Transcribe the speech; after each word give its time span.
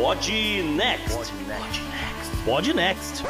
Pod 0.00 0.30
Next. 0.76 1.32
Pod 2.44 2.72
Next. 2.72 3.24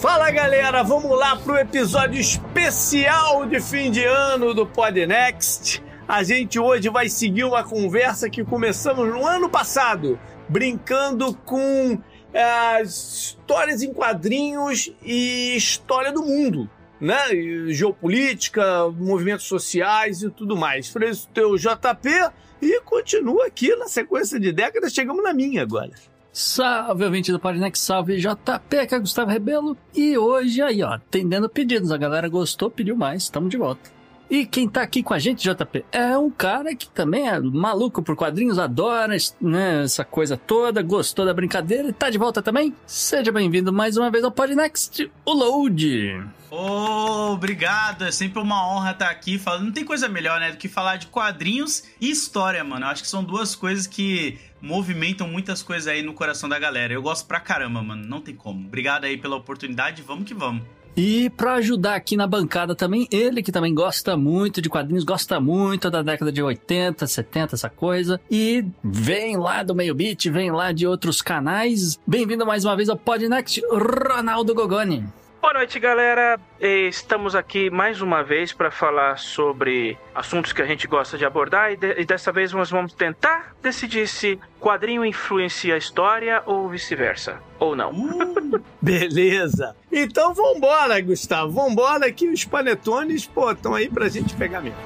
Fala 0.00 0.30
galera, 0.30 0.84
vamos 0.84 1.18
lá 1.18 1.34
pro 1.34 1.58
episódio 1.58 2.20
especial 2.20 3.44
de 3.46 3.60
fim 3.60 3.90
de 3.90 4.04
ano 4.04 4.54
do 4.54 4.64
Pod 4.64 5.04
Next. 5.04 5.82
A 6.06 6.22
gente 6.22 6.60
hoje 6.60 6.88
vai 6.88 7.08
seguir 7.08 7.42
uma 7.42 7.64
conversa 7.64 8.30
que 8.30 8.44
começamos 8.44 9.08
no 9.08 9.26
ano 9.26 9.50
passado, 9.50 10.20
brincando 10.48 11.34
com 11.44 11.98
é, 12.32 12.80
histórias 12.82 13.82
em 13.82 13.92
quadrinhos 13.92 14.92
e 15.02 15.56
história 15.56 16.12
do 16.12 16.22
mundo, 16.22 16.70
né? 17.02 17.16
Geopolítica, 17.72 18.88
movimentos 18.96 19.46
sociais 19.46 20.22
e 20.22 20.30
tudo 20.30 20.56
mais. 20.56 20.88
Falei 20.88 21.10
teu 21.34 21.56
JP 21.56 22.08
e 22.62 22.80
continua 22.82 23.46
aqui 23.46 23.74
na 23.74 23.88
sequência 23.88 24.38
de 24.38 24.52
décadas, 24.52 24.92
chegamos 24.92 25.20
na 25.20 25.34
minha 25.34 25.62
agora. 25.62 25.90
Salve, 26.32 27.04
ouvinte 27.04 27.32
do 27.32 27.40
Podnex, 27.40 27.80
salve 27.80 28.18
JP, 28.18 28.86
que 28.86 28.94
é 28.94 28.98
Gustavo 29.00 29.32
Rebelo. 29.32 29.76
E 29.92 30.16
hoje 30.16 30.62
aí, 30.62 30.82
ó, 30.82 30.92
atendendo 30.92 31.48
pedidos. 31.48 31.90
A 31.90 31.96
galera 31.98 32.28
gostou, 32.28 32.70
pediu 32.70 32.96
mais, 32.96 33.24
estamos 33.24 33.50
de 33.50 33.56
volta. 33.56 33.90
E 34.32 34.46
quem 34.46 34.66
tá 34.66 34.80
aqui 34.80 35.02
com 35.02 35.12
a 35.12 35.18
gente, 35.18 35.42
JP, 35.42 35.84
é 35.92 36.16
um 36.16 36.30
cara 36.30 36.74
que 36.74 36.88
também 36.88 37.28
é 37.28 37.38
maluco 37.38 38.02
por 38.02 38.16
quadrinhos, 38.16 38.58
adora 38.58 39.14
né, 39.38 39.84
essa 39.84 40.06
coisa 40.06 40.38
toda, 40.38 40.80
gostou 40.80 41.26
da 41.26 41.34
brincadeira 41.34 41.90
e 41.90 41.92
tá 41.92 42.08
de 42.08 42.16
volta 42.16 42.40
também. 42.40 42.74
Seja 42.86 43.30
bem-vindo 43.30 43.70
mais 43.70 43.98
uma 43.98 44.10
vez 44.10 44.24
ao 44.24 44.32
Podnext, 44.32 45.10
o 45.26 45.32
Load. 45.34 46.24
Oh, 46.50 47.32
obrigado. 47.34 48.04
É 48.04 48.10
sempre 48.10 48.40
uma 48.40 48.66
honra 48.66 48.92
estar 48.92 49.10
aqui 49.10 49.38
falando. 49.38 49.64
Não 49.66 49.72
tem 49.72 49.84
coisa 49.84 50.08
melhor, 50.08 50.40
né, 50.40 50.50
do 50.50 50.56
que 50.56 50.66
falar 50.66 50.96
de 50.96 51.08
quadrinhos 51.08 51.84
e 52.00 52.10
história, 52.10 52.64
mano. 52.64 52.86
Acho 52.86 53.02
que 53.02 53.10
são 53.10 53.22
duas 53.22 53.54
coisas 53.54 53.86
que 53.86 54.38
movimentam 54.62 55.28
muitas 55.28 55.62
coisas 55.62 55.86
aí 55.86 56.02
no 56.02 56.14
coração 56.14 56.48
da 56.48 56.58
galera. 56.58 56.94
Eu 56.94 57.02
gosto 57.02 57.26
pra 57.26 57.38
caramba, 57.38 57.82
mano. 57.82 58.06
Não 58.06 58.22
tem 58.22 58.34
como. 58.34 58.66
Obrigado 58.66 59.04
aí 59.04 59.18
pela 59.18 59.36
oportunidade. 59.36 60.00
Vamos 60.00 60.24
que 60.24 60.32
vamos. 60.32 60.62
E 60.96 61.30
para 61.30 61.54
ajudar 61.54 61.94
aqui 61.94 62.16
na 62.16 62.26
bancada 62.26 62.74
também, 62.74 63.08
ele 63.10 63.42
que 63.42 63.50
também 63.50 63.74
gosta 63.74 64.16
muito 64.16 64.60
de 64.60 64.68
quadrinhos, 64.68 65.04
gosta 65.04 65.40
muito 65.40 65.90
da 65.90 66.02
década 66.02 66.30
de 66.30 66.42
80, 66.42 67.06
70, 67.06 67.54
essa 67.54 67.70
coisa, 67.70 68.20
e 68.30 68.64
vem 68.84 69.36
lá 69.36 69.62
do 69.62 69.74
Meio 69.74 69.94
Beat, 69.94 70.26
vem 70.26 70.50
lá 70.50 70.70
de 70.70 70.86
outros 70.86 71.22
canais. 71.22 71.98
Bem-vindo 72.06 72.44
mais 72.44 72.64
uma 72.64 72.76
vez 72.76 72.88
ao 72.88 72.96
Podnext, 72.96 73.62
Ronaldo 73.70 74.54
Gogoni. 74.54 75.04
Boa 75.42 75.54
noite, 75.54 75.80
galera. 75.80 76.38
Estamos 76.60 77.34
aqui 77.34 77.68
mais 77.68 78.00
uma 78.00 78.22
vez 78.22 78.52
para 78.52 78.70
falar 78.70 79.18
sobre 79.18 79.98
assuntos 80.14 80.52
que 80.52 80.62
a 80.62 80.64
gente 80.64 80.86
gosta 80.86 81.18
de 81.18 81.24
abordar 81.24 81.72
e, 81.72 81.76
de 81.76 82.00
e, 82.00 82.04
dessa 82.04 82.30
vez 82.30 82.52
nós 82.52 82.70
vamos 82.70 82.94
tentar 82.94 83.52
decidir 83.60 84.06
se 84.06 84.38
quadrinho 84.60 85.04
influencia 85.04 85.74
a 85.74 85.78
história 85.78 86.44
ou 86.46 86.68
vice-versa. 86.68 87.40
Ou 87.58 87.74
não. 87.74 87.90
Uh, 87.90 88.62
beleza. 88.80 89.74
Então 89.90 90.32
vambora, 90.32 91.00
Gustavo. 91.00 91.50
Vambora 91.50 92.12
que 92.12 92.28
os 92.28 92.44
panetones, 92.44 93.26
pô, 93.26 93.50
estão 93.50 93.74
aí 93.74 93.88
pra 93.88 94.08
gente 94.08 94.36
pegar 94.36 94.60
mesmo. 94.60 94.78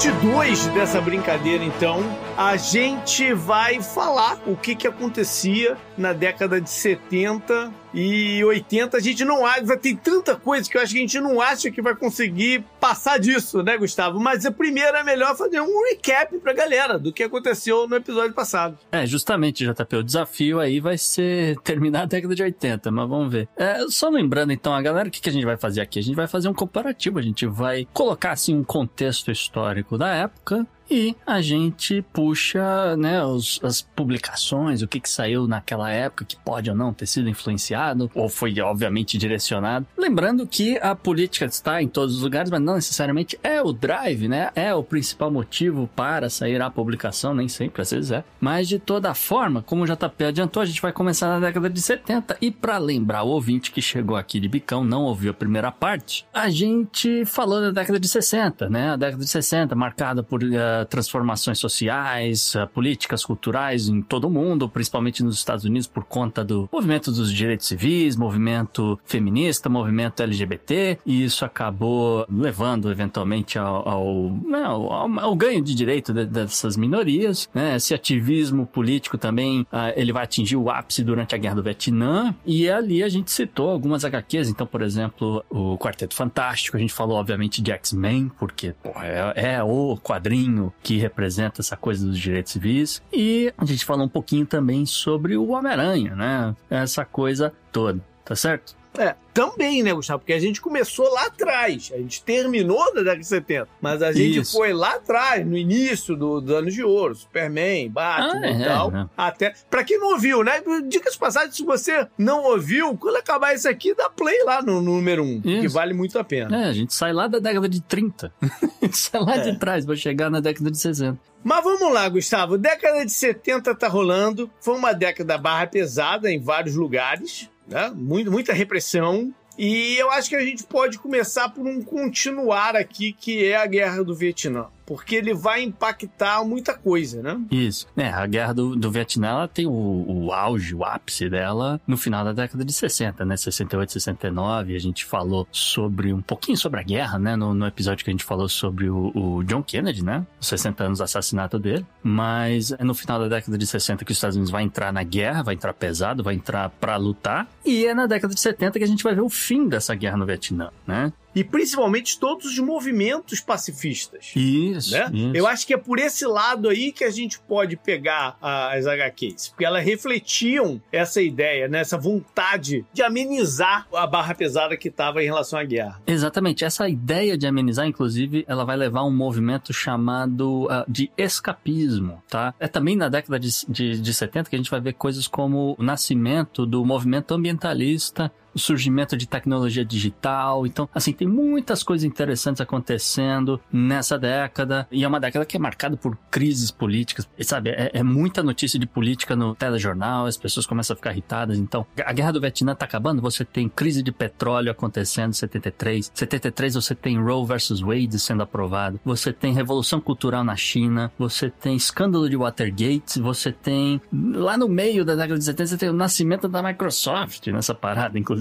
Parte 0.00 0.10
2 0.12 0.66
dessa 0.68 0.98
brincadeira, 0.98 1.62
então, 1.62 2.02
a 2.40 2.56
gente 2.56 3.34
vai 3.34 3.82
falar 3.82 4.40
o 4.46 4.56
que, 4.56 4.74
que 4.74 4.88
acontecia 4.88 5.76
na 5.98 6.14
década 6.14 6.58
de 6.58 6.70
70 6.70 7.70
e 7.92 8.42
80. 8.42 8.96
A 8.96 9.00
gente 9.00 9.26
não 9.26 9.44
acha, 9.44 9.76
tem 9.76 9.94
tanta 9.94 10.34
coisa 10.34 10.70
que 10.70 10.74
eu 10.74 10.80
acho 10.80 10.90
que 10.94 10.98
a 10.98 11.02
gente 11.02 11.20
não 11.20 11.38
acha 11.38 11.70
que 11.70 11.82
vai 11.82 11.94
conseguir 11.94 12.64
passar 12.80 13.18
disso, 13.18 13.62
né, 13.62 13.76
Gustavo? 13.76 14.18
Mas 14.18 14.46
a 14.46 14.50
primeira 14.50 15.00
é 15.00 15.02
melhor 15.02 15.36
fazer 15.36 15.60
um 15.60 15.84
recap 15.90 16.38
pra 16.38 16.54
galera 16.54 16.98
do 16.98 17.12
que 17.12 17.22
aconteceu 17.22 17.86
no 17.86 17.96
episódio 17.96 18.32
passado. 18.32 18.78
É, 18.90 19.04
justamente, 19.04 19.66
JP, 19.66 19.96
o 19.96 20.02
desafio 20.02 20.60
aí 20.60 20.80
vai 20.80 20.96
ser 20.96 21.58
terminar 21.60 22.04
a 22.04 22.06
década 22.06 22.34
de 22.34 22.42
80, 22.42 22.90
mas 22.90 23.06
vamos 23.06 23.30
ver. 23.30 23.50
É, 23.54 23.80
só 23.90 24.08
lembrando, 24.08 24.50
então, 24.50 24.72
a 24.72 24.80
galera, 24.80 25.08
o 25.08 25.10
que, 25.10 25.20
que 25.20 25.28
a 25.28 25.32
gente 25.32 25.44
vai 25.44 25.58
fazer 25.58 25.82
aqui? 25.82 25.98
A 25.98 26.02
gente 26.02 26.16
vai 26.16 26.26
fazer 26.26 26.48
um 26.48 26.54
comparativo, 26.54 27.18
a 27.18 27.22
gente 27.22 27.44
vai 27.44 27.86
colocar, 27.92 28.30
assim, 28.30 28.56
um 28.56 28.64
contexto 28.64 29.30
histórico 29.30 29.98
da 29.98 30.08
época, 30.08 30.66
e 30.90 31.14
a 31.26 31.40
gente 31.40 32.02
puxa 32.12 32.96
né, 32.96 33.24
os, 33.24 33.60
as 33.62 33.80
publicações, 33.80 34.82
o 34.82 34.88
que, 34.88 35.00
que 35.00 35.08
saiu 35.08 35.46
naquela 35.46 35.90
época, 35.90 36.24
que 36.24 36.36
pode 36.36 36.68
ou 36.68 36.76
não 36.76 36.92
ter 36.92 37.06
sido 37.06 37.28
influenciado, 37.28 38.10
ou 38.14 38.28
foi 38.28 38.58
obviamente 38.60 39.16
direcionado. 39.16 39.86
Lembrando 39.96 40.46
que 40.46 40.78
a 40.78 40.94
política 40.94 41.44
está 41.44 41.80
em 41.82 41.88
todos 41.88 42.16
os 42.16 42.22
lugares, 42.22 42.50
mas 42.50 42.60
não 42.60 42.74
necessariamente 42.74 43.38
é 43.42 43.62
o 43.62 43.72
drive, 43.72 44.28
né? 44.28 44.50
É 44.54 44.74
o 44.74 44.82
principal 44.82 45.30
motivo 45.30 45.88
para 45.94 46.28
sair 46.28 46.60
a 46.60 46.70
publicação, 46.70 47.34
nem 47.34 47.48
sempre, 47.48 47.82
às 47.82 47.90
vezes 47.90 48.10
é. 48.10 48.24
Mas 48.40 48.68
de 48.68 48.78
toda 48.78 49.14
forma, 49.14 49.62
como 49.62 49.84
o 49.84 49.86
JP 49.86 50.24
adiantou, 50.24 50.62
a 50.62 50.66
gente 50.66 50.82
vai 50.82 50.92
começar 50.92 51.28
na 51.28 51.38
década 51.46 51.70
de 51.70 51.80
70. 51.80 52.36
E 52.40 52.50
para 52.50 52.78
lembrar 52.78 53.22
o 53.22 53.28
ouvinte 53.28 53.70
que 53.70 53.80
chegou 53.80 54.16
aqui 54.16 54.40
de 54.40 54.48
bicão, 54.48 54.84
não 54.84 55.02
ouviu 55.02 55.30
a 55.30 55.34
primeira 55.34 55.70
parte, 55.70 56.26
a 56.32 56.48
gente 56.50 57.24
falou 57.24 57.60
da 57.60 57.70
década 57.70 58.00
de 58.00 58.08
60, 58.08 58.68
né? 58.68 58.90
A 58.90 58.96
década 58.96 59.22
de 59.22 59.30
60, 59.30 59.74
marcada 59.74 60.22
por. 60.22 60.42
Uh, 60.42 60.79
transformações 60.84 61.58
sociais, 61.58 62.54
uh, 62.54 62.66
políticas 62.68 63.24
culturais 63.24 63.88
em 63.88 64.02
todo 64.02 64.26
o 64.26 64.30
mundo, 64.30 64.68
principalmente 64.68 65.22
nos 65.22 65.36
Estados 65.36 65.64
Unidos 65.64 65.86
por 65.86 66.04
conta 66.04 66.44
do 66.44 66.68
movimento 66.72 67.10
dos 67.12 67.32
direitos 67.32 67.66
civis, 67.66 68.16
movimento 68.16 68.98
feminista, 69.04 69.68
movimento 69.68 70.22
LGBT, 70.22 70.98
e 71.04 71.24
isso 71.24 71.44
acabou 71.44 72.26
levando 72.30 72.90
eventualmente 72.90 73.58
ao, 73.58 73.88
ao, 73.88 74.30
né, 74.46 74.62
ao, 74.62 75.18
ao 75.18 75.34
ganho 75.34 75.62
de 75.62 75.74
direito 75.74 76.12
de, 76.12 76.26
dessas 76.26 76.76
minorias. 76.76 77.48
Né? 77.54 77.76
Esse 77.76 77.94
ativismo 77.94 78.66
político 78.66 79.18
também 79.18 79.62
uh, 79.62 79.92
ele 79.96 80.12
vai 80.12 80.24
atingir 80.24 80.56
o 80.56 80.70
ápice 80.70 81.02
durante 81.02 81.34
a 81.34 81.38
Guerra 81.38 81.56
do 81.56 81.62
Vietnã, 81.62 82.34
e 82.44 82.68
ali 82.68 83.02
a 83.02 83.08
gente 83.08 83.30
citou 83.30 83.70
algumas 83.70 84.04
HQs, 84.04 84.48
então, 84.48 84.66
por 84.66 84.82
exemplo, 84.82 85.44
o 85.48 85.76
Quarteto 85.78 86.14
Fantástico, 86.14 86.76
a 86.76 86.80
gente 86.80 86.92
falou 86.92 87.16
obviamente 87.18 87.62
de 87.62 87.70
X-Men, 87.72 88.30
porque 88.38 88.74
porra, 88.82 89.06
é, 89.06 89.54
é 89.54 89.62
o 89.62 89.96
quadrinho 89.96 90.69
que 90.82 90.98
representa 90.98 91.60
essa 91.60 91.76
coisa 91.76 92.06
dos 92.06 92.18
direitos 92.18 92.52
civis. 92.52 93.02
E 93.12 93.52
a 93.56 93.64
gente 93.64 93.84
falou 93.84 94.04
um 94.04 94.08
pouquinho 94.08 94.46
também 94.46 94.86
sobre 94.86 95.36
o 95.36 95.48
Homem-Aranha, 95.48 96.14
né? 96.14 96.56
Essa 96.68 97.04
coisa 97.04 97.52
toda, 97.72 98.00
tá 98.24 98.34
certo? 98.34 98.79
É, 98.98 99.14
também, 99.32 99.82
né, 99.82 99.92
Gustavo? 99.92 100.18
Porque 100.18 100.32
a 100.32 100.40
gente 100.40 100.60
começou 100.60 101.08
lá 101.12 101.26
atrás, 101.26 101.90
a 101.94 101.98
gente 101.98 102.22
terminou 102.22 102.84
na 102.94 103.00
década 103.02 103.18
de 103.18 103.26
70, 103.26 103.68
mas 103.80 104.02
a 104.02 104.12
gente 104.12 104.40
Isso. 104.40 104.56
foi 104.56 104.72
lá 104.72 104.94
atrás, 104.94 105.46
no 105.46 105.56
início 105.56 106.16
do, 106.16 106.40
dos 106.40 106.54
anos 106.54 106.74
de 106.74 106.82
ouro, 106.82 107.14
Superman, 107.14 107.88
Batman 107.88 108.40
ah, 108.42 108.50
e 108.50 108.62
é, 108.62 108.64
tal, 108.66 108.94
é. 108.94 109.06
até... 109.16 109.54
Pra 109.70 109.84
quem 109.84 109.98
não 109.98 110.12
ouviu, 110.12 110.42
né, 110.42 110.60
dicas 110.88 111.16
passadas, 111.16 111.54
se 111.54 111.64
você 111.64 112.06
não 112.18 112.42
ouviu, 112.44 112.96
quando 112.96 113.16
acabar 113.16 113.54
isso 113.54 113.68
aqui, 113.68 113.94
dá 113.94 114.10
play 114.10 114.42
lá 114.44 114.60
no, 114.60 114.82
no 114.82 114.96
número 114.96 115.22
1, 115.22 115.26
um, 115.26 115.40
que 115.40 115.68
vale 115.68 115.94
muito 115.94 116.18
a 116.18 116.24
pena. 116.24 116.64
É, 116.64 116.68
a 116.68 116.72
gente 116.72 116.92
sai 116.92 117.12
lá 117.12 117.28
da 117.28 117.38
década 117.38 117.68
de 117.68 117.80
30, 117.80 118.32
a 118.42 118.84
gente 118.84 118.98
sai 118.98 119.20
lá 119.20 119.36
é. 119.36 119.50
de 119.50 119.58
trás 119.58 119.86
pra 119.86 119.94
chegar 119.94 120.30
na 120.30 120.40
década 120.40 120.70
de 120.70 120.78
60. 120.78 121.18
Mas 121.42 121.64
vamos 121.64 121.92
lá, 121.92 122.06
Gustavo. 122.08 122.58
Década 122.58 123.04
de 123.04 123.12
70 123.12 123.74
tá 123.74 123.88
rolando. 123.88 124.50
Foi 124.60 124.76
uma 124.76 124.92
década 124.92 125.38
barra 125.38 125.66
pesada 125.66 126.30
em 126.30 126.38
vários 126.38 126.74
lugares 126.74 127.48
né? 127.70 127.90
Muito, 127.94 128.30
muita 128.30 128.52
repressão. 128.52 129.32
E 129.56 129.96
eu 129.96 130.10
acho 130.10 130.28
que 130.28 130.36
a 130.36 130.44
gente 130.44 130.64
pode 130.64 130.98
começar 130.98 131.48
por 131.50 131.66
um 131.66 131.82
continuar 131.82 132.76
aqui, 132.76 133.12
que 133.12 133.44
é 133.44 133.56
a 133.56 133.66
Guerra 133.66 134.02
do 134.02 134.14
Vietnã 134.14 134.66
porque 134.90 135.14
ele 135.14 135.32
vai 135.32 135.62
impactar 135.62 136.44
muita 136.44 136.74
coisa, 136.74 137.22
né? 137.22 137.40
Isso. 137.48 137.86
É, 137.96 138.08
a 138.08 138.26
guerra 138.26 138.52
do, 138.52 138.74
do 138.74 138.90
Vietnã 138.90 139.28
ela 139.28 139.46
tem 139.46 139.64
o, 139.64 139.70
o 139.70 140.32
auge, 140.32 140.74
o 140.74 140.84
ápice 140.84 141.30
dela 141.30 141.80
no 141.86 141.96
final 141.96 142.24
da 142.24 142.32
década 142.32 142.64
de 142.64 142.72
60, 142.72 143.24
né? 143.24 143.36
68, 143.36 143.92
69. 143.92 144.74
A 144.74 144.80
gente 144.80 145.04
falou 145.04 145.46
sobre 145.52 146.12
um 146.12 146.20
pouquinho 146.20 146.58
sobre 146.58 146.80
a 146.80 146.82
guerra, 146.82 147.20
né? 147.20 147.36
No, 147.36 147.54
no 147.54 147.68
episódio 147.68 148.04
que 148.04 148.10
a 148.10 148.12
gente 148.12 148.24
falou 148.24 148.48
sobre 148.48 148.90
o, 148.90 149.12
o, 149.14 149.44
John 149.44 149.62
Kennedy, 149.62 150.04
né? 150.04 150.26
Os 150.40 150.48
60 150.48 150.82
anos 150.82 150.98
do 150.98 151.04
assassinato 151.04 151.56
dele. 151.56 151.86
Mas 152.02 152.72
é 152.72 152.82
no 152.82 152.92
final 152.92 153.20
da 153.20 153.28
década 153.28 153.56
de 153.56 153.68
60 153.68 154.04
que 154.04 154.10
os 154.10 154.18
Estados 154.18 154.34
Unidos 154.34 154.50
vai 154.50 154.64
entrar 154.64 154.92
na 154.92 155.04
guerra, 155.04 155.44
vai 155.44 155.54
entrar 155.54 155.72
pesado, 155.72 156.24
vai 156.24 156.34
entrar 156.34 156.68
para 156.68 156.96
lutar. 156.96 157.46
E 157.64 157.86
é 157.86 157.94
na 157.94 158.06
década 158.06 158.34
de 158.34 158.40
70 158.40 158.76
que 158.76 158.84
a 158.84 158.88
gente 158.88 159.04
vai 159.04 159.14
ver 159.14 159.22
o 159.22 159.30
fim 159.30 159.68
dessa 159.68 159.94
guerra 159.94 160.16
no 160.16 160.26
Vietnã, 160.26 160.70
né? 160.84 161.12
E 161.34 161.44
principalmente 161.44 162.18
todos 162.18 162.46
os 162.46 162.58
movimentos 162.58 163.40
pacifistas. 163.40 164.32
Isso, 164.34 164.92
Né? 164.92 165.10
isso. 165.12 165.32
Eu 165.34 165.46
acho 165.46 165.66
que 165.66 165.74
é 165.74 165.76
por 165.78 165.98
esse 165.98 166.26
lado 166.26 166.68
aí 166.68 166.92
que 166.92 167.04
a 167.04 167.10
gente 167.10 167.38
pode 167.38 167.76
pegar 167.76 168.36
as 168.40 168.86
HQs, 168.86 169.48
porque 169.48 169.64
elas 169.64 169.84
refletiam 169.84 170.80
essa 170.90 171.22
ideia, 171.22 171.68
né? 171.68 171.80
essa 171.80 171.96
vontade 171.98 172.84
de 172.92 173.02
amenizar 173.02 173.86
a 173.92 174.06
barra 174.06 174.34
pesada 174.34 174.76
que 174.76 174.88
estava 174.88 175.22
em 175.22 175.26
relação 175.26 175.58
à 175.58 175.64
guerra. 175.64 176.00
Exatamente. 176.06 176.64
Essa 176.64 176.88
ideia 176.88 177.36
de 177.36 177.46
amenizar, 177.46 177.86
inclusive, 177.86 178.44
ela 178.48 178.64
vai 178.64 178.76
levar 178.76 179.00
a 179.00 179.04
um 179.04 179.14
movimento 179.14 179.72
chamado 179.72 180.66
ah, 180.70 180.84
de 180.88 181.10
escapismo, 181.16 182.22
tá? 182.28 182.54
É 182.58 182.66
também 182.68 182.96
na 182.96 183.08
década 183.08 183.38
de, 183.38 183.48
de, 183.68 184.00
de 184.00 184.14
70 184.14 184.50
que 184.50 184.56
a 184.56 184.58
gente 184.58 184.70
vai 184.70 184.80
ver 184.80 184.94
coisas 184.94 185.26
como 185.26 185.76
o 185.78 185.82
nascimento 185.82 186.66
do 186.66 186.84
movimento 186.84 187.34
ambientalista, 187.34 188.30
o 188.54 188.58
surgimento 188.58 189.16
de 189.16 189.26
tecnologia 189.26 189.84
digital. 189.84 190.66
Então, 190.66 190.88
assim, 190.94 191.12
tem 191.12 191.28
muitas 191.28 191.82
coisas 191.82 192.04
interessantes 192.04 192.60
acontecendo 192.60 193.60
nessa 193.72 194.18
década. 194.18 194.86
E 194.90 195.04
é 195.04 195.08
uma 195.08 195.20
década 195.20 195.44
que 195.44 195.56
é 195.56 195.60
marcada 195.60 195.96
por 195.96 196.16
crises 196.30 196.70
políticas. 196.70 197.28
E, 197.38 197.44
sabe, 197.44 197.70
é, 197.70 197.90
é 197.94 198.02
muita 198.02 198.42
notícia 198.42 198.78
de 198.78 198.86
política 198.86 199.36
no 199.36 199.54
telejornal, 199.54 200.26
as 200.26 200.36
pessoas 200.36 200.66
começam 200.66 200.94
a 200.94 200.96
ficar 200.96 201.12
irritadas. 201.12 201.58
Então, 201.58 201.86
a 202.04 202.12
guerra 202.12 202.32
do 202.32 202.40
Vietnã 202.40 202.74
tá 202.74 202.84
acabando, 202.84 203.22
você 203.22 203.44
tem 203.44 203.68
crise 203.68 204.02
de 204.02 204.12
petróleo 204.12 204.70
acontecendo 204.70 205.30
em 205.30 205.34
73. 205.34 206.10
73 206.14 206.74
você 206.74 206.94
tem 206.94 207.20
Roe 207.20 207.46
versus 207.46 207.80
Wade 207.80 208.18
sendo 208.18 208.42
aprovado. 208.42 209.00
Você 209.04 209.32
tem 209.32 209.52
revolução 209.52 210.00
cultural 210.00 210.44
na 210.44 210.56
China. 210.56 211.12
Você 211.18 211.50
tem 211.50 211.76
escândalo 211.76 212.28
de 212.28 212.36
Watergate. 212.36 213.20
Você 213.20 213.52
tem, 213.52 214.00
lá 214.12 214.56
no 214.56 214.68
meio 214.68 215.04
da 215.04 215.14
década 215.14 215.38
de 215.38 215.44
70, 215.44 215.66
você 215.66 215.76
tem 215.76 215.88
o 215.88 215.94
nascimento 215.94 216.48
da 216.48 216.62
Microsoft 216.62 217.46
nessa 217.48 217.74
parada, 217.74 218.18
inclusive. 218.18 218.39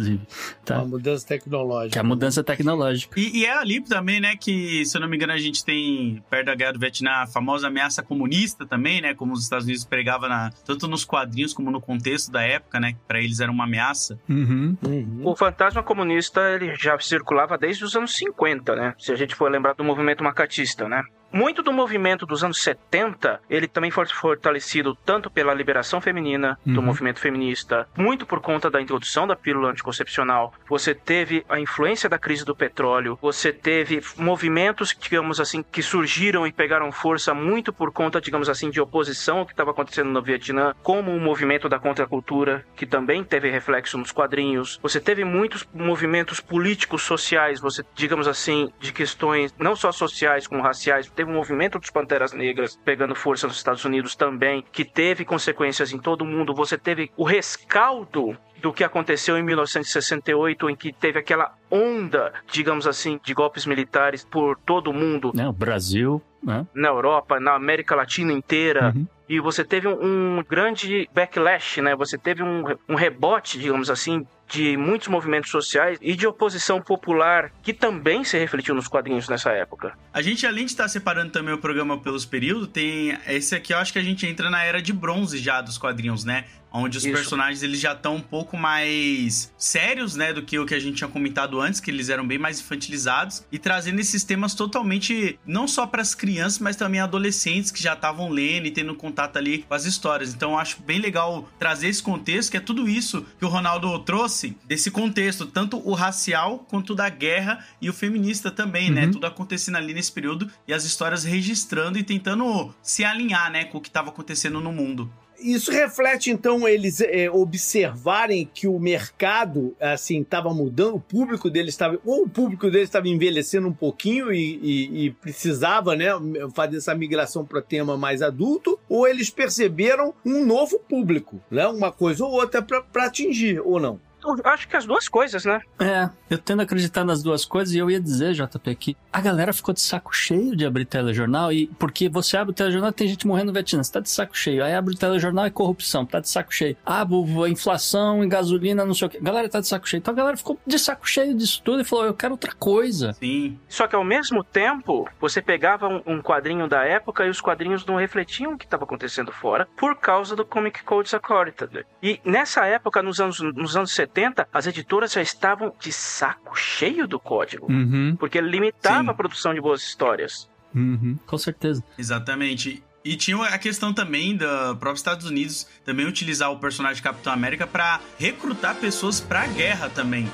Tá? 0.65 0.77
Uma 0.77 0.85
mudança 0.85 1.27
tecnológica. 1.27 1.93
Que 1.93 1.97
é 1.97 2.01
a 2.01 2.03
mudança 2.03 2.43
tecnológica. 2.43 3.19
E, 3.19 3.39
e 3.39 3.45
é 3.45 3.57
ali 3.57 3.81
também, 3.81 4.19
né, 4.19 4.35
que, 4.35 4.85
se 4.85 4.97
eu 4.97 5.01
não 5.01 5.07
me 5.07 5.15
engano, 5.15 5.33
a 5.33 5.37
gente 5.37 5.63
tem, 5.63 6.23
perto 6.29 6.45
da 6.47 6.55
guerra 6.55 6.73
do 6.73 6.79
Vietnã, 6.79 7.11
a 7.11 7.27
famosa 7.27 7.67
ameaça 7.67 8.01
comunista 8.03 8.65
também, 8.65 9.01
né, 9.01 9.13
como 9.13 9.33
os 9.33 9.43
Estados 9.43 9.65
Unidos 9.65 9.85
pregavam 9.85 10.29
na, 10.29 10.51
tanto 10.65 10.87
nos 10.87 11.03
quadrinhos 11.03 11.53
como 11.53 11.71
no 11.71 11.81
contexto 11.81 12.31
da 12.31 12.41
época, 12.41 12.79
né, 12.79 12.93
que 12.93 12.99
pra 13.07 13.19
eles 13.19 13.39
era 13.39 13.51
uma 13.51 13.63
ameaça. 13.63 14.19
Uhum. 14.27 14.77
Uhum. 14.85 15.21
O 15.23 15.35
fantasma 15.35 15.83
comunista 15.83 16.41
ele 16.51 16.75
já 16.75 16.97
circulava 16.99 17.57
desde 17.57 17.83
os 17.83 17.95
anos 17.95 18.15
50, 18.15 18.75
né? 18.75 18.93
Se 18.97 19.11
a 19.11 19.15
gente 19.15 19.35
for 19.35 19.49
lembrar 19.51 19.73
do 19.73 19.83
movimento 19.83 20.23
macatista, 20.23 20.87
né? 20.87 21.03
Muito 21.31 21.61
do 21.61 21.71
movimento 21.71 22.25
dos 22.25 22.43
anos 22.43 22.61
70, 22.61 23.41
ele 23.49 23.67
também 23.67 23.91
foi 23.91 24.05
fortalecido 24.07 24.95
tanto 25.05 25.29
pela 25.29 25.53
liberação 25.53 26.01
feminina, 26.01 26.57
do 26.65 26.79
Uhum. 26.79 26.85
movimento 26.85 27.19
feminista, 27.19 27.87
muito 27.95 28.25
por 28.25 28.39
conta 28.41 28.69
da 28.69 28.81
introdução 28.81 29.27
da 29.27 29.35
pílula 29.35 29.69
anticoncepcional. 29.69 30.53
Você 30.67 30.93
teve 30.95 31.45
a 31.47 31.59
influência 31.59 32.09
da 32.09 32.17
crise 32.17 32.43
do 32.43 32.55
petróleo, 32.55 33.17
você 33.21 33.51
teve 33.53 34.01
movimentos, 34.17 34.95
digamos 34.99 35.39
assim, 35.39 35.63
que 35.63 35.81
surgiram 35.81 36.47
e 36.47 36.51
pegaram 36.51 36.91
força 36.91 37.33
muito 37.33 37.71
por 37.71 37.91
conta, 37.91 38.19
digamos 38.21 38.49
assim, 38.49 38.69
de 38.69 38.81
oposição 38.81 39.39
ao 39.39 39.45
que 39.45 39.53
estava 39.53 39.71
acontecendo 39.71 40.09
no 40.09 40.21
Vietnã, 40.21 40.73
como 40.81 41.11
o 41.15 41.19
movimento 41.19 41.69
da 41.69 41.79
contracultura, 41.79 42.65
que 42.75 42.85
também 42.85 43.23
teve 43.23 43.49
reflexo 43.49 43.97
nos 43.97 44.11
quadrinhos. 44.11 44.79
Você 44.81 44.99
teve 44.99 45.23
muitos 45.23 45.67
movimentos 45.73 46.39
políticos 46.39 47.03
sociais, 47.03 47.59
você, 47.59 47.83
digamos 47.95 48.27
assim, 48.27 48.71
de 48.79 48.91
questões 48.91 49.53
não 49.59 49.75
só 49.75 49.91
sociais 49.91 50.47
como 50.47 50.61
raciais. 50.61 51.07
Teve 51.19 51.31
o 51.31 51.33
movimento 51.33 51.77
dos 51.77 51.89
Panteras 51.89 52.31
Negras 52.31 52.79
pegando 52.85 53.13
força 53.13 53.45
nos 53.45 53.57
Estados 53.57 53.83
Unidos 53.83 54.15
também, 54.15 54.63
que 54.71 54.85
teve 54.85 55.25
consequências 55.25 55.91
em 55.91 55.97
todo 55.97 56.21
o 56.21 56.25
mundo. 56.25 56.53
Você 56.53 56.77
teve 56.77 57.11
o 57.17 57.25
rescaldo 57.25 58.37
do 58.61 58.71
que 58.71 58.85
aconteceu 58.85 59.37
em 59.37 59.43
1968, 59.43 60.69
em 60.69 60.77
que 60.77 60.93
teve 60.93 61.19
aquela 61.19 61.53
onda, 61.69 62.31
digamos 62.49 62.87
assim, 62.87 63.19
de 63.21 63.33
golpes 63.33 63.65
militares 63.65 64.23
por 64.23 64.57
todo 64.65 64.91
o 64.91 64.93
mundo, 64.93 65.33
Né, 65.35 65.45
o 65.45 65.51
Brasil, 65.51 66.21
né? 66.41 66.65
na 66.73 66.87
Europa, 66.87 67.37
na 67.37 67.53
América 67.53 67.95
Latina 67.95 68.31
inteira. 68.31 68.93
Uhum. 68.95 69.05
E 69.27 69.41
você 69.41 69.65
teve 69.65 69.89
um, 69.89 70.37
um 70.37 70.43
grande 70.47 71.09
backlash, 71.13 71.81
né? 71.81 71.97
Você 71.97 72.17
teve 72.17 72.41
um, 72.41 72.63
um 72.87 72.95
rebote, 72.95 73.59
digamos 73.59 73.89
assim, 73.89 74.25
de 74.49 74.75
muitos 74.75 75.07
movimentos 75.07 75.51
sociais 75.51 75.97
e 76.01 76.15
de 76.15 76.25
oposição 76.25 76.81
popular 76.81 77.51
que 77.61 77.73
também 77.73 78.23
se 78.23 78.37
refletiu 78.37 78.73
nos 78.73 78.87
quadrinhos 78.87 79.29
nessa 79.29 79.51
época. 79.51 79.93
A 80.11 80.21
gente, 80.21 80.45
além 80.45 80.65
de 80.65 80.71
estar 80.71 80.87
separando 80.87 81.31
também 81.31 81.53
o 81.53 81.57
programa 81.57 81.97
pelos 81.99 82.25
períodos, 82.25 82.67
tem 82.67 83.17
esse 83.27 83.55
aqui, 83.55 83.73
eu 83.73 83.77
acho 83.77 83.93
que 83.93 83.99
a 83.99 84.03
gente 84.03 84.25
entra 84.25 84.49
na 84.49 84.63
era 84.63 84.81
de 84.81 84.91
bronze 84.91 85.37
já 85.37 85.61
dos 85.61 85.77
quadrinhos, 85.77 86.23
né? 86.25 86.45
Onde 86.71 86.97
os 86.97 87.03
Isso. 87.03 87.13
personagens 87.13 87.63
eles 87.63 87.79
já 87.79 87.93
estão 87.93 88.15
um 88.15 88.21
pouco 88.21 88.57
mais 88.57 89.51
sérios, 89.57 90.15
né, 90.15 90.33
do 90.33 90.43
que 90.43 90.59
o 90.59 90.65
que 90.65 90.75
a 90.75 90.79
gente 90.79 90.97
tinha 90.97 91.09
comentado 91.09 91.59
antes, 91.59 91.79
que 91.79 91.89
eles 91.89 92.09
eram 92.09 92.25
bem 92.25 92.37
mais 92.37 92.59
infantilizados 92.59 93.43
e 93.51 93.57
trazendo 93.57 93.99
esses 93.99 94.23
temas 94.23 94.53
totalmente 94.53 95.39
não 95.45 95.67
só 95.67 95.87
para 95.87 96.01
as 96.01 96.13
crianças, 96.13 96.59
mas 96.59 96.75
também 96.75 96.99
adolescentes 96.99 97.71
que 97.71 97.81
já 97.81 97.93
estavam 97.93 98.29
lendo 98.29 98.67
e 98.67 98.71
tendo 98.71 98.93
contato 98.95 99.37
ali 99.37 99.59
com 99.59 99.73
as 99.73 99.85
histórias. 99.85 100.33
Então 100.33 100.51
eu 100.51 100.59
acho 100.59 100.81
bem 100.81 100.99
legal 100.99 101.49
trazer 101.57 101.87
esse 101.87 102.03
contexto, 102.03 102.51
que 102.51 102.57
é 102.57 102.61
tudo 102.61 102.87
isso 102.87 103.25
que 103.37 103.45
o 103.45 103.49
Ronaldo 103.49 103.97
trouxe 103.99 104.55
desse 104.65 104.91
contexto, 104.91 105.45
tanto 105.45 105.77
o 105.87 105.93
racial 105.93 106.59
quanto 106.59 106.93
da 106.93 107.09
guerra 107.09 107.65
e 107.81 107.89
o 107.89 107.93
feminista 107.93 108.51
também, 108.51 108.89
né? 108.91 109.05
Uhum. 109.05 109.11
Tudo 109.11 109.25
acontecendo 109.25 109.75
ali 109.75 109.93
nesse 109.93 110.11
período 110.11 110.49
e 110.67 110.73
as 110.73 110.83
histórias 110.83 111.23
registrando 111.23 111.97
e 111.97 112.03
tentando 112.03 112.73
se 112.81 113.03
alinhar, 113.03 113.51
né, 113.51 113.65
com 113.65 113.77
o 113.77 113.81
que 113.81 113.87
estava 113.87 114.09
acontecendo 114.09 114.59
no 114.59 114.71
mundo. 114.71 115.11
Isso 115.41 115.71
reflete, 115.71 116.29
então, 116.31 116.67
eles 116.67 116.99
é, 117.01 117.29
observarem 117.29 118.49
que 118.53 118.67
o 118.67 118.79
mercado, 118.79 119.75
assim, 119.79 120.21
estava 120.21 120.53
mudando, 120.53 120.95
o 120.95 120.99
público 120.99 121.49
deles 121.49 121.73
estava. 121.73 121.99
Ou 122.05 122.23
o 122.23 122.29
público 122.29 122.69
deles 122.69 122.87
estava 122.89 123.07
envelhecendo 123.07 123.67
um 123.67 123.73
pouquinho 123.73 124.31
e, 124.33 124.59
e- 124.61 125.05
e 125.05 125.11
precisava, 125.11 125.95
né, 125.95 126.07
fazer 126.53 126.77
essa 126.77 126.93
migração 126.95 127.45
para 127.45 127.61
tema 127.61 127.97
mais 127.97 128.21
adulto, 128.21 128.79
ou 128.89 129.07
eles 129.07 129.29
perceberam 129.29 130.13
um 130.25 130.45
novo 130.45 130.79
público, 130.79 131.39
né, 131.49 131.67
uma 131.67 131.91
coisa 131.91 132.25
ou 132.25 132.31
outra 132.31 132.61
para 132.61 133.05
atingir, 133.05 133.59
ou 133.63 133.79
não. 133.79 133.99
Eu 134.23 134.37
acho 134.51 134.67
que 134.67 134.75
as 134.75 134.85
duas 134.85 135.07
coisas, 135.07 135.45
né? 135.45 135.61
É, 135.79 136.09
eu 136.29 136.37
tendo 136.37 136.59
a 136.59 136.63
acreditar 136.63 137.03
nas 137.03 137.23
duas 137.23 137.45
coisas 137.45 137.73
e 137.73 137.77
eu 137.77 137.89
ia 137.89 137.99
dizer, 137.99 138.33
JP, 138.33 138.75
que 138.75 138.97
a 139.11 139.21
galera 139.21 139.53
ficou 139.53 139.73
de 139.73 139.81
saco 139.81 140.15
cheio 140.15 140.55
de 140.55 140.65
abrir 140.65 140.85
telejornal 140.85 141.51
e 141.51 141.67
porque 141.79 142.09
você 142.09 142.37
abre 142.37 142.51
o 142.51 142.55
telejornal 142.55 142.89
e 142.89 142.93
tem 142.93 143.07
gente 143.07 143.25
morrendo 143.25 143.47
no 143.47 143.53
Vietnã, 143.53 143.81
você 143.81 143.91
tá 143.91 143.99
de 143.99 144.09
saco 144.09 144.37
cheio. 144.37 144.63
Aí 144.63 144.73
abre 144.73 144.93
o 144.93 144.97
telejornal 144.97 145.47
e 145.47 145.51
corrupção, 145.51 146.05
tá 146.05 146.19
de 146.19 146.29
saco 146.29 146.53
cheio. 146.53 146.75
Ah, 146.85 147.05
inflação 147.49 148.23
em 148.23 148.29
gasolina, 148.29 148.85
não 148.85 148.93
sei 148.93 149.07
o 149.07 149.09
que. 149.09 149.17
A 149.17 149.21
galera 149.21 149.49
tá 149.49 149.59
de 149.59 149.67
saco 149.67 149.87
cheio. 149.87 149.99
Então 149.99 150.13
a 150.13 150.17
galera 150.17 150.37
ficou 150.37 150.59
de 150.65 150.77
saco 150.77 151.07
cheio 151.07 151.35
disso 151.35 151.61
tudo 151.63 151.81
e 151.81 151.85
falou, 151.85 152.05
eu 152.05 152.13
quero 152.13 152.33
outra 152.33 152.53
coisa. 152.53 153.13
Sim. 153.13 153.57
Só 153.67 153.87
que 153.87 153.95
ao 153.95 154.03
mesmo 154.03 154.43
tempo, 154.43 155.07
você 155.19 155.41
pegava 155.41 155.87
um, 155.87 156.01
um 156.05 156.21
quadrinho 156.21 156.67
da 156.67 156.83
época 156.83 157.25
e 157.25 157.29
os 157.29 157.41
quadrinhos 157.41 157.85
não 157.85 157.95
refletiam 157.95 158.53
o 158.53 158.57
que 158.57 158.65
estava 158.65 158.83
acontecendo 158.83 159.31
fora 159.31 159.67
por 159.77 159.95
causa 159.95 160.35
do 160.35 160.45
Comic 160.45 160.83
Codes 160.83 161.13
Authority. 161.13 161.85
E 162.01 162.19
nessa 162.23 162.65
época, 162.65 163.01
nos 163.01 163.19
anos, 163.19 163.39
nos 163.39 163.75
anos 163.75 163.91
70, 163.91 164.08
as 164.53 164.67
editoras 164.67 165.11
já 165.13 165.21
estavam 165.21 165.73
de 165.79 165.91
saco 165.91 166.57
cheio 166.57 167.07
do 167.07 167.19
código. 167.19 167.71
Uhum, 167.71 168.15
Porque 168.19 168.39
limitava 168.41 169.03
Sim. 169.03 169.09
a 169.09 169.13
produção 169.13 169.53
de 169.53 169.61
boas 169.61 169.81
histórias. 169.81 170.49
uhum, 170.75 171.17
com 171.25 171.37
certeza. 171.37 171.83
Exatamente. 171.97 172.83
E 173.03 173.15
tinha 173.15 173.41
a 173.43 173.57
questão 173.57 173.93
também 173.93 174.35
da 174.35 174.75
própria 174.75 174.93
Estados 174.93 175.25
Unidos 175.25 175.65
também 175.85 176.05
utilizar 176.05 176.51
o 176.51 176.59
personagem 176.59 177.01
Capitão 177.01 177.31
América 177.31 177.65
para 177.65 178.01
recrutar 178.17 178.75
pessoas 178.75 179.21
para 179.21 179.43
a 179.43 179.47
guerra 179.47 179.89
também. 179.89 180.29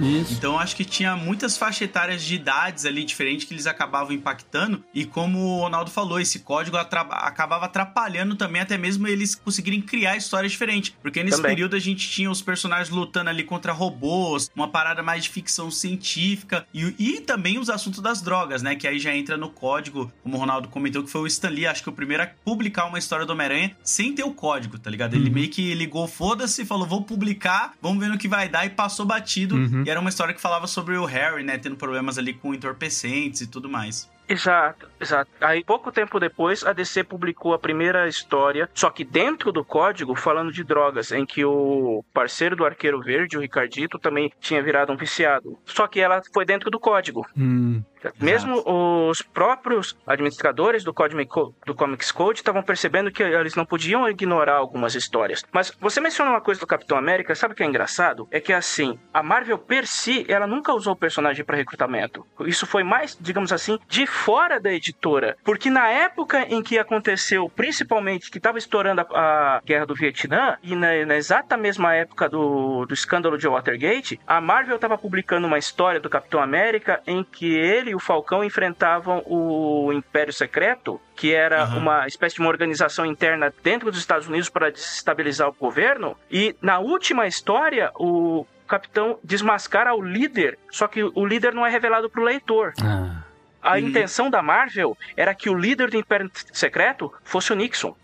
Isso. 0.00 0.32
Então 0.34 0.58
acho 0.58 0.74
que 0.74 0.84
tinha 0.84 1.14
muitas 1.14 1.56
faixas 1.56 1.82
etárias 1.82 2.22
de 2.24 2.34
idades 2.34 2.84
ali 2.84 3.04
diferentes 3.04 3.46
que 3.46 3.54
eles 3.54 3.66
acabavam 3.66 4.12
impactando. 4.12 4.82
E 4.92 5.04
como 5.04 5.38
o 5.38 5.60
Ronaldo 5.60 5.88
falou, 5.90 6.18
esse 6.18 6.40
código 6.40 6.76
atra- 6.76 7.02
acabava 7.02 7.66
atrapalhando 7.66 8.34
também 8.34 8.60
até 8.60 8.76
mesmo 8.76 9.06
eles 9.06 9.34
conseguirem 9.36 9.80
criar 9.80 10.16
histórias 10.16 10.50
diferentes. 10.50 10.92
Porque 11.00 11.22
nesse 11.22 11.36
Também. 11.36 11.52
período 11.52 11.76
a 11.76 11.78
gente 11.78 12.08
tinha 12.10 12.28
os 12.30 12.42
personagens 12.42 12.88
lutando 12.90 13.30
ali 13.30 13.44
contra 13.44 13.72
robôs, 13.72 14.50
uma 14.54 14.66
parada 14.68 15.00
mais 15.02 15.22
de 15.24 15.30
ficção 15.30 15.70
científica 15.70 16.66
e, 16.74 16.94
e 16.98 17.20
também 17.20 17.58
os 17.58 17.70
assuntos 17.70 18.00
das 18.00 18.20
drogas, 18.20 18.62
né? 18.62 18.74
Que 18.74 18.86
aí 18.88 18.98
já 18.98 19.14
entra 19.14 19.36
no 19.36 19.48
código, 19.48 20.12
como 20.22 20.36
o 20.36 20.40
Ronaldo 20.40 20.68
comentou, 20.68 21.02
que 21.02 21.10
foi 21.10 21.20
o 21.22 21.26
Stan 21.26 21.48
Lee, 21.50 21.66
acho 21.66 21.82
que 21.82 21.88
o 21.88 21.92
primeiro 21.92 22.22
a 22.22 22.26
publicar 22.44 22.86
uma 22.86 22.98
história 22.98 23.24
do 23.24 23.32
Homem-Aranha 23.32 23.76
sem 23.82 24.12
ter 24.12 24.24
o 24.24 24.32
código, 24.32 24.78
tá 24.78 24.90
ligado? 24.90 25.14
Ele 25.14 25.28
Uhum. 25.28 25.34
meio 25.34 25.48
que 25.48 25.72
ligou, 25.74 26.06
foda-se, 26.06 26.64
falou, 26.64 26.86
vou 26.86 27.02
publicar, 27.02 27.74
vamos 27.80 27.98
ver 28.02 28.08
no 28.10 28.18
que 28.18 28.28
vai 28.28 28.48
dar, 28.48 28.66
e 28.66 28.70
passou 28.70 29.06
batido. 29.06 29.63
Uhum. 29.64 29.84
E 29.86 29.90
era 29.90 30.00
uma 30.00 30.08
história 30.08 30.34
que 30.34 30.40
falava 30.40 30.66
sobre 30.66 30.96
o 30.96 31.04
Harry, 31.04 31.42
né? 31.42 31.58
Tendo 31.58 31.76
problemas 31.76 32.18
ali 32.18 32.34
com 32.34 32.54
entorpecentes 32.54 33.40
e 33.40 33.46
tudo 33.46 33.68
mais. 33.68 34.10
Exato, 34.28 34.88
exato. 34.98 35.30
Aí, 35.40 35.62
pouco 35.62 35.92
tempo 35.92 36.18
depois, 36.18 36.64
a 36.64 36.72
DC 36.72 37.04
publicou 37.04 37.52
a 37.52 37.58
primeira 37.58 38.08
história, 38.08 38.68
só 38.72 38.88
que 38.90 39.04
dentro 39.04 39.52
do 39.52 39.64
código, 39.64 40.14
falando 40.14 40.50
de 40.50 40.64
drogas, 40.64 41.12
em 41.12 41.26
que 41.26 41.44
o 41.44 42.02
parceiro 42.12 42.56
do 42.56 42.64
Arqueiro 42.64 43.00
Verde, 43.00 43.36
o 43.36 43.40
Ricardito, 43.40 43.98
também 43.98 44.32
tinha 44.40 44.62
virado 44.62 44.92
um 44.92 44.96
viciado. 44.96 45.58
Só 45.66 45.86
que 45.86 46.00
ela 46.00 46.22
foi 46.32 46.46
dentro 46.46 46.70
do 46.70 46.80
código. 46.80 47.26
Hum, 47.36 47.82
Mesmo 48.20 48.62
os 49.10 49.22
próprios 49.22 49.96
administradores 50.06 50.84
do, 50.84 50.92
Cosmic 50.92 51.30
Co- 51.30 51.54
do 51.66 51.74
Comics 51.74 52.10
Code 52.12 52.38
estavam 52.40 52.62
percebendo 52.62 53.10
que 53.10 53.22
eles 53.22 53.54
não 53.54 53.64
podiam 53.64 54.08
ignorar 54.08 54.56
algumas 54.56 54.94
histórias. 54.94 55.44
Mas 55.52 55.72
você 55.80 56.00
mencionou 56.00 56.32
uma 56.34 56.40
coisa 56.40 56.60
do 56.60 56.66
Capitão 56.66 56.96
América, 56.96 57.34
sabe 57.34 57.54
o 57.54 57.56
que 57.56 57.62
é 57.62 57.66
engraçado? 57.66 58.28
É 58.30 58.40
que 58.40 58.52
assim, 58.52 58.98
a 59.12 59.22
Marvel 59.22 59.58
per 59.58 59.86
si, 59.86 60.24
ela 60.28 60.46
nunca 60.46 60.72
usou 60.72 60.92
o 60.92 60.96
personagem 60.96 61.44
para 61.44 61.56
recrutamento. 61.56 62.26
Isso 62.40 62.66
foi 62.66 62.82
mais, 62.82 63.16
digamos 63.20 63.52
assim, 63.52 63.78
de 63.88 64.06
fora 64.06 64.60
da 64.60 64.72
editora. 64.72 65.36
Porque 65.44 65.70
na 65.70 65.88
época 65.88 66.42
em 66.48 66.62
que 66.62 66.78
aconteceu, 66.78 67.48
principalmente 67.48 68.30
que 68.30 68.38
estava 68.38 68.58
estourando 68.58 69.00
a, 69.02 69.56
a 69.56 69.60
guerra 69.64 69.86
do 69.86 69.94
Vietnã, 69.94 70.56
e 70.62 70.74
na, 70.74 71.04
na 71.06 71.16
exata 71.16 71.56
mesma 71.56 71.94
época 71.94 72.28
do, 72.28 72.84
do 72.86 72.94
escândalo 72.94 73.38
de 73.38 73.48
Watergate, 73.48 74.20
a 74.26 74.40
Marvel 74.40 74.76
estava 74.76 74.98
publicando 74.98 75.46
uma 75.46 75.58
história 75.58 76.00
do 76.00 76.10
Capitão 76.10 76.40
América 76.40 77.00
em 77.06 77.22
que 77.24 77.54
ele 77.54 77.93
e 77.94 77.96
o 77.96 78.00
Falcão 78.00 78.42
enfrentavam 78.42 79.22
o 79.24 79.92
Império 79.92 80.32
Secreto, 80.32 81.00
que 81.14 81.32
era 81.32 81.62
Aham. 81.62 81.78
uma 81.78 82.06
espécie 82.08 82.34
de 82.34 82.40
uma 82.40 82.50
organização 82.50 83.06
interna 83.06 83.54
dentro 83.62 83.90
dos 83.90 84.00
Estados 84.00 84.26
Unidos 84.26 84.50
para 84.50 84.70
desestabilizar 84.70 85.48
o 85.48 85.52
governo. 85.52 86.16
E 86.30 86.56
na 86.60 86.80
última 86.80 87.26
história, 87.26 87.90
o 87.94 88.44
capitão 88.66 89.18
desmascara 89.22 89.94
o 89.94 90.02
líder, 90.02 90.58
só 90.70 90.88
que 90.88 91.02
o 91.04 91.24
líder 91.24 91.54
não 91.54 91.64
é 91.64 91.70
revelado 91.70 92.10
para 92.10 92.20
o 92.20 92.24
leitor. 92.24 92.72
ah, 92.82 93.22
A 93.62 93.72
Uhum. 93.72 93.78
intenção 93.78 94.28
da 94.28 94.42
Marvel 94.42 94.94
era 95.16 95.34
que 95.34 95.48
o 95.48 95.54
líder 95.54 95.88
do 95.88 95.96
Império 95.96 96.30
Secreto 96.52 97.10
fosse 97.22 97.52
o 97.52 97.56
Nixon. 97.56 97.94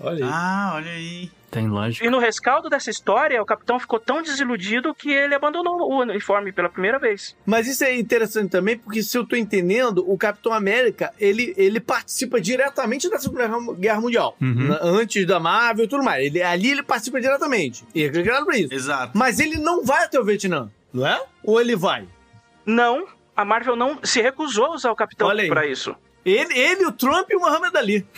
Olha 0.00 0.24
aí. 0.24 0.30
Ah, 0.30 0.72
olha 0.74 0.90
aí. 0.90 1.30
Tem 1.50 1.68
lógica. 1.68 2.04
E 2.04 2.10
no 2.10 2.18
rescaldo 2.18 2.68
dessa 2.68 2.90
história, 2.90 3.40
o 3.40 3.46
capitão 3.46 3.78
ficou 3.78 3.98
tão 3.98 4.22
desiludido 4.22 4.94
que 4.94 5.10
ele 5.10 5.34
abandonou 5.34 5.90
o 5.90 6.00
uniforme 6.00 6.52
pela 6.52 6.68
primeira 6.68 6.98
vez. 6.98 7.36
Mas 7.44 7.66
isso 7.66 7.84
é 7.84 7.96
interessante 7.96 8.50
também, 8.50 8.76
porque 8.76 9.02
se 9.02 9.16
eu 9.16 9.26
tô 9.26 9.36
entendendo, 9.36 10.04
o 10.10 10.18
Capitão 10.18 10.52
América, 10.52 11.12
ele, 11.18 11.54
ele 11.56 11.80
participa 11.80 12.40
diretamente 12.40 13.08
da 13.08 13.18
Segunda 13.18 13.48
Guerra 13.74 14.00
Mundial. 14.00 14.36
Uhum. 14.40 14.76
Antes 14.80 15.26
da 15.26 15.38
Marvel 15.38 15.84
e 15.84 15.88
tudo 15.88 16.02
mais. 16.02 16.24
Ele, 16.24 16.42
ali 16.42 16.70
ele 16.70 16.82
participa 16.82 17.20
diretamente. 17.20 17.84
E 17.94 18.04
é 18.04 18.08
criado 18.10 18.44
pra 18.44 18.58
isso. 18.58 18.72
Exato. 18.72 19.16
Mas 19.16 19.38
ele 19.38 19.56
não 19.56 19.84
vai 19.84 20.04
até 20.04 20.18
o 20.18 20.24
Vietnã, 20.24 20.70
não 20.92 21.06
é? 21.06 21.22
Ou 21.42 21.60
ele 21.60 21.76
vai? 21.76 22.06
Não, 22.64 23.06
a 23.36 23.44
Marvel 23.44 23.76
não 23.76 23.98
se 24.02 24.20
recusou 24.20 24.66
a 24.66 24.74
usar 24.74 24.90
o 24.90 24.96
capitão 24.96 25.28
para 25.48 25.66
isso. 25.66 25.94
Ele, 26.26 26.58
ele, 26.58 26.84
o 26.84 26.90
Trump 26.90 27.30
e 27.30 27.36
o 27.36 27.40
Muhammad 27.40 27.74
Ali. 27.76 28.04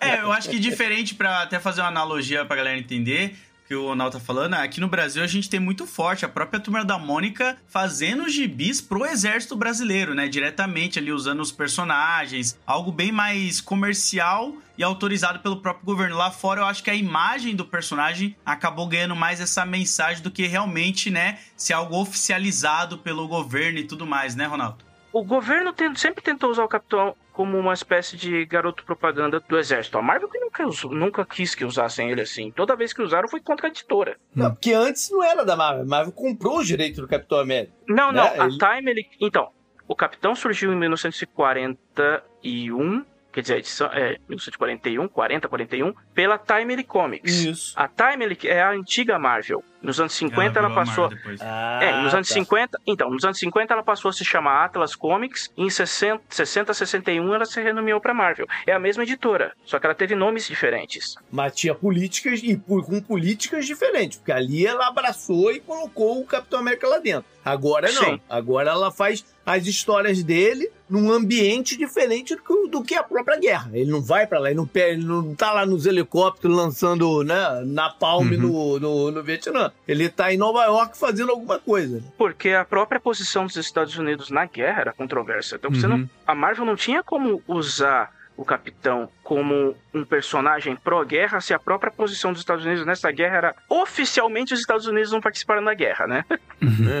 É, 0.00 0.20
eu 0.20 0.32
acho 0.32 0.48
que 0.48 0.58
diferente 0.58 1.14
pra 1.14 1.42
até 1.42 1.60
fazer 1.60 1.82
uma 1.82 1.88
analogia 1.88 2.44
pra 2.46 2.56
galera 2.56 2.78
entender 2.78 3.36
que 3.68 3.74
o 3.74 3.88
Ronaldo 3.88 4.18
tá 4.18 4.24
falando, 4.24 4.54
aqui 4.54 4.80
no 4.80 4.88
Brasil 4.88 5.22
a 5.22 5.26
gente 5.26 5.48
tem 5.48 5.60
muito 5.60 5.86
forte 5.86 6.24
a 6.24 6.28
própria 6.28 6.58
turma 6.58 6.84
da 6.84 6.98
Mônica 6.98 7.56
fazendo 7.66 8.28
gibis 8.28 8.80
pro 8.80 9.04
exército 9.04 9.54
brasileiro, 9.54 10.14
né? 10.14 10.28
Diretamente 10.28 10.98
ali 10.98 11.12
usando 11.12 11.40
os 11.40 11.52
personagens, 11.52 12.58
algo 12.66 12.90
bem 12.90 13.12
mais 13.12 13.60
comercial 13.60 14.54
e 14.76 14.82
autorizado 14.82 15.40
pelo 15.40 15.58
próprio 15.58 15.84
governo. 15.84 16.16
Lá 16.16 16.30
fora 16.30 16.62
eu 16.62 16.66
acho 16.66 16.82
que 16.82 16.90
a 16.90 16.94
imagem 16.94 17.54
do 17.54 17.64
personagem 17.64 18.36
acabou 18.44 18.86
ganhando 18.86 19.16
mais 19.16 19.40
essa 19.40 19.64
mensagem 19.66 20.22
do 20.22 20.30
que 20.30 20.46
realmente, 20.46 21.10
né, 21.10 21.38
ser 21.56 21.74
algo 21.74 21.96
oficializado 21.96 22.98
pelo 22.98 23.28
governo 23.28 23.78
e 23.78 23.84
tudo 23.84 24.06
mais, 24.06 24.34
né, 24.34 24.46
Ronaldo? 24.46 24.91
O 25.12 25.22
governo 25.24 25.72
tem- 25.72 25.94
sempre 25.94 26.22
tentou 26.22 26.50
usar 26.50 26.64
o 26.64 26.68
capitão 26.68 27.14
como 27.32 27.58
uma 27.58 27.72
espécie 27.74 28.16
de 28.16 28.44
garoto 28.46 28.84
propaganda 28.84 29.40
do 29.40 29.58
exército. 29.58 29.98
A 29.98 30.02
Marvel 30.02 30.28
que 30.28 30.38
nunca, 30.38 30.64
nunca 30.90 31.24
quis 31.26 31.54
que 31.54 31.64
usassem 31.64 32.10
ele 32.10 32.20
assim. 32.22 32.50
Toda 32.50 32.74
vez 32.76 32.92
que 32.92 33.02
usaram 33.02 33.28
foi 33.28 33.40
contra 33.40 33.66
a 33.66 33.70
editora. 33.70 34.16
Não, 34.34 34.50
porque 34.50 34.72
antes 34.72 35.10
não 35.10 35.22
era 35.22 35.44
da 35.44 35.54
Marvel. 35.56 35.82
A 35.82 35.86
Marvel 35.86 36.12
comprou 36.12 36.58
os 36.60 36.66
direitos 36.66 36.98
do 37.00 37.08
Capitão 37.08 37.38
América. 37.38 37.72
Não, 37.88 38.10
não. 38.12 38.24
Né? 38.24 38.40
A 38.40 38.46
Ele- 38.46 38.58
Time, 38.58 38.90
ele... 38.90 39.06
Então, 39.20 39.50
o 39.88 39.94
Capitão 39.94 40.34
surgiu 40.34 40.72
em 40.72 40.76
1941, 40.76 43.04
quer 43.32 43.40
dizer, 43.40 43.54
a 43.54 43.58
edição 43.58 43.86
é 43.88 44.18
1941, 44.28 45.08
40, 45.08 45.48
41, 45.48 45.94
pela 46.14 46.38
Timely 46.38 46.84
Comics. 46.84 47.44
Isso. 47.44 47.72
A 47.76 47.88
Timely 47.88 48.38
é 48.44 48.62
a 48.62 48.70
antiga 48.70 49.18
Marvel. 49.18 49.64
Nos 49.82 49.98
anos 49.98 50.12
50 50.12 50.58
ela, 50.58 50.68
virou 50.68 50.70
a 50.70 50.84
passou... 50.86 51.08
Depois. 51.08 51.40
Ah, 51.42 51.80
É, 51.82 52.02
nos 52.02 52.14
anos 52.14 52.28
tá. 52.28 52.34
50, 52.34 52.78
então, 52.86 53.10
nos 53.10 53.24
anos 53.24 53.38
50 53.38 53.72
ela 53.74 53.82
passou 53.82 54.10
a 54.10 54.12
se 54.12 54.24
chamar 54.24 54.64
Atlas 54.64 54.94
Comics 54.94 55.50
e 55.56 55.64
em 55.64 55.70
60, 55.70 56.22
60 56.28 56.72
61 56.72 57.34
ela 57.34 57.44
se 57.44 57.60
renomeou 57.60 58.00
para 58.00 58.14
Marvel. 58.14 58.46
É 58.66 58.72
a 58.72 58.78
mesma 58.78 59.02
editora, 59.02 59.52
só 59.64 59.80
que 59.80 59.86
ela 59.86 59.94
teve 59.94 60.14
nomes 60.14 60.46
diferentes. 60.46 61.16
Mas 61.30 61.56
tinha 61.56 61.74
políticas 61.74 62.40
e 62.42 62.56
com 62.56 63.00
políticas 63.00 63.66
diferentes, 63.66 64.18
porque 64.18 64.32
ali 64.32 64.64
ela 64.64 64.86
abraçou 64.86 65.50
e 65.50 65.58
colocou 65.58 66.20
o 66.20 66.26
Capitão 66.26 66.60
América 66.60 66.86
lá 66.86 66.98
dentro. 66.98 67.24
Agora 67.44 67.90
não. 67.90 68.04
Sim. 68.04 68.20
Agora 68.30 68.70
ela 68.70 68.92
faz 68.92 69.24
as 69.44 69.66
histórias 69.66 70.22
dele 70.22 70.70
num 70.88 71.10
ambiente 71.10 71.76
diferente 71.76 72.36
do 72.36 72.42
que, 72.42 72.68
do 72.68 72.82
que 72.84 72.94
a 72.94 73.02
própria 73.02 73.38
guerra. 73.38 73.70
Ele 73.72 73.90
não 73.90 74.02
vai 74.02 74.26
pra 74.26 74.38
lá, 74.38 74.48
ele 74.50 74.56
não, 74.58 74.68
ele 74.74 75.04
não 75.04 75.34
tá 75.34 75.52
lá 75.52 75.64
nos 75.64 75.86
helicópteros 75.86 76.54
lançando 76.56 77.22
né, 77.24 77.62
napalm 77.64 78.30
Uhum. 78.30 78.38
no, 78.38 78.80
no, 78.80 79.10
no 79.10 79.22
Vietnã. 79.22 79.72
Ele 79.88 80.08
tá 80.08 80.32
em 80.32 80.36
Nova 80.36 80.64
York 80.64 80.96
fazendo 80.98 81.30
alguma 81.32 81.58
coisa. 81.58 82.02
Porque 82.18 82.50
a 82.50 82.64
própria 82.64 83.00
posição 83.00 83.46
dos 83.46 83.56
Estados 83.56 83.96
Unidos 83.96 84.30
na 84.30 84.44
guerra 84.46 84.80
era 84.82 84.92
controversa. 84.92 85.56
Então 85.56 85.70
você 85.70 85.86
Uhum. 85.86 85.98
não, 85.98 86.10
a 86.26 86.34
Marvel 86.34 86.64
não 86.66 86.76
tinha 86.76 87.02
como 87.02 87.42
usar 87.48 88.12
o 88.36 88.44
Capitão 88.44 89.08
como 89.22 89.74
um 89.92 90.04
personagem 90.04 90.74
pró-guerra 90.74 91.40
se 91.40 91.52
a 91.52 91.58
própria 91.58 91.92
posição 91.92 92.32
dos 92.32 92.40
Estados 92.40 92.64
Unidos 92.64 92.84
nessa 92.86 93.10
guerra 93.12 93.36
era 93.36 93.54
oficialmente 93.68 94.54
os 94.54 94.60
Estados 94.60 94.86
Unidos 94.86 95.12
não 95.12 95.20
participaram 95.20 95.62
da 95.62 95.74
guerra, 95.74 96.06
né? 96.06 96.24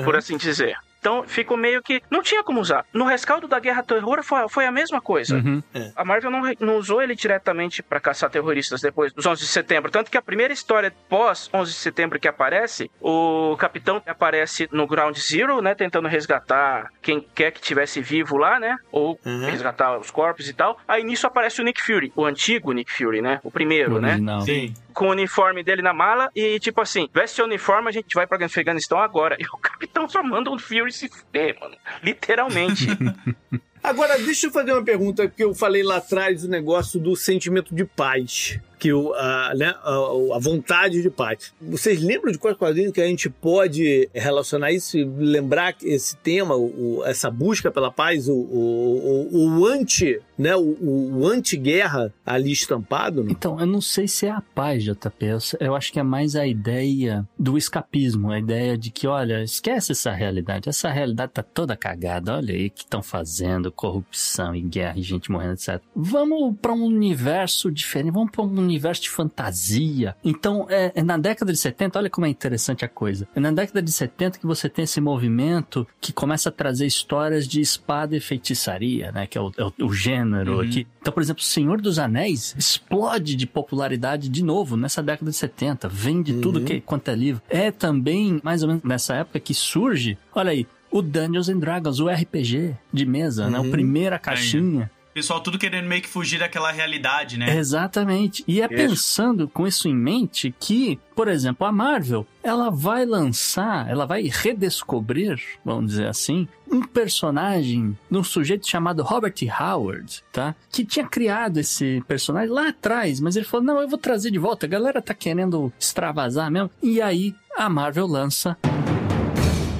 Por 0.04 0.14
assim 0.16 0.36
dizer. 0.36 0.76
Então 1.02 1.24
ficou 1.26 1.56
meio 1.56 1.82
que. 1.82 2.00
Não 2.08 2.22
tinha 2.22 2.44
como 2.44 2.60
usar. 2.60 2.86
No 2.92 3.04
rescaldo 3.04 3.48
da 3.48 3.58
Guerra 3.58 3.82
Terror 3.82 4.22
foi, 4.22 4.48
foi 4.48 4.66
a 4.66 4.70
mesma 4.70 5.00
coisa. 5.00 5.34
Uhum. 5.34 5.60
A 5.96 6.04
Marvel 6.04 6.30
não, 6.30 6.42
não 6.60 6.76
usou 6.76 7.02
ele 7.02 7.16
diretamente 7.16 7.82
pra 7.82 7.98
caçar 7.98 8.30
terroristas 8.30 8.80
depois 8.80 9.12
dos 9.12 9.26
11 9.26 9.40
de 9.40 9.48
setembro. 9.48 9.90
Tanto 9.90 10.12
que 10.12 10.16
a 10.16 10.22
primeira 10.22 10.52
história 10.52 10.92
pós 11.08 11.50
11 11.52 11.72
de 11.72 11.76
setembro 11.76 12.20
que 12.20 12.28
aparece, 12.28 12.88
o 13.00 13.56
capitão 13.58 14.00
aparece 14.06 14.68
no 14.70 14.86
Ground 14.86 15.16
Zero, 15.18 15.60
né? 15.60 15.74
Tentando 15.74 16.06
resgatar 16.06 16.88
quem 17.02 17.20
quer 17.34 17.50
que 17.50 17.60
tivesse 17.60 18.00
vivo 18.00 18.36
lá, 18.36 18.60
né? 18.60 18.76
Ou 18.92 19.18
Uhum. 19.26 19.44
resgatar 19.46 19.98
os 19.98 20.08
corpos 20.10 20.48
e 20.48 20.52
tal. 20.54 20.78
Aí 20.86 21.02
nisso 21.02 21.26
aparece 21.26 21.60
o 21.60 21.64
Nick 21.64 21.82
Fury, 21.82 22.12
o 22.14 22.24
antigo 22.24 22.72
Nick 22.72 22.92
Fury, 22.92 23.20
né? 23.20 23.40
O 23.42 23.50
primeiro, 23.50 24.00
né? 24.00 24.10
Original. 24.10 24.40
Sim. 24.42 24.72
Com 24.92 25.06
o 25.06 25.10
uniforme 25.10 25.62
dele 25.62 25.82
na 25.82 25.92
mala 25.92 26.30
e 26.34 26.58
tipo 26.60 26.80
assim, 26.80 27.08
veste 27.12 27.40
o 27.40 27.44
uniforme, 27.44 27.88
a 27.88 27.92
gente 27.92 28.14
vai 28.14 28.26
pra 28.26 28.44
Afeganistão 28.44 28.98
agora. 28.98 29.36
E 29.42 29.44
o 29.44 29.58
capitão 29.58 30.08
só 30.08 30.22
manda 30.22 30.50
o 30.50 30.58
Fury 30.58 30.92
se 30.92 31.08
fuder, 31.08 31.58
mano. 31.60 31.76
Literalmente. 32.02 32.86
Agora, 33.82 34.16
deixa 34.18 34.46
eu 34.46 34.52
fazer 34.52 34.72
uma 34.72 34.84
pergunta, 34.84 35.28
porque 35.28 35.42
eu 35.42 35.54
falei 35.54 35.82
lá 35.82 35.96
atrás 35.96 36.44
o 36.44 36.48
negócio 36.48 37.00
do 37.00 37.16
sentimento 37.16 37.74
de 37.74 37.84
paz. 37.84 38.60
Que 38.78 38.92
o, 38.92 39.14
a, 39.14 39.54
né, 39.54 39.76
a, 39.84 39.94
a 40.34 40.38
vontade 40.40 41.02
de 41.02 41.08
paz. 41.08 41.52
Vocês 41.60 42.02
lembram 42.02 42.32
de 42.32 42.38
quais 42.38 42.56
quadrinhos 42.56 42.92
que 42.92 43.00
a 43.00 43.06
gente 43.06 43.30
pode 43.30 44.08
relacionar 44.12 44.72
isso 44.72 44.98
e 44.98 45.04
lembrar 45.04 45.76
esse 45.84 46.16
tema, 46.16 46.56
o, 46.56 47.00
essa 47.04 47.30
busca 47.30 47.70
pela 47.70 47.92
paz, 47.92 48.28
o, 48.28 48.34
o, 48.34 49.28
o, 49.30 49.66
anti, 49.66 50.20
né, 50.36 50.56
o, 50.56 50.76
o 50.82 51.28
anti-guerra 51.28 52.12
ali 52.26 52.50
estampado? 52.50 53.24
Então, 53.30 53.60
eu 53.60 53.66
não 53.66 53.80
sei 53.80 54.08
se 54.08 54.26
é 54.26 54.30
a 54.30 54.40
paz, 54.40 54.82
JP. 54.82 55.26
Eu 55.60 55.76
acho 55.76 55.92
que 55.92 56.00
é 56.00 56.02
mais 56.02 56.34
a 56.34 56.44
ideia 56.44 57.24
do 57.38 57.56
escapismo, 57.56 58.32
a 58.32 58.38
ideia 58.40 58.76
de 58.76 58.90
que, 58.90 59.06
olha, 59.06 59.44
esquece 59.44 59.92
essa 59.92 60.10
realidade. 60.10 60.68
Essa 60.68 60.90
realidade 60.90 61.30
tá 61.32 61.42
toda 61.44 61.76
cagada. 61.76 62.34
Olha 62.34 62.52
aí 62.52 62.66
o 62.66 62.70
que 62.70 62.80
estão 62.80 63.00
fazendo, 63.00 63.70
corrupção 63.72 64.54
e 64.54 64.60
guerra 64.60 64.98
e 64.98 65.02
gente 65.02 65.30
morrendo, 65.30 65.54
etc. 65.54 65.80
Vamos 65.94 66.54
para 66.60 66.72
um 66.72 66.84
universo 66.84 67.70
diferente, 67.70 68.12
vamos 68.12 68.30
para 68.30 68.42
um 68.42 68.58
universo 68.58 69.02
de 69.02 69.10
fantasia. 69.10 70.14
Então, 70.24 70.66
é, 70.68 70.92
é 70.94 71.02
na 71.02 71.16
década 71.18 71.52
de 71.52 71.58
70, 71.58 71.98
olha 71.98 72.10
como 72.10 72.26
é 72.26 72.30
interessante 72.30 72.84
a 72.84 72.88
coisa. 72.88 73.26
É 73.34 73.40
na 73.40 73.50
década 73.50 73.82
de 73.82 73.90
70 73.92 74.38
que 74.38 74.46
você 74.46 74.68
tem 74.68 74.84
esse 74.84 75.00
movimento 75.00 75.86
que 76.00 76.12
começa 76.12 76.48
a 76.48 76.52
trazer 76.52 76.86
histórias 76.86 77.46
de 77.48 77.60
espada 77.60 78.16
e 78.16 78.20
feitiçaria, 78.20 79.10
né? 79.12 79.26
Que 79.26 79.38
é 79.38 79.40
o, 79.40 79.52
é 79.56 79.64
o- 79.64 79.86
o 79.86 79.92
gênero 79.92 80.54
Uhum. 80.56 80.60
aqui. 80.60 80.86
Então, 81.00 81.12
por 81.12 81.22
exemplo, 81.22 81.42
Senhor 81.42 81.80
dos 81.80 81.98
Anéis 81.98 82.54
explode 82.56 83.34
de 83.34 83.46
popularidade 83.46 84.28
de 84.28 84.42
novo 84.44 84.76
nessa 84.76 85.02
década 85.02 85.30
de 85.30 85.36
70. 85.36 85.88
Vende 85.88 86.34
tudo 86.34 86.58
Uhum. 86.60 86.64
que, 86.64 86.80
quanto 86.80 87.08
é 87.08 87.14
livro. 87.14 87.42
É 87.48 87.70
também, 87.70 88.40
mais 88.42 88.62
ou 88.62 88.68
menos, 88.68 88.82
nessa 88.82 89.14
época 89.16 89.40
que 89.40 89.54
surge, 89.54 90.16
olha 90.34 90.50
aí, 90.50 90.66
o 90.92 91.00
Dungeons 91.00 91.48
and 91.48 91.58
Dragons, 91.58 91.98
o 91.98 92.08
RPG 92.08 92.76
de 92.92 93.06
mesa, 93.06 93.48
né? 93.48 93.58
Uhum. 93.58 93.68
O 93.68 93.70
primeira 93.70 94.18
caixinha. 94.18 94.90
Pessoal 95.14 95.40
tudo 95.40 95.58
querendo 95.58 95.86
meio 95.86 96.00
que 96.00 96.08
fugir 96.08 96.38
daquela 96.38 96.72
realidade, 96.72 97.38
né? 97.38 97.54
Exatamente. 97.54 98.42
E 98.48 98.62
é 98.62 98.64
Isso. 98.64 98.74
pensando 98.74 99.46
com 99.46 99.66
isso 99.66 99.86
em 99.86 99.94
mente 99.94 100.54
que, 100.58 100.98
por 101.14 101.28
exemplo, 101.28 101.66
a 101.66 101.72
Marvel, 101.72 102.26
ela 102.42 102.70
vai 102.70 103.04
lançar, 103.04 103.90
ela 103.90 104.06
vai 104.06 104.22
redescobrir, 104.22 105.38
vamos 105.62 105.90
dizer 105.90 106.06
assim, 106.06 106.48
um 106.70 106.80
personagem 106.80 107.96
de 108.10 108.16
um 108.16 108.24
sujeito 108.24 108.66
chamado 108.66 109.02
Robert 109.02 109.34
Howard, 109.60 110.24
tá? 110.32 110.54
Que 110.70 110.82
tinha 110.82 111.06
criado 111.06 111.58
esse 111.58 112.02
personagem 112.08 112.50
lá 112.50 112.68
atrás, 112.68 113.20
mas 113.20 113.36
ele 113.36 113.44
falou: 113.44 113.66
"Não, 113.66 113.82
eu 113.82 113.88
vou 113.88 113.98
trazer 113.98 114.30
de 114.30 114.38
volta. 114.38 114.64
A 114.64 114.68
galera 114.68 115.02
tá 115.02 115.12
querendo 115.12 115.70
extravasar 115.78 116.50
mesmo". 116.50 116.70
E 116.82 117.02
aí 117.02 117.34
a 117.54 117.68
Marvel 117.68 118.06
lança 118.06 118.56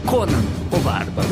Conan, 0.07 0.43
o 0.71 0.79
Bárbaro. 0.81 1.29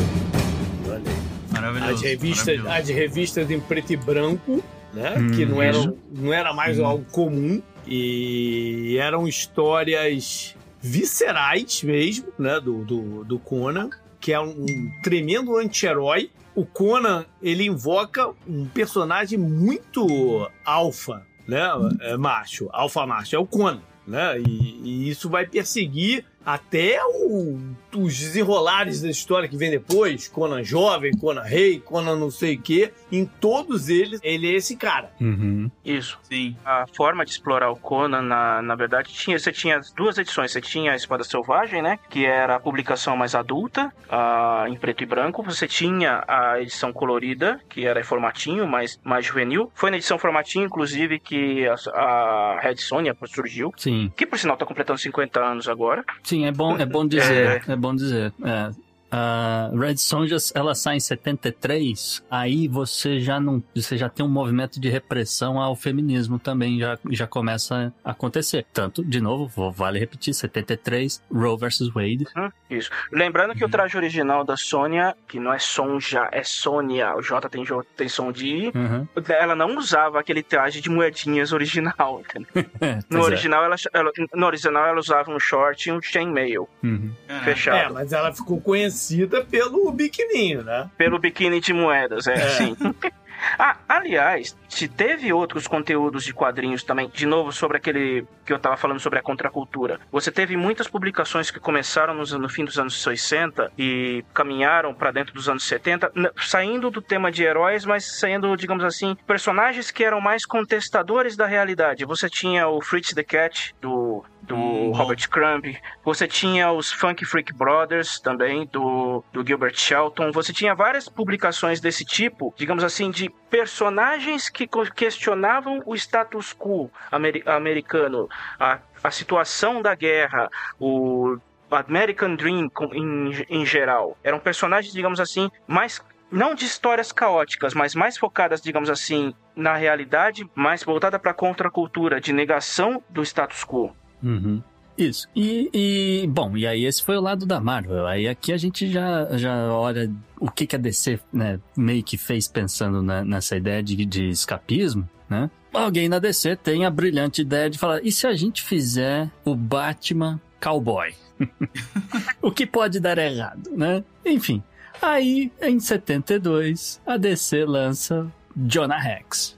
Maravilhoso. 1.51 1.93
As 1.93 2.01
revistas, 2.01 2.45
maravilhoso. 2.59 2.69
as 2.69 2.89
revistas 2.89 3.51
em 3.51 3.59
preto 3.59 3.93
e 3.93 3.97
branco, 3.97 4.63
né? 4.93 5.15
Hum, 5.17 5.31
que 5.31 5.45
não, 5.45 5.61
eram, 5.61 5.97
não 6.11 6.33
era 6.33 6.53
mais 6.53 6.79
algo 6.79 7.05
comum. 7.11 7.61
E 7.87 8.97
eram 8.99 9.27
histórias 9.27 10.55
viscerais 10.81 11.83
mesmo, 11.83 12.27
né? 12.39 12.59
Do, 12.59 12.83
do, 12.85 13.23
do 13.23 13.39
Conan, 13.39 13.89
que 14.19 14.31
é 14.33 14.39
um 14.39 14.65
tremendo 15.03 15.57
anti-herói. 15.57 16.29
O 16.55 16.65
Conan, 16.65 17.25
ele 17.41 17.65
invoca 17.65 18.29
um 18.47 18.65
personagem 18.65 19.37
muito 19.37 20.49
alfa, 20.65 21.23
né? 21.47 21.61
É, 22.01 22.17
macho, 22.17 22.69
alfa 22.71 23.05
macho. 23.05 23.35
É 23.35 23.39
o 23.39 23.45
Conan, 23.45 23.81
né? 24.07 24.39
E, 24.39 24.81
e 24.83 25.09
isso 25.09 25.29
vai 25.29 25.45
perseguir 25.45 26.25
até 26.45 26.99
o- 27.05 27.59
os 27.95 28.17
desenrolares 28.17 29.01
da 29.01 29.09
história 29.09 29.47
que 29.47 29.57
vem 29.57 29.71
depois, 29.71 30.27
Conan 30.27 30.63
jovem, 30.63 31.11
Conan 31.11 31.41
rei, 31.41 31.79
Conan 31.79 32.15
não 32.15 32.31
sei 32.31 32.55
o 32.55 32.61
quê, 32.61 32.91
em 33.11 33.25
todos 33.25 33.89
eles 33.89 34.19
ele 34.23 34.49
é 34.49 34.55
esse 34.55 34.75
cara. 34.75 35.11
Uhum. 35.19 35.69
Isso. 35.83 36.19
Sim. 36.23 36.55
A 36.63 36.85
forma 36.95 37.25
de 37.25 37.31
explorar 37.31 37.69
o 37.69 37.75
Conan, 37.75 38.21
na, 38.21 38.61
na 38.61 38.75
verdade, 38.75 39.11
tinha, 39.11 39.37
você 39.37 39.51
tinha 39.51 39.77
as 39.77 39.91
duas 39.91 40.17
edições. 40.17 40.51
Você 40.51 40.61
tinha 40.61 40.93
a 40.93 40.95
Espada 40.95 41.23
Selvagem, 41.23 41.81
né? 41.81 41.99
Que 42.09 42.25
era 42.25 42.55
a 42.55 42.59
publicação 42.59 43.15
mais 43.15 43.35
adulta, 43.35 43.91
ah, 44.09 44.65
em 44.67 44.75
preto 44.75 45.03
e 45.03 45.05
branco. 45.05 45.43
Você 45.43 45.67
tinha 45.67 46.23
a 46.27 46.61
edição 46.61 46.93
colorida, 46.93 47.59
que 47.69 47.85
era 47.85 47.99
em 47.99 48.03
formatinho, 48.03 48.67
mais, 48.67 48.99
mais 49.03 49.25
juvenil. 49.25 49.71
Foi 49.73 49.89
na 49.91 49.97
edição 49.97 50.17
formatinho, 50.17 50.65
inclusive, 50.65 51.19
que 51.19 51.67
a, 51.67 51.75
a 51.93 52.59
Red 52.61 52.77
Sonja 52.77 53.15
surgiu. 53.25 53.73
Sim. 53.77 54.11
Que, 54.15 54.25
por 54.25 54.37
sinal, 54.37 54.57
tá 54.57 54.65
completando 54.65 54.99
50 54.99 55.39
anos 55.39 55.67
agora. 55.67 56.03
Sim, 56.23 56.45
é 56.45 56.51
bom, 56.51 56.77
é 56.77 56.85
bom 56.85 57.05
dizer. 57.05 57.63
É, 57.67 57.75
bom 57.81 57.95
dizer. 57.95 58.33
É. 58.43 58.90
A 59.11 59.69
Red 59.77 59.97
Sonja, 59.97 60.37
ela 60.55 60.73
sai 60.73 60.95
em 60.95 60.99
73, 60.99 62.23
aí 62.31 62.67
você 62.67 63.19
já 63.19 63.39
não, 63.39 63.61
você 63.75 63.97
já 63.97 64.07
tem 64.07 64.25
um 64.25 64.29
movimento 64.29 64.79
de 64.79 64.89
repressão 64.89 65.59
ao 65.59 65.75
feminismo 65.75 66.39
também, 66.39 66.79
já, 66.79 66.97
já 67.09 67.27
começa 67.27 67.93
a 68.05 68.11
acontecer. 68.11 68.65
Tanto, 68.73 69.03
de 69.03 69.19
novo, 69.19 69.69
vale 69.71 69.99
repetir, 69.99 70.33
73, 70.33 71.21
Roe 71.31 71.57
versus 71.57 71.89
Wade. 71.93 72.25
Hum, 72.37 72.49
Isso. 72.69 72.89
Lembrando 73.11 73.53
que 73.53 73.65
o 73.65 73.69
traje 73.69 73.97
original 73.97 74.43
da 74.45 74.55
Sônia, 74.55 75.15
que 75.27 75.39
não 75.39 75.51
é 75.53 75.59
Sonja, 75.59 76.29
é 76.31 76.43
Sônia, 76.43 77.13
o 77.15 77.21
J 77.21 77.49
tem, 77.49 77.65
J- 77.65 77.83
tem 77.97 78.07
som 78.07 78.31
de 78.31 78.47
I, 78.47 78.71
Uhum. 78.73 79.07
ela 79.29 79.55
não 79.55 79.77
usava 79.77 80.19
aquele 80.19 80.41
traje 80.41 80.79
de 80.79 80.89
moedinhas 80.89 81.51
original? 81.51 82.21
É, 82.81 82.99
No 83.09 83.19
é. 83.19 83.23
original, 83.23 83.63
ela, 83.65 83.75
ela- 83.93 84.11
no 84.33 84.45
original 84.45 84.85
ela 84.87 84.99
usava 84.99 85.29
um 85.31 85.39
short 85.39 85.89
e 85.89 85.91
um 85.91 86.01
chainmail 86.01 86.67
Uhum. 86.83 87.11
É, 87.27 87.39
fechado. 87.41 87.93
mas 87.93 88.11
ela 88.13 88.31
ficou 88.33 88.59
conhecida 88.61 89.00
pelo 89.49 89.91
biquininho, 89.91 90.63
né? 90.63 90.89
Pelo 90.97 91.19
biquíni 91.19 91.59
de 91.59 91.73
moedas, 91.73 92.27
é, 92.27 92.33
É. 92.33 92.49
sim. 92.49 92.75
ah, 93.57 93.77
aliás, 93.87 94.55
se 94.71 94.87
teve 94.87 95.33
outros 95.33 95.67
conteúdos 95.67 96.23
de 96.23 96.33
quadrinhos 96.33 96.81
também, 96.81 97.09
de 97.09 97.25
novo, 97.25 97.51
sobre 97.51 97.75
aquele 97.75 98.25
que 98.45 98.53
eu 98.53 98.57
tava 98.57 98.77
falando 98.77 99.01
sobre 99.01 99.19
a 99.19 99.21
contracultura. 99.21 99.99
Você 100.11 100.31
teve 100.31 100.55
muitas 100.55 100.87
publicações 100.87 101.51
que 101.51 101.59
começaram 101.59 102.13
nos- 102.13 102.31
no, 102.31 102.47
fim 102.47 102.63
dos 102.63 102.79
anos 102.79 103.01
60 103.03 103.69
e 103.77 104.23
caminharam 104.33 104.93
pra 104.93 105.11
dentro 105.11 105.33
dos 105.33 105.49
anos 105.49 105.63
70, 105.65 106.09
n- 106.15 106.31
saindo 106.37 106.89
do 106.89 107.01
tema 107.01 107.29
de 107.29 107.43
heróis, 107.43 107.83
mas 107.85 108.17
saindo, 108.17 108.55
digamos 108.55 108.85
assim, 108.85 109.15
personagens 109.27 109.91
que 109.91 110.05
eram 110.05 110.21
mais 110.21 110.45
contestadores 110.45 111.35
da 111.35 111.45
realidade. 111.45 112.05
Você 112.05 112.29
tinha 112.29 112.67
o 112.69 112.81
Fritz 112.81 113.13
the 113.13 113.23
Cat, 113.23 113.75
do 113.81 114.23
do 114.41 114.55
Hum, 114.55 114.89
bom. 114.91 114.97
Robert 114.97 115.29
Crumb. 115.29 115.77
Você 116.03 116.27
tinha 116.27 116.71
os 116.71 116.91
Funk 116.91 117.23
Freak 117.25 117.53
Brothers 117.53 118.19
também, 118.19 118.67
do, 118.71 119.23
do 119.31 119.45
Gilbert 119.45 119.75
Shelton. 119.77 120.31
Você 120.31 120.51
tinha 120.51 120.73
várias 120.73 121.07
publicações 121.07 121.79
desse 121.79 122.03
tipo, 122.03 122.51
digamos 122.57 122.83
assim, 122.83 123.11
de 123.11 123.29
personagens 123.51 124.49
que 124.49 124.67
questionavam 124.95 125.83
o 125.85 125.93
status 125.93 126.55
quo 126.57 126.89
ameri- 127.11 127.43
americano, 127.45 128.29
a, 128.57 128.79
a 129.03 129.11
situação 129.11 129.81
da 129.81 129.93
guerra, 129.93 130.49
o 130.79 131.37
American 131.69 132.35
Dream 132.35 132.71
em, 132.93 133.45
em 133.49 133.65
geral. 133.65 134.17
Eram 134.23 134.39
personagens, 134.39 134.93
digamos 134.93 135.19
assim, 135.19 135.51
mais 135.67 136.01
não 136.31 136.55
de 136.55 136.63
histórias 136.65 137.11
caóticas, 137.11 137.73
mas 137.73 137.93
mais 137.93 138.17
focadas, 138.17 138.61
digamos 138.61 138.89
assim, 138.89 139.33
na 139.53 139.75
realidade, 139.75 140.49
mais 140.55 140.81
voltada 140.81 141.19
para 141.19 141.31
a 141.31 141.33
contracultura, 141.33 142.21
de 142.21 142.31
negação 142.31 143.03
do 143.09 143.21
status 143.21 143.65
quo. 143.65 143.93
Uhum. 144.23 144.63
Isso. 144.97 145.27
E, 145.35 145.69
e, 145.73 146.27
bom, 146.27 146.55
e 146.55 146.67
aí 146.67 146.85
esse 146.85 147.03
foi 147.03 147.17
o 147.17 147.21
lado 147.21 147.45
da 147.45 147.59
Marvel. 147.59 148.05
Aí 148.05 148.27
aqui 148.27 148.51
a 148.53 148.57
gente 148.57 148.91
já, 148.91 149.27
já 149.37 149.73
olha 149.73 150.11
o 150.39 150.49
que, 150.49 150.67
que 150.67 150.75
a 150.75 150.79
DC 150.79 151.19
né, 151.31 151.59
meio 151.75 152.03
que 152.03 152.17
fez 152.17 152.47
pensando 152.47 153.01
na- 153.01 153.23
nessa 153.23 153.55
ideia 153.55 153.81
de, 153.81 154.05
de 154.05 154.29
escapismo, 154.29 155.09
né? 155.29 155.49
Alguém 155.73 156.09
na 156.09 156.19
DC 156.19 156.57
tem 156.57 156.85
a 156.85 156.91
brilhante 156.91 157.41
ideia 157.41 157.69
de 157.69 157.77
falar, 157.77 158.01
e 158.03 158.11
se 158.11 158.27
a 158.27 158.33
gente 158.33 158.61
fizer 158.61 159.31
o 159.45 159.55
Batman 159.55 160.39
cowboy? 160.59 161.13
o 162.41 162.51
que 162.51 162.65
pode 162.67 162.99
dar 162.99 163.17
errado, 163.17 163.71
né? 163.71 164.03
Enfim, 164.25 164.61
aí 165.01 165.51
em 165.61 165.79
72 165.79 167.01
a 167.05 167.17
DC 167.17 167.65
lança 167.65 168.31
Jonah 168.55 168.99
Rex. 168.99 169.57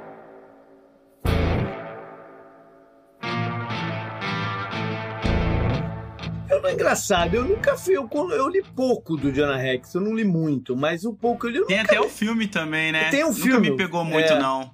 não 6.63 6.69
é 6.69 6.73
engraçado, 6.73 7.35
eu 7.35 7.43
nunca 7.43 7.77
fui. 7.77 7.95
Eu, 7.95 8.09
eu 8.31 8.47
li 8.49 8.63
pouco 8.75 9.15
do 9.17 9.31
Jonah 9.31 9.57
Rex, 9.57 9.93
eu 9.93 10.01
não 10.01 10.15
li 10.15 10.23
muito, 10.23 10.75
mas 10.75 11.03
o 11.05 11.13
pouco 11.13 11.45
eu 11.45 11.51
li. 11.51 11.57
Eu 11.59 11.65
Tem 11.67 11.79
até 11.79 11.99
o 11.99 12.09
filme 12.09 12.47
também, 12.47 12.91
né? 12.91 13.09
Tem 13.11 13.23
um 13.23 13.27
Nunca 13.27 13.39
filme. 13.41 13.69
me 13.71 13.77
pegou 13.77 14.03
muito, 14.03 14.31
É. 14.33 14.39
não. 14.39 14.71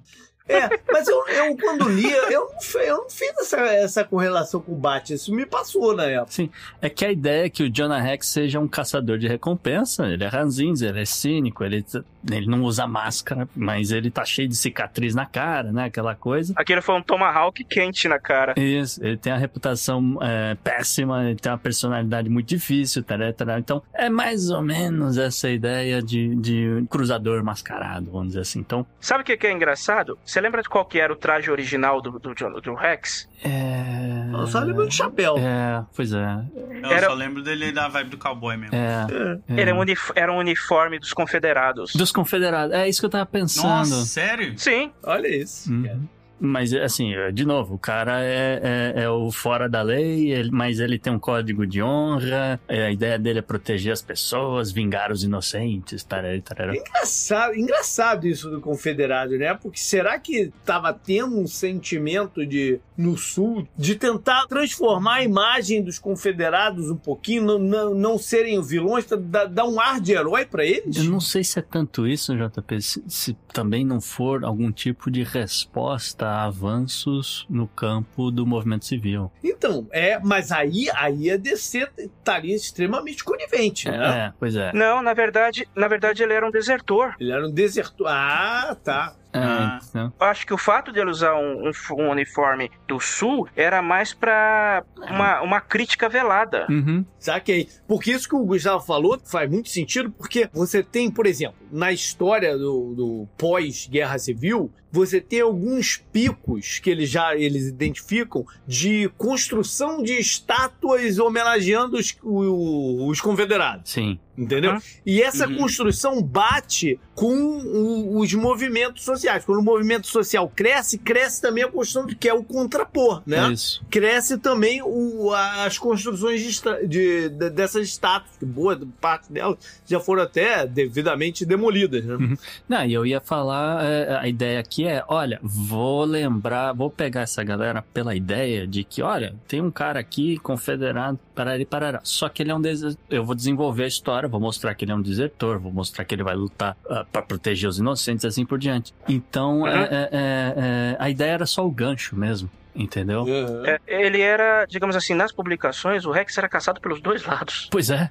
É, 0.48 0.68
mas 0.90 1.06
eu, 1.06 1.28
eu 1.28 1.56
quando 1.56 1.88
li, 1.88 2.10
eu 2.10 2.50
não, 2.50 2.60
fe- 2.60 2.78
eu 2.90 2.96
não 2.96 3.08
fiz 3.10 3.30
essa, 3.38 3.58
essa 3.60 4.04
correlação 4.04 4.60
com 4.60 4.72
o 4.72 4.74
Batman. 4.74 5.14
Isso 5.14 5.32
me 5.32 5.46
passou 5.46 5.94
na 5.94 6.06
época. 6.06 6.50
É 6.82 6.88
que 6.90 7.04
a 7.04 7.12
ideia 7.12 7.44
é 7.46 7.48
que 7.48 7.62
o 7.62 7.70
Jonah 7.70 8.00
Rex 8.00 8.26
seja 8.26 8.58
um 8.58 8.66
caçador 8.66 9.16
de 9.16 9.28
recompensa. 9.28 10.08
Ele 10.08 10.24
é 10.24 10.26
ranzinza, 10.26 10.88
ele 10.88 11.02
é 11.02 11.04
cínico, 11.04 11.62
ele, 11.62 11.84
ele 12.30 12.46
não 12.46 12.62
usa 12.62 12.86
máscara, 12.86 13.48
mas 13.54 13.90
ele 13.92 14.10
tá 14.10 14.24
cheio 14.24 14.48
de 14.48 14.56
cicatriz 14.56 15.14
na 15.14 15.26
cara, 15.26 15.72
né? 15.72 15.84
Aquela 15.84 16.14
coisa. 16.14 16.52
Aquele 16.56 16.80
foi 16.80 16.94
um 16.96 17.02
Tomahawk 17.02 17.62
quente 17.64 18.08
na 18.08 18.18
cara. 18.18 18.54
Isso, 18.58 19.04
ele 19.04 19.16
tem 19.16 19.32
a 19.32 19.36
reputação 19.36 20.18
é, 20.20 20.54
péssima, 20.56 21.24
ele 21.30 21.36
tem 21.38 21.50
uma 21.52 21.58
personalidade 21.58 22.28
muito 22.28 22.48
difícil, 22.48 23.02
tará. 23.02 23.58
então 23.58 23.82
é 23.94 24.08
mais 24.08 24.50
ou 24.50 24.62
menos 24.62 25.16
essa 25.18 25.48
ideia 25.50 26.02
de, 26.02 26.34
de 26.36 26.84
cruzador 26.90 27.42
mascarado, 27.44 28.10
vamos 28.10 28.28
dizer 28.28 28.40
assim. 28.40 28.60
Então, 28.60 28.86
Sabe 29.00 29.22
o 29.22 29.24
que, 29.24 29.36
que 29.36 29.46
é 29.46 29.52
engraçado? 29.52 30.18
Você 30.24 30.40
lembra 30.40 30.62
de 30.62 30.68
qual 30.68 30.84
que 30.84 30.98
era 30.98 31.12
o 31.12 31.16
traje 31.16 31.50
original 31.50 32.00
do, 32.00 32.18
do, 32.18 32.34
John- 32.34 32.52
do 32.60 32.74
Rex? 32.74 33.28
é. 33.42 34.10
Eu 34.32 34.46
só 34.46 34.60
lembro 34.60 34.86
do 34.86 34.92
chapéu. 34.92 35.36
É, 35.38 35.84
pois 35.94 36.12
é. 36.12 36.44
Eu 36.82 36.90
Era- 36.90 37.06
só 37.08 37.14
lembro 37.14 37.42
dele 37.42 37.72
da 37.72 37.88
vibe 37.88 38.10
do 38.10 38.18
cowboy 38.18 38.56
mesmo. 38.56 38.74
É. 38.74 39.06
É. 39.48 39.60
é. 39.62 39.70
É 39.70 39.74
um 39.74 39.84
era 40.14 40.32
um 40.32 40.38
uniforme 40.38 40.98
dos 40.98 41.12
confederados. 41.12 41.92
Dos 41.94 42.09
confederados, 42.12 42.74
é 42.74 42.88
isso 42.88 43.00
que 43.00 43.06
eu 43.06 43.10
tava 43.10 43.26
pensando. 43.26 43.66
Nossa, 43.66 44.04
sério? 44.04 44.54
Sim, 44.58 44.92
Olha 45.02 45.28
isso. 45.28 45.70
Uhum. 45.72 46.08
Mas, 46.40 46.72
assim, 46.72 47.12
de 47.32 47.44
novo, 47.44 47.74
o 47.74 47.78
cara 47.78 48.22
é, 48.22 48.92
é, 48.96 49.02
é 49.02 49.10
o 49.10 49.30
fora 49.30 49.68
da 49.68 49.82
lei, 49.82 50.32
ele- 50.32 50.50
mas 50.50 50.80
ele 50.80 50.98
tem 50.98 51.12
um 51.12 51.18
código 51.18 51.66
de 51.66 51.82
honra, 51.82 52.58
é, 52.66 52.86
a 52.86 52.90
ideia 52.90 53.18
dele 53.18 53.40
é 53.40 53.42
proteger 53.42 53.92
as 53.92 54.00
pessoas, 54.02 54.72
vingar 54.72 55.12
os 55.12 55.22
inocentes, 55.22 56.02
tarará, 56.02 56.40
tarará. 56.40 56.74
Engraçado, 56.76 57.54
engraçado 57.54 58.26
isso 58.26 58.48
do 58.50 58.60
confederado, 58.60 59.36
né? 59.36 59.52
Porque 59.54 59.78
será 59.78 60.18
que 60.18 60.50
tava 60.64 60.92
tendo 60.92 61.38
um 61.38 61.46
sentimento 61.46 62.44
de 62.46 62.80
no 62.96 63.16
sul 63.16 63.66
de 63.78 63.94
tentar 63.94 64.46
transformar 64.46 65.14
a 65.16 65.24
imagem 65.24 65.82
dos 65.82 65.98
confederados 65.98 66.90
um 66.90 66.96
pouquinho, 66.96 67.42
não, 67.42 67.58
não, 67.58 67.94
não 67.94 68.18
serem 68.18 68.60
vilões, 68.62 69.06
dar, 69.06 69.46
dar 69.46 69.64
um 69.66 69.80
ar 69.80 70.00
de 70.00 70.12
herói 70.12 70.44
pra 70.44 70.64
eles? 70.64 70.96
Eu 70.98 71.04
não 71.04 71.20
sei 71.20 71.42
se 71.42 71.58
é 71.58 71.62
tanto 71.62 72.06
isso, 72.06 72.36
JP, 72.36 72.80
se, 72.82 73.02
se 73.08 73.36
também 73.54 73.84
não 73.86 74.00
for 74.02 74.44
algum 74.44 74.70
tipo 74.70 75.10
de 75.10 75.22
resposta 75.22 76.29
avanços 76.30 77.46
no 77.48 77.66
campo 77.66 78.30
do 78.30 78.46
movimento 78.46 78.84
civil. 78.84 79.30
Então, 79.42 79.86
é, 79.90 80.18
mas 80.18 80.52
aí, 80.52 80.88
aí 80.94 81.30
a 81.30 81.36
DC 81.36 81.88
estaria 81.98 82.54
extremamente 82.54 83.24
conivente, 83.24 83.88
né? 83.88 84.26
É, 84.26 84.32
pois 84.38 84.56
é. 84.56 84.72
Não, 84.72 85.02
na 85.02 85.14
verdade, 85.14 85.68
na 85.74 85.88
verdade 85.88 86.22
ele 86.22 86.32
era 86.32 86.46
um 86.46 86.50
desertor. 86.50 87.14
Ele 87.18 87.32
era 87.32 87.46
um 87.46 87.50
desertor. 87.50 88.06
Ah, 88.08 88.76
tá. 88.82 89.14
É, 89.32 89.38
Ah. 89.38 89.78
então, 89.88 90.12
Eu 90.20 90.26
acho 90.26 90.46
que 90.46 90.52
o 90.54 90.58
fato 90.58 90.92
de 90.92 90.98
ele 91.00 91.10
usar 91.10 91.34
um, 91.36 91.68
um 91.68 91.70
um 92.02 92.10
uniforme 92.10 92.70
do 92.88 92.98
sul 93.00 93.48
era 93.54 93.80
mais 93.82 94.12
pra 94.12 94.82
uma, 94.96 95.40
uma 95.40 95.60
crítica 95.60 96.08
velada. 96.08 96.66
uhum, 96.68 97.04
Saquei. 97.18 97.68
Porque 97.86 98.10
isso 98.10 98.28
que 98.28 98.34
o 98.34 98.44
Gustavo 98.44 98.84
falou 98.84 99.20
faz 99.24 99.48
muito 99.50 99.68
sentido, 99.68 100.10
porque 100.10 100.48
você 100.52 100.82
tem, 100.82 101.10
por 101.10 101.26
exemplo, 101.26 101.56
na 101.70 101.92
história 101.92 102.56
do, 102.58 102.94
do 102.94 103.28
pós-guerra 103.38 104.18
civil, 104.18 104.72
você 104.92 105.20
tem 105.20 105.40
alguns 105.40 105.96
picos 105.96 106.80
que 106.80 106.90
eles 106.90 107.08
já 107.08 107.36
eles 107.36 107.66
identificam 107.68 108.44
de 108.66 109.08
construção 109.16 110.02
de 110.02 110.14
estátuas 110.14 111.18
homenageando 111.20 111.96
os, 111.96 112.16
o- 112.22 113.06
os 113.08 113.20
confederados. 113.20 113.90
sim. 113.90 114.18
Entendeu? 114.38 114.72
Uhum. 114.72 114.80
E 115.04 115.20
essa 115.20 115.46
Uhum. 115.46 115.56
construção 115.56 116.22
bate 116.22 116.98
com 117.14 117.34
o- 117.34 118.18
os 118.20 118.32
movimentos 118.32 119.04
sociais. 119.04 119.44
Quando 119.44 119.58
o 119.58 119.62
movimento 119.62 120.06
social 120.06 120.48
cresce, 120.54 120.96
cresce 120.96 121.42
também 121.42 121.62
a 121.64 121.68
construção 121.68 122.06
de 122.06 122.14
que 122.14 122.26
é 122.28 122.32
o 122.32 122.42
contrapor, 122.42 123.22
né? 123.26 123.52
Isso. 123.52 123.82
cresce 123.90 124.38
também 124.38 124.80
o- 124.82 125.30
as 125.34 125.76
construções 125.78 126.40
de, 126.40 126.88
de- 126.88 127.28
de- 127.28 127.50
dessas 127.50 127.86
estátuas, 127.88 128.34
que 128.38 128.46
boa 128.46 128.80
parte 129.00 129.30
delas 129.30 129.58
já 129.86 130.00
foram 130.00 130.22
até 130.22 130.66
devidamente 130.66 131.44
demolidas. 131.44 132.04
Né? 132.04 132.36
Não, 132.68 132.84
e 132.86 132.94
eu 132.94 133.04
ia 133.04 133.20
falar, 133.20 133.84
é, 133.84 134.16
a 134.16 134.28
ideia 134.28 134.58
aqui 134.60 134.86
é, 134.86 135.04
olha, 135.08 135.38
vou 135.42 136.04
lembrar, 136.04 136.72
vou 136.72 136.88
pegar 136.90 137.22
essa 137.22 137.42
galera 137.44 137.82
pela 137.92 138.14
ideia 138.14 138.66
de 138.66 138.84
que, 138.84 139.02
olha, 139.02 139.34
tem 139.46 139.60
um 139.60 139.70
cara 139.70 140.00
aqui 140.00 140.38
confederado, 140.38 141.18
parari, 141.34 141.64
parará. 141.66 142.00
Só 142.04 142.28
que 142.28 142.42
ele 142.42 142.50
é 142.50 142.54
um 142.54 142.60
desertor. 142.60 142.98
Eu 143.10 143.24
vou 143.24 143.34
desenvolver 143.34 143.84
a 143.84 143.88
história, 143.88 144.19
vou 144.28 144.40
mostrar 144.40 144.74
que 144.74 144.84
ele 144.84 144.92
é 144.92 144.94
um 144.94 145.02
desertor, 145.02 145.58
vou 145.58 145.72
mostrar 145.72 146.04
que 146.04 146.14
ele 146.14 146.22
vai 146.22 146.34
lutar 146.34 146.76
ah, 146.88 147.04
pra 147.10 147.22
proteger 147.22 147.68
os 147.68 147.78
inocentes, 147.78 148.24
assim 148.24 148.44
por 148.44 148.58
diante. 148.58 148.92
Então, 149.08 149.60
Uhum. 149.60 149.66
é- 149.66 149.82
é- 149.84 150.08
é- 150.12 150.54
é, 150.56 150.96
a 150.98 151.08
ideia 151.10 151.32
era 151.32 151.46
só 151.46 151.66
o 151.66 151.70
gancho 151.70 152.16
mesmo, 152.16 152.50
entendeu? 152.74 153.24
É, 153.64 153.78
ele 153.86 154.20
era, 154.20 154.64
digamos 154.66 154.94
assim, 154.96 155.14
nas 155.14 155.32
publicações, 155.32 156.04
o 156.04 156.10
Rex 156.10 156.36
era 156.38 156.48
caçado 156.48 156.80
pelos 156.80 157.00
dois 157.00 157.24
lados. 157.24 157.68
Pois 157.70 157.90
é. 157.90 158.10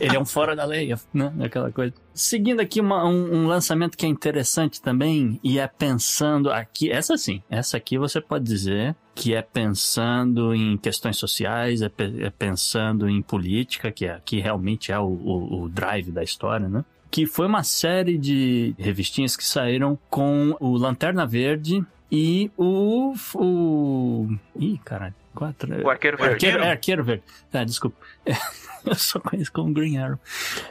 Ele 0.00 0.16
é 0.16 0.18
um 0.20 0.24
fora 0.24 0.54
da 0.56 0.64
lei, 0.64 0.92
né? 1.14 1.32
Aquela 1.40 1.70
coisa. 1.70 1.94
Seguindo 2.14 2.60
aqui 2.60 2.80
uma- 2.80 3.04
um, 3.06 3.42
um 3.42 3.46
lançamento 3.46 3.96
que 3.96 4.04
é 4.06 4.08
interessante 4.08 4.80
também, 4.80 5.38
e 5.44 5.58
é 5.58 5.66
pensando 5.66 6.50
aqui, 6.50 6.90
essa 6.90 7.16
sim, 7.16 7.42
essa 7.50 7.76
aqui 7.76 7.98
você 7.98 8.20
pode 8.20 8.44
dizer 8.44 8.96
que 9.14 9.34
é 9.34 9.42
pensando 9.42 10.54
em 10.54 10.76
questões 10.76 11.16
sociais, 11.16 11.80
é, 11.82 11.88
pe- 11.88 12.22
é 12.24 12.30
pensando 12.30 13.08
em 13.08 13.22
política, 13.22 13.90
que, 13.90 14.06
é, 14.06 14.20
que 14.24 14.40
realmente 14.40 14.92
é 14.92 14.98
o, 14.98 15.04
o- 15.04 15.62
o 15.62 15.68
drive 15.68 16.10
da 16.10 16.22
história, 16.22 16.68
né? 16.68 16.84
Que 17.10 17.24
foi 17.24 17.46
uma 17.46 17.62
série 17.62 18.18
de 18.18 18.74
revistinhas 18.78 19.36
que 19.36 19.44
saíram 19.44 19.98
com 20.10 20.54
o 20.60 20.76
Lanterna 20.76 21.24
Verde 21.24 21.82
e 22.10 22.50
o. 22.56 23.14
o... 23.34 24.28
Ih, 24.58 24.78
caralho. 24.84 25.14
Quatro. 25.34 25.84
O 25.84 25.90
Arqueiro 25.90 26.16
O 26.16 26.20
Verde. 26.20 26.34
Arqueiro, 26.46 26.64
é, 26.64 26.70
Arqueiro 26.70 27.04
Verde. 27.04 27.22
Ah, 27.52 27.64
desculpa. 27.64 27.96
Eu 28.86 28.94
só 28.94 29.18
conheço 29.18 29.52
como 29.52 29.74
Green 29.74 29.98
Arrow. 29.98 30.16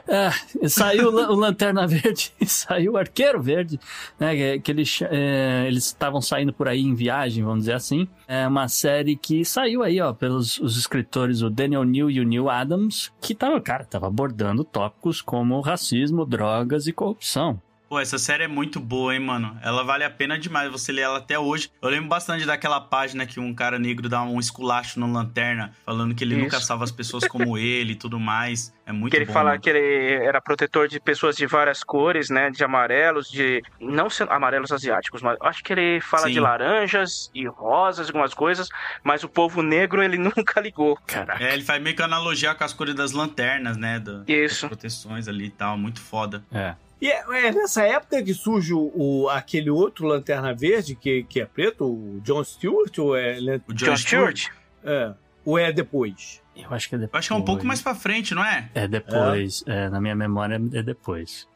Ah, 0.10 0.32
saiu 0.70 1.10
o 1.10 1.12
Lan- 1.12 1.28
o 1.30 1.36
Lanterna 1.36 1.86
Verde 1.86 2.32
e 2.40 2.46
saiu 2.48 2.94
o 2.94 2.98
Arqueiro 2.98 3.42
Verde, 3.44 3.78
né? 4.18 4.58
Que, 4.60 4.72
eles 4.72 5.00
é, 5.04 5.66
eles 5.68 5.86
estavam 5.88 6.22
saindo 6.22 6.54
por 6.54 6.68
aí 6.70 6.80
em 6.82 6.96
viagem, 6.96 7.44
vamos 7.44 7.60
dizer 7.60 7.74
assim. 7.74 8.08
É 8.26 8.48
uma 8.48 8.70
série 8.70 9.18
que 9.18 9.44
saiu 9.44 9.84
aí, 9.84 10.00
ó, 10.00 10.14
pelos 10.14 10.58
os 10.60 10.78
escritores, 10.78 11.42
o 11.42 11.50
Daniel 11.50 11.84
New 11.84 12.10
e 12.10 12.22
o 12.22 12.24
Neil 12.24 12.50
Adams, 12.50 13.12
que 13.20 13.36
tava, 13.36 13.60
cara, 13.60 13.84
tava 13.84 14.08
abordando 14.08 14.64
tópicos 14.64 15.22
como 15.22 15.60
racismo, 15.60 16.26
drogas 16.26 16.88
e 16.88 16.94
corrupção. 16.94 17.62
Pô, 17.88 18.00
essa 18.00 18.18
série 18.18 18.44
é 18.44 18.48
muito 18.48 18.80
boa, 18.80 19.14
hein, 19.14 19.20
mano? 19.20 19.58
Ela 19.62 19.84
vale 19.84 20.04
a 20.04 20.10
pena 20.10 20.40
demais 20.40 20.72
você 20.72 20.92
ler 20.92 21.02
ela 21.02 21.20
até 21.20 21.38
hoje. 21.38 21.70
Eu 21.80 21.90
lembro 21.90 22.10
bastante 22.10 22.44
daquela 22.46 22.82
página 22.82 23.28
que 23.28 23.40
um 23.40 23.54
cara 23.54 23.78
negro 23.78 24.10
dá 24.10 24.24
um 24.24 24.40
esculacho 24.40 25.00
no 25.00 25.12
lanterna, 25.12 25.72
falando 25.86 26.16
que 26.16 26.24
ele 26.24 26.36
nunca 26.36 26.58
Isso. 26.58 26.66
salva 26.66 26.84
as 26.84 26.92
pessoas 26.92 27.28
como 27.28 27.58
ele 27.60 27.94
e 27.94 27.96
tudo 27.96 28.20
mais. 28.20 28.74
É 28.88 28.92
muito 28.92 29.12
que 29.12 29.18
ele 29.18 29.26
bom. 29.26 29.34
fala 29.34 29.52
mano. 29.52 29.62
que 29.62 29.70
ele 29.70 30.14
era 30.26 30.42
protetor 30.42 30.88
de 30.88 31.00
pessoas 31.00 31.36
de 31.36 31.46
várias 31.46 31.84
cores, 31.84 32.30
né? 32.30 32.50
De 32.50 32.64
amarelos, 32.64 33.30
de. 33.30 33.62
Não 33.80 34.10
sendo 34.10 34.32
amarelos 34.32 34.72
asiáticos, 34.72 35.22
mas 35.22 35.38
acho 35.42 35.64
que 35.64 35.74
ele 35.74 36.02
fala 36.02 36.28
Sim. 36.28 36.34
de 36.34 36.40
laranjas 36.40 37.30
e 37.36 37.46
rosas, 37.46 38.08
algumas 38.08 38.34
coisas, 38.34 38.68
mas 39.04 39.24
o 39.24 39.30
povo 39.30 39.62
negro 39.62 40.02
ele 40.02 40.18
nunca 40.20 40.60
ligou. 40.60 40.98
Caraca. 41.06 41.44
É, 41.44 41.54
ele 41.54 41.64
faz 41.64 41.82
meio 41.82 41.96
que 41.96 42.02
analogia 42.02 42.56
com 42.56 42.64
as 42.64 42.74
cores 42.74 42.96
das 42.96 43.12
lanternas, 43.12 43.78
né? 43.78 44.00
Da, 44.00 44.24
Isso. 44.28 44.62
Das 44.62 44.70
proteções 44.70 45.28
ali 45.28 45.46
e 45.46 45.52
tal. 45.52 45.78
Muito 45.78 46.02
foda. 46.02 46.44
É. 46.52 46.76
E 47.06 47.12
é, 47.12 47.48
é 47.48 47.52
nessa 47.52 47.84
época 47.84 48.24
que 48.24 48.34
surge 48.34 48.74
o, 48.74 48.92
o- 48.96 49.30
aquele 49.30 49.70
outro 49.70 50.08
Lanterna 50.08 50.54
Verde, 50.56 50.96
que, 50.96 51.24
que 51.24 51.40
é 51.42 51.46
preto, 51.46 51.86
o 51.86 52.20
John 52.24 52.44
Stewart, 52.44 52.98
ou 52.98 53.16
é, 53.16 53.38
é- 53.38 53.62
O 53.68 53.74
John 53.74 53.96
Stewart. 53.96 54.48
é, 54.84 55.14
ou 55.46 55.60
é 55.60 55.72
depois? 55.72 56.42
Eu 56.56 56.74
acho 56.74 56.90
que 56.90 56.96
é 56.96 56.98
depois. 56.98 57.14
Eu 57.14 57.20
acho 57.20 57.28
que 57.28 57.34
é 57.34 57.36
um 57.36 57.42
pouco 57.46 57.66
mais 57.66 57.82
pra 57.82 57.94
frente, 57.94 58.34
não 58.34 58.44
é? 58.44 58.70
É 58.74 58.88
depois. 58.88 59.64
É, 59.68 59.90
na 59.90 60.00
minha 60.02 60.16
memória 60.16 60.56
é 60.74 60.82
depois. 60.82 61.48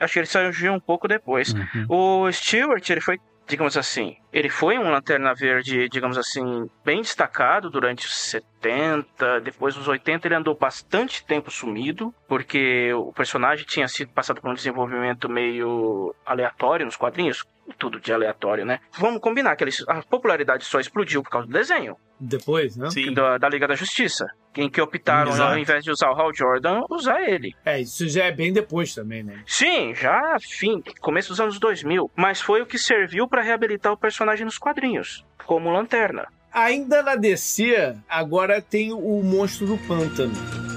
Acho 0.00 0.14
que 0.14 0.18
ele 0.20 0.26
surgiu 0.26 0.72
um 0.72 0.80
pouco 0.80 1.06
depois. 1.06 1.52
Uhum. 1.52 2.24
O 2.26 2.32
Stewart, 2.32 2.88
ele 2.88 3.00
foi, 3.02 3.20
digamos 3.46 3.76
assim, 3.76 4.16
ele 4.32 4.48
foi 4.48 4.78
um 4.78 4.90
lanterna 4.90 5.34
verde, 5.34 5.88
digamos 5.88 6.16
assim, 6.16 6.68
bem 6.84 7.02
destacado 7.02 7.70
durante 7.70 8.06
os 8.06 8.16
70, 8.16 9.40
depois 9.40 9.74
dos 9.74 9.88
80 9.88 10.26
ele 10.28 10.34
andou 10.34 10.56
bastante 10.56 11.24
tempo 11.24 11.50
sumido, 11.50 12.14
porque 12.28 12.92
o 12.94 13.12
personagem 13.12 13.66
tinha 13.66 13.88
sido 13.88 14.12
passado 14.12 14.40
por 14.40 14.50
um 14.50 14.54
desenvolvimento 14.54 15.28
meio 15.28 16.14
aleatório 16.24 16.86
nos 16.86 16.96
quadrinhos, 16.96 17.44
tudo 17.78 18.00
de 18.00 18.12
aleatório, 18.12 18.64
né? 18.64 18.80
Vamos 18.98 19.20
combinar 19.20 19.56
que 19.56 19.64
a 19.88 20.02
popularidade 20.02 20.64
só 20.64 20.80
explodiu 20.80 21.22
por 21.22 21.30
causa 21.30 21.46
do 21.46 21.52
desenho 21.52 21.96
Depois, 22.18 22.76
né? 22.76 22.90
Sim. 22.90 23.12
da, 23.12 23.38
da 23.38 23.48
Liga 23.48 23.66
da 23.66 23.74
Justiça, 23.74 24.26
em 24.56 24.68
que 24.68 24.80
optaram, 24.80 25.30
Exato. 25.32 25.52
ao 25.52 25.58
invés 25.58 25.84
de 25.84 25.90
usar 25.90 26.10
o 26.10 26.14
Hal 26.14 26.34
Jordan, 26.34 26.82
usar 26.90 27.22
ele. 27.22 27.54
É, 27.64 27.80
isso 27.80 28.08
já 28.08 28.24
é 28.24 28.32
bem 28.32 28.52
depois 28.52 28.94
também, 28.94 29.22
né? 29.22 29.42
Sim, 29.46 29.94
já 29.94 30.36
fim, 30.40 30.82
começo 31.00 31.28
dos 31.30 31.40
anos 31.40 31.58
2000, 31.58 32.10
mas 32.16 32.40
foi 32.40 32.62
o 32.62 32.66
que 32.66 32.78
serviu 32.78 33.28
para 33.28 33.42
reabilitar 33.42 33.92
o 33.92 33.96
personagem 33.96 34.44
nos 34.44 34.58
quadrinhos, 34.58 35.24
como 35.46 35.70
Lanterna. 35.70 36.26
Ainda 36.52 37.02
na 37.02 37.16
DC, 37.16 37.96
agora 38.08 38.60
tem 38.60 38.92
o 38.92 39.22
Monstro 39.22 39.66
do 39.66 39.78
Pântano. 39.78 40.71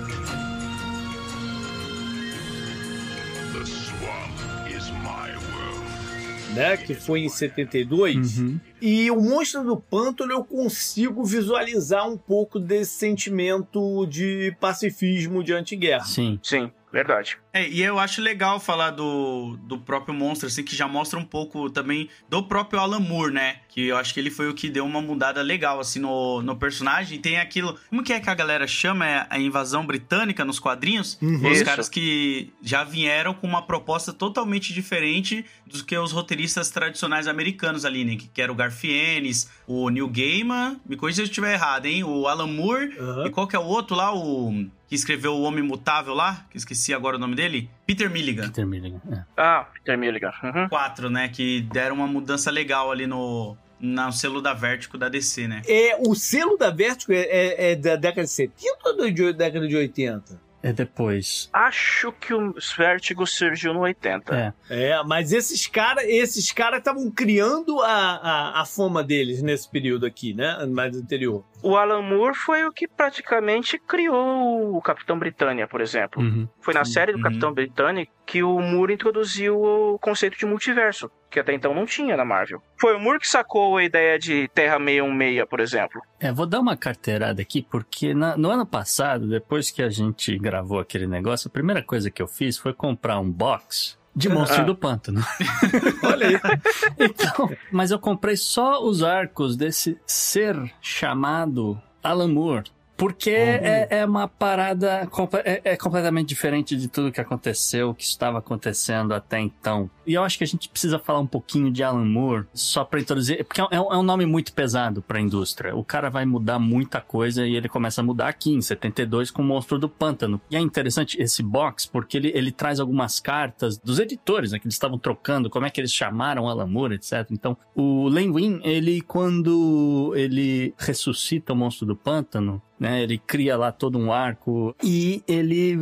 Né, 6.56 6.78
que 6.78 6.94
foi 6.94 7.22
em 7.22 7.30
72. 7.30 8.40
Uhum. 8.40 8.60
E 8.82 9.12
o 9.12 9.20
Monstro 9.20 9.64
do 9.64 9.78
Pântano 9.78 10.32
eu 10.32 10.44
consigo 10.44 11.24
visualizar 11.24 12.08
um 12.10 12.18
pouco 12.18 12.60
desse 12.60 12.94
sentimento 12.94 14.06
de 14.06 14.56
pacifismo 14.60 15.44
de 15.44 15.54
antiguerra. 15.54 16.06
Sim. 16.06 16.40
Sim, 16.42 16.72
verdade. 16.92 17.38
É, 17.56 17.70
e 17.70 17.82
eu 17.82 17.98
acho 17.98 18.22
legal 18.22 18.60
falar 18.60 18.90
do, 18.90 19.58
do 19.62 19.78
próprio 19.78 20.14
monstro, 20.14 20.48
assim, 20.48 20.62
que 20.62 20.76
já 20.76 20.90
mostra 20.90 21.18
um 21.18 21.24
pouco 21.24 21.70
também 21.70 22.10
do 22.30 22.44
próprio 22.44 22.82
Alan 22.82 23.00
Moore, 23.00 23.34
né? 23.34 23.60
Que 23.70 23.88
eu 23.88 23.96
acho 23.96 24.14
que 24.14 24.20
ele 24.20 24.30
foi 24.30 24.50
o 24.50 24.54
que 24.54 24.70
deu 24.70 24.86
uma 24.86 25.02
mudada 25.02 25.42
legal, 25.42 25.80
assim, 25.80 26.00
no, 26.00 26.42
no 26.42 26.58
personagem. 26.58 27.18
Tem 27.18 27.40
aquilo. 27.40 27.80
Como 27.90 28.04
que 28.04 28.12
é 28.12 28.20
que 28.20 28.30
a 28.30 28.36
galera 28.36 28.68
chama? 28.68 29.08
É 29.08 29.26
a 29.30 29.40
invasão 29.40 29.86
britânica 29.86 30.44
nos 30.44 30.60
quadrinhos? 30.60 31.18
Uhum. 31.22 31.50
Os 31.50 31.62
caras 31.64 31.88
que 31.88 32.52
já 32.62 32.84
vieram 32.84 33.34
com 33.34 33.48
uma 33.48 33.62
proposta 33.62 34.12
totalmente 34.12 34.74
diferente 34.74 35.46
do 35.66 35.82
que 35.86 35.98
os 35.98 36.12
roteiristas 36.12 36.70
tradicionais 36.70 37.26
americanos 37.26 37.86
ali, 37.86 38.04
né? 38.04 38.18
Que, 38.18 38.42
era 38.42 38.52
o 38.52 38.56
Garfienes, 38.56 39.50
o 39.66 39.90
Neil 39.90 40.10
Gaiman. 40.10 40.76
Me 40.86 40.98
corrija 40.98 41.16
se 41.16 41.22
eu 41.22 41.26
estiver 41.26 41.54
errado, 41.54 41.86
hein? 41.86 42.04
O 42.04 42.28
Alan 42.28 42.48
Moore. 42.48 42.98
Aham. 43.00 43.28
E 43.28 43.30
qual 43.30 43.48
que 43.48 43.56
é 43.56 43.60
o 43.60 43.66
outro 43.66 43.96
lá? 43.96 44.14
O 44.14 44.68
que 44.88 44.96
escreveu 44.96 45.34
O 45.34 45.42
Homem 45.44 45.64
Mutável 45.64 46.14
lá? 46.14 46.46
Que 46.50 46.58
esqueci 46.58 46.94
agora 46.94 47.18
o 47.18 47.20
nome 47.20 47.36
dele. 47.36 47.45
Peter 47.86 48.10
Milligan. 48.10 48.44
Peter 48.48 48.66
Milligan. 48.66 49.02
É. 49.12 49.24
Ah, 49.38 49.68
Peter 49.74 49.98
Milligan. 49.98 50.32
Uhum. 50.44 50.70
Quatro, 50.70 51.10
né? 51.10 51.28
Que 51.30 51.62
deram 51.62 51.96
uma 51.98 52.08
mudança 52.08 52.50
legal 52.52 52.92
ali 52.92 53.06
no, 53.08 53.56
no 53.80 54.12
selo 54.12 54.42
da 54.42 54.54
Vertigo 54.54 54.98
da 54.98 55.10
DC, 55.10 55.48
né? 55.48 55.62
É, 55.68 55.96
o 56.00 56.16
selo 56.16 56.58
da 56.58 56.70
Vertigo 56.72 57.14
é, 57.14 57.22
é- 57.22 57.72
é 57.72 57.76
da 57.76 57.96
década 57.96 58.24
de 58.24 58.32
70 58.32 58.78
ou 58.86 58.98
da 58.98 59.32
década 59.32 59.68
de 59.68 59.76
80? 59.76 60.45
É 60.66 60.74
depois. 60.74 61.48
Acho 61.54 62.12
que 62.12 62.34
o 62.34 62.56
Vertigo 62.76 63.28
surgiu 63.28 63.72
no 63.72 63.82
80. 63.82 64.36
É. 64.36 64.54
É, 64.68 65.04
mas 65.04 65.32
esses 65.32 65.68
caras 65.68 66.04
esses 66.08 66.52
cara 66.52 66.78
estavam 66.78 67.12
criando 67.12 67.82
a, 67.82 67.88
a, 67.88 68.62
a 68.62 68.66
fama 68.66 69.04
deles 69.04 69.44
nesse 69.44 69.70
período 69.70 70.08
aqui, 70.08 70.34
né? 70.34 70.66
Mais 70.66 70.98
anterior. 70.98 71.46
O 71.62 71.78
Alan 71.78 72.02
Moore 72.02 72.36
foi 72.36 72.66
o 72.66 72.72
que 72.72 72.88
praticamente 72.88 73.78
criou 73.78 74.76
o 74.76 74.82
Capitão 74.82 75.20
Britânia, 75.20 75.68
por 75.68 75.82
exemplo. 75.82 76.24
Uhum. 76.24 76.48
Foi 76.60 76.74
na 76.74 76.84
série 76.84 77.12
do 77.12 77.18
Uhum. 77.20 77.24
Capitão 77.24 77.54
Britânia 77.54 78.08
que 78.26 78.42
o 78.42 78.60
Moore 78.60 78.96
introduziu 78.96 79.62
o 79.62 80.00
conceito 80.00 80.36
de 80.36 80.48
multiverso, 80.48 81.12
que 81.36 81.40
até 81.42 81.54
então 81.54 81.76
não 81.76 81.86
tinha 81.86 82.16
na 82.18 82.24
Marvel. 82.26 82.62
Foi 82.80 82.96
o 82.96 83.00
Moore 83.00 83.20
que 83.20 83.28
sacou 83.28 83.78
a 83.78 83.84
ideia 83.84 84.18
de 84.18 84.48
Terra 84.56 84.78
616, 84.80 85.46
por 85.50 85.60
exemplo. 85.60 86.02
É, 86.20 86.32
vou 86.32 86.46
dar 86.46 86.60
uma 86.62 86.76
carteirada 86.78 87.42
aqui, 87.42 87.62
porque 87.62 88.14
na- 88.14 88.36
no 88.38 88.50
ano 88.50 88.66
passado, 88.66 89.28
depois 89.28 89.70
que 89.70 89.84
a 89.84 89.90
gente 89.90 90.38
gravou 90.38 90.80
aquele 90.80 91.06
negócio, 91.08 91.48
a 91.48 91.52
primeira 91.52 91.84
coisa 91.84 92.10
que 92.10 92.22
eu 92.22 92.28
fiz 92.28 92.58
foi 92.58 92.74
comprar 92.74 93.20
um 93.20 93.30
box 93.30 93.98
de 94.16 94.30
Monstro 94.30 94.62
Ah. 94.62 94.66
do 94.66 94.76
Pântano. 94.76 95.22
Olha 96.04 96.28
aí. 96.30 96.40
Então, 96.98 97.50
mas 97.72 97.92
eu 97.92 98.00
comprei 98.00 98.38
só 98.38 98.82
os 98.82 99.04
arcos 99.04 99.58
desse 99.58 100.00
ser 100.06 100.56
chamado 100.82 101.78
Alan 102.02 102.30
Moore. 102.30 102.72
Porque 102.98 103.30
é, 103.30 103.88
é 103.90 104.06
uma 104.06 104.26
parada. 104.26 105.06
É, 105.44 105.74
é 105.74 105.76
completamente 105.76 106.30
diferente 106.30 106.78
de 106.78 106.88
tudo 106.88 107.12
que 107.12 107.20
aconteceu, 107.20 107.94
que 107.94 108.06
estava 108.06 108.40
acontecendo 108.40 109.14
até 109.14 109.38
então. 109.38 109.90
E 110.06 110.14
eu 110.14 110.24
acho 110.24 110.38
que 110.38 110.44
a 110.44 110.48
gente 110.48 110.70
precisa 110.70 111.00
falar 111.00 111.20
um 111.20 111.28
pouquinho 111.28 111.72
de 111.72 111.84
Alan 111.84 112.06
Moore, 112.06 112.46
só 112.54 112.84
pra 112.84 113.00
introduzir. 113.00 113.44
Porque 113.44 113.62
é 113.62 113.80
um, 113.80 113.94
é 113.94 113.98
um 113.98 114.04
nome 114.04 114.26
muito 114.26 114.54
pesado 114.54 115.02
pra 115.02 115.20
indústria. 115.20 115.76
O 115.76 115.84
cara 115.84 116.10
vai 116.10 116.26
mudar 116.26 116.60
muita 116.60 117.02
coisa 117.02 117.46
e 117.46 117.56
ele 117.56 117.70
começa 117.70 118.02
a 118.02 118.04
mudar 118.04 118.28
aqui, 118.28 118.52
em 118.52 118.62
72, 118.62 119.32
com 119.32 119.42
o 119.42 119.46
Monstro 119.46 119.80
do 119.80 119.90
Pântano. 119.90 120.40
E 120.50 120.56
é 120.56 120.60
interessante 120.60 121.22
esse 121.22 121.42
box, 121.42 121.88
porque 121.88 122.18
ele, 122.18 122.32
ele 122.36 122.52
traz 122.52 122.80
algumas 122.80 123.20
cartas 123.20 123.78
dos 123.78 124.00
editores, 124.00 124.52
né, 124.52 124.60
que 124.60 124.68
eles 124.68 124.76
estavam 124.76 124.98
trocando, 124.98 125.50
como 125.50 125.66
é 125.66 125.70
que 125.70 125.80
eles 125.80 125.94
chamaram 125.94 126.48
Alan 126.48 126.68
Moore, 126.68 126.96
etc. 126.96 127.28
Então, 127.32 127.58
o 127.76 128.08
Len 128.08 128.32
Wein, 128.32 128.62
ele, 128.64 129.02
quando 129.02 130.14
ele 130.16 130.74
ressuscita 130.78 131.54
o 131.54 131.56
Monstro 131.56 131.86
do 131.86 131.96
Pântano, 131.96 132.62
né, 132.80 133.02
ele 133.02 133.18
cria 133.18 133.58
lá 133.58 133.72
todo 133.72 133.98
um 133.98 134.12
arco 134.12 134.76
e 134.84 135.24
ele 135.28 135.78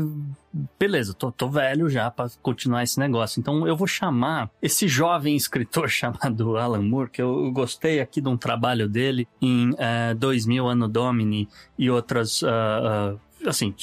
beleza, 0.80 1.14
tô, 1.14 1.32
tô 1.32 1.50
velho 1.50 1.90
já 1.90 2.10
pra 2.12 2.28
continuar 2.42 2.84
esse 2.84 3.00
negócio. 3.00 3.40
Então 3.40 3.68
eu 3.68 3.76
vou 3.76 3.88
chamar 3.88 4.50
esse 4.62 4.88
jovem 4.88 5.36
escritor 5.36 5.90
chamado 5.90 6.58
Alan 6.58 6.82
Moore, 6.82 7.10
que 7.10 7.22
eu 7.22 7.52
gostei 7.52 8.00
aqui 8.00 8.22
de 8.22 8.30
um 8.30 8.38
trabalho 8.38 8.88
dele 8.88 9.28
em 9.42 9.72
eh, 9.78 10.14
2000 10.14 10.68
Anno 10.68 10.88
Domini 10.88 11.48
e 11.78 11.90
outras. 11.90 12.44
ah, 12.44 13.16
ah, 13.16 13.34
Assim, 13.46 13.74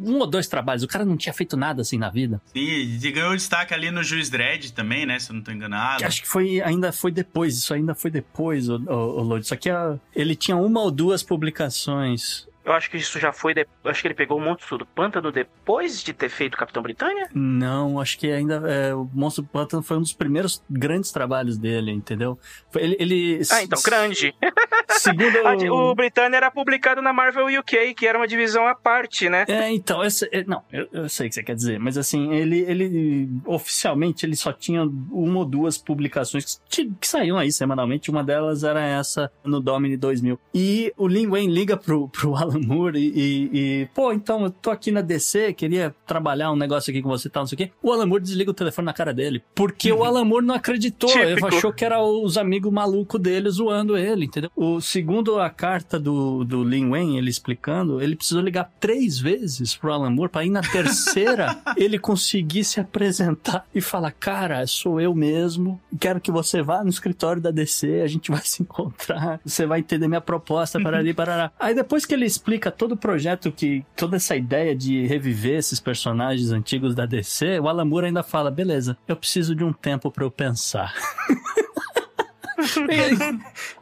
um 0.00 0.18
ou 0.18 0.26
dois 0.26 0.48
trabalhos. 0.48 0.82
O 0.82 0.88
cara 0.88 1.04
não 1.04 1.16
tinha 1.16 1.32
feito 1.32 1.56
nada 1.56 1.82
assim 1.82 1.96
na 1.96 2.10
vida. 2.10 2.40
Sim, 2.46 2.60
e 2.60 3.12
ganhou 3.12 3.34
destaque 3.34 3.72
ali 3.72 3.90
no 3.90 4.02
Juiz 4.02 4.28
Dredd 4.28 4.72
também, 4.72 5.06
né? 5.06 5.18
Se 5.18 5.30
eu 5.30 5.36
não 5.36 5.42
tô 5.42 5.52
enganado. 5.52 6.04
Acho 6.04 6.22
que 6.22 6.28
foi, 6.28 6.60
ainda 6.60 6.92
foi 6.92 7.12
depois. 7.12 7.56
Isso 7.56 7.72
ainda 7.72 7.94
foi 7.94 8.10
depois, 8.10 8.68
o, 8.68 8.76
o, 8.76 9.20
o 9.20 9.22
Lodi. 9.22 9.46
Só 9.46 9.56
que 9.56 9.70
ah, 9.70 9.98
ele 10.14 10.34
tinha 10.34 10.56
uma 10.56 10.80
ou 10.80 10.90
duas 10.90 11.22
publicações. 11.22 12.47
Eu 12.68 12.74
acho 12.74 12.90
que 12.90 12.98
isso 12.98 13.18
já 13.18 13.32
foi. 13.32 13.54
De... 13.54 13.66
Acho 13.82 14.02
que 14.02 14.08
ele 14.08 14.14
pegou 14.14 14.36
o 14.36 14.40
Monstro 14.40 14.76
do 14.76 14.84
Pântano 14.84 15.32
depois 15.32 16.02
de 16.02 16.12
ter 16.12 16.28
feito 16.28 16.54
Capitão 16.56 16.82
Britânia? 16.82 17.28
Não, 17.34 17.98
acho 17.98 18.18
que 18.18 18.30
ainda 18.30 18.62
é, 18.70 18.94
o 18.94 19.08
Monstro 19.14 19.42
do 19.42 19.48
Pântano 19.48 19.82
foi 19.82 19.96
um 19.96 20.02
dos 20.02 20.12
primeiros 20.12 20.62
grandes 20.68 21.10
trabalhos 21.10 21.56
dele, 21.56 21.90
entendeu? 21.90 22.38
Foi- 22.70 22.82
ele, 22.82 22.96
ele 23.00 23.40
Ah, 23.50 23.62
então, 23.62 23.80
grande. 23.82 24.34
Segundo 24.90 25.38
O 25.72 25.94
Britânia 25.94 26.36
era 26.36 26.50
publicado 26.50 27.00
na 27.00 27.12
Marvel 27.12 27.46
UK, 27.58 27.94
que 27.94 28.06
era 28.06 28.18
uma 28.18 28.28
divisão 28.28 28.66
à 28.66 28.74
parte, 28.74 29.30
né? 29.30 29.46
É, 29.48 29.70
então, 29.70 30.04
esse, 30.04 30.28
é, 30.30 30.44
não, 30.44 30.62
eu, 30.70 30.88
eu 30.92 31.08
sei 31.08 31.26
o 31.26 31.28
que 31.30 31.36
você 31.36 31.42
quer 31.42 31.54
dizer, 31.54 31.78
mas 31.78 31.96
assim, 31.96 32.34
ele, 32.34 32.60
ele 32.60 33.28
oficialmente 33.46 34.26
ele 34.26 34.36
só 34.36 34.52
tinha 34.52 34.82
uma 34.82 35.38
ou 35.38 35.44
duas 35.44 35.78
publicações 35.78 36.60
que, 36.68 36.90
que 37.00 37.08
saíam 37.08 37.38
aí 37.38 37.50
semanalmente, 37.50 38.10
uma 38.10 38.22
delas 38.22 38.62
era 38.62 38.84
essa 38.84 39.30
no 39.42 39.60
Domini 39.60 39.96
2000. 39.96 40.38
E 40.54 40.92
o 40.96 41.08
Lin 41.08 41.28
Wayne 41.28 41.52
liga 41.52 41.76
pro, 41.76 42.08
pro 42.08 42.34
Alan 42.34 42.57
Moore 42.60 42.98
e, 42.98 43.08
e, 43.08 43.50
e, 43.52 43.86
pô, 43.94 44.12
então 44.12 44.44
eu 44.44 44.50
tô 44.50 44.70
aqui 44.70 44.90
na 44.90 45.00
DC, 45.00 45.52
queria 45.54 45.94
trabalhar 46.06 46.50
um 46.50 46.56
negócio 46.56 46.90
aqui 46.90 47.02
com 47.02 47.08
você 47.08 47.28
e 47.28 47.30
tal, 47.30 47.42
não 47.42 47.48
sei 47.48 47.56
o 47.56 47.58
quê. 47.58 47.70
O 47.82 47.92
Alan 47.92 48.06
Moore 48.06 48.22
desliga 48.22 48.50
o 48.50 48.54
telefone 48.54 48.86
na 48.86 48.92
cara 48.92 49.12
dele, 49.12 49.42
porque 49.54 49.92
o 49.92 50.04
Alan 50.04 50.24
Moore 50.24 50.44
não 50.44 50.54
acreditou, 50.54 51.10
ele 51.10 51.44
achou 51.44 51.72
que 51.72 51.84
era 51.84 52.02
os 52.02 52.36
amigos 52.36 52.72
malucos 52.72 53.20
dele 53.20 53.50
zoando 53.50 53.96
ele, 53.96 54.26
entendeu? 54.26 54.50
O, 54.56 54.80
segundo 54.80 55.38
a 55.38 55.50
carta 55.50 55.98
do, 55.98 56.44
do 56.44 56.62
Lin 56.62 56.90
Wayne, 56.90 57.18
ele 57.18 57.30
explicando, 57.30 58.00
ele 58.00 58.16
precisou 58.16 58.42
ligar 58.42 58.70
três 58.80 59.18
vezes 59.18 59.74
pro 59.74 59.92
Alan 59.92 60.10
Moore 60.10 60.30
pra 60.30 60.44
ir 60.44 60.50
na 60.50 60.60
terceira 60.60 61.58
ele 61.76 61.98
conseguir 61.98 62.64
se 62.64 62.80
apresentar 62.80 63.66
e 63.74 63.80
falar, 63.80 64.12
cara, 64.12 64.66
sou 64.66 65.00
eu 65.00 65.14
mesmo, 65.14 65.80
quero 65.98 66.20
que 66.20 66.30
você 66.30 66.62
vá 66.62 66.82
no 66.82 66.90
escritório 66.90 67.40
da 67.40 67.50
DC, 67.50 68.02
a 68.02 68.06
gente 68.06 68.30
vai 68.30 68.40
se 68.44 68.62
encontrar, 68.62 69.40
você 69.44 69.66
vai 69.66 69.80
entender 69.80 70.08
minha 70.08 70.20
proposta, 70.20 70.80
parari, 70.80 71.12
parará. 71.14 71.52
Aí 71.58 71.74
depois 71.74 72.04
que 72.04 72.14
ele 72.14 72.26
explica 72.26 72.47
todo 72.70 72.92
o 72.92 72.96
projeto, 72.96 73.52
que 73.52 73.84
toda 73.96 74.16
essa 74.16 74.34
ideia 74.36 74.74
de 74.74 75.04
reviver 75.06 75.58
esses 75.58 75.80
personagens 75.80 76.50
antigos 76.52 76.94
da 76.94 77.04
DC, 77.04 77.58
o 77.60 77.68
Alan 77.68 77.84
Moore 77.84 78.06
ainda 78.06 78.22
fala, 78.22 78.50
beleza, 78.50 78.96
eu 79.06 79.16
preciso 79.16 79.54
de 79.54 79.64
um 79.64 79.72
tempo 79.72 80.10
pra 80.10 80.24
eu 80.24 80.30
pensar. 80.30 80.94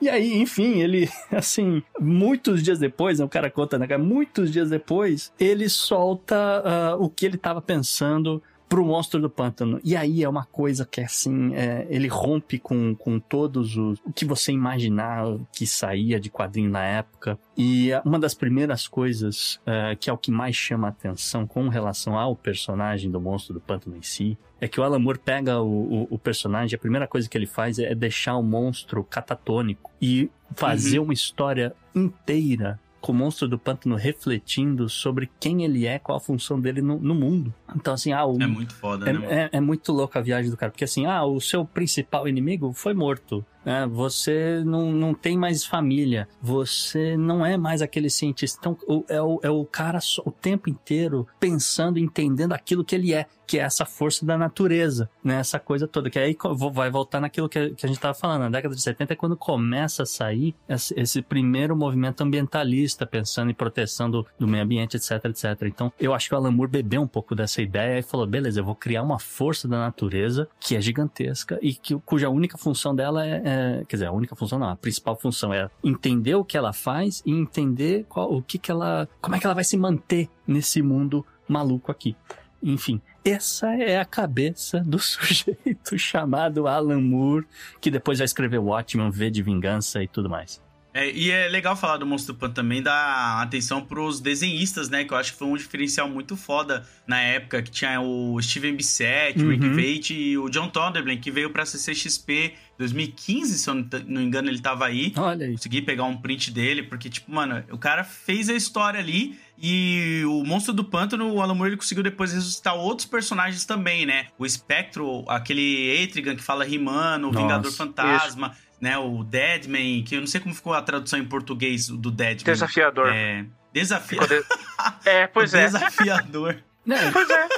E 0.00 0.08
aí- 0.08 0.34
enfim, 0.40 0.80
ele, 0.80 1.08
assim, 1.32 1.82
muitos 2.00 2.62
dias 2.62 2.78
depois, 2.78 3.18
né, 3.18 3.24
o 3.24 3.28
cara 3.28 3.50
conta, 3.50 3.78
né, 3.78 3.96
muitos 3.96 4.50
dias 4.52 4.70
depois, 4.70 5.32
ele 5.38 5.68
solta 5.68 6.36
ah, 6.64 6.96
o 6.98 7.08
que 7.08 7.24
ele 7.24 7.38
tava 7.38 7.60
pensando 7.62 8.42
pro 8.68 8.84
Monstro 8.84 9.20
do 9.20 9.30
Pântano. 9.30 9.80
E 9.84 9.96
aí 9.96 10.22
é 10.22 10.28
uma 10.28 10.44
coisa 10.44 10.84
que, 10.84 11.00
assim, 11.00 11.54
é, 11.54 11.86
ele 11.88 12.08
rompe 12.08 12.58
com, 12.58 12.94
com 12.94 13.18
todos 13.18 13.76
os... 13.76 13.98
O 14.04 14.12
que 14.12 14.24
você 14.24 14.52
imaginar 14.52 15.24
que 15.52 15.66
saía 15.66 16.18
de 16.18 16.30
quadrinho 16.30 16.70
na 16.70 16.84
época. 16.84 17.38
E 17.56 17.90
uma 18.04 18.18
das 18.18 18.34
primeiras 18.34 18.86
coisas 18.86 19.60
eh, 19.66 19.96
que 19.98 20.10
é 20.10 20.12
o 20.12 20.18
que 20.18 20.30
mais 20.30 20.54
chama 20.54 20.88
a 20.88 20.90
atenção 20.90 21.46
com 21.46 21.68
relação 21.68 22.18
ao 22.18 22.36
personagem 22.36 23.10
do 23.10 23.20
Monstro 23.20 23.54
do 23.54 23.60
Pântano 23.60 23.96
em 23.96 24.02
si, 24.02 24.36
é 24.60 24.68
que 24.68 24.80
o 24.80 24.84
Alan 24.84 24.98
Moore 24.98 25.18
pega 25.18 25.60
o, 25.60 26.02
o, 26.02 26.08
o 26.10 26.18
personagem, 26.18 26.76
a 26.76 26.78
primeira 26.78 27.06
coisa 27.06 27.28
que 27.28 27.36
ele 27.36 27.46
faz 27.46 27.78
é 27.78 27.94
deixar 27.94 28.36
o 28.36 28.42
monstro 28.42 29.04
catatônico 29.04 29.90
e 30.00 30.30
fazer 30.54 30.98
uma 30.98 31.12
história 31.12 31.74
inteira 31.94 32.80
com 33.06 33.12
o 33.12 33.14
monstro 33.14 33.46
do 33.46 33.56
pântano 33.56 33.94
refletindo 33.94 34.88
sobre 34.88 35.30
quem 35.38 35.62
ele 35.62 35.86
é, 35.86 35.96
qual 35.96 36.18
a 36.18 36.20
função 36.20 36.60
dele 36.60 36.82
no, 36.82 36.98
no 36.98 37.14
mundo. 37.14 37.54
Então, 37.76 37.94
assim, 37.94 38.12
ah, 38.12 38.26
o, 38.26 38.42
É 38.42 38.46
muito 38.48 38.74
foda, 38.74 39.08
é, 39.08 39.12
né, 39.12 39.48
é- 39.52 39.58
é 39.58 39.60
muito 39.60 39.92
louco 39.92 40.18
a 40.18 40.20
viagem 40.20 40.50
do 40.50 40.56
cara, 40.56 40.72
porque 40.72 40.82
assim, 40.82 41.06
ah, 41.06 41.24
o 41.24 41.40
seu 41.40 41.64
principal 41.64 42.26
inimigo 42.26 42.72
foi 42.72 42.94
morto. 42.94 43.46
Né? 43.66 43.86
Você 43.88 44.62
não, 44.64 44.92
não 44.92 45.12
tem 45.12 45.36
mais 45.36 45.64
família. 45.64 46.28
Você 46.40 47.16
não 47.16 47.44
é 47.44 47.56
mais 47.58 47.82
aquele 47.82 48.08
cientista. 48.08 48.58
Então, 48.60 49.04
é, 49.08 49.20
o, 49.20 49.40
é 49.42 49.50
o 49.50 49.64
cara 49.66 50.00
só- 50.00 50.22
o 50.24 50.30
tempo 50.30 50.70
inteiro 50.70 51.26
pensando, 51.40 51.98
entendendo 51.98 52.52
aquilo 52.52 52.84
que 52.84 52.94
ele 52.94 53.12
é, 53.12 53.26
que 53.46 53.58
é 53.58 53.62
essa 53.62 53.84
força 53.84 54.24
da 54.26 54.36
natureza, 54.38 55.08
né? 55.22 55.38
Essa 55.40 55.58
coisa 55.58 55.86
toda. 55.86 56.08
Que 56.10 56.18
aí 56.18 56.36
vai 56.72 56.90
voltar 56.90 57.20
naquilo 57.20 57.48
que, 57.48 57.58
a- 57.58 57.70
que 57.70 57.84
a 57.84 57.88
gente 57.88 58.00
tava 58.00 58.14
falando. 58.14 58.40
Na 58.42 58.48
década 58.50 58.74
de 58.74 58.80
70 58.82 59.12
é 59.12 59.16
quando 59.16 59.36
começa 59.36 60.04
a 60.04 60.06
sair 60.06 60.54
esse, 60.68 60.94
esse 60.98 61.20
primeiro 61.22 61.76
movimento 61.76 62.20
ambientalista, 62.22 63.04
pensando 63.06 63.50
em 63.50 63.54
proteção 63.54 64.10
do, 64.10 64.24
do 64.38 64.46
meio 64.46 64.62
ambiente, 64.62 64.96
etc, 64.96 65.24
etc. 65.26 65.44
Então, 65.64 65.92
eu 65.98 66.14
acho 66.14 66.28
que 66.28 66.34
o 66.34 66.38
Alan 66.38 66.50
Moore 66.52 66.70
bebeu 66.70 67.02
um 67.02 67.06
pouco 67.06 67.34
dessa 67.34 67.60
ideia 67.60 67.98
e 67.98 68.02
falou: 68.02 68.26
beleza, 68.26 68.60
eu 68.60 68.64
vou 68.64 68.74
criar 68.74 69.02
uma 69.02 69.18
força 69.18 69.66
da 69.66 69.78
natureza 69.78 70.48
que 70.60 70.76
é 70.76 70.80
gigantesca 70.80 71.58
e 71.62 71.74
que, 71.74 71.96
cuja 72.04 72.28
única 72.28 72.56
função 72.58 72.94
dela 72.94 73.24
é, 73.26 73.42
é- 73.56 73.84
Quer 73.88 73.96
dizer, 73.96 74.06
a 74.06 74.12
única 74.12 74.36
função 74.36 74.58
não, 74.58 74.68
a 74.68 74.76
principal 74.76 75.16
função 75.16 75.52
é 75.52 75.68
entender 75.82 76.34
o 76.34 76.44
que 76.44 76.56
ela 76.56 76.72
faz 76.72 77.22
e 77.24 77.32
entender 77.32 78.04
qual, 78.08 78.32
o 78.32 78.42
que, 78.42 78.58
que 78.58 78.70
ela. 78.70 79.08
como 79.20 79.36
é 79.36 79.38
que 79.40 79.46
ela 79.46 79.54
vai 79.54 79.64
se 79.64 79.76
manter 79.76 80.28
nesse 80.46 80.82
mundo 80.82 81.24
maluco 81.48 81.90
aqui. 81.90 82.16
Enfim, 82.62 83.00
essa 83.24 83.74
é 83.74 83.98
a 83.98 84.04
cabeça 84.04 84.80
do 84.80 84.98
sujeito 85.00 85.98
chamado 85.98 86.66
Alan 86.66 87.00
Moore, 87.00 87.46
que 87.80 87.90
depois 87.90 88.18
vai 88.18 88.24
escrever 88.24 88.58
Watchmen, 88.58 89.10
V 89.10 89.30
de 89.30 89.42
Vingança 89.42 90.02
e 90.02 90.08
tudo 90.08 90.28
mais. 90.28 90.60
É, 90.96 91.10
e 91.10 91.30
é 91.30 91.46
legal 91.48 91.76
falar 91.76 91.98
do 91.98 92.06
Monstro 92.06 92.32
do 92.32 92.38
Pan 92.38 92.48
também, 92.50 92.82
dar 92.82 93.42
atenção 93.42 93.82
pros 93.82 94.18
desenhistas, 94.18 94.88
né? 94.88 95.04
Que 95.04 95.12
eu 95.12 95.18
acho 95.18 95.32
que 95.32 95.38
foi 95.38 95.46
um 95.46 95.54
diferencial 95.54 96.08
muito 96.08 96.36
foda 96.38 96.86
na 97.06 97.20
época, 97.20 97.62
que 97.62 97.70
tinha 97.70 98.00
o 98.00 98.40
Steven 98.40 98.74
Bissett, 98.74 99.38
o 99.44 99.50
Rick 99.50 99.66
Uhum. 99.66 99.74
Veitch 99.74 100.10
e 100.12 100.38
o 100.38 100.48
John 100.48 100.70
Thunderblade, 100.70 101.20
que 101.20 101.30
veio 101.30 101.50
pra 101.50 101.66
CCXP 101.66 102.54
2015, 102.78 103.58
se 103.58 103.68
eu 103.68 103.74
não 103.74 103.86
não 104.06 104.22
engano, 104.22 104.48
ele 104.48 104.58
tava 104.60 104.86
aí. 104.86 105.12
Olha 105.16 105.44
isso. 105.44 105.56
Consegui 105.58 105.82
pegar 105.82 106.04
um 106.04 106.16
print 106.16 106.50
dele, 106.50 106.82
porque, 106.82 107.10
tipo, 107.10 107.30
mano, 107.30 107.62
o 107.70 107.78
cara 107.78 108.02
fez 108.02 108.48
a 108.48 108.54
história 108.54 108.98
ali 108.98 109.38
e 109.58 110.22
o 110.26 110.44
Monstro 110.44 110.72
do 110.74 110.84
Pântano, 110.84 111.32
o 111.32 111.40
Alan 111.40 111.54
Moore, 111.54 111.70
ele 111.70 111.76
conseguiu 111.78 112.02
depois 112.02 112.32
ressuscitar 112.32 112.74
outros 112.74 113.06
personagens 113.06 113.64
também, 113.64 114.04
né? 114.04 114.26
O 114.38 114.46
Spectro, 114.48 115.24
aquele 115.28 116.02
Etrigan 116.02 116.36
que 116.36 116.42
fala 116.42 116.64
rimando, 116.64 117.28
o 117.28 117.32
Vingador 117.32 117.72
Fantasma, 117.72 118.54
né? 118.80 118.96
O 118.98 119.22
Deadman, 119.24 120.02
que 120.02 120.16
eu 120.16 120.20
não 120.20 120.26
sei 120.26 120.40
como 120.40 120.54
ficou 120.54 120.72
a 120.74 120.82
tradução 120.82 121.18
em 121.18 121.24
português 121.24 121.88
do 121.88 122.10
Deadman. 122.10 122.52
Desafiador. 122.52 123.08
É... 123.12 123.44
Desafia... 123.72 124.20
Ficou 124.22 124.38
de- 124.38 124.44
É, 125.04 125.26
pois 125.26 125.52
é. 125.54 125.64
Desafiador. 125.66 126.56
Né? 126.84 127.10
Pois 127.12 127.28
é. 127.28 127.48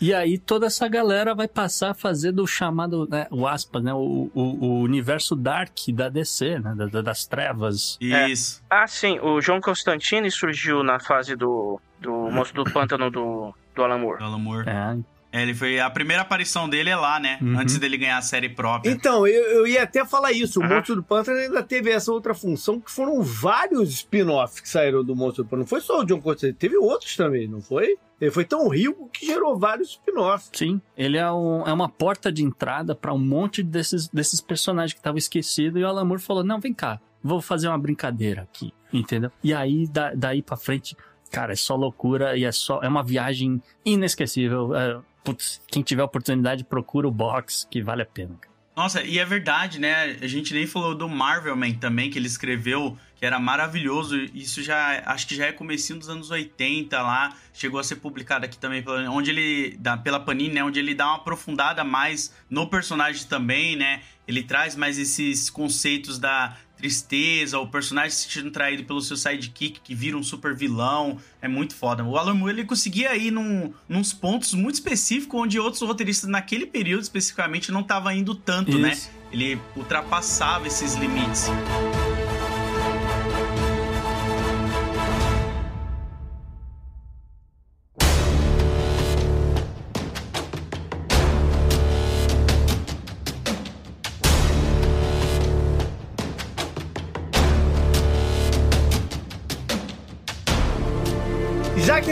E 0.00 0.14
aí 0.14 0.38
toda 0.38 0.66
essa 0.66 0.88
galera 0.88 1.34
vai 1.34 1.46
passar 1.46 1.90
a 1.90 1.94
fazer 1.94 2.32
do 2.32 2.46
chamado, 2.46 3.06
né, 3.10 3.26
o 3.30 3.46
aspas, 3.46 3.82
né, 3.82 3.92
o, 3.92 4.30
o, 4.34 4.42
o 4.66 4.80
universo 4.80 5.36
dark 5.36 5.76
da 5.92 6.08
DC, 6.08 6.58
né, 6.60 6.74
da- 6.74 6.86
da- 6.86 7.02
das 7.02 7.26
trevas. 7.26 7.98
É. 8.00 8.28
Isso. 8.30 8.62
Ah, 8.70 8.86
sim, 8.86 9.18
o 9.20 9.40
João 9.42 9.60
Constantine 9.60 10.30
surgiu 10.30 10.82
na 10.82 10.98
fase 10.98 11.36
do, 11.36 11.78
do 12.00 12.10
Monstro 12.30 12.64
do 12.64 12.72
Pântano 12.72 13.10
do, 13.10 13.54
do 13.74 13.84
Alan 13.84 13.98
Moore. 13.98 14.18
Do 14.20 14.24
Alan 14.24 14.38
Moore. 14.38 14.68
É, 14.68 14.72
É, 14.72 14.96
ele 15.32 15.54
foi. 15.54 15.78
A 15.80 15.90
primeira 15.90 16.22
aparição 16.22 16.68
dele 16.68 16.90
é 16.90 16.96
lá, 16.96 17.18
né? 17.20 17.38
Uhum. 17.42 17.58
Antes 17.58 17.78
dele 17.78 17.96
ganhar 17.98 18.18
a 18.18 18.22
série 18.22 18.48
própria. 18.48 18.90
Então, 18.90 19.26
eu, 19.26 19.42
eu 19.44 19.66
ia 19.66 19.82
até 19.82 20.04
falar 20.04 20.32
isso. 20.32 20.60
O 20.60 20.64
Aham. 20.64 20.76
Monstro 20.76 20.96
do 20.96 21.02
Pântano 21.02 21.38
ainda 21.38 21.62
teve 21.62 21.90
essa 21.90 22.10
outra 22.12 22.34
função, 22.34 22.80
que 22.80 22.90
foram 22.90 23.22
vários 23.22 23.90
spin-offs 23.90 24.60
que 24.60 24.68
saíram 24.68 25.04
do 25.04 25.14
Monstro 25.14 25.44
do 25.44 25.46
Pântano. 25.46 25.62
Não 25.62 25.66
foi 25.68 25.80
só 25.80 26.00
o 26.00 26.04
John 26.04 26.20
Constantine, 26.20 26.52
teve 26.54 26.76
outros 26.76 27.14
também, 27.16 27.46
não 27.48 27.60
foi? 27.60 27.96
Ele 28.20 28.30
foi 28.32 28.44
tão 28.44 28.66
rico 28.68 29.08
que 29.12 29.26
gerou 29.26 29.56
vários 29.56 29.90
spin-offs. 29.90 30.50
Sim, 30.52 30.80
ele 30.96 31.16
é, 31.16 31.30
um- 31.30 31.62
é 31.66 31.72
uma 31.72 31.88
porta 31.88 32.32
de 32.32 32.42
entrada 32.42 32.94
pra 32.94 33.12
um 33.14 33.18
monte 33.18 33.62
desses, 33.62 34.08
desses 34.08 34.40
personagens 34.40 34.92
que 34.92 34.98
estavam 34.98 35.18
esquecidos. 35.18 35.80
E 35.80 35.84
o 35.84 35.86
Alan 35.86 36.04
Moore 36.04 36.20
falou: 36.20 36.42
Não, 36.42 36.58
vem 36.58 36.72
cá, 36.74 37.00
vou 37.22 37.40
fazer 37.40 37.68
uma 37.68 37.78
brincadeira 37.78 38.42
aqui, 38.42 38.72
entendeu? 38.92 39.30
E 39.44 39.54
aí, 39.54 39.86
da- 39.86 40.12
daí 40.14 40.42
pra 40.42 40.56
frente, 40.56 40.96
cara, 41.30 41.52
é 41.52 41.56
só 41.56 41.76
loucura 41.76 42.36
e 42.36 42.44
é 42.44 42.50
só. 42.50 42.80
É 42.82 42.88
uma 42.88 43.04
viagem 43.04 43.62
inesquecível. 43.84 44.74
É, 44.74 44.98
putz, 45.28 45.60
quem 45.66 45.82
tiver 45.82 46.02
oportunidade, 46.02 46.64
procura 46.64 47.06
o 47.06 47.10
box, 47.10 47.66
que 47.70 47.82
vale 47.82 48.02
a 48.02 48.06
pena. 48.06 48.34
Nossa, 48.74 49.02
e 49.02 49.18
é 49.18 49.24
verdade, 49.24 49.78
né? 49.78 50.16
A 50.22 50.26
gente 50.26 50.54
nem 50.54 50.66
falou 50.66 50.94
do 50.94 51.08
Marvel 51.08 51.56
Man 51.56 51.74
também, 51.74 52.10
que 52.10 52.18
ele 52.18 52.28
escreveu, 52.28 52.96
que 53.18 53.26
era 53.26 53.38
maravilhoso. 53.38 54.16
Isso 54.32 54.62
já, 54.62 55.02
acho 55.06 55.26
que 55.26 55.34
já 55.34 55.46
é 55.46 55.52
comecinho 55.52 55.98
dos 55.98 56.08
anos 56.08 56.30
80 56.30 57.00
lá. 57.02 57.34
Chegou 57.52 57.80
a 57.80 57.84
ser 57.84 57.96
publicado 57.96 58.44
aqui 58.44 58.56
também, 58.56 58.82
pela- 58.82 59.10
onde 59.10 59.30
ele, 59.30 59.76
da, 59.78 59.96
pela 59.96 60.20
Panini, 60.20 60.54
né? 60.54 60.62
Onde 60.64 60.78
ele 60.78 60.94
dá 60.94 61.06
uma 61.06 61.16
aprofundada 61.16 61.82
mais 61.82 62.32
no 62.48 62.68
personagem 62.68 63.26
também, 63.26 63.74
né? 63.76 64.00
Ele 64.26 64.42
traz 64.42 64.76
mais 64.76 64.98
esses 64.98 65.50
conceitos 65.50 66.18
da 66.18 66.56
tristeza, 66.76 67.58
o 67.58 67.66
personagem 67.66 68.10
se 68.10 68.22
sentindo 68.28 68.52
traído 68.52 68.84
pelo 68.84 69.00
seu 69.00 69.16
sidekick, 69.16 69.80
que 69.80 69.94
vira 69.96 70.16
um 70.16 70.22
super 70.22 70.54
vilão. 70.54 71.18
É 71.42 71.48
muito 71.48 71.74
foda. 71.74 72.04
O 72.04 72.16
Alan 72.16 72.34
Moore, 72.34 72.52
ele 72.54 72.64
conseguia 72.64 73.16
ir 73.16 73.32
num, 73.32 73.72
nos 73.88 74.12
pontos 74.12 74.54
muito 74.54 74.74
específicos, 74.74 75.40
onde 75.40 75.58
outros 75.58 75.82
roteiristas 75.82 76.30
naquele 76.30 76.66
período 76.66 77.02
especificamente 77.02 77.72
não 77.72 77.80
estavam 77.80 78.12
indo 78.12 78.32
tanto, 78.32 78.78
né? 78.78 78.92
Isso. 78.92 79.10
Ele 79.32 79.58
ultrapassava 79.76 80.68
esses 80.68 80.94
limites. 80.94 81.46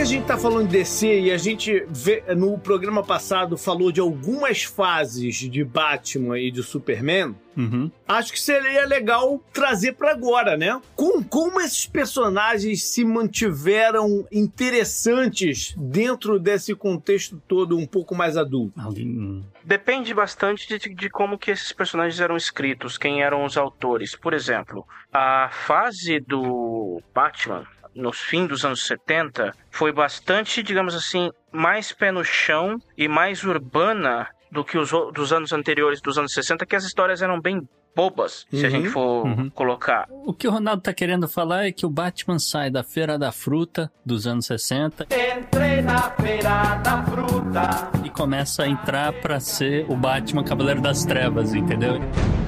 Gente 0.07 0.25
tá 0.25 0.37
falando 0.37 0.67
de 0.69 0.77
DC 0.77 1.19
e 1.21 1.31
a 1.31 1.37
gente 1.37 1.85
vê, 1.89 2.23
no 2.35 2.57
programa 2.57 3.03
passado 3.03 3.57
falou 3.57 3.91
de 3.91 3.99
algumas 3.99 4.63
fases 4.63 5.35
de 5.35 5.63
Batman 5.65 6.39
e 6.39 6.49
de 6.51 6.63
Superman, 6.63 7.35
Uhum. 7.57 7.89
acho 8.07 8.31
que 8.31 8.39
seria 8.39 8.85
legal 8.85 9.41
trazer 9.51 9.93
pra 9.93 10.11
agora, 10.11 10.55
né? 10.55 10.79
Com, 10.95 11.23
como 11.23 11.59
esses 11.59 11.87
personagens 11.87 12.83
se 12.83 13.03
mantiveram 13.03 14.25
interessantes 14.31 15.73
dentro 15.75 16.39
desse 16.39 16.75
contexto 16.75 17.41
todo 17.47 17.75
um 17.75 17.87
pouco 17.87 18.13
mais 18.15 18.37
adulto. 18.37 18.79
Alguém- 18.79 19.43
Depende 19.63 20.13
bastante 20.13 20.67
de, 20.77 20.93
de 20.93 21.09
como 21.09 21.37
que 21.37 21.49
esses 21.51 21.71
personagens 21.73 22.21
eram 22.21 22.37
escritos, 22.37 22.97
quem 22.97 23.23
eram 23.23 23.43
os 23.43 23.57
autores. 23.57 24.15
Por 24.15 24.33
exemplo, 24.33 24.85
a 25.11 25.49
fase 25.51 26.19
do 26.19 27.01
Batman 27.13 27.65
no 27.97 28.13
fim 28.13 28.45
dos 28.47 28.63
anos 28.63 28.85
70 28.85 29.53
foi 29.71 29.91
bastante, 29.91 30.61
digamos 30.63 30.95
assim, 30.95 31.31
mais 31.51 31.91
pé 31.91 32.11
no 32.11 32.23
chão 32.23 32.77
e 32.97 33.07
mais 33.07 33.43
urbana 33.43 34.27
do 34.51 34.63
que 34.63 34.77
os 34.77 34.91
dos 35.13 35.33
anos 35.33 35.51
anteriores, 35.51 35.99
dos 36.01 36.17
anos 36.17 36.31
60, 36.33 36.65
que 36.65 36.75
as 36.75 36.85
histórias 36.85 37.21
eram 37.21 37.39
bem 37.41 37.67
bobas, 37.95 38.45
se 38.51 38.57
a 38.63 38.69
Uhum. 38.69 38.69
gente 38.69 38.89
for 38.89 39.25
Uhum. 39.25 39.49
colocar. 39.49 40.05
O 40.09 40.31
que 40.31 40.47
o 40.47 40.51
Ronaldo 40.51 40.83
tá 40.83 40.93
querendo 40.93 41.27
falar 41.27 41.65
é 41.65 41.71
que 41.71 41.83
o 41.85 41.89
Batman 41.89 42.37
sai 42.37 42.69
da 42.69 42.83
Feira 42.83 43.17
da 43.17 43.31
Fruta 43.31 43.91
dos 44.05 44.27
anos 44.27 44.45
60 44.45 45.07
Entrei 45.11 45.81
na 45.81 46.11
feira 46.11 46.75
da 46.83 47.03
fruta. 47.03 47.91
e 48.05 48.09
começa 48.11 48.63
a 48.63 48.67
entrar 48.67 49.11
pra 49.13 49.39
ser 49.39 49.85
o 49.89 49.95
Batman 49.95 50.43
Cavaleiro 50.43 50.79
das 50.79 51.03
Trevas, 51.05 51.55
entendeu? 51.55 51.95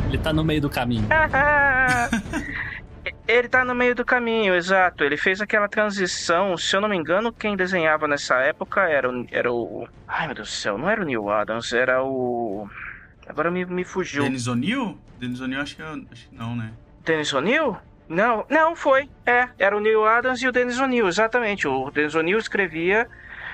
Ele 0.07 0.17
tá 0.19 0.31
no 0.31 0.43
meio 0.43 0.61
do 0.61 0.69
caminho. 0.69 1.07
Ele 3.29 3.47
tá 3.47 3.63
no 3.63 3.75
meio 3.75 3.93
do 3.93 4.03
caminho, 4.03 4.55
exato. 4.55 5.03
Ele 5.03 5.15
fez 5.15 5.39
aquela 5.39 5.67
transição. 5.67 6.57
Se 6.57 6.75
eu 6.75 6.81
não 6.81 6.89
me 6.89 6.97
engano, 6.97 7.31
quem 7.31 7.55
desenhava 7.55 8.07
nessa 8.07 8.37
época 8.37 8.81
era 8.89 9.07
o. 9.07 9.27
Era 9.29 9.53
o... 9.53 9.87
Ai, 10.07 10.25
meu 10.25 10.35
Deus 10.35 10.49
do 10.49 10.51
céu, 10.51 10.79
não 10.79 10.89
era 10.89 10.99
o 10.99 11.05
Neil 11.05 11.29
Adams, 11.29 11.71
era 11.71 12.03
o. 12.03 12.67
Agora 13.27 13.51
me, 13.51 13.63
me 13.65 13.83
fugiu. 13.83 14.23
Denis 14.23 14.47
O'Neill? 14.47 14.97
Denis 15.19 15.41
O'Neill 15.41 15.61
acho 15.61 15.75
que, 15.75 15.81
eu, 15.83 16.05
acho 16.11 16.27
que 16.27 16.35
não, 16.35 16.55
né? 16.55 16.71
Dennis 17.05 17.31
O'Neill? 17.31 17.77
Não, 18.07 18.47
não, 18.49 18.75
foi. 18.75 19.07
É, 19.23 19.47
era 19.59 19.77
o 19.77 19.79
Neil 19.79 20.03
Adams 20.07 20.41
e 20.41 20.47
o 20.47 20.51
Dennis 20.51 20.79
O'Neill, 20.79 21.07
exatamente. 21.07 21.67
O 21.67 21.91
Dennis 21.91 22.15
O'Neill 22.15 22.39
escrevia 22.39 23.07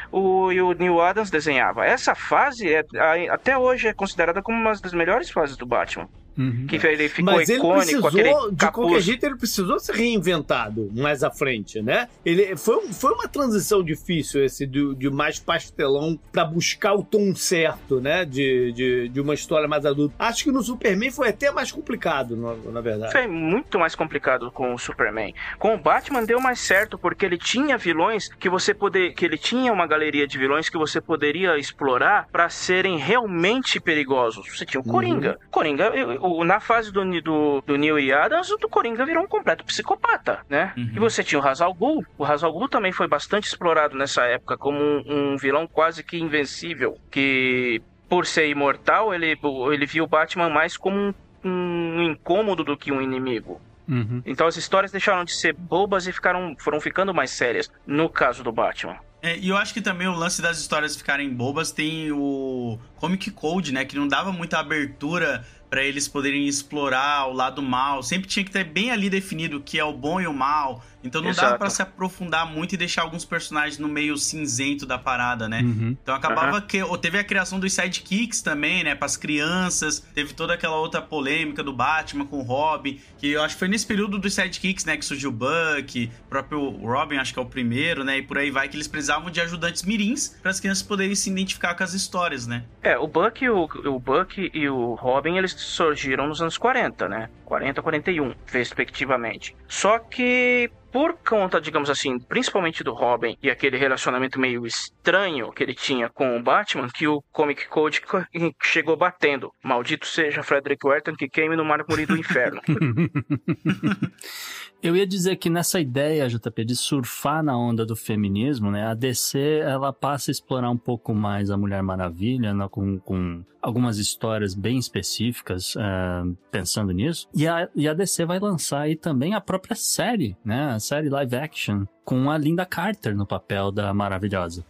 o, 0.09 0.53
e 0.53 0.61
o 0.61 0.71
Neil 0.71 1.01
Adams 1.01 1.29
desenhava. 1.29 1.85
Essa 1.85 2.15
fase, 2.15 2.73
é, 2.73 2.85
até 3.29 3.57
hoje, 3.57 3.89
é 3.89 3.93
considerada 3.93 4.41
como 4.41 4.57
uma 4.57 4.71
das 4.71 4.93
melhores 4.93 5.29
fases 5.29 5.57
do 5.57 5.65
Batman. 5.65 6.07
Uhum. 6.38 6.67
Que 6.67 6.76
ele 6.86 7.08
ficou 7.08 7.34
Mas 7.34 7.50
ele 7.50 7.60
icônico, 7.60 7.82
precisou, 7.84 8.08
aquele 8.08 8.56
de 8.56 8.71
qualquer 8.71 9.00
jeito, 9.02 9.26
ele 9.26 9.36
precisou 9.36 9.80
ser 9.80 9.95
reinventado 9.95 10.89
mais 10.93 11.24
à 11.24 11.32
frente, 11.32 11.82
né? 11.82 12.08
Ele 12.26 12.56
foi, 12.58 12.88
foi 12.91 13.13
uma 13.13 13.28
transição 13.28 13.84
difícil 13.84 14.43
esse 14.43 14.65
de, 14.65 14.93
de 14.95 15.10
mais 15.10 15.39
pastelão 15.39 16.19
pra 16.32 16.43
buscar 16.43 16.93
o 16.93 17.04
tom 17.04 17.34
certo, 17.36 18.02
né? 18.02 18.26
De, 18.26 18.71
de, 18.74 19.10
de 19.10 19.21
uma 19.21 19.34
história 19.34 19.67
mais 19.67 19.86
adulta. 19.86 20.13
Acho 20.19 20.43
que 20.43 20.52
no 20.52 20.62
Superman 20.62 21.12
foi 21.12 21.30
até 21.30 21.52
mais 21.52 21.71
complicado, 21.71 22.36
na, 22.36 22.71
na 22.71 22.82
verdade. 22.82 23.12
Foi 23.12 23.28
muito 23.28 23.80
mais 23.80 23.95
complicado 23.95 24.52
com 24.52 24.74
o 24.74 24.78
Superman. 24.78 25.34
Com 25.58 25.76
o 25.76 25.78
Batman 25.78 26.24
deu 26.24 26.39
mais 26.41 26.60
certo 26.60 26.98
porque 26.98 27.26
ele 27.26 27.38
tinha 27.38 27.78
vilões 27.78 28.30
que 28.39 28.50
você 28.50 28.74
poder, 28.74 29.13
que 29.13 29.24
ele 29.26 29.38
tinha 29.38 29.71
uma 29.71 29.88
galeria 29.88 30.28
de 30.28 30.38
vilões 30.38 30.69
que 30.69 30.78
você 30.78 31.00
poderia 31.00 31.58
explorar 31.58 32.28
para 32.32 32.50
serem 32.50 32.98
realmente 32.98 33.80
perigosos. 33.80 34.48
Você 34.58 34.65
tinha 34.65 34.82
o 34.82 34.84
Coringa. 34.84 35.39
Coringa, 35.50 35.86
eu- 35.95 36.24
o- 36.25 36.43
na 36.43 36.59
fase 36.59 36.91
do, 36.91 37.03
do, 37.21 37.61
do 37.65 37.77
Neil 37.77 37.99
e 37.99 38.11
Adams, 38.13 38.49
o 38.51 38.57
do 38.57 38.67
Coringa 38.69 39.05
virou 39.05 39.23
um 39.23 39.27
completo 39.27 39.63
psicopata, 39.65 40.39
né? 40.49 40.73
Uhum. 40.77 40.91
E 40.95 40.99
você 40.99 41.23
tinha 41.23 41.39
o 41.39 41.47
Hazal 41.47 41.73
Ghul. 41.73 42.05
O 42.17 42.25
Hazal 42.25 42.51
Ghul 42.51 42.67
também 42.69 42.91
foi 42.91 43.07
bastante 43.07 43.47
explorado 43.47 43.97
nessa 43.97 44.23
época 44.25 44.57
como 44.57 44.77
um, 44.79 45.33
um 45.33 45.38
vilão 45.38 45.67
quase 45.67 46.03
que 46.03 46.17
invencível, 46.17 46.97
que 47.11 47.81
por 48.09 48.25
ser 48.25 48.47
imortal, 48.49 49.13
ele, 49.13 49.38
ele 49.73 49.85
viu 49.85 50.03
o 50.03 50.07
Batman 50.07 50.49
mais 50.49 50.77
como 50.77 50.97
um 50.97 51.13
um 51.47 52.01
incômodo 52.01 52.63
do 52.63 52.75
que 52.75 52.91
um 52.91 52.99
inimigo. 52.99 53.61
Uhum. 53.88 54.19
Então 54.25 54.47
as 54.47 54.57
histórias 54.57 54.91
deixaram 54.91 55.23
de 55.23 55.31
ser 55.31 55.53
bobas 55.53 56.07
e 56.07 56.11
ficaram, 56.11 56.55
foram 56.57 56.81
ficando 56.81 57.13
mais 57.13 57.29
sérias. 57.29 57.71
No 57.85 58.09
caso 58.09 58.43
do 58.43 58.51
Batman. 58.51 58.97
É, 59.21 59.38
e 59.38 59.49
eu 59.49 59.57
acho 59.57 59.71
que 59.71 59.81
também 59.81 60.07
o 60.07 60.13
lance 60.15 60.41
das 60.41 60.57
histórias 60.59 60.95
ficarem 60.95 61.29
bobas 61.29 61.71
tem 61.71 62.11
o 62.11 62.79
Comic 62.97 63.29
Code, 63.29 63.71
né? 63.73 63.85
Que 63.85 63.95
não 63.95 64.07
dava 64.07 64.31
muita 64.31 64.57
abertura 64.57 65.45
pra 65.69 65.84
eles 65.84 66.08
poderem 66.08 66.47
explorar 66.47 67.28
o 67.28 67.34
lado 67.34 67.62
mal. 67.62 68.01
Sempre 68.04 68.28
tinha 68.28 68.45
que 68.45 68.51
ter 68.51 68.63
bem 68.63 68.91
ali 68.91 69.10
definido 69.10 69.58
o 69.58 69.62
que 69.62 69.80
é 69.80 69.84
o 69.84 69.93
bom 69.93 70.21
e 70.21 70.28
o 70.28 70.34
mal. 70.34 70.84
Então 71.06 71.21
não 71.21 71.32
dava 71.32 71.47
Exato. 71.49 71.60
pra 71.60 71.69
se 71.69 71.82
aprofundar 71.82 72.51
muito 72.51 72.73
e 72.73 72.78
deixar 72.78 73.04
alguns 73.04 73.23
personagens 73.23 73.78
no 73.78 73.88
meio 73.88 74.17
cinzento 74.17 74.86
da 74.86 74.97
parada, 74.97 75.47
né? 75.47 75.62
Uhum. 75.62 75.95
Então 76.01 76.15
acabava 76.15 76.60
que 76.62 76.82
ou 76.82 76.97
teve 76.97 77.19
a 77.19 77.23
criação 77.23 77.60
dos 77.60 77.73
sidekicks 77.73 78.41
também, 78.41 78.84
né, 78.84 78.95
para 78.95 79.06
as 79.06 79.15
crianças. 79.15 79.99
Teve 80.13 80.34
toda 80.34 80.56
aquela 80.56 80.78
outra 80.78 81.01
polêmica 81.01 81.63
do 81.63 81.71
Batman 81.71 82.25
com 82.25 82.39
o 82.39 82.41
Robin, 82.41 82.99
que 83.17 83.32
eu 83.32 83.43
acho 83.43 83.56
que 83.56 83.60
foi 83.60 83.67
nesse 83.67 83.86
período 83.86 84.17
dos 84.17 84.34
sidekicks, 84.34 84.86
né, 84.86 84.97
que 84.97 85.06
surgiu 85.06 85.30
o 85.30 85.34
Buck, 85.34 86.12
o 86.25 86.30
próprio 86.30 86.69
Robin, 86.69 87.17
acho 87.17 87.34
que 87.34 87.39
é 87.39 87.41
o 87.41 87.45
primeiro, 87.45 88.04
né, 88.04 88.17
e 88.17 88.21
por 88.21 88.38
aí 88.38 88.49
vai 88.49 88.67
que 88.67 88.75
eles 88.75 88.88
precisavam 88.88 89.30
de 89.30 89.39
ajudantes 89.39 89.84
mirins 89.84 90.36
para 90.41 90.51
as 90.51 90.60
crianças 90.60 90.84
poderem 90.84 91.13
se 91.13 91.30
identificar 91.30 91.75
com 91.75 91.84
as 91.84 91.93
histórias, 91.93 92.47
né? 92.47 92.63
É, 92.82 92.97
o 92.97 93.08
Buck, 93.08 93.43
e 93.43 93.49
o, 93.49 93.63
o 93.63 93.99
Buck 93.99 94.51
e 94.54 94.69
o 94.69 94.95
Robin, 94.95 95.38
eles 95.38 95.54
surgiram 95.55 96.27
nos 96.27 96.41
anos 96.41 96.57
40, 96.57 97.07
né? 97.09 97.29
40 97.45 97.81
41, 97.81 98.33
respectivamente. 98.47 99.55
Só 99.67 99.99
que 99.99 100.69
por 100.91 101.17
conta, 101.27 101.59
digamos 101.59 101.89
assim, 101.89 102.17
principalmente 102.17 102.81
do 102.83 102.93
Robin 102.93 103.37
e 103.43 103.49
aquele 103.49 103.77
relacionamento 103.77 104.39
meio 104.39 104.65
estranho 104.65 105.51
que 105.51 105.61
ele 105.61 105.73
tinha 105.73 106.07
com 106.09 106.37
o 106.37 106.41
Batman, 106.41 106.87
que 106.87 107.05
o 107.05 107.21
Comic 107.33 107.67
Code 107.67 107.99
co- 108.01 108.25
chegou 108.63 108.95
batendo. 108.95 109.51
Maldito 109.63 110.07
seja 110.07 110.41
Frederick 110.41 110.85
Werton 110.87 111.13
que 111.15 111.27
queime 111.27 111.55
no 111.57 111.65
mármore 111.65 112.05
do 112.05 112.15
inferno. 112.17 112.61
Eu 114.86 114.95
ia 114.95 115.08
dizer 115.08 115.38
que 115.38 115.50
nessa 115.50 115.80
ideia, 115.80 116.30
JP, 116.30 116.63
de 116.63 116.76
surfar 116.76 117.41
na 117.41 117.58
onda 117.58 117.84
do 117.84 117.95
feminismo, 117.95 118.69
né? 118.69 118.86
A 118.86 118.93
DC, 118.93 119.39
ela 119.63 119.91
passa 119.91 120.30
a 120.30 120.32
explorar 120.32 120.69
um 120.69 120.78
pouco 120.78 121.12
mais 121.12 121.50
a 121.50 121.58
Mulher 121.58 121.82
Maravilha, 121.82 122.54
né, 122.54 122.67
com, 122.69 123.00
com 123.00 123.43
algumas 123.60 123.98
histórias 123.98 124.54
bem 124.54 124.78
específicas, 124.78 125.76
ah, 125.76 126.24
pensando 126.52 126.91
nisso. 126.91 127.28
E 127.34 127.48
a, 127.48 127.67
e 127.76 127.88
a 127.88 127.95
DC 127.95 128.26
vai 128.26 128.38
lançar 128.38 128.82
aí 128.82 128.95
também 128.95 129.34
a 129.34 129.41
própria 129.41 129.76
série, 129.76 130.38
né? 130.45 130.74
A 130.74 130.80
série 130.80 131.10
live 131.10 131.36
action, 131.36 131.86
com 132.04 132.30
a 132.30 132.38
Linda 132.38 132.63
Carter 132.63 133.15
no 133.15 133.26
papel 133.26 133.71
da 133.71 133.91
Maravilhosa. 133.91 134.63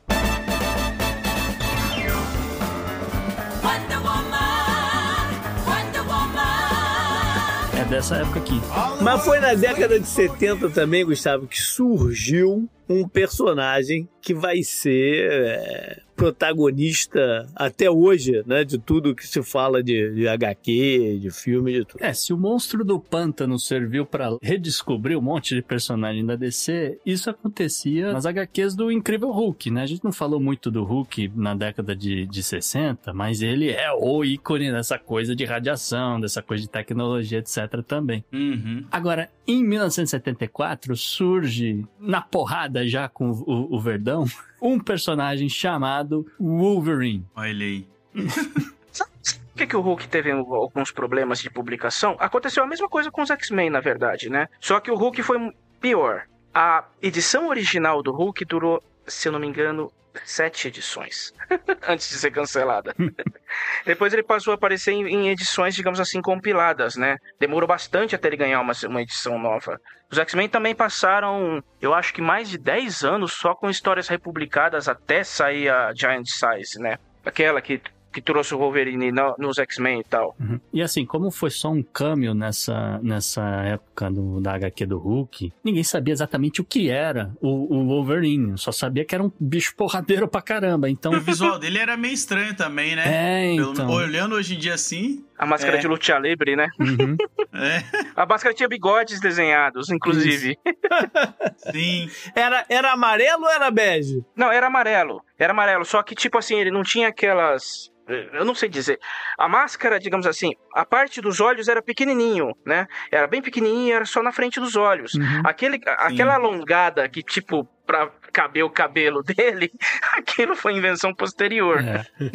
Dessa 7.86 8.16
época 8.16 8.40
aqui. 8.40 8.60
Mas 9.02 9.24
foi 9.24 9.40
na 9.40 9.54
década 9.54 10.00
de 10.00 10.08
70 10.08 10.70
também, 10.70 11.06
Gustavo, 11.06 11.48
que 11.48 11.62
surgiu 11.62 12.70
um 12.88 13.08
personagem 13.08 14.08
que 14.22 14.34
vai 14.34 14.64
ser 14.64 15.32
é, 15.32 16.02
protagonista 16.16 17.48
até 17.56 17.90
hoje, 17.92 18.44
né? 18.46 18.64
De 18.64 18.78
tudo 18.78 19.14
que 19.14 19.28
se 19.28 19.44
fala 19.44 19.84
de, 19.84 20.14
de 20.14 20.28
HQ, 20.28 21.20
de 21.22 21.30
filme, 21.32 21.74
de 21.74 21.86
tudo. 21.86 22.04
É, 22.04 22.14
se 22.14 22.34
o 22.34 22.38
monstro 22.38 22.84
do 22.84 23.00
pântano 23.00 23.60
serviu 23.60 24.06
pra 24.06 24.36
redescobrir 24.42 25.18
um 25.18 25.22
monte 25.22 25.54
de 25.54 25.62
personagem 25.62 26.26
da 26.26 26.36
DC, 26.36 27.00
isso 27.06 27.30
acontecia 27.30 28.14
nas 28.14 28.26
HQs 28.26 28.76
do 28.76 28.92
Incrível 28.92 29.32
Hulk, 29.32 29.70
né? 29.70 29.84
A 29.84 29.86
gente 29.86 30.04
não 30.04 30.12
falou 30.12 30.40
muito 30.40 30.72
do 30.72 30.84
Hulk 30.84 31.32
na 31.36 31.54
década 31.54 31.96
de, 31.96 32.26
de 32.26 32.42
60, 32.42 33.14
mas 33.14 33.42
ele 33.42 33.70
é 33.70 33.92
o 33.92 34.24
ícone 34.24 34.72
dessa 34.72 34.98
coisa 34.98 35.36
de 35.36 35.46
radiação, 35.46 36.20
dessa 36.20 36.42
coisa 36.42 36.64
de 36.64 36.70
tecnologia, 36.70 37.40
etc. 37.40 37.84
também. 37.86 38.24
Uhum. 38.32 38.86
Agora, 38.92 39.30
em 39.48 39.64
1974, 39.64 40.96
surge 40.96 41.86
na 42.00 42.22
porrada 42.22 42.75
já 42.84 43.08
com 43.08 43.32
o, 43.32 43.76
o 43.76 43.80
Verdão 43.80 44.26
um 44.62 44.80
personagem 44.80 45.48
chamado 45.48 46.26
Wolverine. 46.40 47.26
Olha 47.36 47.66
aí. 47.66 47.88
Por 48.14 49.58
que, 49.60 49.68
que 49.68 49.76
o 49.78 49.82
Hulk 49.82 50.08
teve 50.10 50.32
alguns 50.32 50.92
problemas 50.92 51.40
de 51.40 51.50
publicação? 51.50 52.18
Aconteceu 52.20 52.64
a 52.64 52.68
mesma 52.68 52.90
coisa 52.90 53.10
com 53.10 53.22
os 53.22 53.30
X-Men, 53.30 53.70
na 53.70 53.80
verdade, 53.80 54.30
né? 54.30 54.50
Só 54.60 54.82
que 54.82 54.92
o 54.92 54.96
Hulk 54.96 55.24
foi 55.24 55.38
pior. 55.80 56.24
A 56.54 56.84
edição 57.02 57.48
original 57.48 58.04
do 58.04 58.12
Hulk 58.12 58.44
durou, 58.44 58.84
se 59.08 59.28
eu 59.28 59.32
não 59.32 59.40
me 59.40 59.48
engano, 59.48 59.92
sete 60.24 60.68
edições 60.68 61.34
antes 61.88 62.10
de 62.10 62.16
ser 62.16 62.32
cancelada. 62.32 62.96
Depois 63.86 64.14
ele 64.14 64.24
passou 64.24 64.52
a 64.52 64.56
aparecer 64.56 64.92
em, 64.92 65.08
em 65.08 65.30
edições, 65.30 65.76
digamos 65.76 66.00
assim, 66.00 66.22
compiladas, 66.22 66.96
né? 66.96 67.18
Demorou 67.40 67.68
bastante 67.68 68.16
até 68.16 68.28
ele 68.28 68.38
ganhar 68.38 68.62
uma, 68.62 68.74
uma 68.88 69.02
edição 69.02 69.38
nova. 69.38 69.80
Os 70.10 70.18
X-Men 70.18 70.48
também 70.48 70.76
passaram, 70.76 71.64
eu 71.82 71.94
acho 71.94 72.14
que 72.14 72.22
mais 72.22 72.50
de 72.50 72.58
10 72.58 73.04
anos 73.04 73.34
só 73.34 73.56
com 73.56 73.70
histórias 73.70 74.08
republicadas 74.08 74.88
até 74.88 75.24
sair 75.24 75.70
a 75.70 75.94
Giant 75.94 76.28
Size, 76.28 76.80
né? 76.80 76.98
Aquela 77.26 77.62
que 77.62 77.82
que 78.16 78.22
trouxe 78.22 78.56
o 78.56 78.58
Wolverine 78.58 79.12
no, 79.12 79.36
nos 79.38 79.58
X-Men 79.60 80.00
e 80.00 80.04
tal. 80.06 80.36
Uhum. 80.40 80.58
E 80.72 80.82
assim, 80.82 81.06
como 81.06 81.30
foi 81.30 81.50
só 81.50 81.70
um 81.70 81.84
cameo 81.84 82.34
nessa, 82.34 82.98
nessa 83.04 83.44
época 83.64 84.10
do, 84.10 84.40
da 84.40 84.54
HQ 84.56 84.86
do 84.86 84.98
Hulk, 84.98 85.52
ninguém 85.62 85.84
sabia 85.84 86.14
exatamente 86.14 86.62
o 86.62 86.64
que 86.64 86.90
era 86.90 87.36
o, 87.42 87.76
o 87.76 87.86
Wolverine. 87.88 88.58
Só 88.58 88.72
sabia 88.72 89.04
que 89.04 89.14
era 89.14 89.24
um 89.24 89.30
bicho 89.38 89.76
porradeiro 89.76 90.28
pra 90.30 90.42
caramba. 90.42 90.90
Então. 90.90 91.12
O 91.12 91.20
visual 91.20 91.60
dele 91.60 91.78
era 91.78 91.98
meio 91.98 92.14
estranho 92.14 92.56
também, 92.56 92.96
né? 92.96 93.04
É, 93.52 93.56
Pelo- 93.58 93.74
então. 93.74 93.90
olhando 93.92 94.36
hoje 94.36 94.56
em 94.56 94.58
dia 94.60 94.74
assim. 94.76 95.26
A 95.38 95.46
máscara 95.46 95.78
É. 95.78 95.80
de 95.80 95.88
luta 95.88 96.18
livre, 96.20 96.56
né? 96.56 96.68
Uhum. 96.80 97.16
É, 97.58 97.82
A 98.18 98.26
máscara 98.26 98.54
tinha 98.54 98.68
bigodes 98.68 99.22
desenhados, 99.22 99.90
inclusive. 99.90 100.58
sim. 101.72 102.10
Era, 102.36 102.66
era 102.68 102.92
amarelo 102.92 103.44
ou 103.44 103.50
era 103.50 103.72
bege? 103.72 104.22
Não, 104.36 104.52
era 104.52 104.68
amarelo. 104.68 105.22
Era 105.40 105.52
amarelo, 105.54 105.86
só 105.86 106.04
que, 106.04 106.16
tipo 106.16 106.38
assim, 106.38 106.60
ele 106.60 106.70
não 106.70 106.84
tinha 106.84 107.08
aquelas. 107.08 107.90
Eu 108.08 108.46
não 108.46 108.54
sei 108.54 108.70
dizer. 108.70 109.00
A 109.38 109.48
máscara, 109.48 110.00
digamos 110.00 110.28
assim, 110.28 110.52
a 110.76 110.86
parte 110.86 111.22
dos 111.22 111.40
olhos 111.40 111.68
era 111.68 111.82
pequenininho, 111.82 112.52
né? 112.66 112.88
Era 113.10 113.26
bem 113.26 113.42
pequenininho, 113.42 113.96
era 113.96 114.06
só 114.06 114.22
na 114.22 114.32
frente 114.32 114.60
dos 114.60 114.76
olhos. 114.76 115.14
Uhum. 115.16 115.42
Aquele, 115.44 115.80
aquela 115.86 116.36
alongada 116.36 117.08
que, 117.10 117.24
tipo, 117.24 117.68
pra 117.86 118.10
caber 118.34 118.64
o 118.64 118.70
cabelo 118.70 119.22
dele, 119.24 119.72
aquilo 120.14 120.56
foi 120.56 120.74
invenção 120.76 121.14
posterior. 121.14 121.80
É. 121.84 122.06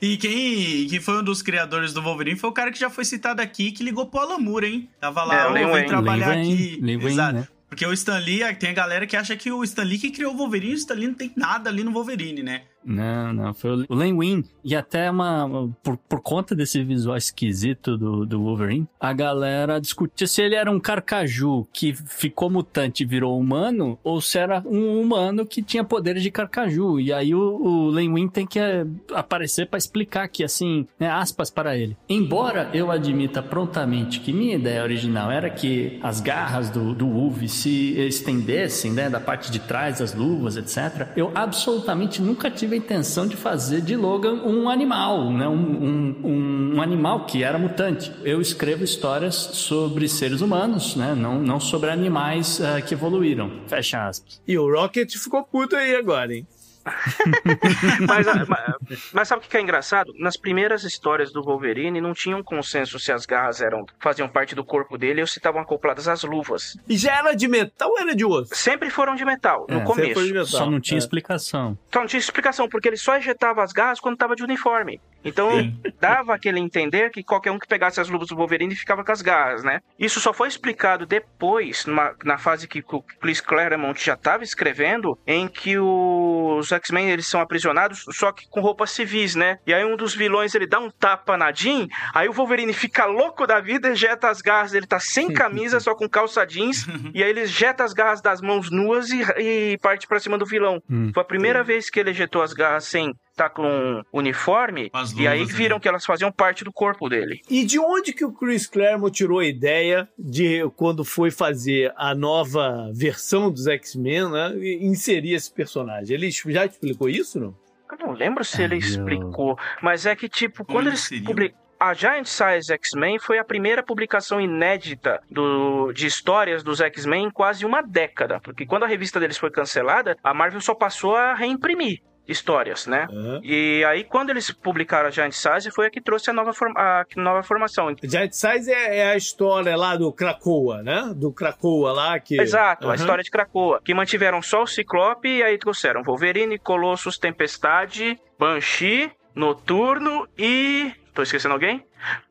E 0.00 0.16
quem, 0.16 0.86
quem 0.88 1.00
foi 1.00 1.18
um 1.18 1.22
dos 1.22 1.42
criadores 1.42 1.92
do 1.92 2.02
Wolverine 2.02 2.38
foi 2.38 2.50
o 2.50 2.52
cara 2.52 2.70
que 2.70 2.78
já 2.78 2.88
foi 2.90 3.04
citado 3.04 3.40
aqui, 3.42 3.72
que 3.72 3.82
ligou 3.84 4.06
pro 4.06 4.20
Alan 4.20 4.38
Moore, 4.38 4.66
hein? 4.66 4.90
Tava 5.00 5.24
lá, 5.24 5.48
É, 5.48 5.52
vem 5.52 5.66
Wayne. 5.66 5.88
trabalhar 5.88 6.28
Len 6.28 6.40
aqui. 6.52 6.78
Len 6.82 6.96
Wayne, 6.96 7.12
Exato. 7.12 7.34
né? 7.34 7.48
Porque 7.68 7.84
o 7.86 7.92
Stan 7.92 8.18
Lee, 8.18 8.54
tem 8.54 8.70
a 8.70 8.72
galera 8.72 9.06
que 9.06 9.16
acha 9.16 9.34
que 9.36 9.50
o 9.50 9.64
Stan 9.64 9.82
Lee 9.82 9.98
que 9.98 10.10
criou 10.10 10.32
o 10.32 10.36
Wolverine, 10.36 10.74
o 10.74 10.76
Stan 10.76 10.94
Lee 10.94 11.08
não 11.08 11.14
tem 11.14 11.32
nada 11.36 11.68
ali 11.70 11.82
no 11.82 11.92
Wolverine, 11.92 12.42
né? 12.42 12.62
Não, 12.84 13.32
não, 13.32 13.54
foi 13.54 13.86
o 13.88 13.94
Len 13.94 14.12
Wein. 14.12 14.44
E 14.62 14.74
até 14.74 15.10
uma. 15.10 15.70
Por, 15.82 15.96
por 15.96 16.20
conta 16.20 16.54
desse 16.54 16.82
visual 16.82 17.16
esquisito 17.16 17.96
do, 17.96 18.26
do 18.26 18.42
Wolverine, 18.42 18.86
a 19.00 19.12
galera 19.12 19.80
discutia 19.80 20.26
se 20.26 20.42
ele 20.42 20.54
era 20.54 20.70
um 20.70 20.80
carcaju 20.80 21.66
que 21.72 21.94
ficou 21.94 22.50
mutante 22.50 23.02
e 23.02 23.06
virou 23.06 23.38
humano, 23.38 23.98
ou 24.02 24.20
se 24.20 24.38
era 24.38 24.62
um 24.66 25.00
humano 25.00 25.46
que 25.46 25.62
tinha 25.62 25.84
poderes 25.84 26.22
de 26.22 26.30
carcaju. 26.30 27.00
E 27.00 27.12
aí 27.12 27.34
o, 27.34 27.40
o 27.40 27.90
Len 27.90 28.12
Wein 28.12 28.28
tem 28.28 28.46
que 28.46 28.58
eh, 28.58 28.86
aparecer 29.12 29.66
pra 29.66 29.78
explicar 29.78 30.24
aqui, 30.24 30.44
assim, 30.44 30.86
né, 30.98 31.10
aspas 31.10 31.50
para 31.50 31.76
ele. 31.76 31.96
Embora 32.08 32.70
eu 32.72 32.90
admita 32.90 33.42
prontamente 33.42 34.20
que 34.20 34.32
minha 34.32 34.56
ideia 34.56 34.82
original 34.82 35.30
era 35.30 35.50
que 35.50 35.98
as 36.02 36.20
garras 36.20 36.70
do, 36.70 36.94
do 36.94 37.08
Wolf 37.08 37.42
se 37.48 37.98
estendessem, 37.98 38.92
né, 38.92 39.08
da 39.08 39.20
parte 39.20 39.50
de 39.50 39.58
trás 39.58 39.98
das 39.98 40.14
luvas, 40.14 40.56
etc., 40.56 41.08
eu 41.16 41.30
absolutamente 41.34 42.20
nunca 42.20 42.50
tive 42.50 42.73
a 42.74 42.76
intenção 42.76 43.26
de 43.26 43.36
fazer 43.36 43.80
de 43.80 43.96
Logan 43.96 44.42
um 44.44 44.68
animal, 44.68 45.30
né, 45.32 45.48
um, 45.48 45.54
um, 45.54 46.74
um- 46.76 46.82
animal 46.82 47.24
que 47.24 47.42
era 47.42 47.58
mutante. 47.58 48.12
Eu 48.24 48.40
escrevo 48.40 48.84
histórias 48.84 49.34
sobre 49.34 50.08
seres 50.08 50.40
humanos, 50.40 50.96
né, 50.96 51.14
não, 51.14 51.40
não 51.40 51.58
sobre 51.60 51.88
animais 51.90 52.60
ah, 52.60 52.80
que 52.82 52.94
evoluíram. 52.94 53.50
Fecha 53.66 54.06
aspas. 54.06 54.40
E 54.46 54.58
o 54.58 54.70
Rocket 54.70 55.10
ficou 55.16 55.42
puto 55.44 55.76
aí 55.76 55.94
agora, 55.96 56.34
hein? 56.34 56.46
Mas, 58.06 58.28
a- 58.28 58.44
ma- 58.46 58.76
mas 59.12 59.28
sabe 59.28 59.44
o 59.44 59.48
que 59.48 59.56
é 59.56 59.60
engraçado? 59.60 60.12
Nas 60.18 60.36
primeiras 60.36 60.84
histórias 60.84 61.32
do 61.32 61.42
Wolverine 61.42 62.00
não 62.00 62.12
tinha 62.12 62.36
um 62.36 62.42
consenso 62.42 62.98
se 62.98 63.12
as 63.12 63.26
garras 63.26 63.60
eram 63.60 63.86
faziam 63.98 64.28
parte 64.28 64.54
do 64.54 64.64
corpo 64.64 64.96
dele 64.98 65.20
ou 65.20 65.26
se 65.26 65.38
estavam 65.38 65.60
acopladas 65.60 66.08
às 66.08 66.22
luvas. 66.22 66.76
E 66.88 66.96
já 66.96 67.16
era 67.18 67.34
de 67.34 67.48
metal 67.48 67.90
ou 67.90 67.98
era 67.98 68.14
de 68.14 68.24
osso? 68.24 68.54
Sempre 68.54 68.90
foram 68.90 69.14
de 69.14 69.24
metal, 69.24 69.66
no 69.68 69.80
É, 69.80 69.84
começo. 69.84 70.14
Foi 70.14 70.24
de 70.26 70.32
metal. 70.32 70.46
Só 70.46 70.70
não 70.70 70.80
tinha 70.80 70.98
É. 70.98 71.00
explicação. 71.00 71.78
Então 71.88 72.02
não 72.02 72.08
tinha 72.08 72.20
explicação, 72.20 72.68
porque 72.68 72.88
ele 72.88 72.96
só 72.96 73.16
ejetava 73.16 73.62
as 73.62 73.72
garras 73.72 74.00
quando 74.00 74.14
estava 74.14 74.36
de 74.36 74.42
uniforme. 74.42 75.00
Então 75.24 75.50
Sim. 75.52 75.80
dava 75.98 76.34
aquele 76.34 76.60
entender 76.60 77.10
que 77.10 77.22
qualquer 77.22 77.50
um 77.50 77.58
que 77.58 77.66
pegasse 77.66 77.98
as 77.98 78.10
luvas 78.10 78.28
do 78.28 78.36
Wolverine 78.36 78.74
ficava 78.76 79.02
com 79.02 79.10
as 79.10 79.22
garras, 79.22 79.64
né? 79.64 79.80
Isso 79.98 80.20
só 80.20 80.34
foi 80.34 80.48
explicado 80.48 81.06
depois, 81.06 81.86
numa- 81.86 82.14
na 82.24 82.36
fase 82.36 82.68
que 82.68 82.84
o 82.92 83.00
Chris 83.20 83.40
Claremont 83.40 83.98
já 84.04 84.12
estava 84.14 84.44
escrevendo, 84.44 85.18
em 85.26 85.48
que 85.48 85.78
os 85.78 86.73
X-Men 86.74 87.10
eles 87.10 87.26
são 87.26 87.40
aprisionados, 87.40 88.04
só 88.10 88.32
que 88.32 88.48
com 88.48 88.60
roupas 88.60 88.90
civis, 88.90 89.34
né? 89.34 89.58
E 89.66 89.72
aí 89.72 89.84
um 89.84 89.96
dos 89.96 90.14
vilões 90.14 90.54
ele 90.54 90.66
dá 90.66 90.78
um 90.78 90.90
tapa 90.90 91.36
na 91.36 91.52
Jean, 91.52 91.86
aí 92.14 92.28
o 92.28 92.32
Wolverine 92.32 92.72
fica 92.72 93.06
louco 93.06 93.46
da 93.46 93.60
vida, 93.60 93.88
ejeta 93.88 94.28
as 94.28 94.40
garras, 94.40 94.74
ele 94.74 94.86
tá 94.86 95.00
sem 95.00 95.32
camisa, 95.32 95.80
só 95.80 95.94
com 95.94 96.08
calça 96.08 96.44
jeans, 96.44 96.86
e 97.14 97.22
aí 97.22 97.30
ele 97.30 97.40
ejeta 97.40 97.84
as 97.84 97.92
garras 97.92 98.20
das 98.20 98.40
mãos 98.40 98.70
nuas 98.70 99.10
e, 99.10 99.22
e 99.38 99.78
parte 99.78 100.06
pra 100.06 100.20
cima 100.20 100.38
do 100.38 100.46
vilão. 100.46 100.82
Hum. 100.90 101.10
Foi 101.12 101.22
a 101.22 101.26
primeira 101.26 101.62
vez 101.62 101.88
que 101.90 102.00
ele 102.00 102.10
ejetou 102.10 102.42
as 102.42 102.52
garras 102.52 102.84
sem 102.84 103.14
estar 103.34 103.50
com 103.50 103.66
um 103.66 104.02
uniforme, 104.12 104.90
e 105.16 105.26
aí 105.26 105.40
luvas, 105.40 105.54
viram 105.54 105.76
né? 105.76 105.80
que 105.80 105.88
elas 105.88 106.04
faziam 106.04 106.30
parte 106.30 106.64
do 106.64 106.72
corpo 106.72 107.08
dele. 107.08 107.40
E 107.50 107.64
de 107.64 107.78
onde 107.78 108.12
que 108.12 108.24
o 108.24 108.32
Chris 108.32 108.66
Claremont 108.66 109.12
tirou 109.12 109.40
a 109.40 109.44
ideia 109.44 110.08
de, 110.18 110.62
quando 110.76 111.04
foi 111.04 111.30
fazer 111.30 111.92
a 111.96 112.14
nova 112.14 112.90
versão 112.94 113.50
dos 113.50 113.66
X-Men, 113.66 114.30
né, 114.30 114.54
inserir 114.80 115.34
esse 115.34 115.52
personagem? 115.52 116.14
Ele 116.14 116.30
já 116.30 116.64
explicou 116.64 117.08
isso, 117.08 117.40
não? 117.40 117.54
Eu 117.90 118.06
não 118.06 118.12
lembro 118.14 118.44
se 118.44 118.62
É, 118.62 118.64
ele 118.64 118.76
explicou, 118.76 119.58
mas 119.82 120.06
é 120.06 120.16
que, 120.16 120.28
tipo, 120.28 120.64
quando 120.64 120.86
eles 120.88 121.08
publicaram. 121.24 121.64
A 121.78 121.92
Giant 121.92 122.24
Size 122.24 122.72
X-Men 122.72 123.18
foi 123.18 123.36
a 123.36 123.44
primeira 123.44 123.82
publicação 123.82 124.40
inédita 124.40 125.20
do, 125.30 125.92
de 125.92 126.06
histórias 126.06 126.62
dos 126.62 126.80
X-Men 126.80 127.26
em 127.26 127.30
quase 127.30 127.66
uma 127.66 127.82
década. 127.82 128.40
Porque 128.40 128.64
quando 128.64 128.84
a 128.84 128.86
revista 128.86 129.20
deles 129.20 129.36
foi 129.36 129.50
cancelada, 129.50 130.16
a 130.22 130.32
Marvel 130.32 130.60
só 130.62 130.72
passou 130.72 131.14
a 131.14 131.34
reimprimir 131.34 132.00
histórias, 132.26 132.86
né? 132.86 133.06
Aham. 133.10 133.40
E 133.42 133.84
aí, 133.84 134.04
quando 134.04 134.30
eles 134.30 134.50
publicaram 134.50 135.08
a 135.08 135.10
Giant 135.10 135.32
Size, 135.32 135.70
foi 135.70 135.86
a 135.86 135.90
que 135.90 136.00
trouxe 136.00 136.30
a 136.30 136.32
nova, 136.32 136.52
forma- 136.52 136.80
a 136.80 137.04
nova 137.16 137.42
formação. 137.42 137.94
Giant 138.02 138.32
Size 138.32 138.72
é, 138.72 138.98
é 138.98 139.06
a 139.12 139.16
história 139.16 139.76
lá 139.76 139.94
do 139.96 140.12
Krakoa, 140.12 140.82
né? 140.82 141.12
Do 141.14 141.32
Krakoa 141.32 141.92
lá 141.92 142.18
que... 142.18 142.40
Exato, 142.40 142.84
a 142.84 142.88
Aham. 142.88 142.94
história 142.96 143.22
de 143.24 143.30
Krakoa. 143.30 143.80
Que 143.84 143.92
mantiveram 143.94 144.40
só 144.40 144.62
o 144.62 144.66
Ciclope 144.66 145.28
e 145.28 145.42
aí 145.42 145.58
trouxeram 145.58 146.02
Wolverine, 146.02 146.58
Colossus, 146.58 147.18
Tempestade, 147.18 148.18
Banshee, 148.38 149.10
Noturno 149.34 150.26
e. 150.38 150.92
Tô 151.14 151.22
esquecendo 151.22 151.54
alguém? 151.54 151.84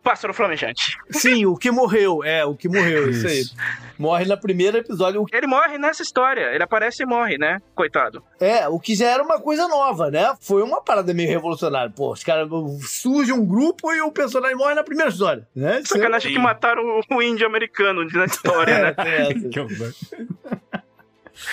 Pássaro 0.04 0.34
Flamejante. 0.34 0.98
Sim, 1.10 1.46
o 1.46 1.56
que 1.56 1.72
morreu, 1.72 2.22
é, 2.24 2.44
o 2.46 2.54
que 2.54 2.68
morreu, 2.68 3.10
isso 3.10 3.26
aí. 3.26 3.40
Isso. 3.40 3.56
Morre 3.98 4.26
no 4.26 4.38
primeiro 4.38 4.78
episódio. 4.78 5.26
Ele 5.32 5.48
morre 5.48 5.78
nessa 5.78 6.04
história. 6.04 6.54
Ele 6.54 6.62
aparece 6.64 7.02
e 7.04 7.06
morre, 7.06 7.38
né? 7.38 7.62
Coitado. 7.74 8.22
É, 8.42 8.68
o 8.68 8.78
que 8.80 8.94
já 8.94 9.08
era 9.10 9.24
uma 9.24 9.40
coisa 9.40 9.68
nova, 9.70 10.12
né? 10.12 10.34
Foi 10.42 10.62
uma 10.62 10.82
parada 10.82 11.14
meio 11.14 11.30
revolucionária. 11.30 11.90
Pô, 11.96 12.12
os 12.12 12.24
caras 12.26 12.50
surge 12.82 13.32
um 13.32 13.46
grupo 13.46 13.92
e 13.94 14.02
o 14.02 14.12
personagem 14.12 14.58
morre 14.58 14.76
na 14.76 14.84
primeira 14.84 15.10
história, 15.10 15.48
né? 15.56 15.80
É- 15.80 15.86
Sacanagem 15.86 16.30
Sim. 16.32 16.36
que 16.38 16.44
mataram 16.44 16.84
o- 17.10 17.22
índio 17.24 17.48
americano 17.48 18.04
na 18.12 18.26
história, 18.26 18.78
né? 18.92 18.96
É, 18.98 19.32
é. 19.32 19.34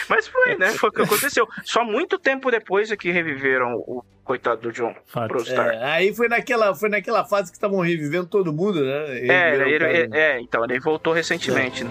Mas 0.09 0.27
foi, 0.29 0.57
né? 0.57 0.69
Foi 0.73 0.89
o 0.89 0.93
que 0.93 1.03
aconteceu. 1.03 1.47
Só 1.65 1.85
muito 1.85 2.19
tempo 2.19 2.51
depois 2.51 2.91
é 2.91 2.97
que 2.97 3.11
reviveram 3.11 3.75
o 3.77 4.05
coitado 4.25 4.61
do 4.61 4.73
John 4.73 4.95
Fato. 5.07 5.29
pro 5.29 5.45
Star. 5.45 5.69
É, 5.71 5.85
aí 5.85 6.15
foi 6.15 6.29
naquela, 6.29 6.75
foi 6.75 6.89
naquela 6.89 7.25
fase 7.25 7.51
que 7.51 7.57
estavam 7.57 7.81
revivendo 7.81 8.27
todo 8.27 8.53
mundo, 8.53 8.85
né? 8.85 9.19
É, 9.29 9.55
ele- 9.55 9.71
ele- 9.75 10.17
é, 10.17 10.41
então, 10.41 10.63
ele 10.65 10.79
voltou 10.79 11.13
recentemente. 11.13 11.83
né? 11.85 11.91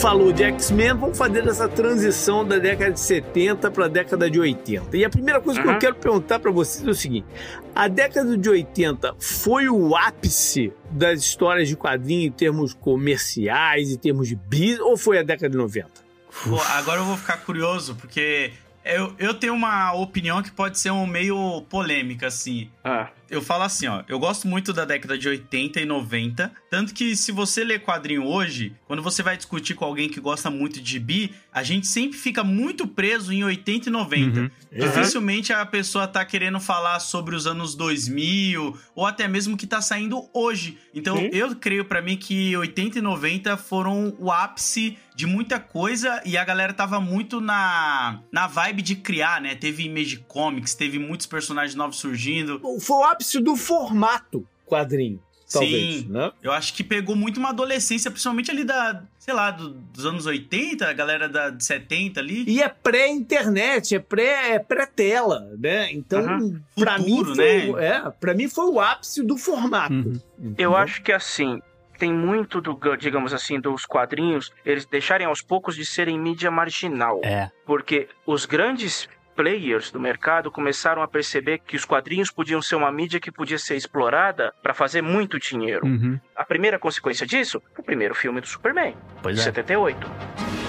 Falou 0.00 0.32
de 0.32 0.44
X-Men, 0.44 0.94
vamos 0.94 1.18
fazer 1.18 1.46
essa 1.46 1.68
transição 1.68 2.44
da 2.46 2.58
década 2.58 2.92
de 2.92 3.00
70 3.00 3.70
para 3.70 3.86
a 3.86 3.88
década 3.88 4.30
de 4.30 4.38
80. 4.38 4.96
E 4.96 5.04
a 5.04 5.10
primeira 5.10 5.40
coisa 5.40 5.60
que 5.60 5.66
eu 5.66 5.72
Uhum. 5.72 5.78
quero 5.78 5.94
perguntar 5.96 6.38
para 6.38 6.50
vocês 6.50 6.86
é 6.86 6.90
o 6.90 6.94
seguinte: 6.94 7.26
a 7.74 7.88
década 7.88 8.36
de 8.36 8.48
80 8.48 9.14
foi 9.18 9.68
o 9.68 9.96
ápice 9.96 10.72
das 10.90 11.20
histórias 11.20 11.68
de 11.68 11.76
quadrinho 11.76 12.28
em 12.28 12.30
termos 12.30 12.72
comerciais, 12.74 13.90
em 13.90 13.96
termos 13.96 14.28
de 14.28 14.36
bis, 14.36 14.78
ou 14.78 14.96
foi 14.96 15.18
a 15.18 15.22
década 15.22 15.50
de 15.50 15.56
90? 15.56 15.88
Pô, 16.44 16.60
agora 16.62 17.00
eu 17.00 17.04
vou 17.04 17.16
ficar 17.16 17.38
curioso, 17.38 17.96
porque 17.96 18.52
eu, 18.84 19.12
eu 19.18 19.34
tenho 19.34 19.54
uma 19.54 19.92
opinião 19.94 20.42
que 20.42 20.50
pode 20.52 20.78
ser 20.78 20.90
um 20.92 21.06
meio 21.06 21.62
polêmica, 21.68 22.28
assim. 22.28 22.70
Ah, 22.88 23.10
Eu 23.30 23.42
falo 23.42 23.64
assim, 23.64 23.86
ó, 23.86 24.02
eu 24.08 24.18
gosto 24.18 24.48
muito 24.48 24.72
da 24.72 24.86
década 24.86 25.18
de 25.18 25.28
80 25.28 25.80
e 25.80 25.84
90, 25.84 26.50
tanto 26.70 26.94
que 26.94 27.14
se 27.14 27.30
você 27.30 27.62
ler 27.62 27.80
quadrinho 27.82 28.24
hoje, 28.24 28.74
quando 28.86 29.02
você 29.02 29.22
vai 29.22 29.36
discutir 29.36 29.74
com 29.74 29.84
alguém 29.84 30.08
que 30.08 30.18
gosta 30.18 30.48
muito 30.48 30.80
de 30.80 30.98
bi, 30.98 31.34
a 31.52 31.62
gente 31.62 31.86
sempre 31.86 32.16
fica 32.16 32.42
muito 32.42 32.86
preso 32.86 33.30
em 33.30 33.44
80 33.44 33.90
e 33.90 33.92
90. 33.92 34.40
Uhum. 34.40 34.50
Dificilmente 34.72 35.52
a 35.52 35.66
pessoa 35.66 36.08
tá 36.08 36.24
querendo 36.24 36.58
falar 36.58 37.00
sobre 37.00 37.36
os 37.36 37.46
anos 37.46 37.74
2000 37.74 38.78
ou 38.94 39.04
até 39.04 39.28
mesmo 39.28 39.58
que 39.58 39.66
tá 39.66 39.82
saindo 39.82 40.26
hoje. 40.32 40.78
Então, 40.94 41.16
Sim. 41.18 41.28
eu 41.32 41.54
creio 41.54 41.84
pra 41.84 42.00
mim 42.00 42.16
que 42.16 42.56
80 42.56 42.98
e 42.98 43.02
90 43.02 43.56
foram 43.58 44.16
o 44.18 44.32
ápice 44.32 44.96
de 45.14 45.26
muita 45.26 45.58
coisa 45.58 46.22
e 46.24 46.36
a 46.38 46.44
galera 46.44 46.72
tava 46.72 47.00
muito 47.00 47.40
na 47.40 48.20
na 48.32 48.46
vibe 48.46 48.82
de 48.82 48.94
criar, 48.94 49.40
né? 49.40 49.54
Teve 49.54 49.82
Image 49.84 50.18
Comics, 50.28 50.74
teve 50.74 50.98
muitos 50.98 51.26
personagens 51.26 51.74
novos 51.74 51.96
surgindo. 51.98 52.60
Foi 52.80 52.96
o 52.98 53.04
ápice 53.04 53.40
do 53.40 53.56
formato 53.56 54.46
quadrinho, 54.66 55.20
talvez, 55.50 56.00
Sim. 56.02 56.08
né? 56.08 56.30
Eu 56.42 56.52
acho 56.52 56.74
que 56.74 56.84
pegou 56.84 57.16
muito 57.16 57.38
uma 57.38 57.48
adolescência, 57.50 58.10
principalmente 58.10 58.50
ali 58.50 58.64
da, 58.64 59.02
sei 59.18 59.32
lá, 59.34 59.50
do- 59.50 59.70
dos 59.70 60.04
anos 60.04 60.26
80, 60.26 60.86
a 60.88 60.92
galera 60.92 61.28
da, 61.28 61.50
de 61.50 61.64
70 61.64 62.20
ali. 62.20 62.44
E 62.46 62.62
é 62.62 62.68
pré-internet, 62.68 63.94
é 63.94 63.98
pré 63.98 64.52
é 64.54 64.58
pré-tela, 64.58 65.50
né? 65.58 65.90
Então, 65.92 66.20
Uhum. 66.22 66.60
pra 66.76 66.98
Futuro, 66.98 67.30
mim 67.30 67.34
foi, 67.34 67.72
né? 67.80 67.86
é, 68.06 68.10
para 68.10 68.34
mim 68.34 68.48
foi 68.48 68.66
o 68.66 68.80
ápice 68.80 69.22
do 69.22 69.36
formato. 69.36 69.94
Uhum. 70.38 70.54
eu 70.58 70.76
acho 70.76 71.02
que 71.02 71.12
assim. 71.12 71.60
Tem 71.98 72.12
muito 72.14 72.60
do, 72.60 72.78
digamos 72.96 73.34
assim, 73.34 73.58
dos 73.58 73.84
quadrinhos, 73.84 74.52
eles 74.64 74.86
deixarem 74.86 75.26
aos 75.26 75.42
poucos 75.42 75.74
de 75.74 75.84
serem 75.84 76.16
mídia 76.16 76.48
marginal. 76.48 77.20
É. 77.24 77.50
Porque 77.66 78.06
os 78.24 78.46
grandes 78.46 79.08
players 79.38 79.92
do 79.92 80.00
mercado 80.00 80.50
começaram 80.50 81.00
a 81.00 81.06
perceber 81.06 81.60
que 81.60 81.76
os 81.76 81.84
quadrinhos 81.84 82.28
podiam 82.28 82.60
ser 82.60 82.74
uma 82.74 82.90
mídia 82.90 83.20
que 83.20 83.30
podia 83.30 83.56
ser 83.56 83.76
explorada 83.76 84.52
para 84.60 84.74
fazer 84.74 85.00
muito 85.00 85.38
dinheiro. 85.38 85.86
Uhum. 85.86 86.18
A 86.34 86.44
primeira 86.44 86.76
consequência 86.76 87.24
disso, 87.24 87.62
o 87.78 87.82
primeiro 87.84 88.16
filme 88.16 88.40
do 88.40 88.48
Superman, 88.48 88.96
Pois 89.22 89.36
de 89.36 89.42
é. 89.42 89.44
78. 89.44 90.67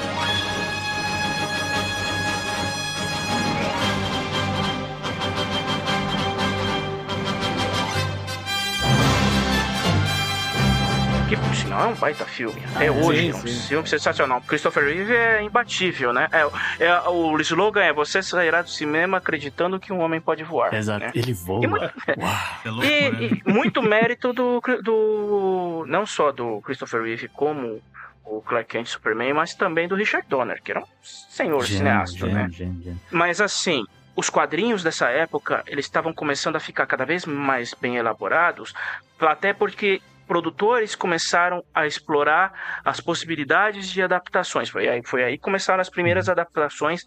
Sinal 11.69 11.83
é 11.83 11.87
um 11.87 11.95
baita 11.95 12.25
filme. 12.25 12.59
Até 12.75 12.89
hoje, 12.89 13.21
sim, 13.21 13.29
é 13.29 13.35
um 13.35 13.47
sim. 13.47 13.67
filme 13.67 13.87
sensacional. 13.87 14.41
Christopher 14.41 14.83
Reeve 14.85 15.13
é 15.15 15.43
imbatível, 15.43 16.11
né? 16.11 16.27
É, 16.31 16.83
é- 16.85 16.99
o 17.09 17.39
slogan 17.41 17.81
é: 17.83 17.93
Você 17.93 18.23
sairá 18.23 18.63
do 18.63 18.69
cinema 18.71 19.17
acreditando 19.17 19.79
que 19.79 19.93
um 19.93 19.99
homem 19.99 20.19
pode 20.19 20.43
voar. 20.43 20.73
Exato. 20.73 21.05
né? 21.05 21.11
Ele 21.13 21.31
voa. 21.31 21.63
E 21.63 21.67
muito- 21.67 21.85
Uau. 22.17 22.31
É 22.65 22.69
loucura, 22.71 23.11
né? 23.11 23.17
E, 23.21 23.41
e 23.47 23.53
muito 23.53 23.83
mérito 23.83 24.33
do, 24.33 24.59
do. 24.81 25.85
Não 25.87 26.07
só 26.07 26.31
do 26.31 26.59
Christopher 26.61 27.03
Reeve 27.03 27.27
como 27.27 27.79
o 28.25 28.41
Clark 28.41 28.67
Kent 28.69 28.87
Superman, 28.87 29.33
mas 29.33 29.53
também 29.53 29.87
do 29.87 29.93
Richard 29.95 30.27
Donner, 30.27 30.59
que 30.63 30.71
era 30.71 30.79
um 30.79 30.85
senhor 31.03 31.63
Gênio, 31.63 31.77
cineasta, 31.77 32.17
gênio, 32.17 32.33
né? 32.33 32.49
gênio. 32.51 32.99
Mas 33.11 33.39
assim, 33.41 33.85
os 34.15 34.27
quadrinhos 34.27 34.81
dessa 34.83 35.07
época, 35.09 35.63
eles 35.67 35.85
estavam 35.85 36.13
começando 36.13 36.55
a 36.55 36.59
ficar 36.59 36.87
cada 36.87 37.05
vez 37.05 37.25
mais 37.25 37.75
bem 37.79 37.97
elaborados, 37.97 38.73
até 39.19 39.51
porque 39.53 40.01
produtores 40.29 40.93
começaram 40.93 41.63
a 41.73 41.87
explorar 41.87 42.53
as 42.85 43.01
possibilidades 43.01 43.89
de 43.89 44.03
adaptações. 44.03 44.69
Foi 44.69 44.87
aí, 44.87 45.01
foi 45.03 45.23
aí 45.23 45.37
que 45.37 45.43
começaram 45.43 45.81
as 45.81 45.89
primeiras 45.89 46.29
adaptações 46.29 47.03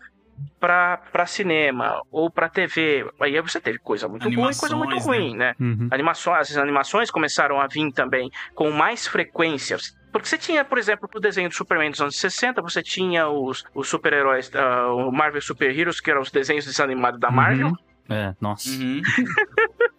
para 0.58 1.24
cinema 1.24 2.02
ou 2.10 2.28
para 2.28 2.48
TV. 2.48 3.08
Aí 3.20 3.40
você 3.40 3.60
teve 3.60 3.78
coisa 3.78 4.08
muito 4.08 4.28
boa 4.28 4.50
e 4.50 4.56
coisa 4.56 4.74
muito 4.74 4.90
Animações, 4.90 5.22
ruim, 5.22 5.36
né? 5.36 5.54
Uhum. 5.60 5.86
Animações, 5.92 6.50
as 6.50 6.56
animações 6.56 7.12
começaram 7.12 7.60
a 7.60 7.68
vir 7.68 7.92
também 7.92 8.28
com 8.56 8.72
mais 8.72 9.06
frequências. 9.06 9.96
Porque 10.10 10.26
você 10.26 10.36
tinha, 10.36 10.64
por 10.64 10.78
exemplo, 10.78 11.08
o 11.14 11.20
desenho 11.20 11.48
do 11.48 11.54
Superman 11.54 11.92
dos 11.92 12.00
anos 12.00 12.16
60, 12.16 12.60
você 12.60 12.82
tinha 12.82 13.28
os, 13.28 13.64
os 13.72 13.88
super-heróis, 13.88 14.50
ah, 14.54 14.92
o 14.92 15.12
Marvel 15.12 15.40
Super 15.40 15.70
Heroes, 15.70 16.00
que 16.00 16.10
eram 16.10 16.22
os 16.22 16.30
desenhos 16.32 16.64
desanimados 16.64 17.20
da 17.20 17.30
Marvel. 17.30 17.68
Uhum. 17.68 17.76
É, 18.10 18.34
nossa. 18.40 18.68
Uhum. 18.68 19.00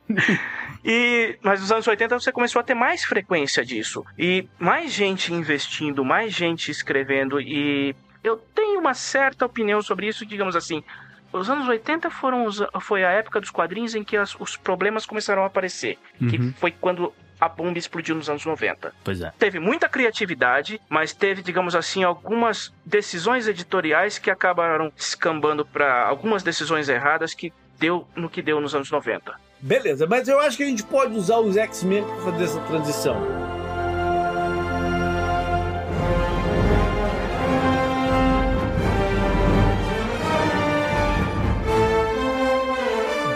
E, 0.84 1.38
mas 1.42 1.62
nos 1.62 1.72
anos 1.72 1.88
80 1.88 2.20
você 2.20 2.32
começou 2.32 2.60
a 2.60 2.64
ter 2.64 2.74
mais 2.74 3.04
frequência 3.06 3.64
disso. 3.64 4.06
E 4.18 4.48
mais 4.60 4.92
gente 4.92 5.34
investindo, 5.34 6.04
mais 6.04 6.34
gente 6.34 6.70
escrevendo. 6.70 7.40
E 7.40 7.96
eu 8.24 8.38
tenho 8.54 8.80
uma 8.80 8.94
certa 8.94 9.46
opinião 9.46 9.82
sobre 9.82 10.08
isso, 10.08 10.26
digamos 10.26 10.56
assim. 10.56 10.84
Os 11.32 11.50
anos 11.50 11.68
80 11.68 12.10
foram 12.12 12.46
os- 12.46 12.62
foi 12.82 13.04
a 13.04 13.10
época 13.12 13.40
dos 13.42 13.50
quadrinhos 13.50 13.96
em 13.96 14.04
que 14.04 14.16
as- 14.18 14.36
os 14.40 14.56
problemas 14.58 15.06
começaram 15.06 15.44
a 15.44 15.48
aparecer. 15.48 15.98
Que 16.30 16.38
Uhum. 16.38 16.54
foi 16.58 16.72
quando 16.72 17.12
a 17.42 17.50
bomba 17.50 17.78
explodiu 17.80 18.16
nos 18.16 18.30
anos 18.30 18.46
90. 18.46 18.94
Pois 19.04 19.20
é. 19.20 19.32
Teve 19.40 19.60
muita 19.60 19.90
criatividade, 19.90 20.80
mas 20.88 21.12
teve, 21.14 21.42
digamos 21.42 21.76
assim, 21.76 22.04
algumas 22.04 22.72
decisões 22.86 23.48
editoriais 23.48 24.18
que 24.20 24.30
acabaram 24.30 24.92
descambando 24.96 25.66
para 25.66 26.04
algumas 26.08 26.44
decisões 26.44 26.88
erradas 26.88 27.34
que 27.34 27.52
deu 27.80 28.08
no 28.16 28.30
que 28.30 28.42
deu 28.42 28.62
nos 28.62 28.76
anos 28.76 28.90
90. 28.92 29.34
Beleza, 29.64 30.06
mas 30.06 30.28
eu 30.28 30.42
acho 30.42 30.58
que 30.58 30.64
a 30.64 30.66
gente 30.66 30.84
pode 30.84 31.16
usar 31.16 31.40
os 31.40 31.56
X-Men 31.56 32.04
para 32.04 32.18
fazer 32.18 32.44
essa 32.44 32.60
transição. 32.60 33.16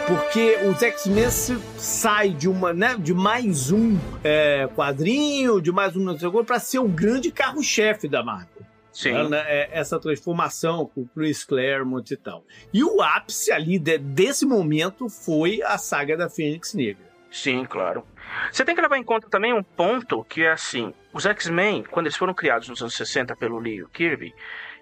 Porque 0.05 0.57
os 0.69 0.84
X-Men 0.84 1.30
sai 1.78 2.32
de 2.32 2.49
uma, 2.49 2.73
né, 2.73 2.97
de 2.99 3.13
mais 3.13 3.71
um 3.71 3.97
é, 4.21 4.67
quadrinho, 4.75 5.61
de 5.61 5.71
mais 5.71 5.95
um 5.95 6.13
para 6.43 6.59
ser 6.59 6.80
o 6.80 6.89
grande 6.89 7.32
carro-chefe 7.32 8.05
da 8.05 8.21
Marvel. 8.21 8.66
Sim. 8.99 9.29
né, 9.29 9.43
é, 9.47 9.69
essa 9.71 9.99
transformação 9.99 10.85
com 10.87 11.01
o 11.01 11.07
Chris 11.13 11.43
Claremont 11.43 12.11
e 12.11 12.17
tal. 12.17 12.43
E 12.73 12.83
o 12.83 12.99
ápice 13.01 13.51
ali 13.51 13.77
de- 13.77 13.97
desse 13.99 14.45
momento 14.45 15.07
foi 15.07 15.61
a 15.61 15.77
saga 15.77 16.17
da 16.17 16.29
Fênix 16.29 16.73
Negra. 16.73 17.05
Sim, 17.29 17.63
claro. 17.65 18.03
Você 18.51 18.65
tem 18.65 18.73
que 18.73 18.81
levar 18.81 18.97
em 18.97 19.03
conta 19.03 19.29
também 19.29 19.53
um 19.53 19.61
ponto 19.61 20.23
que 20.23 20.41
é 20.43 20.51
assim: 20.51 20.93
os 21.13 21.25
X-Men, 21.25 21.83
quando 21.91 22.07
eles 22.07 22.17
foram 22.17 22.33
criados 22.33 22.67
nos 22.69 22.81
anos 22.81 22.95
60 22.95 23.35
pelo 23.35 23.59
Lee 23.59 23.75
e 23.75 23.83
o 23.83 23.87
Kirby, 23.89 24.33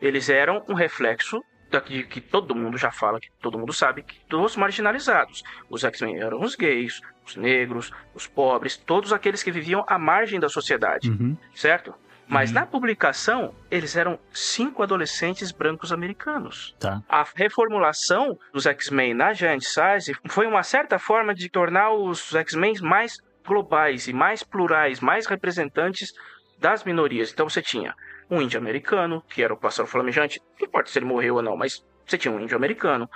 eles 0.02 0.30
eram 0.30 0.64
um 0.70 0.74
reflexo 0.74 1.44
daqui 1.70 2.04
que 2.04 2.22
todo 2.22 2.56
mundo 2.56 2.78
já 2.78 2.92
fala, 2.92 3.20
que 3.20 3.30
todo 3.42 3.58
mundo 3.60 3.74
sabe, 3.74 4.04
que 4.04 4.18
dos 4.30 4.56
marginalizados. 4.56 5.44
Os 5.70 5.84
X-Men 5.84 6.20
eram 6.22 6.40
os 6.42 6.56
gays, 6.56 7.02
os 7.26 7.36
negros, 7.36 7.92
os 8.14 8.28
pobres, 8.28 8.78
todos 8.78 9.12
aqueles 9.12 9.44
que 9.44 9.52
viviam 9.52 9.84
à 9.88 9.98
margem 10.00 10.40
da 10.40 10.48
sociedade, 10.48 11.10
Uhum. 11.10 11.36
certo? 11.54 11.94
Mas 12.28 12.50
Uhum. 12.50 12.56
na 12.56 12.66
publicação, 12.66 13.54
eles 13.70 13.96
eram 13.96 14.18
cinco 14.32 14.82
adolescentes 14.82 15.52
brancos 15.52 15.92
americanos. 15.92 16.76
Tá. 16.80 17.02
A 17.08 17.24
reformulação 17.36 18.38
dos 18.52 18.66
X-Men 18.66 19.14
na 19.14 19.32
Giant 19.34 19.62
Size 19.62 20.16
foi 20.28 20.48
uma 20.48 20.64
certa 20.64 20.98
forma 20.98 21.34
de 21.36 21.50
tornar 21.50 21.92
os 21.92 22.34
X-Men 22.34 22.74
mais 22.82 23.18
globais 23.46 24.08
e 24.08 24.14
mais 24.14 24.42
plurais, 24.42 25.00
mais 25.00 25.28
representantes 25.28 26.14
das 26.58 26.84
minorias. 26.84 27.32
Então 27.32 27.48
você 27.48 27.62
tinha 27.62 27.94
um 28.30 28.42
índio 28.42 28.60
americano, 28.60 29.24
que 29.30 29.44
era 29.44 29.54
o 29.54 29.58
pássaro 29.58 29.88
flamejante, 29.88 30.42
não 30.60 30.68
importa 30.68 30.90
se 30.90 30.98
ele 30.98 31.06
morreu 31.06 31.36
ou 31.36 31.42
não, 31.44 31.56
mas 31.56 31.86
você 32.08 32.18
tinha 32.18 32.34
um 32.34 32.40
índio 32.40 32.58
americano, 32.58 33.08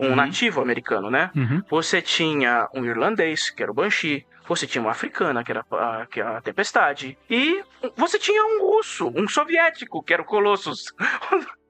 um 0.00 0.10
Uhum. 0.10 0.16
nativo 0.16 0.60
americano, 0.60 1.10
né? 1.10 1.30
Uhum. 1.36 1.62
Você 1.70 2.00
tinha 2.02 2.68
um 2.74 2.84
irlandês, 2.84 3.50
que 3.50 3.62
era 3.62 3.70
o 3.70 3.74
Banshee. 3.74 4.26
Você 4.48 4.66
tinha 4.66 4.82
uma 4.82 4.90
africana, 4.90 5.44
que 5.44 5.52
era 5.52 5.64
a, 5.70 6.06
que 6.10 6.20
era 6.20 6.38
a 6.38 6.40
Tempestade. 6.40 7.16
E 7.28 7.62
você 7.96 8.18
tinha 8.18 8.44
um 8.44 8.62
russo, 8.62 9.12
um 9.14 9.28
soviético, 9.28 10.02
que 10.02 10.12
era 10.12 10.22
o 10.22 10.24
Colossus. 10.24 10.92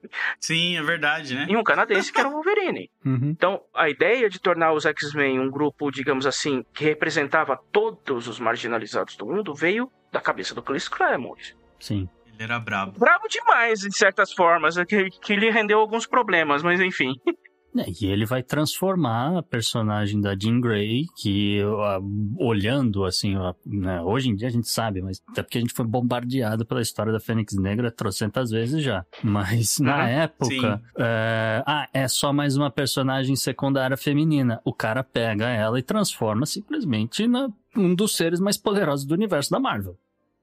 Sim, 0.40 0.78
é 0.78 0.82
verdade, 0.82 1.34
né? 1.34 1.46
e 1.48 1.56
um 1.56 1.62
canadense, 1.62 2.10
que 2.10 2.18
era 2.18 2.28
o 2.28 2.32
Wolverine. 2.32 2.90
Uhum. 3.04 3.30
Então, 3.30 3.60
a 3.74 3.88
ideia 3.88 4.28
de 4.28 4.38
tornar 4.38 4.72
os 4.72 4.84
X-Men 4.86 5.40
um 5.40 5.50
grupo, 5.50 5.90
digamos 5.90 6.26
assim, 6.26 6.64
que 6.74 6.84
representava 6.84 7.58
todos 7.72 8.28
os 8.28 8.38
marginalizados 8.38 9.16
do 9.16 9.24
mundo 9.26 9.54
veio 9.54 9.90
da 10.12 10.20
cabeça 10.20 10.54
do 10.54 10.62
Chris 10.62 10.86
Claremont. 10.88 11.56
Sim. 11.78 12.08
Ele 12.34 12.42
era 12.44 12.58
brabo. 12.58 12.98
Bravo 12.98 13.26
demais, 13.28 13.80
de 13.80 13.96
certas 13.96 14.32
formas, 14.32 14.76
que, 14.84 15.08
que 15.22 15.34
lhe 15.36 15.50
rendeu 15.50 15.78
alguns 15.80 16.06
problemas, 16.06 16.62
mas 16.62 16.80
enfim. 16.80 17.14
É, 17.76 17.84
e 18.00 18.06
ele 18.06 18.24
vai 18.26 18.42
transformar 18.42 19.38
a 19.38 19.42
personagem 19.42 20.20
da 20.20 20.36
Jean 20.36 20.60
Grey, 20.60 21.06
que 21.16 21.60
ah, 21.62 22.00
olhando 22.38 23.04
assim, 23.04 23.36
ah, 23.36 23.54
né, 23.64 24.02
hoje 24.02 24.28
em 24.28 24.34
dia 24.34 24.48
a 24.48 24.50
gente 24.50 24.68
sabe, 24.68 25.00
mas 25.00 25.20
até 25.30 25.42
porque 25.42 25.58
a 25.58 25.60
gente 25.60 25.72
foi 25.74 25.86
bombardeado 25.86 26.66
pela 26.66 26.82
história 26.82 27.12
da 27.12 27.20
Fênix 27.20 27.54
Negra 27.54 27.90
trocentas 27.90 28.50
vezes 28.50 28.82
já. 28.82 29.04
Mas 29.22 29.78
na 29.78 29.96
Uhum, 29.98 30.02
época, 30.02 30.82
é, 30.98 31.62
ah, 31.66 31.88
é 31.92 32.08
só 32.08 32.32
mais 32.32 32.56
uma 32.56 32.70
personagem 32.70 33.36
secundária 33.36 33.96
feminina. 33.96 34.60
O 34.64 34.72
cara 34.72 35.04
pega 35.04 35.48
ela 35.48 35.78
e 35.78 35.82
transforma 35.82 36.46
simplesmente 36.46 37.26
na 37.26 37.48
um 37.76 37.94
dos 37.94 38.16
seres 38.16 38.40
mais 38.40 38.56
poderosos 38.56 39.06
do 39.06 39.14
universo 39.14 39.50
da 39.50 39.60
Marvel. 39.60 39.96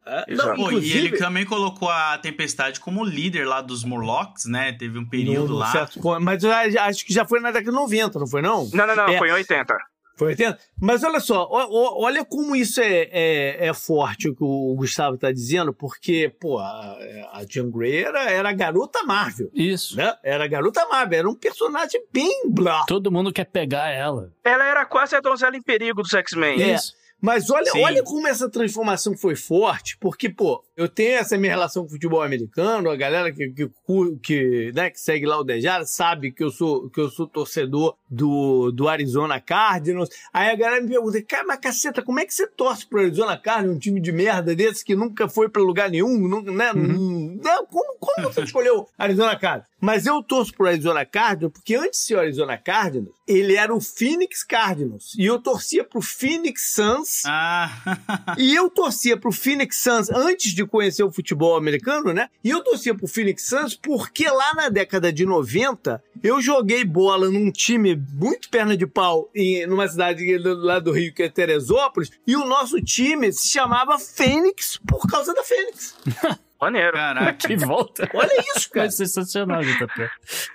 É, 0.07 0.33
não, 0.33 0.55
Pô, 0.55 0.61
e 0.63 0.65
inclusive, 0.65 0.97
ele 1.07 1.17
também 1.17 1.45
colocou 1.45 1.89
a 1.89 2.17
Tempestade 2.17 2.79
como 2.79 3.03
líder 3.03 3.45
lá 3.45 3.61
dos 3.61 3.83
Morlocks, 3.83 4.45
né? 4.45 4.71
Teve 4.73 4.97
um 4.97 5.05
período 5.07 5.53
num 5.53 5.59
lá. 5.59 5.71
certo 5.71 5.99
mas 6.21 6.43
eu 6.43 6.51
acho 6.53 7.05
que 7.05 7.13
já 7.13 7.25
foi 7.25 7.39
na 7.39 7.51
década 7.51 7.71
de 7.71 7.75
90, 7.75 8.19
não 8.19 8.27
foi 8.27 8.41
não? 8.41 8.69
Não, 8.73 8.87
não, 8.87 8.95
não, 8.95 9.07
É. 9.09 9.17
foi 9.17 9.29
em 9.29 9.33
80. 9.33 9.75
Foi 10.15 10.29
80? 10.29 10.57
Mas 10.81 11.03
olha 11.03 11.19
só, 11.19 11.47
olha 11.51 12.25
como 12.25 12.55
isso 12.55 12.81
é, 12.81 13.07
é, 13.11 13.67
é 13.67 13.73
forte 13.73 14.27
o 14.29 14.35
que 14.35 14.43
o 14.43 14.73
Gustavo 14.75 15.13
está 15.13 15.31
dizendo, 15.31 15.71
porque, 15.71 16.33
pô, 16.39 16.57
a, 16.57 16.97
a 17.33 17.45
Jean 17.47 17.69
Grey 17.69 18.03
era, 18.03 18.23
era 18.31 18.49
a 18.49 18.53
garota 18.53 19.03
Marvel, 19.03 19.47
Isso. 19.53 19.95
né? 19.95 20.15
Era 20.23 20.45
a 20.45 20.47
garota 20.47 20.87
Marvel, 20.87 21.19
era 21.19 21.29
um 21.29 21.35
personagem 21.35 22.01
bem 22.11 22.49
blá. 22.49 22.83
Todo 22.87 23.11
mundo 23.11 23.31
quer 23.31 23.45
pegar 23.45 23.89
ela. 23.91 24.31
Ela 24.43 24.65
era 24.65 24.85
quase 24.87 25.15
a 25.15 25.19
donzela 25.19 25.55
em 25.55 25.61
perigo 25.61 26.01
dos 26.01 26.11
X-Men. 26.13 26.63
É. 26.63 26.73
Isso. 26.73 26.93
Mas 27.21 27.49
olha, 27.49 27.71
Sim. 27.71 27.83
olha 27.83 28.03
como 28.03 28.27
essa 28.27 28.49
transformação 28.49 29.17
foi 29.17 29.35
forte, 29.35 29.97
porque, 29.99 30.29
pô, 30.29 30.63
eu 30.75 30.87
tenho 30.87 31.17
essa 31.17 31.37
minha 31.37 31.51
relação 31.51 31.83
com 31.83 31.89
o 31.89 31.91
futebol 31.91 32.21
americano, 32.21 32.91
a 32.91 32.95
galera 32.95 33.31
que, 33.31 33.49
que, 33.49 33.69
que, 34.21 34.71
né, 34.75 34.91
que 34.91 34.99
segue 34.99 35.25
lá 35.25 35.39
o 35.39 35.43
Dejara 35.43 35.85
sabe 35.85 36.31
que 36.31 36.43
eu 36.43 36.51
sou, 36.51 36.89
que 36.89 37.01
eu 37.01 37.09
sou 37.09 37.27
torcedor 37.27 37.95
do, 38.07 38.71
do 38.71 38.87
Arizona 38.87 39.41
Cardinals. 39.41 40.09
Aí 40.31 40.51
a 40.51 40.55
galera 40.55 40.81
me 40.81 40.89
pergunta, 40.89 41.21
cara, 41.23 41.45
mas 41.47 41.59
caceta, 41.59 42.03
como 42.03 42.19
é 42.19 42.25
que 42.25 42.33
você 42.33 42.45
torce 42.45 42.85
pro 42.85 42.99
Arizona 42.99 43.35
Cardinals, 43.35 43.77
um 43.77 43.79
time 43.79 43.99
de 43.99 44.11
merda 44.11 44.55
desse 44.55 44.85
que 44.85 44.95
nunca 44.95 45.27
foi 45.27 45.49
pra 45.49 45.61
lugar 45.61 45.89
nenhum, 45.89 46.27
nunca, 46.27 46.51
né? 46.51 46.71
Uhum. 46.73 47.39
Não, 47.43 47.65
como, 47.65 47.97
como 47.99 48.31
você 48.31 48.43
escolheu 48.43 48.87
Arizona 48.97 49.35
Cardinals? 49.37 49.67
Mas 49.79 50.05
eu 50.05 50.21
torço 50.23 50.53
pro 50.53 50.67
Arizona 50.67 51.05
Cardinals 51.05 51.53
porque 51.53 51.75
antes 51.75 51.99
de 51.99 52.05
ser 52.05 52.15
o 52.15 52.19
Arizona 52.19 52.57
Cardinals, 52.57 53.15
ele 53.27 53.55
era 53.55 53.73
o 53.73 53.81
Phoenix 53.81 54.43
Cardinals. 54.43 55.13
E 55.17 55.25
eu 55.25 55.39
torcia 55.39 55.83
pro 55.83 56.01
Phoenix 56.01 56.73
Suns. 56.73 57.06
Ah, 57.25 58.35
E 58.37 58.53
eu 58.55 58.69
torcia 58.69 59.17
pro 59.17 59.31
Phoenix 59.31 59.77
Suns 59.81 60.09
antes 60.09 60.53
de 60.53 60.65
conhecer 60.65 61.03
o 61.03 61.11
futebol 61.11 61.55
americano, 61.55 62.13
né? 62.13 62.29
E 62.43 62.49
eu 62.49 62.63
torcia 62.63 62.93
pro 62.95 63.07
Phoenix 63.07 63.47
Suns 63.47 63.75
porque 63.75 64.29
lá 64.29 64.53
na 64.55 64.69
década 64.69 65.11
de 65.11 65.25
90 65.25 66.03
eu 66.23 66.41
joguei 66.41 66.83
bola 66.83 67.29
num 67.29 67.51
time 67.51 67.95
muito 68.13 68.49
perna 68.49 68.75
de 68.75 68.85
pau 68.87 69.29
em, 69.35 69.65
numa 69.67 69.87
cidade 69.87 70.37
do- 70.39 70.55
lá 70.57 70.79
do 70.79 70.91
Rio 70.91 71.13
que 71.13 71.23
é 71.23 71.29
Teresópolis 71.29 72.09
e 72.25 72.35
o 72.35 72.45
nosso 72.45 72.81
time 72.81 73.31
se 73.31 73.47
chamava 73.49 73.97
Fênix 73.99 74.79
por 74.87 75.07
causa 75.07 75.33
da 75.33 75.43
Fênix. 75.43 75.95
Maneiro. 76.59 76.93
caraca. 76.93 77.33
Que 77.47 77.55
volta. 77.55 78.09
Olha 78.15 78.43
isso, 78.55 78.69
cara. 78.71 78.87
É 78.87 78.89
sensacional, 78.89 79.61
JP. 79.61 80.09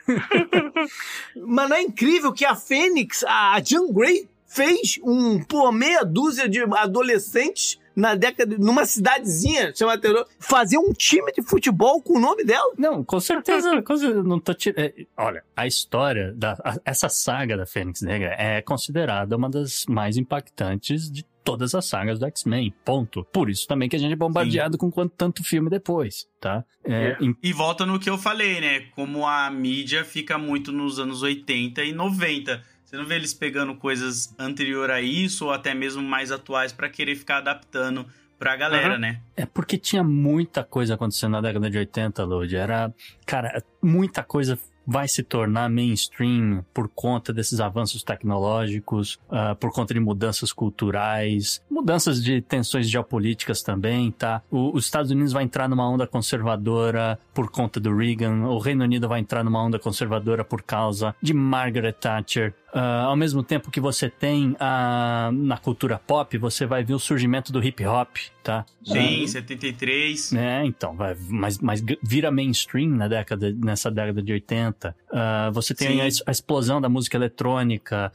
Mas 1.46 1.68
não 1.68 1.76
é 1.76 1.82
incrível 1.82 2.32
que 2.32 2.44
a 2.44 2.54
Fênix, 2.54 3.22
a 3.24 3.60
Jean 3.64 3.86
Grey, 3.92 4.28
fez 4.54 4.98
um, 5.02 5.42
pô, 5.42 5.70
meia 5.72 6.04
dúzia 6.04 6.48
de 6.48 6.60
adolescentes 7.06 7.78
na 7.94 8.14
década, 8.14 8.56
numa 8.58 8.86
cidadezinha 8.86 9.72
chamada 9.76 10.00
Teresópolis, 10.00 10.34
fazer 10.40 10.78
um 10.78 10.92
time 10.94 11.30
de 11.32 11.42
futebol 11.42 12.00
com 12.00 12.16
o 12.16 12.20
nome 12.20 12.42
dela. 12.42 12.72
Não, 12.78 13.04
com 13.04 13.20
certeza, 13.20 13.82
com 13.82 13.96
certeza 13.96 14.22
não 14.22 14.40
tô 14.40 14.54
tirando. 14.54 14.92
olha, 15.16 15.44
a 15.54 15.66
história 15.66 16.32
da 16.34 16.52
a- 16.64 16.78
essa 16.86 17.08
saga 17.10 17.54
da 17.56 17.66
Fênix 17.66 18.00
Negra 18.00 18.34
é 18.38 18.62
considerada 18.62 19.36
uma 19.36 19.50
das 19.50 19.84
mais 19.86 20.16
impactantes 20.16 21.10
de 21.10 21.22
todas 21.44 21.74
as 21.74 21.84
sagas 21.86 22.18
do 22.20 22.24
X-Men. 22.26 22.72
Ponto. 22.84 23.26
Por 23.32 23.50
isso 23.50 23.66
também 23.66 23.88
que 23.88 23.96
a 23.96 23.98
gente 23.98 24.12
é 24.12 24.16
bombardeado 24.16 24.78
com 24.78 24.90
quanto 24.90 25.12
tanto 25.16 25.42
filme 25.44 25.68
depois, 25.68 26.26
tá? 26.40 26.64
É, 26.84 26.92
É. 26.94 27.16
em- 27.20 27.36
E 27.42 27.52
volta 27.52 27.84
no 27.84 27.98
que 27.98 28.08
eu 28.08 28.16
falei, 28.16 28.60
né? 28.60 28.86
Como 28.94 29.26
a 29.26 29.50
mídia 29.50 30.04
fica 30.04 30.38
muito 30.38 30.70
nos 30.72 30.98
anos 31.00 31.20
80 31.20 31.82
e 31.82 31.92
90. 31.92 32.62
Você 32.92 32.98
não 32.98 33.06
vê 33.06 33.14
eles 33.14 33.32
pegando 33.32 33.74
coisas 33.74 34.34
anterior 34.38 34.90
a 34.90 35.00
isso 35.00 35.46
ou 35.46 35.50
até 35.50 35.72
mesmo 35.72 36.02
mais 36.02 36.30
atuais 36.30 36.74
pra 36.74 36.90
querer 36.90 37.16
ficar 37.16 37.38
adaptando 37.38 38.04
pra 38.38 38.54
galera, 38.54 38.94
Uhum. 38.96 39.00
né? 39.00 39.22
É 39.34 39.46
porque 39.46 39.78
tinha 39.78 40.04
muita 40.04 40.62
coisa 40.62 40.92
acontecendo 40.92 41.32
na 41.32 41.40
década 41.40 41.70
de 41.70 41.78
80, 41.78 42.22
Lodi. 42.22 42.54
Era, 42.54 42.92
cara, 43.24 43.64
muita 43.82 44.22
coisa 44.22 44.58
vai 44.86 45.06
se 45.08 45.22
tornar 45.22 45.70
mainstream 45.70 46.62
por 46.74 46.86
conta 46.88 47.32
desses 47.32 47.60
avanços 47.60 48.02
tecnológicos, 48.02 49.18
ah, 49.30 49.54
por 49.54 49.70
conta 49.72 49.94
de 49.94 50.00
mudanças 50.00 50.52
culturais, 50.52 51.62
mudanças 51.70 52.22
de 52.22 52.42
tensões 52.42 52.90
geopolíticas 52.90 53.62
também, 53.62 54.10
tá? 54.10 54.42
O- 54.50 54.76
os 54.76 54.84
Estados 54.84 55.12
Unidos 55.12 55.32
vai 55.32 55.44
entrar 55.44 55.68
numa 55.68 55.88
onda 55.88 56.04
conservadora 56.04 57.16
por 57.32 57.48
conta 57.48 57.78
do 57.78 57.96
Reagan, 57.96 58.44
o 58.48 58.58
Reino 58.58 58.82
Unido 58.82 59.08
vai 59.08 59.20
entrar 59.20 59.44
numa 59.44 59.62
onda 59.64 59.78
conservadora 59.78 60.44
por 60.44 60.62
causa 60.62 61.14
de 61.22 61.32
Margaret 61.32 61.92
Thatcher. 61.92 62.52
Ah, 62.72 63.02
ao 63.04 63.16
mesmo 63.16 63.42
tempo 63.42 63.70
que 63.70 63.80
você 63.80 64.08
tem 64.08 64.56
ah, 64.58 65.30
na 65.32 65.58
cultura 65.58 65.98
pop, 65.98 66.36
você 66.38 66.64
vai 66.66 66.82
ver 66.82 66.94
o 66.94 66.98
surgimento 66.98 67.52
do 67.52 67.62
hip 67.62 67.84
hop, 67.86 68.16
tá? 68.42 68.64
Sim, 68.84 69.26
73. 69.26 70.32
É, 70.32 70.64
então, 70.64 70.96
vai, 70.96 71.14
mas, 71.28 71.58
mas 71.58 71.82
vira 72.02 72.30
mainstream 72.30 72.88
na 72.90 73.08
década, 73.08 73.54
nessa 73.62 73.90
década 73.90 74.22
de 74.22 74.32
80. 74.32 74.96
Ah, 75.12 75.50
você 75.52 75.74
tem 75.74 76.00
a, 76.00 76.04
a 76.04 76.30
explosão 76.30 76.80
da 76.80 76.88
música 76.88 77.16
eletrônica. 77.16 78.10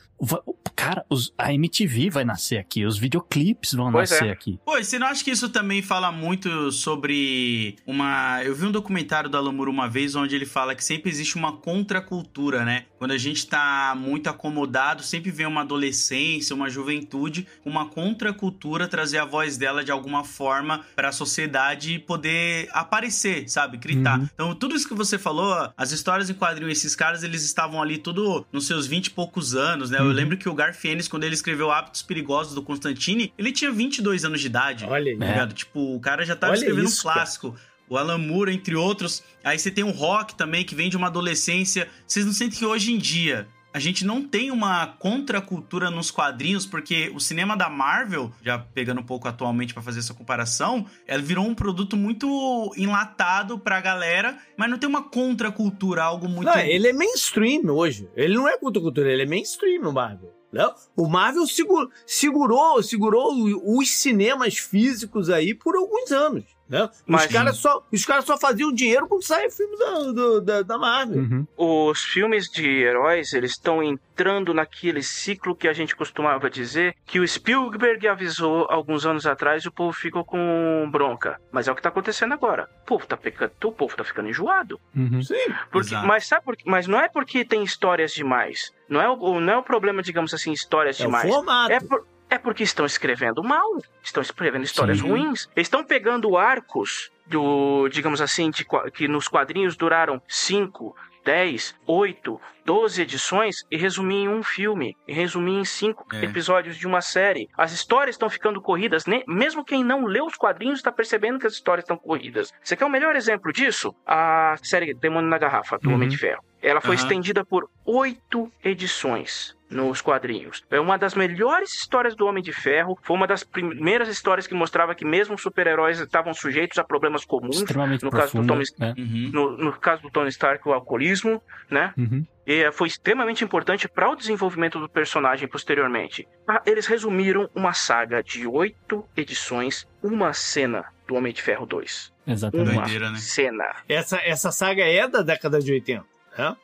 Cara, 0.76 1.06
os- 1.10 1.34
a 1.38 1.54
MTV 1.54 2.10
vai 2.10 2.24
nascer 2.24 2.58
aqui, 2.58 2.86
os 2.86 2.98
videoclipes 2.98 3.74
vão 3.74 3.92
Pois 3.92 4.10
nascer 4.10 4.28
é. 4.28 4.32
aqui. 4.32 4.60
Pô, 4.66 4.78
você 4.78 4.98
não 5.00 5.08
acha 5.08 5.24
que 5.24 5.32
isso 5.32 5.50
também 5.50 5.82
fala 5.82 6.12
muito 6.12 6.72
sobre 6.72 7.76
uma. 7.86 8.42
Eu 8.44 8.56
vi 8.56 8.66
um 8.66 8.72
documentário 8.72 9.30
do 9.30 9.38
Alamur 9.38 9.70
uma 9.70 9.88
vez 9.88 10.16
onde 10.16 10.36
ele 10.36 10.46
fala 10.46 10.74
que 10.76 10.84
sempre 10.84 11.10
existe 11.10 11.36
uma 11.36 11.52
contracultura, 11.58 12.64
né? 12.66 12.86
Quando 12.98 13.12
a 13.12 13.18
gente 13.18 13.46
tá 13.48 13.96
muito 13.98 14.28
acomodado, 14.48 15.04
sempre 15.04 15.30
vem 15.32 15.46
uma 15.46 15.62
adolescência, 15.62 16.56
uma 16.56 16.70
juventude, 16.70 17.46
uma 17.66 17.86
contracultura 17.88 18.88
trazer 18.88 19.18
a 19.18 19.26
voz 19.26 19.58
dela 19.58 19.84
de 19.84 19.92
alguma 19.92 20.24
forma 20.24 20.86
pra 20.96 21.12
sociedade 21.12 22.00
poder 22.00 22.70
aparecer, 22.72 23.50
sabe? 23.50 23.78
Gritar. 23.78 24.20
Uhum. 24.20 24.30
Então, 24.34 24.56
tudo 24.56 24.76
isso 24.76 24.88
que 24.88 24.94
você 24.94 25.18
falou, 25.18 25.72
as 25.78 25.92
histórias 25.92 26.30
em 26.30 26.34
quadrinho, 26.34 26.70
esses 26.72 26.96
caras, 26.96 27.24
eles 27.24 27.44
estavam 27.44 27.82
ali 27.82 27.98
tudo 27.98 28.46
nos 28.52 28.66
seus 28.66 28.88
20 28.88 29.08
e 29.08 29.10
poucos 29.12 29.56
anos, 29.56 29.90
né? 29.90 30.00
Eu 30.00 30.06
Uhum. 30.06 30.12
lembro 30.12 30.38
que 30.38 30.48
o 30.50 30.54
Garfienes, 30.54 31.08
quando 31.08 31.24
ele 31.26 31.34
escreveu 31.36 31.70
Hábitos 31.72 32.02
Perigosos 32.02 32.54
do 32.56 32.62
Constantine, 32.64 33.34
ele 33.38 33.52
tinha 33.52 33.72
22 33.72 34.24
anos 34.26 34.40
de 34.40 34.48
idade. 34.48 34.86
Olha 34.86 35.12
aí. 35.12 35.18
Tá 35.18 35.26
É. 35.26 35.30
ligado? 35.30 35.54
Tipo, 35.54 35.96
o 35.96 36.00
cara 36.00 36.26
já 36.26 36.36
tava 36.36 36.54
Olha 36.54 36.60
escrevendo 36.60 36.86
isso, 36.88 37.00
um 37.08 37.12
clássico. 37.12 37.56
O 37.90 37.98
Alan 37.98 38.18
Moore, 38.18 38.54
entre 38.54 38.76
outros. 38.76 39.24
Aí 39.44 39.58
você 39.58 39.72
tem 39.72 39.84
o 39.84 39.92
Rock 39.92 40.36
também, 40.36 40.66
que 40.66 40.76
vem 40.76 40.90
de 40.90 40.98
uma 40.98 41.08
adolescência. 41.08 41.88
Vocês 42.06 42.26
não 42.26 42.34
sentem 42.34 42.60
que 42.60 42.66
hoje 42.66 42.92
em 42.92 42.98
dia 42.98 43.48
a 43.78 43.80
gente 43.80 44.04
não 44.04 44.24
tem 44.24 44.50
uma 44.50 44.88
contracultura 44.88 45.92
nos 45.92 46.10
quadrinhos, 46.10 46.66
porque 46.66 47.12
o 47.14 47.20
cinema 47.20 47.56
da 47.56 47.70
Marvel, 47.70 48.32
já 48.42 48.58
pegando 48.58 49.02
um 49.02 49.04
pouco 49.04 49.28
atualmente 49.28 49.72
pra 49.72 49.84
fazer 49.84 50.00
essa 50.00 50.16
comparação, 50.16 50.88
ela 51.06 51.22
virou 51.22 51.46
um 51.46 51.54
produto 51.54 51.96
muito 51.96 52.74
enlatado 52.76 53.60
pra 53.60 53.80
galera, 53.80 54.36
mas 54.58 54.68
não 54.68 54.80
tem 54.80 54.90
uma 54.90 55.04
contracultura, 55.04 56.04
algo 56.04 56.28
muito. 56.28 56.48
Não, 56.48 56.58
ele 56.58 56.88
é 56.88 56.94
mainstream 56.94 57.70
hoje. 57.70 58.10
Ele 58.16 58.34
não 58.34 58.48
é 58.48 58.58
cultura, 58.58 59.12
ele 59.12 59.22
é 59.22 59.28
mainstream 59.28 59.84
no 59.84 59.94
Marvel. 59.94 60.34
Não? 60.52 60.74
O 60.96 61.08
Marvel 61.08 61.46
segurou, 61.46 61.92
segurou, 62.04 62.82
segurou 62.82 63.32
os 63.78 63.92
cinemas 63.92 64.58
físicos 64.58 65.30
aí 65.30 65.54
por 65.54 65.76
alguns 65.76 66.12
anos. 66.12 66.57
Né? 66.70 66.84
Os 66.84 67.04
Mas- 67.06 67.28
caras 67.28 67.58
só, 67.58 67.82
os 67.92 68.06
caras 68.06 68.26
só 68.26 68.38
faziam 68.38 68.74
dinheiro 68.74 69.08
quando 69.08 69.24
saia 69.24 69.50
filme 69.50 69.78
da, 69.78 69.92
do- 70.12 70.42
da, 70.42 70.62
da 70.64 70.78
Marvel. 70.78 71.18
Uhum. 71.20 71.48
Os 71.90 72.04
filmes 72.04 72.50
de 72.50 72.68
heróis, 72.68 73.32
eles 73.34 73.52
estão 73.52 73.82
entrando 73.82 74.54
naquele 74.54 75.02
ciclo 75.02 75.56
que 75.56 75.68
a 75.68 75.72
gente 75.74 75.96
costumava 75.96 76.50
dizer 76.50 76.96
que 77.06 77.20
o 77.22 77.28
Spielberg 77.28 78.06
avisou 78.08 78.66
alguns 78.70 79.06
anos 79.06 79.26
atrás 79.26 79.64
e 79.64 79.68
o 79.70 79.72
povo 79.72 79.94
ficou 79.94 80.26
com 80.26 80.90
bronca. 80.92 81.40
Mas 81.52 81.68
é 81.68 81.72
o 81.72 81.76
que 81.76 81.82
tá 81.82 81.90
acontecendo 81.90 82.34
agora. 82.34 82.70
O 82.84 82.86
povo 82.86 83.06
tá 83.08 83.16
ficando, 83.16 83.52
o 83.64 83.72
povo 83.72 83.96
tá 83.96 84.04
ficando 84.04 84.28
enjoado. 84.30 84.80
Uhum. 84.96 85.22
Sim. 85.24 85.36
Porque, 85.72 85.96
mas 85.96 86.28
sabe 86.28 86.44
por? 86.44 86.56
Mas 86.66 86.86
não 86.88 87.00
é 87.00 87.08
porque 87.08 87.46
tem 87.46 87.64
histórias 87.64 88.12
demais. 88.12 88.74
Não 88.90 89.02
é 89.02 89.10
o, 89.10 89.40
não 89.40 89.54
é 89.54 89.58
o 89.58 89.64
problema, 89.64 90.02
digamos 90.02 90.34
assim, 90.34 90.52
histórias 90.52 91.00
É 91.00 91.04
o 91.04 91.06
demais. 91.08 91.30
formato. 91.34 91.72
É, 91.72 91.80
por- 91.80 92.06
é 92.30 92.38
porque 92.38 92.64
estão 92.64 92.86
escrevendo 92.86 93.44
mal, 93.44 93.68
estão 94.04 94.22
escrevendo 94.22 94.64
histórias 94.64 95.00
Sim. 95.00 95.10
ruins, 95.10 95.48
estão 95.56 95.84
pegando 95.84 96.38
arcos 96.38 97.10
do, 97.26 97.88
digamos 97.90 98.22
assim, 98.22 98.50
de 98.50 98.66
que 98.94 99.08
nos 99.08 99.28
quadrinhos 99.28 99.76
duraram 99.76 100.22
5, 100.28 100.96
10, 101.26 101.76
8, 101.86 102.40
12 102.66 103.02
edições 103.02 103.58
e 103.70 103.76
resumir 103.76 104.16
em 104.24 104.28
um 104.30 104.42
filme, 104.42 104.96
e 105.06 105.12
resumir 105.14 105.56
em 105.60 105.66
cinco 105.66 106.06
É. 106.16 106.24
episódios 106.24 106.78
de 106.78 106.88
uma 106.88 107.02
série. 107.02 107.50
As 107.58 107.74
histórias 107.74 108.14
estão 108.16 108.30
ficando 108.30 108.62
corridas, 108.62 109.06
ne- 109.06 109.26
mesmo 109.28 109.64
quem 109.66 109.84
não 109.84 110.06
leu 110.06 110.26
os 110.26 110.36
quadrinhos 110.36 110.80
está 110.80 110.90
percebendo 110.92 111.38
que 111.40 111.48
as 111.48 111.54
histórias 111.54 111.84
estão 111.84 111.98
corridas. 111.98 112.54
Você 112.64 112.78
quer 112.78 112.86
o 112.86 112.90
melhor 112.90 113.14
exemplo 113.18 113.52
disso? 113.52 113.94
A 114.06 114.56
série 114.64 114.94
Demônio 114.94 115.30
na 115.30 115.38
Garrafa, 115.38 115.78
do 115.80 115.90
Uhum. 115.90 115.96
Homem 115.96 116.08
de 116.08 116.18
Ferro. 116.18 116.42
Ela 116.62 116.80
foi 116.80 116.96
Aham. 116.96 117.04
estendida 117.04 117.44
por 117.46 117.70
oito 117.86 118.50
edições 118.64 119.57
nos 119.70 120.02
quadrinhos. 120.02 120.64
É 120.72 120.80
uma 120.80 120.98
das 120.98 121.14
melhores 121.14 121.74
histórias 121.74 122.16
do 122.16 122.26
Homem 122.26 122.42
de 122.42 122.54
Ferro. 122.54 122.98
Foi 123.02 123.16
uma 123.16 123.28
das 123.28 123.44
primeiras 123.44 124.08
histórias 124.08 124.48
que 124.48 124.54
mostrava 124.54 124.96
que 124.96 125.04
mesmo 125.06 125.36
os 125.36 125.42
super-heróis 125.42 126.00
estavam 126.00 126.34
sujeitos 126.34 126.78
a 126.78 126.84
problemas 126.84 127.26
comuns. 127.26 127.58
Extremamente 127.58 128.04
No 128.04 128.12
caso 128.12 128.40
do. 128.42 128.48
Thomas- 128.48 128.74
né? 128.80 128.94
Uhum. 128.98 129.30
No, 129.34 129.58
no 129.58 129.72
caso 129.74 130.02
do 130.04 130.10
Tony 130.10 130.30
Stark, 130.30 130.68
o 130.68 130.74
alcoolismo, 130.74 131.42
né? 131.70 131.94
Uhum. 131.98 132.26
E 132.46 132.64
eh, 132.64 132.72
foi 132.72 132.88
extremamente 132.88 133.44
importante 133.44 133.90
para 133.90 134.10
o 134.10 134.16
desenvolvimento 134.16 134.80
do 134.80 134.88
personagem 134.88 135.48
posteriormente. 135.50 136.26
Ah, 136.48 136.62
Eles 136.66 136.86
resumiram 136.88 137.50
uma 137.54 137.74
saga 137.74 138.24
de 138.24 138.48
oito 138.48 139.06
edições, 139.18 139.86
uma 140.02 140.32
cena 140.32 140.86
do 141.06 141.16
Homem 141.16 141.34
de 141.34 141.42
Ferro 141.42 141.66
2. 141.66 142.14
Exatamente. 142.26 142.72
Uma 142.72 142.82
Doideira, 142.84 143.12
né? 143.12 143.18
cena. 143.18 143.66
Essa, 143.88 144.18
essa 144.24 144.52
saga 144.52 144.84
é 144.84 145.08
da 145.08 145.22
década 145.22 145.60
de 145.60 145.72
80. 145.74 146.06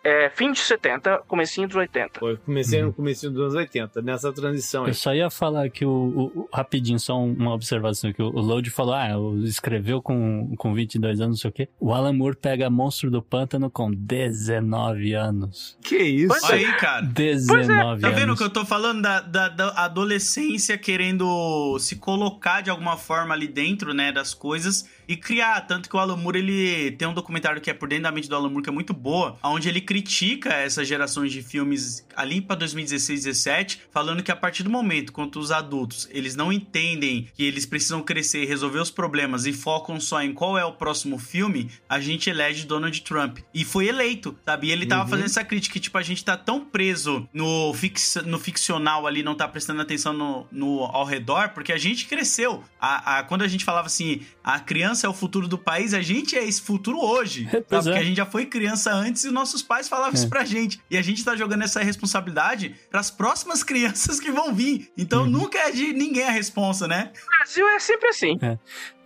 É, 0.03 0.30
fim 0.30 0.51
de 0.51 0.59
70, 0.59 1.19
comecinho 1.28 1.67
dos 1.67 1.76
80. 1.78 2.19
Foi, 2.19 2.38
comecei 2.38 2.80
Uhum. 2.82 2.88
no 2.88 2.93
começo 2.93 3.30
dos 3.30 3.39
anos 3.41 3.55
80, 3.55 4.01
nessa 4.01 4.32
transição 4.34 4.84
aí. 4.84 4.89
Eu 4.91 4.93
só 4.93 5.13
ia 5.13 5.30
falar 5.30 5.69
que 5.69 5.86
o, 5.86 5.89
o- 5.91 6.39
o- 6.41 6.49
rapidinho, 6.53 6.99
só 6.99 7.17
um- 7.19 7.34
uma 7.34 7.53
observação 7.53 8.11
que 8.13 8.21
o, 8.21 8.28
o 8.28 8.41
Load 8.41 8.69
falou, 8.69 8.93
ah, 8.93 9.09
escreveu 9.43 10.01
com, 10.01 10.53
com 10.57 10.74
22 10.74 11.19
anos, 11.21 11.38
não 11.38 11.41
sei 11.41 11.49
o 11.49 11.53
quê. 11.53 11.69
O 11.80 11.93
Alan 11.93 12.13
Moore 12.13 12.36
pega 12.36 12.69
Monstro 12.69 13.09
do 13.11 13.21
Pântano 13.21 13.69
com 13.69 13.91
19 13.91 15.13
anos. 15.13 15.78
Que 15.84 15.97
isso? 15.97 16.28
Pois 16.28 16.43
Olha 16.43 16.55
aí, 16.55 16.74
cara. 16.78 17.01
19 17.01 18.01
Tá 18.01 18.09
vendo 18.09 18.19
o 18.19 18.24
anos. 18.24 18.38
que 18.39 18.43
eu 18.45 18.49
tô 18.49 18.65
falando 18.65 19.01
da, 19.01 19.21
da, 19.21 19.49
da 19.49 19.69
adolescência 19.84 20.78
querendo 20.78 21.78
se 21.80 21.95
colocar 21.95 22.61
de 22.61 22.69
alguma 22.69 22.97
forma 22.97 23.34
ali 23.34 23.47
dentro, 23.47 23.93
né, 23.93 24.11
das 24.11 24.34
coisas 24.34 24.88
e 25.07 25.15
criar. 25.15 25.61
Tanto 25.61 25.89
que 25.89 25.95
o 25.95 25.99
Alan 25.99 26.15
Moore, 26.17 26.39
ele 26.39 26.91
tem 26.91 27.07
um 27.07 27.13
documentário 27.13 27.61
que 27.61 27.69
é 27.69 27.74
por 27.74 27.88
dentro 27.89 28.03
da 28.03 28.11
mente 28.11 28.30
do 28.30 28.36
Alan 28.36 28.49
Moore 28.49 28.63
que 28.63 28.69
é 28.69 28.74
muito 28.74 28.93
boa, 28.93 29.38
onde 29.43 29.62
ele 29.70 29.82
critica 29.82 30.53
essas 30.53 30.88
gerações 30.88 31.32
de 31.32 31.41
filmes 31.41 32.05
ali 32.16 32.41
pra 32.41 32.55
2016, 32.55 33.24
17, 33.24 33.82
falando 33.91 34.22
que 34.24 34.32
a 34.32 34.36
partir 34.36 34.64
do 34.64 34.70
momento 34.70 35.11
quando 35.11 35.38
os 35.39 35.51
adultos, 35.51 36.07
eles 36.11 36.36
não 36.36 36.51
entendem 36.51 37.28
que 37.36 37.43
eles 37.43 37.66
precisam 37.66 38.01
crescer 38.01 38.43
e 38.43 38.45
resolver 38.45 38.80
os 38.80 38.91
problemas 38.91 39.45
e 39.45 39.53
focam 39.53 39.99
só 39.99 40.22
em 40.22 40.34
qual 40.34 40.57
é 40.57 40.66
o 40.66 40.74
próximo 40.74 41.18
filme, 41.18 41.70
a 41.88 41.99
gente 41.99 42.30
elege 42.30 42.66
Donald 42.66 42.99
Trump. 43.01 43.39
E 43.53 43.64
foi 43.66 43.88
eleito, 43.88 44.36
sabe? 44.45 44.68
E 44.68 44.72
ele 44.72 44.86
tava 44.86 45.03
Uhum. 45.03 45.09
fazendo 45.09 45.26
essa 45.26 45.43
crítica 45.43 45.74
que, 45.74 45.80
tipo, 45.80 45.97
a 45.97 46.01
gente 46.01 46.24
tá 46.24 46.38
tão 46.38 46.64
preso 46.64 47.28
no, 47.34 47.74
fix, 47.74 48.18
no 48.26 48.39
ficcional 48.39 49.05
ali, 49.07 49.24
não 49.24 49.36
tá 49.36 49.47
prestando 49.47 49.82
atenção 49.82 50.14
no, 50.14 50.47
no 50.51 50.84
ao 50.86 51.05
redor, 51.05 51.49
porque 51.49 51.72
a 51.72 51.78
gente 51.78 52.05
cresceu. 52.05 52.64
A, 52.80 53.20
a- 53.20 53.24
quando 53.24 53.41
a 53.43 53.47
gente 53.47 53.66
falava 53.66 53.88
assim, 53.88 54.22
a 54.43 54.59
criança 54.59 55.07
é 55.07 55.09
o 55.09 55.14
futuro 55.14 55.47
do 55.47 55.57
país, 55.57 55.93
a 55.93 56.01
gente 56.01 56.36
é 56.36 56.43
esse 56.43 56.61
futuro 56.61 56.99
hoje. 56.99 57.45
sabe? 57.51 57.66
Pois 57.70 57.88
é. 57.88 57.89
Porque 57.91 57.99
a 57.99 58.03
gente 58.05 58.18
já 58.18 58.26
foi 58.26 58.45
criança 58.45 58.93
antes 58.93 59.24
e 59.24 59.32
nossos 59.53 59.61
pais 59.63 59.87
falavam 59.87 60.13
isso 60.13 60.25
É. 60.25 60.29
pra 60.29 60.43
gente. 60.43 60.81
E 60.89 60.97
a 60.97 61.01
gente 61.01 61.23
tá 61.23 61.35
jogando 61.35 61.61
essa 61.63 61.81
responsabilidade 61.83 62.75
pras 62.89 63.09
próximas 63.11 63.63
crianças 63.63 64.19
que 64.19 64.31
vão 64.31 64.53
vir. 64.53 64.91
Então 64.97 65.23
Uhum. 65.23 65.29
nunca 65.29 65.57
é 65.59 65.71
de 65.71 65.93
ninguém 65.93 66.23
a 66.23 66.31
responsa, 66.31 66.87
né? 66.87 67.11
O 67.23 67.37
Brasil 67.37 67.67
é 67.69 67.79
sempre 67.79 68.09
assim. 68.09 68.37
É. 68.41 68.57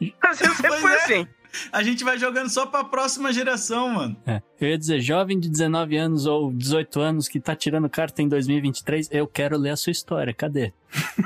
O 0.01 0.19
Brasil 0.21 0.53
sempre 0.55 0.77
foi 0.77 0.91
é. 0.93 0.95
assim. 1.03 1.27
A 1.71 1.81
gente 1.81 2.03
vai 2.03 2.17
jogando 2.19 2.49
só 2.49 2.65
pra 2.67 2.83
próxima 2.83 3.31
geração, 3.33 3.89
mano. 3.89 4.15
É. 4.27 4.41
Eu 4.59 4.69
ia 4.69 4.77
dizer, 4.77 4.99
jovem 4.99 5.39
de 5.39 5.49
19 5.49 5.95
anos 5.97 6.25
ou 6.25 6.51
18 6.53 6.99
anos 6.99 7.27
que 7.27 7.39
tá 7.39 7.55
tirando 7.55 7.89
carta 7.89 8.21
em 8.21 8.27
2023, 8.27 9.09
eu 9.11 9.25
quero 9.27 9.57
ler 9.57 9.71
a 9.71 9.75
sua 9.77 9.91
história. 9.91 10.33
Cadê? 10.33 10.71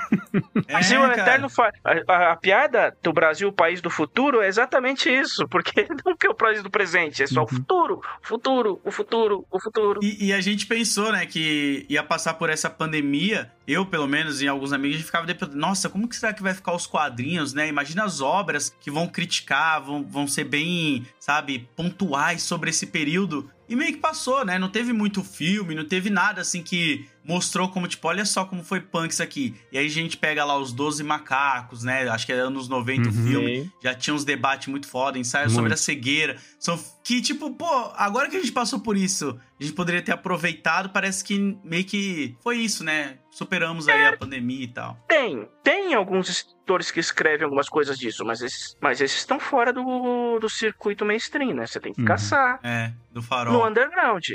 É, 0.68 0.74
Brasil 0.74 1.03
é 1.03 1.09
cara. 1.09 1.22
eterno. 1.22 1.49
fa- 1.49 1.74
A, 1.84 2.14
a- 2.14 2.32
a 2.32 2.36
piada 2.38 2.95
do 3.03 3.12
Brasil, 3.12 3.49
o 3.49 3.53
país 3.53 3.82
do 3.82 3.89
futuro, 3.89 4.41
é 4.41 4.47
exatamente 4.47 5.09
isso. 5.09 5.45
Porque 5.49 5.86
não 6.05 6.16
que 6.16 6.26
é 6.26 6.30
o 6.30 6.34
país 6.36 6.64
do 6.64 6.70
presente, 6.70 7.22
é 7.24 7.28
só 7.28 7.43
o 7.43 7.47
futuro, 7.47 8.01
o 8.24 8.26
futuro, 8.28 8.82
o 8.84 8.91
futuro, 8.91 9.45
o 9.51 9.59
futuro. 9.59 9.99
E, 10.01 10.28
e 10.28 10.34
a 10.34 10.39
gente 10.39 10.66
pensou, 10.66 11.12
né, 11.12 11.26
que 11.26 11.86
ia 11.89 12.01
passar 12.03 12.36
por 12.36 12.49
essa 12.49 12.70
pandemia. 12.70 13.51
Eu, 13.68 13.86
pelo 13.86 14.07
menos, 14.07 14.41
e 14.41 14.47
alguns 14.47 14.72
amigos, 14.74 14.95
a 14.95 14.97
gente 14.99 15.05
ficava 15.05 15.26
depois, 15.26 15.53
nossa, 15.53 15.89
como 15.89 16.07
que 16.07 16.16
será 16.16 16.34
que 16.34 16.41
vai 16.43 16.53
ficar 16.53 16.74
os 16.74 16.88
quadrinhos, 16.88 17.53
né? 17.53 17.68
Imagina 17.68 18.03
as 18.03 18.20
obras 18.22 18.76
que 18.82 18.89
vão 18.91 19.07
criticar, 19.07 19.82
vão, 19.82 20.03
vão 20.03 20.28
ser 20.28 20.45
bem, 20.45 21.05
sabe, 21.20 21.70
pontuais 21.76 22.41
sobre 22.43 22.70
esse 22.70 22.88
período. 22.88 23.49
E 23.70 23.76
meio 23.76 23.93
que 23.93 23.99
passou, 23.99 24.43
né? 24.43 24.57
Não 24.59 24.68
teve 24.70 24.91
muito 24.91 25.24
filme, 25.24 25.76
não 25.76 25.86
teve 25.86 26.09
nada 26.09 26.41
assim 26.41 26.62
que 26.62 27.07
mostrou 27.24 27.69
como, 27.69 27.88
tipo, 27.88 28.07
olha 28.07 28.26
só 28.26 28.45
como 28.45 28.63
foi 28.63 28.80
punk 28.82 29.11
isso 29.11 29.22
aqui. 29.24 29.55
E 29.72 29.78
aí 29.78 29.86
a 29.86 29.89
gente 29.89 30.17
pega 30.17 30.43
lá 30.43 30.57
os 30.57 30.74
12 30.74 31.03
macacos, 31.03 31.84
né? 31.84 32.07
Acho 32.09 32.26
que 32.26 32.34
é 32.34 32.36
anos 32.36 32.67
90 32.67 33.09
o 33.09 33.11
Uhum. 33.13 33.24
filme 33.28 33.61
Sim. 33.63 33.72
já 33.84 33.93
tinha 33.93 34.13
uns 34.13 34.24
debates 34.26 34.67
muito 34.67 34.88
foda, 34.88 35.17
ensaio 35.19 35.49
sobre 35.49 35.61
Muito. 35.69 35.74
a 35.74 35.78
cegueira. 35.78 36.38
São 36.59 36.80
que, 37.03 37.22
tipo, 37.22 37.51
pô, 37.55 37.65
agora 37.95 38.30
que 38.30 38.38
a 38.38 38.39
gente 38.39 38.51
passou 38.51 38.80
por 38.80 38.95
isso, 38.95 39.39
a 39.59 39.63
gente 39.63 39.74
poderia 39.76 40.01
ter 40.01 40.11
aproveitado, 40.11 40.89
parece 40.89 41.24
que 41.24 41.57
meio 41.63 41.84
que 41.84 42.36
foi 42.41 42.57
isso, 42.57 42.84
né? 42.84 43.17
Superamos 43.32 43.88
aí 43.88 44.05
a 44.05 44.17
pandemia 44.17 44.63
e 44.63 44.67
tal. 44.67 44.97
Tem, 45.07 45.47
tem 45.63 45.93
alguns 45.93 46.28
escritores 46.30 46.91
que 46.91 46.99
escrevem 46.99 47.45
algumas 47.45 47.69
coisas 47.69 47.97
disso, 47.97 48.24
mas 48.26 48.41
esses, 48.41 48.76
mas 48.82 48.99
esses 49.01 49.17
estão 49.19 49.39
fora 49.39 49.72
do, 49.74 50.38
do 50.39 50.49
circuito 50.49 51.05
mainstream, 51.05 51.53
né? 51.53 51.65
Você 51.65 51.80
tem 51.80 51.93
que 51.93 52.01
Uhum. 52.01 52.07
caçar 52.07 52.59
É, 52.63 52.89
do 53.11 53.15
no 53.15 53.22
farol. 53.22 53.67
underground. 53.67 54.26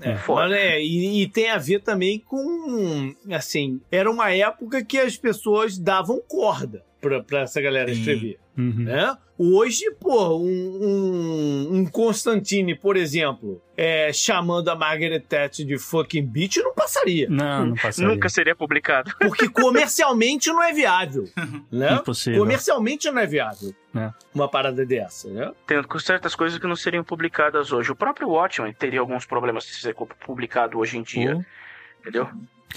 É, 0.00 0.18
mas 0.28 0.52
é, 0.52 0.80
e, 0.80 1.22
e 1.22 1.28
tem 1.28 1.50
a 1.50 1.58
ver 1.58 1.80
também 1.80 2.18
com, 2.18 3.14
assim, 3.32 3.80
era 3.90 4.10
uma 4.10 4.30
época 4.30 4.84
que 4.84 4.98
as 4.98 5.16
pessoas 5.16 5.78
davam 5.78 6.20
corda 6.28 6.84
pra, 7.00 7.22
pra 7.22 7.40
essa 7.40 7.60
galera 7.60 7.92
Sim. 7.92 7.98
escrever, 8.00 8.38
Uhum. 8.56 8.84
né? 8.84 9.16
Hoje, 9.38 9.84
pô, 10.00 10.38
um, 10.38 10.46
um, 10.46 11.68
um 11.78 11.86
Constantine, 11.86 12.74
por 12.74 12.96
exemplo, 12.96 13.60
é, 13.76 14.10
chamando 14.10 14.68
a 14.70 14.74
Margaret 14.74 15.20
Thatcher 15.20 15.66
de 15.66 15.76
fucking 15.78 16.24
bitch, 16.24 16.56
não 16.56 16.72
passaria. 16.74 17.28
Não, 17.28 17.66
não 17.66 17.74
passaria. 17.76 18.10
Nunca 18.10 18.30
seria 18.30 18.56
publicado. 18.56 19.12
Porque 19.20 19.46
comercialmente 19.46 20.48
não 20.48 20.62
é 20.62 20.72
viável, 20.72 21.24
né? 21.70 21.96
Impossível. 21.96 22.40
Comercialmente 22.40 23.10
não 23.10 23.20
é 23.20 23.26
viável 23.26 23.74
É. 23.94 24.10
uma 24.34 24.48
parada 24.48 24.86
dessa, 24.86 25.28
né? 25.28 25.52
Tem 25.66 25.82
certas 26.00 26.34
coisas 26.34 26.58
que 26.58 26.66
não 26.66 26.76
seriam 26.76 27.04
publicadas 27.04 27.72
hoje. 27.72 27.92
O 27.92 27.96
próprio 27.96 28.30
Watchmen 28.30 28.72
teria 28.72 29.00
alguns 29.00 29.26
problemas 29.26 29.64
de 29.66 29.74
ser 29.74 29.94
publicado 30.24 30.78
hoje 30.78 30.96
em 30.96 31.02
dia, 31.02 31.36
Ou- 31.36 31.44
entendeu? 32.06 32.30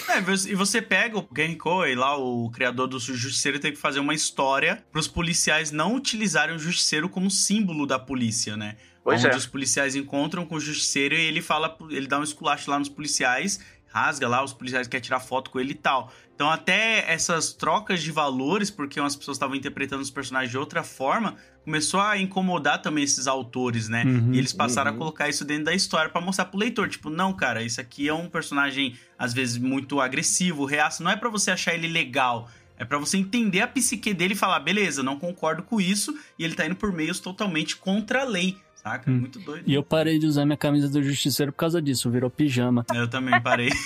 É, 0.08 0.20
e 0.50 0.56
você 0.56 0.82
pega 0.82 1.18
o 1.18 1.28
Gary 1.32 1.58
lá, 1.96 2.18
o 2.18 2.50
criador 2.52 2.88
do 2.88 3.00
Justiceiro, 3.00 3.60
tem 3.60 3.72
que 3.72 3.78
fazer 3.78 4.00
uma 4.00 4.14
história 4.14 4.84
pros 4.92 5.08
policiais 5.08 5.72
não 5.72 5.96
utilizarem 5.96 6.56
o 6.56 6.60
Justiceiro 6.60 7.10
como 7.10 7.30
símbolo 7.30 7.86
da 7.86 8.00
polícia, 8.00 8.56
né? 8.56 8.78
Pois 9.04 9.24
onde 9.24 9.34
é. 9.34 9.38
os 9.38 9.46
policiais 9.46 9.96
encontram 9.96 10.46
com 10.46 10.56
o 10.56 10.60
Justiceiro 10.60 11.16
e 11.16 11.22
ele 11.22 11.42
fala, 11.42 11.78
ele 11.90 12.08
dá 12.08 12.20
um 12.20 12.24
esculacho 12.24 12.70
lá 12.70 12.80
nos 12.80 12.90
policiais, 12.90 13.60
rasga 13.92 14.28
lá, 14.28 14.44
os 14.44 14.54
policiais 14.54 14.88
querem 14.88 15.04
tirar 15.04 15.20
foto 15.20 15.50
com 15.50 15.60
ele 15.60 15.72
e 15.72 15.76
tal. 15.76 16.12
Então 16.36 16.50
até 16.50 17.12
essas 17.12 17.52
trocas 17.54 18.02
de 18.02 18.12
valores, 18.12 18.70
porque 18.72 19.00
umas 19.00 19.16
pessoas 19.16 19.36
estavam 19.36 19.56
interpretando 19.56 20.02
os 20.02 20.10
personagens 20.10 20.50
de 20.52 20.58
outra 20.58 20.84
forma, 20.84 21.36
começou 21.66 22.00
a 22.00 22.18
incomodar 22.18 22.82
também 22.82 23.04
esses 23.04 23.28
autores, 23.28 23.90
né? 23.90 24.04
Uhum. 24.06 24.34
E 24.34 24.38
eles 24.38 24.54
passaram 24.54 24.92
Uhum. 24.92 24.96
a 24.96 25.00
colocar 25.00 25.28
isso 25.28 25.44
dentro 25.44 25.66
da 25.66 25.74
história 25.74 26.10
pra 26.10 26.22
mostrar 26.22 26.46
pro 26.46 26.58
leitor, 26.60 26.88
tipo, 26.88 27.10
não, 27.10 27.34
cara, 27.34 27.62
isso 27.62 27.82
aqui 27.82 28.08
é 28.08 28.14
um 28.14 28.30
personagem 28.30 28.96
às 29.18 29.34
vezes 29.34 29.58
muito 29.58 30.00
agressivo, 30.00 30.64
reaça, 30.66 31.04
não 31.04 31.12
é 31.12 31.16
pra 31.18 31.30
você 31.30 31.52
achar 31.52 31.74
ele 31.74 31.88
legal, 31.88 32.50
é 32.78 32.86
pra 32.86 32.98
você 32.98 33.18
entender 33.18 33.60
a 33.60 33.68
psique 33.68 34.14
dele 34.14 34.34
e 34.34 34.38
falar, 34.38 34.62
beleza, 34.62 35.04
não 35.04 35.20
concordo 35.20 35.62
com 35.64 35.82
isso, 35.82 36.18
e 36.38 36.46
ele 36.46 36.56
tá 36.56 36.66
indo 36.66 36.76
por 36.78 36.94
meios 36.94 37.20
totalmente 37.20 37.76
contra 37.76 38.22
a 38.22 38.26
lei, 38.26 38.58
saca? 38.82 39.10
Hum. 39.10 39.20
Muito 39.20 39.40
doido. 39.40 39.64
E 39.68 39.74
eu 39.74 39.84
parei 39.84 40.18
de 40.20 40.26
usar 40.26 40.46
minha 40.46 40.58
camisa 40.58 40.90
do 40.90 41.02
Justiceiro 41.04 41.52
por 41.52 41.58
causa 41.60 41.82
disso, 41.82 42.10
virou 42.10 42.30
pijama. 42.30 42.86
Eu 42.94 43.08
também 43.10 43.40
parei. 43.42 43.70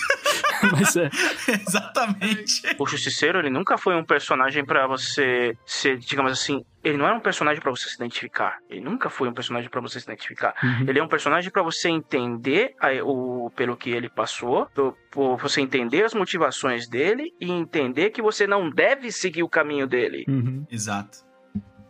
Mas 0.72 0.96
é, 0.96 1.10
Exatamente. 1.68 2.62
O 2.80 2.88
Justiceiro, 2.88 3.40
ele 3.40 3.50
nunca 3.50 3.78
foi 3.78 3.96
um 3.96 4.04
personagem 4.04 4.64
pra 4.64 4.88
você 4.88 5.58
ser, 5.66 5.98
digamos 5.98 6.32
assim, 6.32 6.64
ele 6.84 6.98
não 6.98 7.06
era 7.06 7.16
um 7.16 7.20
personagem 7.20 7.62
pra 7.62 7.70
você 7.72 7.90
se 7.90 7.96
identificar. 7.96 8.60
Ele 8.70 8.80
nunca 8.80 9.10
foi 9.10 9.28
um 9.28 9.34
personagem 9.34 9.70
pra 9.70 9.82
você 9.82 10.00
se 10.00 10.06
identificar. 10.06 10.54
Uhum. 10.64 10.86
Ele 10.88 11.00
é 11.00 11.04
um 11.04 11.08
personagem 11.08 11.52
pra 11.52 11.62
você 11.62 11.90
entender 11.90 12.76
a- 12.80 13.04
o 13.04 13.52
pelo 13.56 13.76
que 13.76 13.90
ele 13.90 14.10
passou, 14.10 14.70
do- 14.74 14.96
por 15.12 15.38
você 15.38 15.60
entender 15.60 16.04
as 16.06 16.14
motivações 16.14 16.88
dele 16.88 17.34
e 17.42 17.52
entender 17.52 18.12
que 18.12 18.22
você 18.22 18.48
não 18.48 18.70
deve 18.70 19.12
seguir 19.12 19.44
o 19.44 19.50
caminho 19.50 19.86
dele. 19.86 20.24
Uhum. 20.30 20.66
Exato. 20.72 21.20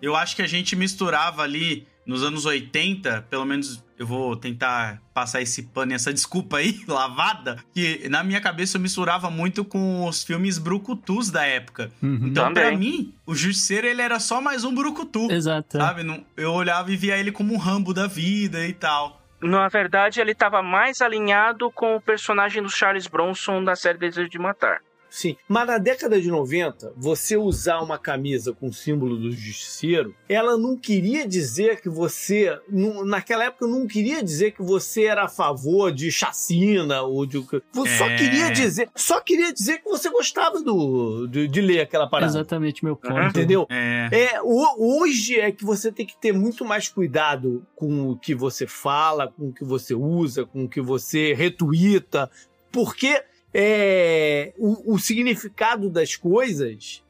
Eu 0.01 0.16
acho 0.16 0.36
que 0.36 0.41
a 0.41 0.47
gente 0.47 0.76
misturava 0.76 1.43
ali 1.43 1.88
nos 2.06 2.24
anos 2.24 2.45
80, 2.45 3.26
pelo 3.30 3.45
menos 3.45 3.84
eu 3.97 4.06
vou 4.08 4.36
tentar 4.36 5.01
passar 5.14 5.41
esse 5.41 5.64
pano 5.64 5.91
e 5.91 5.95
essa 5.95 6.12
desculpa 6.12 6.58
aí, 6.58 6.82
lavada, 6.88 7.58
que 7.74 8.10
na 8.10 8.24
minha 8.24 8.41
cabeça 8.41 8.78
eu 8.78 8.82
misturava 8.82 9.30
muito 9.30 9.64
com 9.64 10.06
os 10.08 10.24
filmes 10.24 10.58
brucutus 10.58 11.30
da 11.30 11.45
época. 11.45 11.91
Uhum. 12.01 12.28
Então, 12.28 12.45
Também. 12.47 12.64
pra 12.70 12.78
mim, 12.78 13.14
o 13.26 13.34
Justiceiro 13.34 13.88
ele 13.88 14.01
era 14.01 14.20
só 14.20 14.41
mais 14.41 14.64
um 14.64 14.74
brucutu, 14.76 15.32
Exato. 15.32 15.78
sabe? 15.78 16.04
Não- 16.04 16.26
Eu 16.36 16.51
olhava 16.54 16.91
e 16.91 16.97
via 16.97 17.18
ele 17.18 17.32
como 17.32 17.54
um 17.54 17.58
Rambo 17.58 17.93
da 17.93 18.08
vida 18.08 18.66
e 18.68 18.74
tal. 18.74 19.22
Na 19.41 19.68
verdade, 19.68 20.20
ele 20.22 20.32
estava 20.32 20.62
mais 20.64 21.01
alinhado 21.01 21.70
com 21.72 21.95
o 21.95 22.01
personagem 22.01 22.64
do 22.64 22.70
Charles 22.70 23.08
Bronson 23.08 23.64
da 23.64 23.76
série 23.76 23.97
Desejo 23.97 24.30
de 24.30 24.39
Matar. 24.39 24.80
Sim. 25.16 25.36
Mas 25.47 25.68
na 25.68 25.78
década 25.78 26.20
de 26.20 26.28
90, 26.28 26.91
você 26.97 27.38
usar 27.38 27.82
uma 27.82 27.99
camisa 27.99 28.51
com 28.51 28.68
o 28.70 28.74
símbolo 28.74 29.16
do 29.16 29.32
justiceiro, 29.32 30.16
ela 30.28 30.57
não 30.57 30.76
queria 30.76 31.28
dizer 31.28 31.80
que 31.82 31.88
você. 31.88 32.57
não- 32.68 33.05
naquela 33.05 33.43
época, 33.43 33.68
não 33.68 33.86
queria 33.86 34.24
dizer 34.24 34.53
que 34.53 34.64
você 34.64 35.03
era 35.03 35.26
a 35.26 35.30
favor 35.30 35.91
de 35.91 36.11
chacina 36.11 37.03
ou 37.03 37.28
de. 37.28 37.38
Você 37.38 37.97
só 37.97 38.07
É. 38.09 38.16
queria 38.16 38.49
dizer. 38.49 38.89
Só 38.95 39.22
queria 39.22 39.53
dizer 39.53 39.80
que 39.84 39.89
você 39.89 40.09
gostava 40.09 40.59
do, 40.64 41.28
de, 41.28 41.47
de 41.47 41.61
ler 41.61 41.82
aquela 41.82 42.07
parada. 42.09 42.32
Exatamente 42.32 42.84
meu 42.84 42.95
ponto. 42.95 43.14
Entendeu? 43.22 43.68
É. 43.70 44.09
É, 44.11 44.41
ho- 44.41 44.76
hoje 45.03 45.39
é 45.39 45.51
que 45.51 45.64
você 45.64 45.91
tem 45.91 46.07
que 46.07 46.18
ter 46.20 46.34
muito 46.34 46.66
mais 46.66 46.88
cuidado 46.89 47.64
com 47.76 48.09
o 48.09 48.18
que 48.18 48.34
você 48.34 48.66
fala, 48.66 49.28
com 49.32 49.49
o 49.49 49.53
que 49.53 49.64
você 49.64 49.93
usa, 49.93 50.43
com 50.43 50.64
o 50.64 50.68
que 50.70 50.82
você 50.82 51.36
retuita, 51.36 52.32
porque 52.72 53.22
é, 53.54 54.54
o, 54.58 54.93
o 54.95 54.99
significado 54.99 55.89
das 55.89 56.16
coisas 56.16 57.01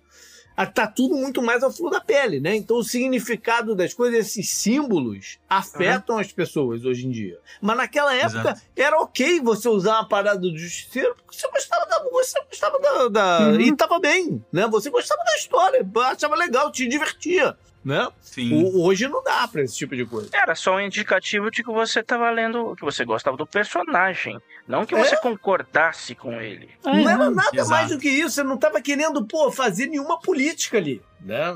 ah, 0.56 0.68
tá 0.68 0.86
tudo 0.86 1.16
muito 1.16 1.42
mais 1.42 1.64
à 1.64 1.72
flor 1.72 1.90
da 1.90 2.00
pele, 2.00 2.40
né? 2.40 2.56
Então 2.56 2.78
o 2.78 2.84
significado 2.84 3.74
das 3.74 3.92
coisas, 3.92 4.20
esses 4.20 4.52
símbolos, 4.52 5.40
afetam 5.50 6.20
as 6.20 6.32
pessoas 6.32 6.86
hoje 6.86 7.08
em 7.08 7.10
dia. 7.10 7.40
Mas 7.60 7.76
naquela 7.76 8.14
época 8.14 8.52
Exato. 8.52 8.62
era 8.76 9.00
ok 9.00 9.40
você 9.40 9.68
usar 9.68 9.94
uma 9.94 10.08
parada 10.08 10.40
do 10.40 10.56
justiceiro 10.56 11.16
porque 11.16 11.40
você 11.40 11.48
gostava 11.50 11.86
da 11.88 12.04
você 12.12 12.40
gostava 12.48 12.80
da, 12.80 13.08
da- 13.08 13.48
Uhum. 13.50 13.62
e 13.62 13.76
tava 13.76 14.00
bem, 14.00 14.46
né? 14.52 14.68
Você 14.68 14.92
gostava 14.92 15.24
da 15.24 15.36
história, 15.38 15.84
achava 16.06 16.36
legal, 16.36 16.72
te 16.72 16.88
divertia, 16.88 17.58
né? 17.84 18.08
Sim. 18.22 18.54
O- 18.54 18.84
hoje 18.84 19.08
não 19.08 19.24
dá 19.24 19.48
pra 19.48 19.62
esse 19.62 19.76
tipo 19.76 19.96
de 19.96 20.06
coisa. 20.06 20.30
Era 20.34 20.56
só 20.56 20.76
um 20.76 20.80
indicativo 20.80 21.52
de 21.52 21.64
que 21.64 21.72
você 21.72 22.00
estava 22.00 22.30
lendo, 22.32 22.76
que 22.76 22.84
você 22.84 23.04
gostava 23.06 23.36
do 23.38 23.46
personagem, 23.46 24.40
não 24.68 24.86
que 24.86 24.96
você 24.96 25.16
concordasse 25.18 26.16
com 26.16 26.32
ele. 26.34 26.70
Ah, 26.84 26.96
não 26.96 27.10
era 27.10 27.30
nada 27.30 27.50
Exato. 27.54 27.70
mais 27.70 27.90
do 27.90 28.00
que 28.00 28.10
isso, 28.10 28.32
você 28.36 28.44
não 28.44 28.58
tava 28.58 28.82
querendo, 28.82 29.26
pô, 29.26 29.52
fazer 29.52 29.88
nenhuma 29.88 30.20
política 30.20 30.78
ali, 30.78 31.02
né? 31.22 31.54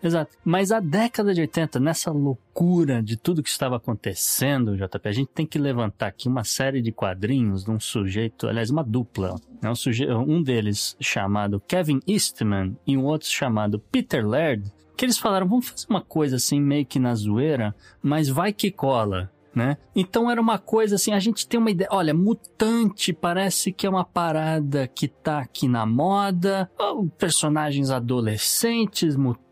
Exato. 0.00 0.36
Mas 0.44 0.70
a 0.70 0.78
década 0.78 1.34
de 1.34 1.40
80, 1.40 1.80
nessa 1.80 2.12
loucura 2.12 3.02
de 3.02 3.16
tudo 3.16 3.42
que 3.42 3.48
estava 3.48 3.76
acontecendo, 3.76 4.76
JP, 4.76 5.08
a 5.08 5.12
gente 5.12 5.28
tem 5.34 5.44
que 5.44 5.58
levantar 5.58 6.06
aqui 6.06 6.28
uma 6.28 6.44
série 6.44 6.80
de 6.80 6.92
quadrinhos 6.92 7.64
de 7.64 7.70
um 7.72 7.80
sujeito, 7.80 8.46
aliás, 8.46 8.70
uma 8.70 8.84
dupla. 8.84 9.34
Né? 9.60 9.68
Um, 9.68 9.74
suje... 9.74 10.06
um 10.08 10.40
deles 10.40 10.96
chamado 11.00 11.60
Kevin 11.66 11.98
Eastman 12.06 12.76
e 12.86 12.96
um 12.96 13.04
outro 13.04 13.28
chamado 13.28 13.80
Peter 13.80 14.24
Laird, 14.24 14.72
que 14.98 15.04
eles 15.04 15.16
falaram, 15.16 15.46
vamos 15.46 15.68
fazer 15.68 15.86
uma 15.88 16.00
coisa 16.00 16.34
assim, 16.36 16.60
meio 16.60 16.84
que 16.84 16.98
na 16.98 17.14
zoeira, 17.14 17.72
mas 18.02 18.28
vai 18.28 18.52
que 18.52 18.68
cola. 18.68 19.30
Né? 19.54 19.76
Então 19.94 20.30
era 20.30 20.40
uma 20.40 20.58
coisa 20.58 20.96
assim, 20.96 21.12
a 21.12 21.18
gente 21.18 21.46
tem 21.46 21.58
uma 21.58 21.70
ideia, 21.70 21.88
olha, 21.90 22.12
mutante 22.12 23.12
parece 23.12 23.72
que 23.72 23.86
é 23.86 23.90
uma 23.90 24.04
parada 24.04 24.86
que 24.86 25.08
tá 25.08 25.38
aqui 25.38 25.66
na 25.66 25.86
moda, 25.86 26.70
personagens 27.16 27.90
adolescentes, 27.90 29.16
mutantes, 29.16 29.47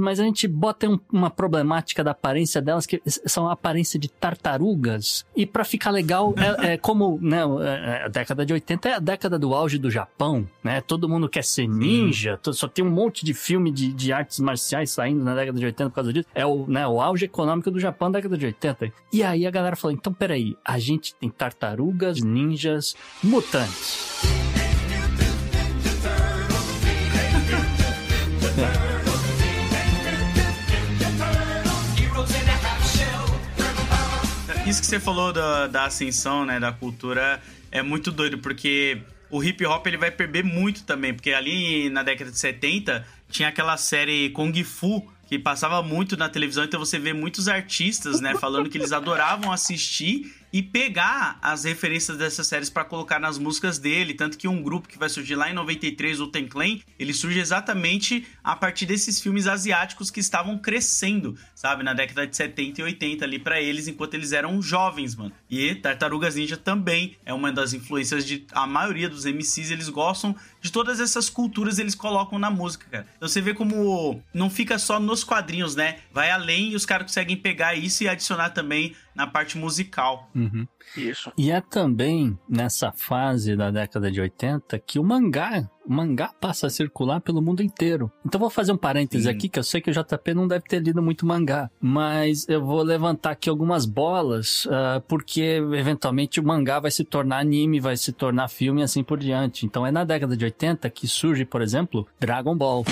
mas 0.00 0.20
a 0.20 0.24
gente 0.24 0.46
bota 0.48 0.88
um- 0.88 0.98
uma 1.12 1.30
problemática 1.30 2.02
da 2.04 2.10
aparência 2.12 2.60
delas 2.62 2.86
que 2.86 3.00
são 3.06 3.48
a 3.48 3.52
aparência 3.52 3.98
de 3.98 4.08
tartarugas. 4.08 5.24
E 5.36 5.46
pra 5.46 5.64
ficar 5.64 5.90
legal, 5.90 6.34
é, 6.60 6.72
é 6.74 6.76
como, 6.76 7.18
né, 7.20 7.38
é- 7.60 7.90
é 8.02 8.04
a 8.04 8.08
década 8.08 8.44
de 8.46 8.52
80 8.52 8.88
é 8.88 8.94
a 8.94 8.98
década 8.98 9.38
do 9.38 9.54
auge 9.54 9.78
do 9.78 9.90
Japão, 9.90 10.46
né? 10.62 10.80
Todo 10.80 11.08
mundo 11.08 11.28
quer 11.28 11.44
ser 11.44 11.66
ninja, 11.68 12.38
só 12.52 12.68
tem 12.68 12.84
um 12.84 12.90
monte 12.90 13.24
de 13.24 13.34
filme 13.34 13.70
de, 13.70 13.92
de 13.92 14.12
artes 14.12 14.38
marciais 14.40 14.90
saindo 14.90 15.22
na 15.24 15.34
década 15.34 15.58
de 15.58 15.64
80 15.66 15.90
por 15.90 15.94
causa 15.96 16.12
disso. 16.12 16.28
É 16.34 16.44
o, 16.46 16.66
né, 16.66 16.86
o 16.86 17.00
auge 17.00 17.24
econômico 17.24 17.70
do 17.70 17.80
Japão 17.80 18.08
na 18.08 18.18
década 18.18 18.36
de 18.36 18.46
80. 18.46 18.92
E 19.12 19.22
aí 19.22 19.46
a 19.46 19.50
galera 19.50 19.76
falou, 19.76 19.94
então 19.96 20.12
peraí, 20.12 20.56
a 20.64 20.78
gente 20.78 21.14
tem 21.14 21.28
tartarugas, 21.30 22.20
ninjas, 22.22 22.94
mutantes. 23.22 24.47
Isso 34.68 34.82
que 34.82 34.86
você 34.86 35.00
falou 35.00 35.32
da, 35.32 35.66
da 35.66 35.84
ascensão, 35.86 36.44
né, 36.44 36.60
da 36.60 36.70
cultura, 36.70 37.40
é 37.72 37.80
muito 37.80 38.12
doido, 38.12 38.36
porque 38.36 39.00
o 39.30 39.42
hip 39.42 39.64
hop 39.64 39.86
ele 39.86 39.96
vai 39.96 40.10
perder 40.10 40.44
muito 40.44 40.84
também, 40.84 41.14
porque 41.14 41.32
ali 41.32 41.88
na 41.88 42.02
década 42.02 42.30
de 42.30 42.38
70 42.38 43.02
tinha 43.30 43.48
aquela 43.48 43.78
série 43.78 44.28
Kung 44.28 44.52
Fu 44.62 45.10
que 45.26 45.38
passava 45.38 45.82
muito 45.82 46.18
na 46.18 46.28
televisão, 46.28 46.64
então 46.64 46.78
você 46.78 46.98
vê 46.98 47.14
muitos 47.14 47.48
artistas, 47.48 48.20
né, 48.20 48.34
falando 48.34 48.68
que 48.68 48.76
eles 48.76 48.92
adoravam 48.92 49.50
assistir 49.50 50.34
e 50.52 50.62
pegar 50.62 51.38
as 51.42 51.64
referências 51.64 52.16
dessas 52.16 52.46
séries 52.46 52.70
pra 52.70 52.84
colocar 52.84 53.18
nas 53.18 53.38
músicas 53.38 53.78
dele, 53.78 54.14
tanto 54.14 54.38
que 54.38 54.48
um 54.48 54.62
grupo 54.62 54.88
que 54.88 54.98
vai 54.98 55.08
surgir 55.08 55.34
lá 55.34 55.50
em 55.50 55.54
93, 55.54 56.20
o 56.20 56.28
Ten 56.28 56.46
Clan, 56.46 56.78
ele 56.98 57.12
surge 57.12 57.38
exatamente 57.38 58.26
a 58.42 58.56
partir 58.56 58.86
desses 58.86 59.20
filmes 59.20 59.46
asiáticos 59.46 60.10
que 60.10 60.20
estavam 60.20 60.58
crescendo, 60.58 61.36
sabe, 61.54 61.82
na 61.82 61.94
década 61.94 62.26
de 62.26 62.36
70 62.36 62.80
e 62.80 62.84
80 62.84 63.24
ali 63.24 63.38
pra 63.38 63.60
eles, 63.60 63.88
enquanto 63.88 64.14
eles 64.14 64.32
eram 64.32 64.60
jovens, 64.60 65.14
mano. 65.14 65.32
E 65.48 65.74
Tartarugas 65.74 66.34
Ninja 66.34 66.56
também 66.56 67.16
é 67.24 67.32
uma 67.32 67.52
das 67.52 67.72
influências 67.72 68.26
de 68.26 68.46
a 68.52 68.66
maioria 68.66 69.08
dos 69.08 69.24
MCs, 69.24 69.70
eles 69.70 69.88
gostam 69.88 70.34
de 70.60 70.72
todas 70.72 71.00
essas 71.00 71.30
culturas, 71.30 71.78
eles 71.78 71.94
colocam 71.94 72.38
na 72.38 72.50
música, 72.50 72.86
cara. 72.90 73.06
Então 73.16 73.28
você 73.28 73.40
vê 73.40 73.54
como 73.54 74.22
não 74.32 74.50
fica 74.50 74.78
só 74.78 74.98
nos 74.98 75.22
quadrinhos, 75.24 75.74
né? 75.76 75.98
Vai 76.12 76.30
além 76.30 76.72
e 76.72 76.76
os 76.76 76.84
caras 76.84 77.06
conseguem 77.06 77.36
pegar 77.36 77.74
isso 77.74 78.02
e 78.02 78.08
adicionar 78.08 78.50
também 78.50 78.94
na 79.18 79.26
parte 79.26 79.58
musical. 79.58 80.30
Uhum. 80.32 80.64
Isso. 80.96 81.32
E 81.36 81.50
é 81.50 81.60
também 81.60 82.38
nessa 82.48 82.92
fase 82.92 83.56
da 83.56 83.68
década 83.68 84.12
de 84.12 84.20
80 84.20 84.78
que 84.78 84.96
o 84.96 85.02
mangá, 85.02 85.68
o 85.84 85.92
mangá 85.92 86.32
passa 86.40 86.68
a 86.68 86.70
circular 86.70 87.20
pelo 87.20 87.42
mundo 87.42 87.60
inteiro. 87.60 88.12
Então 88.24 88.40
vou 88.40 88.48
fazer 88.48 88.70
um 88.70 88.76
parêntese 88.76 89.24
Sim. 89.24 89.30
aqui, 89.30 89.48
que 89.48 89.58
eu 89.58 89.64
sei 89.64 89.80
que 89.80 89.90
o 89.90 89.92
JP 89.92 90.34
não 90.34 90.46
deve 90.46 90.66
ter 90.66 90.80
lido 90.80 91.02
muito 91.02 91.26
mangá, 91.26 91.68
mas 91.80 92.48
eu 92.48 92.64
vou 92.64 92.80
levantar 92.80 93.32
aqui 93.32 93.50
algumas 93.50 93.84
bolas, 93.84 94.68
ah, 94.70 95.02
porque 95.08 95.60
eventualmente 95.74 96.38
o 96.38 96.44
mangá 96.44 96.78
vai 96.78 96.92
se 96.92 97.02
tornar 97.02 97.38
anime, 97.38 97.80
vai 97.80 97.96
se 97.96 98.12
tornar 98.12 98.46
filme 98.46 98.82
e 98.82 98.84
assim 98.84 99.02
por 99.02 99.18
diante. 99.18 99.66
Então 99.66 99.84
é 99.84 99.90
na 99.90 100.04
década 100.04 100.36
de 100.36 100.44
80 100.44 100.88
que 100.90 101.08
surge, 101.08 101.44
por 101.44 101.60
exemplo, 101.60 102.06
Dragon 102.20 102.56
Ball. 102.56 102.84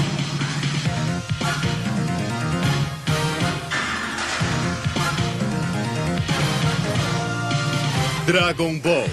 Dragon 8.26 8.76
Ball. 8.80 9.06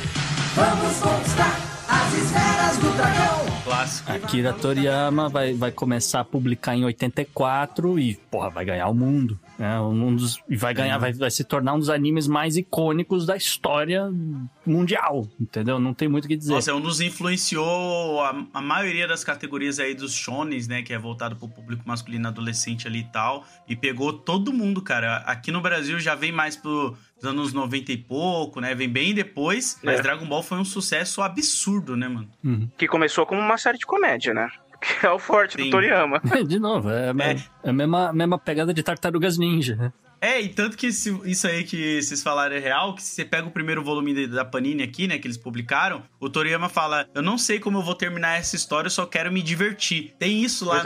Vamos 0.55 0.97
conquistar 0.97 1.55
as 1.87 2.13
esferas 2.15 2.77
do 2.77 2.97
dragão. 2.97 3.53
Clássico. 3.63 4.11
Akira 4.11 4.53
Toriyama 4.53 5.29
vai, 5.29 5.53
vai 5.53 5.71
começar 5.71 6.21
a 6.21 6.25
publicar 6.25 6.75
em 6.75 6.83
84 6.83 7.99
e, 7.99 8.15
porra, 8.31 8.49
vai 8.49 8.65
ganhar 8.65 8.87
o 8.87 8.93
mundo. 8.93 9.39
Né? 9.57 9.79
Um 9.79 10.15
dos, 10.15 10.41
e 10.49 10.57
vai 10.57 10.73
ganhar, 10.73 10.97
vai, 10.97 11.13
vai 11.13 11.29
se 11.29 11.43
tornar 11.43 11.73
um 11.73 11.79
dos 11.79 11.91
animes 11.91 12.27
mais 12.27 12.57
icônicos 12.57 13.25
da 13.25 13.37
história 13.37 14.11
mundial, 14.65 15.27
entendeu? 15.39 15.79
Não 15.79 15.93
tem 15.93 16.07
muito 16.07 16.25
o 16.25 16.27
que 16.27 16.35
dizer. 16.35 16.51
Nossa, 16.51 16.71
é 16.71 16.73
um 16.73 16.81
dos 16.81 16.99
influenciou 16.99 18.19
a, 18.21 18.45
a 18.51 18.61
maioria 18.61 19.07
das 19.07 19.23
categorias 19.23 19.79
aí 19.79 19.93
dos 19.93 20.11
shonens, 20.11 20.67
né? 20.67 20.81
Que 20.81 20.91
é 20.91 20.97
voltado 20.97 21.35
pro 21.35 21.47
público 21.47 21.83
masculino 21.85 22.27
adolescente 22.27 22.87
ali 22.87 23.01
e 23.01 23.11
tal. 23.11 23.45
E 23.67 23.75
pegou 23.75 24.11
todo 24.11 24.51
mundo, 24.51 24.81
cara. 24.81 25.17
Aqui 25.17 25.51
no 25.51 25.61
Brasil 25.61 25.99
já 25.99 26.15
vem 26.15 26.31
mais 26.31 26.55
pros 27.23 27.31
anos 27.31 27.53
90 27.53 27.91
e 27.93 27.97
pouco, 27.97 28.59
né? 28.59 28.75
Vem 28.75 28.89
bem 28.89 29.13
depois. 29.13 29.79
Mas 29.81 29.99
É. 29.99 30.03
Dragon 30.03 30.25
Ball 30.25 30.43
foi 30.43 30.57
um 30.57 30.65
sucesso 30.65 31.21
absurdo, 31.21 31.95
né, 31.95 32.07
mano? 32.07 32.27
Uhum. 32.43 32.69
Que 32.77 32.87
começou 32.87 33.25
como 33.25 33.39
uma 33.39 33.57
série 33.57 33.77
de 33.77 33.85
comédia, 33.85 34.33
né? 34.33 34.49
Que 34.99 35.05
é 35.05 35.09
o 35.09 35.17
forte 35.17 35.55
Sim. 35.55 35.63
do 35.65 35.69
Toriyama. 35.69 36.19
De 36.45 36.59
novo, 36.59 36.89
é, 36.89 37.09
a 37.09 37.13
É. 37.23 37.37
é 37.63 37.69
a 37.69 37.73
mesma, 37.73 38.11
mesma 38.11 38.37
pegada 38.37 38.73
de 38.73 38.83
Tartarugas 38.83 39.37
Ninja. 39.37 39.77
né? 39.77 39.93
É, 40.25 40.39
e 40.41 40.47
tanto 40.47 40.77
que 40.77 40.89
se- 40.91 41.19
isso 41.25 41.45
aí 41.45 41.65
que 41.65 42.01
vocês 42.01 42.23
falaram 42.23 42.55
é 42.55 42.59
real, 42.59 42.95
que 42.95 43.03
se 43.03 43.13
você 43.13 43.25
pega 43.25 43.45
o 43.45 43.51
primeiro 43.51 43.83
volume 43.83 44.13
de- 44.13 44.27
da 44.27 44.45
Panini 44.45 44.81
aqui, 44.81 45.05
né, 45.05 45.17
que 45.17 45.27
eles 45.27 45.37
publicaram, 45.37 46.01
o 46.17 46.29
Toriyama 46.29 46.69
fala, 46.69 47.09
eu 47.13 47.21
não 47.21 47.37
sei 47.37 47.59
como 47.59 47.79
eu 47.79 47.81
vou 47.83 47.93
terminar 47.93 48.39
essa 48.39 48.55
história, 48.55 48.87
eu 48.87 48.91
só 48.91 49.05
quero 49.05 49.29
me 49.33 49.41
divertir. 49.41 50.13
Tem 50.17 50.41
isso 50.41 50.63
lá 50.63 50.79
é. 50.79 50.83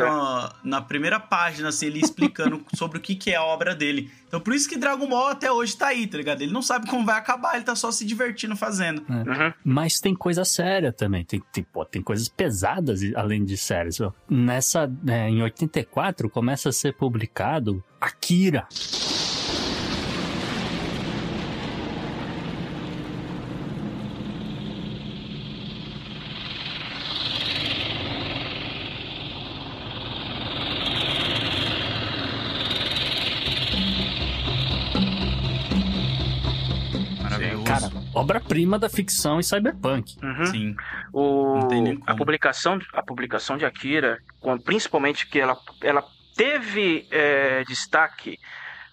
no- 0.63 0.71
na 0.71 0.81
primeira 0.81 1.19
página, 1.19 1.69
assim, 1.69 1.85
ele 1.85 1.99
explicando 1.99 2.65
sobre 2.75 2.97
o 2.97 3.01
que, 3.01 3.13
que 3.13 3.29
é 3.29 3.35
a 3.35 3.43
obra 3.43 3.75
dele. 3.75 4.09
Então 4.27 4.39
por 4.41 4.53
isso 4.55 4.67
que 4.67 4.75
Dragon 4.75 5.07
Ball 5.07 5.27
até 5.27 5.51
hoje 5.51 5.77
tá 5.77 5.87
aí, 5.87 6.07
tá 6.07 6.17
ligado? 6.17 6.41
Ele 6.41 6.51
não 6.51 6.61
sabe 6.63 6.89
como 6.89 7.05
vai 7.05 7.15
acabar, 7.17 7.55
ele 7.55 7.63
tá 7.63 7.75
só 7.75 7.91
se 7.91 8.03
divertindo 8.05 8.55
fazendo. 8.55 9.05
Uhum. 9.07 9.53
Mas 9.63 9.99
tem 9.99 10.15
coisa 10.15 10.43
séria 10.43 10.91
também. 10.91 11.23
Tem, 11.23 11.41
tem, 11.53 11.63
pô, 11.63 11.85
tem 11.85 12.01
coisas 12.01 12.27
pesadas 12.27 13.01
além 13.15 13.45
de 13.45 13.55
sérias. 13.55 14.01
ó. 14.01 14.11
Nessa, 14.29 14.91
né, 15.03 15.29
em 15.29 15.41
84, 15.43 16.27
começa 16.29 16.69
a 16.69 16.71
ser 16.73 16.93
publicado 16.95 17.83
Akira. 18.01 18.67
Obra-prima 38.57 38.79
da 38.79 38.89
ficção 38.89 39.39
e 39.39 39.43
cyberpunk. 39.43 40.15
Uhum. 40.23 40.45
Sim. 40.47 40.75
O, 41.13 41.59
a 42.05 42.15
publicação 42.15 42.79
a 42.93 43.03
publicação 43.03 43.57
de 43.57 43.65
Akira 43.65 44.17
com- 44.39 44.57
principalmente 44.57 45.27
que 45.27 45.39
ela, 45.39 45.55
ela 45.83 46.03
teve 46.35 47.07
é, 47.11 47.63
destaque 47.65 48.37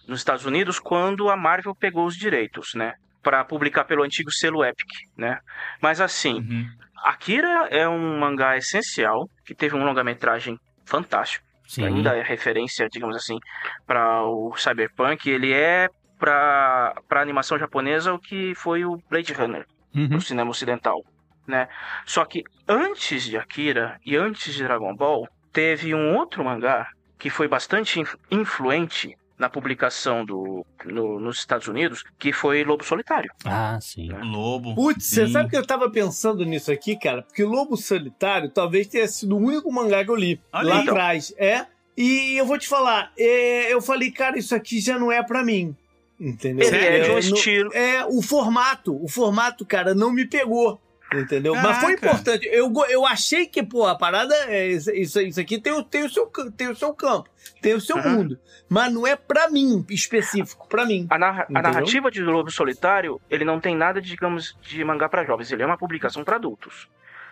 nos 0.06 0.20
Estados 0.20 0.44
Unidos 0.44 0.78
quando 0.78 1.30
a 1.30 1.36
Marvel 1.36 1.74
pegou 1.74 2.06
os 2.06 2.16
direitos 2.16 2.74
né 2.74 2.94
para 3.22 3.42
publicar 3.44 3.84
pelo 3.84 4.02
antigo 4.02 4.30
selo 4.30 4.62
Epic 4.64 4.88
né 5.16 5.38
mas 5.80 6.00
assim 6.00 6.34
Uhum. 6.34 6.66
Akira 7.04 7.68
é 7.70 7.86
um 7.88 8.18
mangá 8.18 8.56
essencial 8.56 9.28
que 9.46 9.54
teve 9.54 9.74
um 9.76 9.84
longa-metragem 9.84 10.58
fantástico 10.86 11.44
Sim. 11.66 11.84
ainda 11.86 12.14
é 12.16 12.22
referência 12.22 12.86
digamos 12.90 13.16
assim 13.16 13.38
para 13.86 14.22
o 14.24 14.54
cyberpunk 14.56 15.28
ele 15.28 15.52
é 15.52 15.88
para 16.24 16.94
para 17.08 17.20
animação 17.20 17.58
japonesa 17.58 18.12
o 18.12 18.18
que 18.18 18.54
foi 18.54 18.84
o 18.84 18.98
Blade 19.10 19.32
Runner 19.32 19.66
Uhum. 19.94 20.08
no 20.08 20.20
cinema 20.20 20.50
ocidental, 20.50 21.04
né? 21.46 21.68
Só 22.04 22.24
que 22.24 22.42
antes 22.66 23.22
de 23.24 23.36
Akira 23.36 24.00
e 24.04 24.16
antes 24.16 24.52
de 24.54 24.64
Dragon 24.64 24.92
Ball, 24.96 25.28
teve 25.52 25.94
um 25.94 26.16
outro 26.16 26.42
mangá 26.44 26.88
que 27.16 27.30
foi 27.30 27.46
bastante 27.46 28.00
inf- 28.00 28.16
influente 28.28 29.16
na 29.38 29.48
publicação 29.48 30.24
do 30.24 30.66
no- 30.84 31.20
nos 31.20 31.38
Estados 31.38 31.68
Unidos, 31.68 32.02
que 32.18 32.32
foi 32.32 32.64
Lobo 32.64 32.82
Solitário. 32.84 33.30
Ah, 33.44 33.78
sim. 33.80 34.08
Lobo. 34.10 34.74
Putz, 34.74 35.06
você 35.06 35.28
sabe 35.28 35.48
que 35.50 35.56
eu 35.56 35.64
tava 35.66 35.88
pensando 35.90 36.44
nisso 36.44 36.72
aqui, 36.72 36.98
cara? 36.98 37.22
Porque 37.22 37.44
Lobo 37.44 37.76
Solitário 37.76 38.48
talvez 38.50 38.88
tenha 38.88 39.06
sido 39.06 39.36
o 39.36 39.38
único 39.40 39.72
mangá 39.72 40.04
que 40.04 40.10
eu 40.10 40.16
li 40.16 40.40
Olha 40.52 40.68
lá 40.70 40.80
aí. 40.80 40.88
atrás. 40.88 41.32
É. 41.38 41.66
E 41.96 42.36
eu 42.36 42.44
vou 42.46 42.58
te 42.58 42.66
falar, 42.66 43.12
é, 43.16 43.72
eu 43.72 43.80
falei, 43.80 44.10
cara, 44.10 44.36
isso 44.36 44.52
aqui 44.56 44.80
já 44.80 44.98
não 44.98 45.12
é 45.12 45.22
pra 45.22 45.44
mim. 45.44 45.76
Entendeu? 46.20 46.66
Ele 46.72 47.06
é 47.06 47.10
um 47.10 47.14
no- 47.14 47.18
estilo. 47.18 47.70
É, 47.74 48.04
o 48.06 48.22
formato, 48.22 49.02
o 49.02 49.08
formato, 49.08 49.64
cara, 49.66 49.94
não 49.94 50.10
me 50.12 50.24
pegou. 50.26 50.80
Entendeu? 51.12 51.54
Mas 51.54 51.78
foi 51.78 51.94
Caraca. 51.94 52.06
importante. 52.06 52.48
Eu, 52.50 52.72
eu 52.88 53.06
achei 53.06 53.46
que, 53.46 53.62
pô, 53.62 53.86
a 53.86 53.94
parada 53.94 54.34
é 54.48 54.68
isso, 54.68 54.90
isso, 54.90 55.40
aqui 55.40 55.60
tem 55.60 55.72
o, 55.72 55.82
tem, 55.84 56.04
o 56.04 56.10
seu, 56.10 56.26
tem 56.56 56.68
o 56.68 56.74
seu 56.74 56.92
campo, 56.92 57.28
tem 57.60 57.74
o 57.74 57.80
seu 57.80 57.96
Uhum. 57.96 58.10
mundo. 58.10 58.38
Mas 58.68 58.92
não 58.92 59.06
é 59.06 59.14
pra 59.14 59.48
mim, 59.48 59.84
específico, 59.90 60.66
pra 60.68 60.84
mim. 60.84 61.06
A, 61.10 61.18
narra- 61.18 61.46
a 61.54 61.62
narrativa 61.62 62.10
de 62.10 62.20
Lobo 62.20 62.50
Solitário, 62.50 63.20
ele 63.30 63.44
não 63.44 63.60
tem 63.60 63.76
nada, 63.76 64.00
digamos, 64.00 64.56
de 64.62 64.82
mangá 64.82 65.08
para 65.08 65.24
jovens. 65.24 65.52
Ele 65.52 65.62
é 65.62 65.66
uma 65.66 65.78
publicação 65.78 66.24
para 66.24 66.36
adultos. 66.36 66.88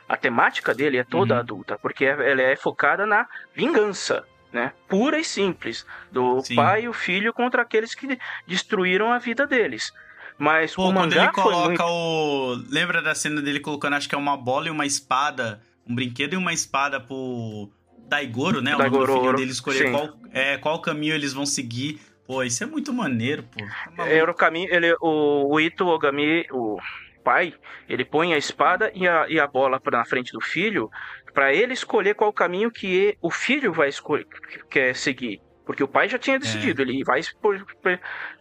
A 0.09 0.17
temática 0.17 0.73
dele 0.75 0.99
é 0.99 1.05
toda 1.05 1.35
Uhum. 1.35 1.41
adulta, 1.41 1.79
porque 1.81 2.05
é- 2.05 2.31
ela 2.31 2.43
é 2.43 2.55
focada 2.55 3.05
na 3.07 3.27
vingança, 3.55 4.25
né? 4.53 4.73
Pura 4.89 5.19
e 5.19 5.25
simples. 5.25 5.87
Do 6.11 6.41
Sim. 6.43 6.57
pai 6.57 6.85
e 6.85 6.89
o 6.89 6.93
filho 6.93 7.33
contra 7.33 7.63
aqueles 7.63 7.95
que 7.95 8.19
destruíram 8.47 9.13
a 9.13 9.19
vida 9.19 9.47
deles. 9.47 9.93
Mas 10.39 10.75
Pô, 10.75 10.89
o 10.89 10.93
quando 10.93 11.13
ele 11.13 11.29
coloca 11.29 11.69
muito... 11.69 11.83
o. 11.85 12.55
Lembra 12.69 13.01
da 13.01 13.15
cena 13.15 13.41
dele 13.41 13.61
colocando, 13.61 13.95
acho 13.95 14.09
que 14.09 14.15
é 14.15 14.19
uma 14.19 14.37
bola 14.37 14.69
e 14.69 14.71
uma 14.71 14.87
espada, 14.87 15.63
um 15.87 15.95
brinquedo 15.95 16.35
e 16.35 16.37
uma 16.37 16.53
espada 16.53 17.01
pro 17.01 17.71
Daigoro, 18.09 18.61
né? 18.61 18.75
O 18.75 18.79
do 18.79 18.85
filho 18.85 19.07
Daigoro, 19.07 19.37
dele 19.37 19.51
escolher 19.51 19.87
sim. 19.87 19.93
qual, 19.93 20.09
é, 20.33 20.57
qual 20.59 20.81
caminho 20.81 21.15
eles 21.15 21.33
vão 21.33 21.47
seguir. 21.47 22.01
Pô, 22.27 22.43
isso 22.43 22.63
é 22.63 22.67
muito 22.67 22.93
maneiro, 22.93 23.43
pô. 23.43 23.59
Tá 23.59 23.91
maluco. 23.97 24.17
Era 24.17 24.31
o 24.31 24.35
caminho, 24.35 24.73
ele, 24.73 24.97
o, 25.01 25.55
o 25.55 25.61
Ito 25.61 25.87
Ogami, 25.87 26.47
o 26.51 26.79
pai, 27.23 27.55
ele 27.89 28.05
põe 28.05 28.35
a 28.35 28.39
espada 28.39 28.91
e 28.95 29.07
a, 29.07 29.29
e 29.29 29.39
a 29.39 29.47
bola 29.47 29.81
pra, 29.81 29.99
na 29.99 30.05
frente 30.05 30.33
do 30.33 30.41
filho 30.41 30.91
para 31.35 31.53
ele 31.53 31.73
escolher 31.73 32.15
qual 32.15 32.33
caminho 32.33 32.71
que 32.71 33.17
o 33.21 33.31
filho 33.31 33.73
vai 33.73 33.89
escolher, 33.89 34.27
quer 34.71 34.95
seguir. 34.95 35.41
Porque 35.65 35.83
o 35.83 35.89
pai 35.89 36.09
já 36.09 36.19
tinha 36.19 36.39
decidido, 36.39 36.83
ele 36.83 37.05
vai 37.05 37.21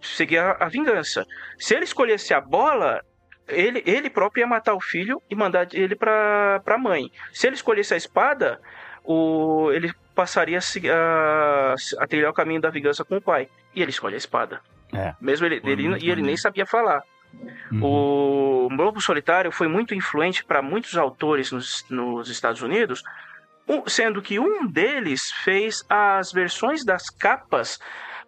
seguir 0.02 0.38
a, 0.40 0.58
a 0.60 0.68
vingança. 0.68 1.26
Se 1.58 1.76
ele 1.76 1.84
escolhesse 1.84 2.34
a 2.34 2.42
bola, 2.42 3.02
ele, 3.48 3.84
ele 3.86 4.10
próprio 4.10 4.42
ia 4.42 4.48
matar 4.48 4.74
o 4.74 4.80
filho 4.82 5.22
e 5.30 5.36
mandar 5.36 5.68
ele 5.74 5.96
pra, 5.96 6.60
pra 6.66 6.78
mãe. 6.78 7.12
Se 7.32 7.48
ele 7.48 7.56
escolhesse 7.56 7.94
a 7.94 7.98
espada, 7.98 8.60
o, 9.04 9.72
ele 9.72 9.94
passaria 10.16 10.58
a, 10.60 11.74
a, 11.74 12.04
a 12.04 12.08
trilhar 12.08 12.32
o 12.32 12.34
caminho 12.34 12.60
da 12.62 12.70
vingança 12.70 13.06
com 13.06 13.18
o 13.18 13.22
pai. 13.22 13.48
E 13.76 13.82
ele 13.82 13.92
escolhe 13.92 14.16
a 14.16 14.18
espada. 14.18 14.60
É. 14.94 15.14
Mesmo 15.22 15.46
ele, 15.46 15.62
ele- 15.72 15.84
e 16.06 16.10
ele 16.10 16.22
nem 16.22 16.36
sabia 16.38 16.66
falar. 16.66 17.04
Uhum. 17.72 17.84
O 17.84 18.70
Lobo 18.72 19.00
Solitário 19.02 19.52
foi 19.52 19.68
muito 19.68 19.96
influente 19.96 20.44
para 20.44 20.62
muitos 20.62 20.98
autores 20.98 21.52
nos, 21.52 21.86
nos 21.90 22.30
Estados 22.30 22.62
Unidos, 22.62 23.04
sendo 23.88 24.22
que 24.22 24.40
um 24.40 24.68
deles 24.68 25.32
fez 25.32 25.86
as 25.90 26.32
versões 26.32 26.84
das 26.84 27.10
capas 27.10 27.80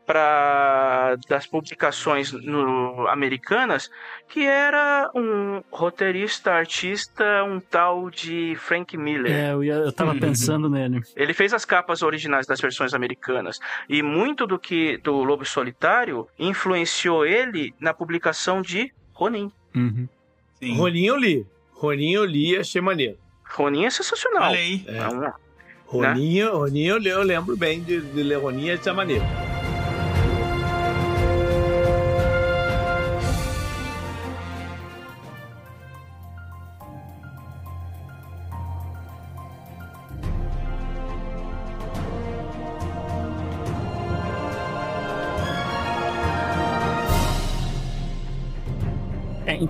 para 0.05 1.17
das 1.27 1.45
publicações 1.47 2.31
no- 2.31 3.07
americanas, 3.07 3.89
que 4.27 4.45
era 4.45 5.09
um 5.15 5.61
roteirista, 5.71 6.51
artista, 6.51 7.43
um 7.43 7.59
tal 7.59 8.09
de 8.09 8.55
Frank 8.57 8.95
Miller. 8.97 9.31
É, 9.31 9.51
eu, 9.53 9.63
ia- 9.63 9.73
eu 9.75 9.91
tava 9.91 10.13
pensando 10.15 10.69
nele. 10.69 11.01
Ele 11.15 11.33
fez 11.33 11.53
as 11.53 11.65
capas 11.65 12.01
originais 12.01 12.45
das 12.45 12.59
versões 12.59 12.93
americanas. 12.93 13.59
E 13.89 14.01
muito 14.01 14.45
do 14.47 14.57
que 14.59 14.97
do 14.97 15.23
Lobo 15.23 15.45
Solitário 15.45 16.27
influenciou 16.37 17.25
ele 17.25 17.73
na 17.79 17.93
publicação 17.93 18.61
de 18.61 18.91
Ronin. 19.13 19.51
Uhum. 19.75 20.07
Sim. 20.59 20.77
Ronin 20.77 21.05
eu 21.05 21.17
li. 21.17 21.45
Ronin 21.71 22.13
eu 22.13 22.25
li 22.25 22.51
e 22.53 22.57
achei 22.57 22.81
maneiro. 22.81 23.17
Ronin 23.55 23.85
é 23.85 23.89
sensacional. 23.89 24.43
Olha 24.49 24.59
aí. 24.59 24.83
É. 24.87 24.97
É 24.97 25.33
Ronin, 25.85 26.41
Ronin 26.43 26.85
eu, 26.85 26.97
le- 26.97 27.09
eu 27.09 27.21
lembro 27.21 27.55
bem 27.55 27.83
de, 27.83 28.01
de 28.01 28.23
ler 28.23 28.39
Ronin 28.39 28.65
e 28.65 28.71
achei 28.71 29.52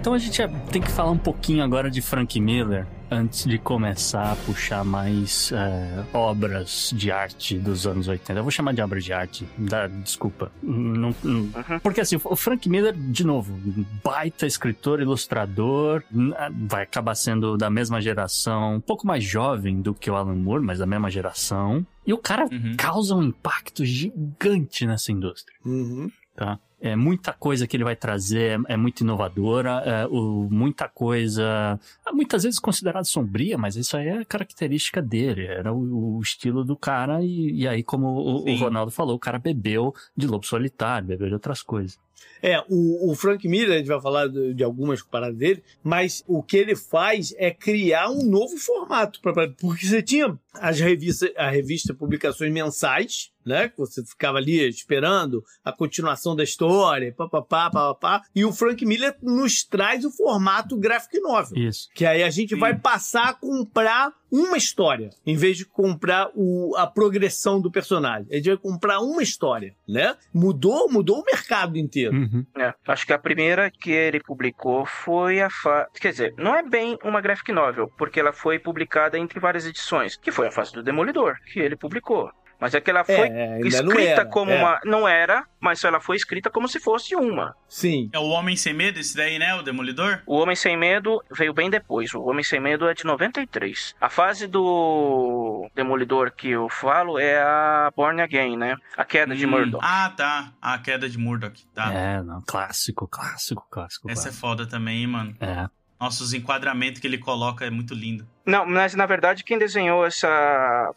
então 0.03 0.13
a 0.13 0.17
gente 0.17 0.37
tem 0.69 0.81
que 0.81 0.91
falar 0.91 1.11
um 1.11 1.17
pouquinho 1.17 1.63
agora 1.63 1.89
de 1.89 2.01
Frank 2.01 2.37
Miller 2.37 2.85
antes 3.09 3.45
de 3.45 3.57
começar 3.57 4.33
a 4.33 4.35
puxar 4.35 4.83
mais 4.83 5.49
é, 5.53 6.03
obras 6.13 6.91
de 6.93 7.09
arte 7.09 7.57
dos 7.57 7.87
anos 7.87 8.09
80. 8.09 8.33
Eu 8.39 8.43
vou 8.43 8.51
chamar 8.51 8.73
de 8.73 8.81
obras 8.81 9.05
de 9.05 9.13
arte, 9.13 9.47
dá, 9.57 9.87
desculpa. 9.87 10.51
Não- 10.61 11.15
não- 11.23 11.39
Uhum. 11.43 11.79
porque 11.81 12.01
assim, 12.01 12.19
o 12.21 12.35
Frank 12.35 12.67
Miller, 12.67 12.93
de 12.93 13.23
novo, 13.25 13.57
baita 14.03 14.45
escritor, 14.45 14.99
ilustrador, 14.99 16.03
n- 16.11 16.33
vai 16.67 16.83
acabar 16.83 17.15
sendo 17.15 17.55
da 17.55 17.69
mesma 17.69 18.01
geração, 18.01 18.75
um 18.75 18.81
pouco 18.81 19.07
mais 19.07 19.23
jovem 19.23 19.79
do 19.81 19.93
que 19.93 20.11
o 20.11 20.15
Alan 20.17 20.35
Moore, 20.35 20.65
mas 20.65 20.79
da 20.79 20.85
mesma 20.85 21.09
geração. 21.09 21.85
E 22.05 22.11
o 22.11 22.17
cara 22.17 22.43
Uhum. 22.51 22.75
causa 22.77 23.15
um 23.15 23.23
impacto 23.23 23.85
gigante 23.85 24.85
nessa 24.85 25.13
indústria 25.13 25.55
Uhum. 25.65 26.11
tá? 26.35 26.59
É 26.85 26.97
muita 26.97 27.31
coisa 27.31 27.65
que 27.65 27.77
ele 27.77 27.85
vai 27.85 27.95
trazer, 27.95 28.59
é, 28.59 28.73
é 28.73 28.77
muito 28.77 29.01
inovadora, 29.01 29.81
é, 29.85 30.05
o, 30.07 30.49
muita 30.51 30.89
coisa, 30.89 31.79
é 32.05 32.11
muitas 32.11 32.43
vezes 32.43 32.59
considerada 32.59 33.05
sombria, 33.05 33.57
mas 33.57 33.77
isso 33.77 33.95
aí 33.95 34.09
é 34.09 34.25
característica 34.25 35.01
dele, 35.01 35.45
era 35.45 35.71
o, 35.71 36.17
o 36.17 36.21
estilo 36.21 36.65
do 36.65 36.75
cara, 36.75 37.23
e, 37.23 37.61
e 37.61 37.67
aí, 37.67 37.83
como 37.83 38.07
o, 38.07 38.51
o. 38.51 38.55
Ronaldo 38.57 38.91
falou, 38.91 39.15
o 39.15 39.19
cara 39.19 39.39
bebeu 39.39 39.95
de 40.15 40.27
Lobo 40.27 40.45
Solitário, 40.45 41.07
bebeu 41.07 41.29
de 41.29 41.33
outras 41.33 41.61
coisas. 41.61 41.97
É, 42.41 42.59
o, 42.69 43.09
o 43.11 43.15
Frank 43.15 43.47
Miller, 43.47 43.75
a 43.75 43.77
gente 43.77 43.87
vai 43.87 44.01
falar 44.01 44.27
de, 44.27 44.53
de 44.53 44.63
algumas 44.63 45.01
paradas 45.01 45.37
dele, 45.37 45.63
mas 45.81 46.23
o 46.27 46.43
que 46.43 46.57
ele 46.57 46.75
faz 46.75 47.33
é 47.37 47.51
criar 47.51 48.09
um 48.09 48.23
novo 48.23 48.57
formato. 48.57 49.21
Pra, 49.21 49.31
pra- 49.31 49.49
porque 49.59 49.85
você 49.85 50.01
tinha 50.01 50.37
as 50.55 50.79
revistas, 50.79 51.31
a 51.37 51.49
revista 51.49 51.93
publicações 51.93 52.51
mensais, 52.51 53.31
né? 53.45 53.69
Que 53.69 53.77
você 53.77 54.03
ficava 54.05 54.37
ali 54.39 54.67
esperando 54.67 55.43
a 55.63 55.71
continuação 55.71 56.35
da 56.35 56.43
história, 56.43 57.13
papapá, 57.13 57.69
papapá. 57.69 58.21
E 58.35 58.43
o 58.43 58.51
Frank 58.51 58.85
Miller 58.85 59.15
nos 59.21 59.63
traz 59.63 60.03
o 60.03 60.11
formato 60.11 60.77
graphic 60.77 61.19
novel. 61.21 61.57
Isso. 61.57 61.87
Que 61.95 62.05
aí 62.05 62.23
a 62.23 62.29
gente 62.29 62.55
Sim. 62.55 62.59
vai 62.59 62.77
passar 62.77 63.29
a 63.29 63.33
comprar 63.33 64.11
uma 64.33 64.57
história, 64.57 65.11
em 65.27 65.35
vez 65.35 65.57
de 65.57 65.63
comprar 65.63 66.31
o, 66.33 66.75
a 66.75 66.87
progressão 66.87 67.61
do 67.61 67.69
personagem. 67.69 68.27
A 68.31 68.35
gente 68.37 68.47
vai 68.47 68.57
comprar 68.57 68.99
uma 68.99 69.21
história, 69.21 69.75
né? 69.87 70.15
Mudou, 70.33 70.89
mudou 70.89 71.21
o 71.21 71.23
mercado 71.23 71.77
inteiro. 71.77 72.15
Uhum. 72.15 72.43
É, 72.57 72.73
acho 72.87 73.05
que 73.05 73.13
a 73.13 73.19
primeira 73.19 73.69
que 73.69 73.91
ele 73.91 74.19
publicou 74.19 74.87
foi 74.87 75.39
a 75.39 75.51
fase. 75.51 75.87
Quer 76.01 76.09
dizer, 76.09 76.33
não 76.35 76.55
é 76.55 76.63
bem 76.63 76.97
uma 77.03 77.21
graphic 77.21 77.51
novel, 77.51 77.91
porque 77.95 78.19
ela 78.19 78.33
foi 78.33 78.57
publicada 78.57 79.19
entre 79.19 79.39
várias 79.39 79.67
edições, 79.67 80.15
que 80.15 80.31
foi 80.31 80.47
a 80.47 80.51
fase 80.51 80.73
do 80.73 80.81
Demolidor, 80.81 81.37
que 81.51 81.59
ele 81.59 81.75
publicou. 81.75 82.31
Mas 82.59 82.73
é 82.73 82.79
que 82.81 82.89
ela 82.89 83.03
foi 83.03 83.13
É, 83.27 83.53
ainda 83.55 83.81
não 83.81 83.91
escrita 83.91 84.25
como 84.25 84.51
é. 84.51 84.57
uma. 84.59 84.79
Não 84.85 85.07
era, 85.07 85.45
mas 85.59 85.83
ela 85.83 85.99
foi 85.99 86.15
escrita 86.15 86.49
como 86.49 86.67
se 86.67 86.79
fosse 86.79 87.15
uma. 87.15 87.55
Sim. 87.67 88.09
É 88.13 88.19
o 88.19 88.27
Homem 88.29 88.55
Sem 88.55 88.73
Medo, 88.73 88.99
esse 88.99 89.15
daí, 89.15 89.37
né? 89.37 89.53
O 89.55 89.61
Demolidor? 89.63 90.21
O 90.25 90.37
Homem 90.37 90.55
Sem 90.55 90.77
Medo 90.77 91.21
veio 91.31 91.53
bem 91.53 91.69
depois. 91.69 92.13
O 92.13 92.21
Homem 92.23 92.43
Sem 92.43 92.59
Medo 92.59 92.87
é 92.87 92.93
de 92.93 93.03
93. 93.05 93.95
A 93.99 94.09
fase 94.09 94.47
do 94.47 95.69
Demolidor 95.75 96.31
que 96.31 96.49
eu 96.51 96.69
falo 96.69 97.19
é 97.19 97.41
a 97.41 97.91
Born 97.95 98.21
Again, 98.21 98.57
né? 98.57 98.75
A 98.97 99.03
queda 99.03 99.35
de 99.35 99.45
Hum, 99.45 99.49
Murdoch. 99.51 99.83
Ah, 99.85 100.11
tá. 100.15 100.53
A 100.61 100.77
queda 100.77 101.09
de 101.09 101.17
Murdoch. 101.17 101.65
Tá. 101.73 101.91
É, 101.93 102.21
não, 102.21 102.41
clássico, 102.45 103.07
clássico, 103.07 103.65
clássico. 103.69 104.09
Essa 104.09 104.21
é 104.21 104.23
clássico. 104.25 104.41
foda 104.47 104.65
também, 104.67 105.01
hein, 105.01 105.07
mano. 105.07 105.35
É. 105.39 105.67
Nossa, 106.03 106.21
os 106.21 106.33
enquadramentos 106.33 106.99
que 106.99 107.07
ele 107.07 107.17
coloca 107.17 107.65
é 107.65 107.69
muito 107.69 107.93
lindo. 107.93 108.27
Não, 108.45 108.65
mas 108.65 108.93
na 108.93 109.05
verdade 109.05 109.41
quem 109.41 109.57
desenhou 109.57 110.05
essa, 110.05 110.27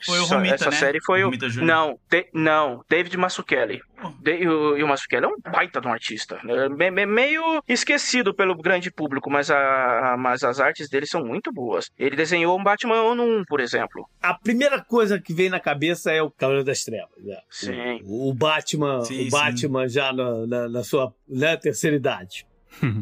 Foi 0.04 0.18
o 0.18 0.24
essa, 0.24 0.34
Romita, 0.34 0.54
essa 0.56 0.70
né? 0.70 0.76
série 0.76 1.00
foi 1.00 1.22
O 1.22 1.28
o. 1.28 1.64
Não, 1.64 1.96
de- 2.10 2.26
não, 2.34 2.84
David 2.88 3.16
Mazzucchelli. 3.16 3.80
Oh. 4.02 4.08
De- 4.20 4.38
e, 4.42 4.48
o, 4.48 4.76
e 4.76 4.82
o 4.82 4.88
Mazzucchelli 4.88 5.26
é 5.26 5.28
um 5.28 5.36
baita 5.52 5.80
de 5.80 5.86
um 5.86 5.92
artista. 5.92 6.40
É 6.44 6.68
me- 6.68 6.90
me- 6.90 7.06
meio 7.06 7.62
esquecido 7.68 8.34
pelo 8.34 8.56
grande 8.56 8.90
público, 8.90 9.30
mas, 9.30 9.48
a, 9.48 10.16
mas 10.18 10.42
as 10.42 10.58
artes 10.58 10.88
dele 10.88 11.06
são 11.06 11.24
muito 11.24 11.52
boas. 11.52 11.88
Ele 11.96 12.16
desenhou 12.16 12.58
um 12.58 12.64
Batman 12.64 12.96
Ano 12.96 13.22
1, 13.22 13.44
por 13.44 13.60
exemplo. 13.60 14.08
A 14.20 14.34
primeira 14.34 14.82
coisa 14.82 15.20
que 15.20 15.32
vem 15.32 15.48
na 15.48 15.60
cabeça 15.60 16.10
é 16.10 16.20
o 16.20 16.32
Cavaleiro 16.32 16.66
das 16.66 16.82
Trevas. 16.82 17.10
né? 17.22 17.38
Sim. 17.48 18.00
O, 18.04 18.28
o 18.30 18.34
Batman, 18.34 19.02
Sim, 19.04 19.28
o 19.28 19.30
Batman 19.30 19.88
já 19.88 20.12
na, 20.12 20.46
na- 20.48 20.68
na 20.68 20.82
sua 20.82 21.14
né, 21.28 21.56
terceira 21.56 21.94
idade. 21.94 22.44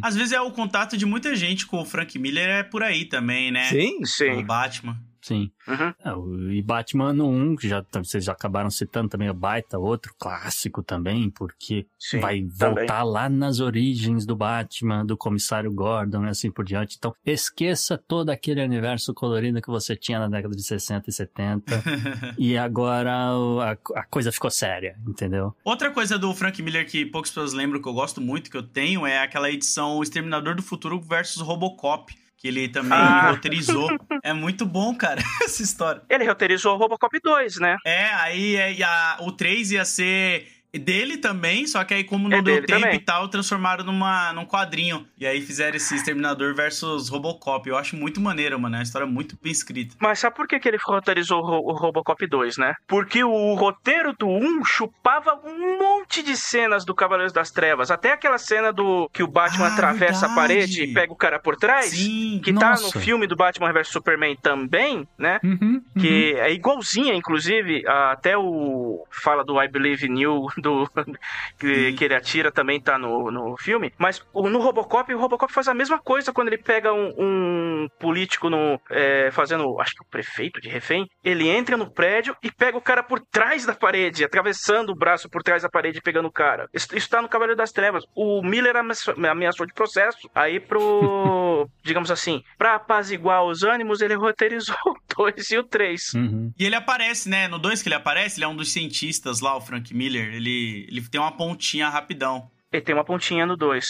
Às 0.02 0.14
vezes 0.16 0.32
é 0.32 0.40
o 0.40 0.50
contato 0.50 0.96
de 0.96 1.06
muita 1.06 1.34
gente 1.34 1.66
com 1.66 1.80
o 1.80 1.84
Frank 1.84 2.18
Miller 2.18 2.48
é 2.48 2.62
por 2.62 2.82
aí 2.82 3.04
também, 3.04 3.50
né? 3.50 3.64
Sim. 3.64 3.98
O 4.02 4.06
Sim. 4.06 4.42
Batman. 4.44 4.96
Sim. 5.24 5.50
Uhum. 5.66 5.94
É, 6.04 6.12
o- 6.12 6.50
e 6.52 6.60
Batman 6.60 7.14
no 7.14 7.26
1, 7.26 7.56
que 7.56 7.66
já, 7.66 7.82
vocês 7.94 8.22
já 8.26 8.32
acabaram 8.32 8.68
citando 8.68 9.08
também, 9.08 9.30
o 9.30 9.34
Baita, 9.34 9.78
outro 9.78 10.14
clássico 10.18 10.82
também, 10.82 11.30
porque 11.30 11.86
Sim, 11.98 12.20
vai 12.20 12.42
também. 12.42 12.74
voltar 12.86 13.02
lá 13.04 13.26
nas 13.26 13.58
origens 13.58 14.26
do 14.26 14.36
Batman, 14.36 15.04
do 15.06 15.16
comissário 15.16 15.72
Gordon 15.72 16.26
e 16.26 16.28
assim 16.28 16.50
por 16.50 16.62
diante. 16.62 16.96
Então, 16.98 17.14
esqueça 17.24 17.96
todo 17.96 18.28
aquele 18.28 18.62
universo 18.62 19.14
colorido 19.14 19.62
que 19.62 19.68
você 19.70 19.96
tinha 19.96 20.18
na 20.18 20.28
década 20.28 20.54
de 20.54 20.62
60 20.62 21.08
e 21.08 21.12
70. 21.12 21.72
e 22.38 22.58
agora 22.58 23.10
a, 23.14 23.70
a 24.00 24.04
coisa 24.04 24.30
ficou 24.30 24.50
séria, 24.50 24.94
entendeu? 25.08 25.54
Outra 25.64 25.90
coisa 25.90 26.18
do 26.18 26.34
Frank 26.34 26.60
Miller 26.62 26.86
que 26.86 27.06
poucas 27.06 27.30
pessoas 27.30 27.54
lembram 27.54 27.80
que 27.80 27.88
eu 27.88 27.94
gosto 27.94 28.20
muito, 28.20 28.50
que 28.50 28.56
eu 28.58 28.62
tenho, 28.62 29.06
é 29.06 29.20
aquela 29.22 29.50
edição 29.50 29.96
O 29.96 30.02
Exterminador 30.02 30.54
do 30.54 30.62
Futuro 30.62 31.00
versus 31.00 31.40
Robocop. 31.40 32.14
Que 32.44 32.48
ele 32.48 32.68
também 32.68 32.92
Ah. 32.98 33.30
roteirizou. 33.30 33.88
É 34.22 34.34
muito 34.34 34.66
bom, 34.66 34.94
cara, 34.94 35.18
essa 35.42 35.62
história. 35.62 36.02
Ele 36.10 36.24
roteirizou 36.26 36.74
o 36.74 36.76
Robocop 36.78 37.18
2, 37.22 37.58
né? 37.58 37.78
É, 37.86 38.04
aí 38.16 38.56
é, 38.56 38.82
a- 38.82 39.16
o 39.20 39.32
3 39.32 39.70
ia 39.72 39.82
ser 39.86 40.46
dele 40.78 41.16
também, 41.16 41.66
só 41.66 41.84
que 41.84 41.94
aí 41.94 42.04
como 42.04 42.28
não 42.28 42.38
É 42.38 42.42
deu 42.42 42.64
tempo 42.64 42.80
também. 42.82 42.96
e 42.96 42.98
tal, 43.00 43.28
transformaram 43.28 43.84
numa, 43.84 44.32
num 44.32 44.44
quadrinho. 44.46 45.06
E 45.18 45.26
aí 45.26 45.40
fizeram 45.40 45.76
esse 45.76 45.94
Exterminador 45.94 46.54
versus 46.54 47.08
Robocop. 47.08 47.68
Eu 47.68 47.76
acho 47.76 47.96
muito 47.96 48.20
maneiro, 48.20 48.58
mano. 48.58 48.76
É 48.76 48.78
uma 48.78 48.82
história 48.82 49.06
muito 49.06 49.36
bem 49.42 49.52
escrita. 49.52 49.94
Mas 50.00 50.18
sabe 50.18 50.36
por 50.36 50.46
que, 50.48 50.58
que 50.58 50.68
ele 50.68 50.78
roteirizou 50.82 51.40
o, 51.40 51.46
Ro- 51.46 51.70
o 51.70 51.72
Robocop 51.72 52.26
2, 52.26 52.56
né? 52.58 52.74
Porque 52.86 53.22
o 53.24 53.54
roteiro 53.54 54.12
do 54.18 54.26
1 54.28 54.64
chupava 54.64 55.40
um 55.44 55.78
monte 55.78 56.22
de 56.22 56.36
cenas 56.36 56.84
do 56.84 56.94
Cavaleiros 56.94 57.32
das 57.32 57.50
Trevas. 57.50 57.90
Até 57.90 58.12
aquela 58.12 58.38
cena 58.38 58.72
do 58.72 59.08
que 59.12 59.22
o 59.22 59.26
Batman 59.28 59.66
Ah, 59.66 59.72
atravessa 59.74 60.26
a 60.26 60.28
verdade. 60.28 60.34
parede 60.34 60.82
e 60.84 60.92
pega 60.94 61.12
o 61.12 61.16
cara 61.16 61.38
por 61.38 61.56
trás. 61.56 61.86
Sim. 61.86 62.40
Que 62.42 62.52
tá 62.52 62.70
Nossa. 62.70 62.84
no 62.96 63.02
filme 63.02 63.26
do 63.26 63.36
Batman 63.36 63.72
vs 63.72 63.88
Superman 63.88 64.36
também, 64.42 65.06
né? 65.18 65.38
Uhum, 65.42 65.82
Que 65.98 66.34
é 66.34 66.52
igualzinha, 66.52 67.14
inclusive, 67.14 67.86
a- 67.86 68.12
até 68.12 68.36
o. 68.36 69.04
Fala 69.10 69.44
do 69.44 69.60
I 69.62 69.68
Believe 69.68 70.06
You, 70.06 70.46
do, 70.64 70.90
que, 71.58 71.90
Sim. 71.90 71.96
que 71.96 72.04
ele 72.04 72.14
atira, 72.14 72.50
também 72.50 72.80
tá 72.80 72.98
no, 72.98 73.30
no 73.30 73.56
filme. 73.56 73.92
Mas 73.98 74.24
no 74.34 74.60
Robocop, 74.60 75.14
o 75.14 75.18
Robocop 75.18 75.52
faz 75.52 75.68
a 75.68 75.74
mesma 75.74 75.98
coisa 75.98 76.32
quando 76.32 76.48
ele 76.48 76.58
pega 76.58 76.92
um, 76.92 77.12
um 77.18 77.88
político 78.00 78.50
no, 78.50 78.80
é, 78.90 79.30
fazendo, 79.30 79.80
acho 79.80 79.94
que 79.94 80.02
o 80.02 80.10
prefeito 80.10 80.60
de 80.60 80.68
refém. 80.68 81.06
Ele 81.22 81.48
entra 81.48 81.76
no 81.76 81.90
prédio 81.90 82.36
e 82.42 82.50
pega 82.50 82.76
o 82.76 82.82
cara 82.82 83.02
por 83.02 83.20
trás 83.20 83.64
da 83.64 83.74
parede, 83.74 84.24
atravessando 84.24 84.90
o 84.90 84.96
braço 84.96 85.28
por 85.28 85.42
trás 85.42 85.62
da 85.62 85.68
parede 85.68 85.98
e 85.98 86.02
pegando 86.02 86.26
o 86.26 86.32
cara. 86.32 86.68
Isso, 86.72 86.88
isso 86.96 87.08
tá 87.08 87.20
no 87.20 87.28
Cavaleiro 87.28 87.56
das 87.56 87.72
Trevas. 87.72 88.04
O 88.14 88.42
Miller 88.42 88.76
ameaçou, 88.76 89.14
ameaçou 89.30 89.66
de 89.66 89.74
processo. 89.74 90.28
Aí 90.34 90.58
pro. 90.58 91.68
digamos 91.84 92.10
assim, 92.10 92.42
pra 92.56 92.76
apaziguar 92.76 93.44
os 93.44 93.62
ânimos, 93.62 94.00
ele 94.00 94.14
roteirizou 94.14 94.76
o 94.86 94.96
2 95.16 95.50
e 95.50 95.58
o 95.58 95.64
3. 95.64 96.14
uhum. 96.14 96.52
E 96.58 96.64
ele 96.64 96.74
aparece, 96.74 97.28
né? 97.28 97.48
No 97.48 97.58
2 97.58 97.82
que 97.82 97.88
ele 97.88 97.94
aparece, 97.94 98.38
ele 98.38 98.44
é 98.44 98.48
um 98.48 98.56
dos 98.56 98.72
cientistas 98.72 99.40
lá, 99.40 99.56
o 99.56 99.60
Frank 99.60 99.94
Miller. 99.94 100.34
Ele, 100.34 100.50
ele 100.88 101.08
tem 101.08 101.20
uma 101.20 101.36
pontinha 101.36 101.88
rapidão. 101.88 102.50
Ele 102.72 102.82
tem 102.82 102.94
uma 102.94 103.04
pontinha 103.04 103.46
no 103.46 103.56
2. 103.56 103.86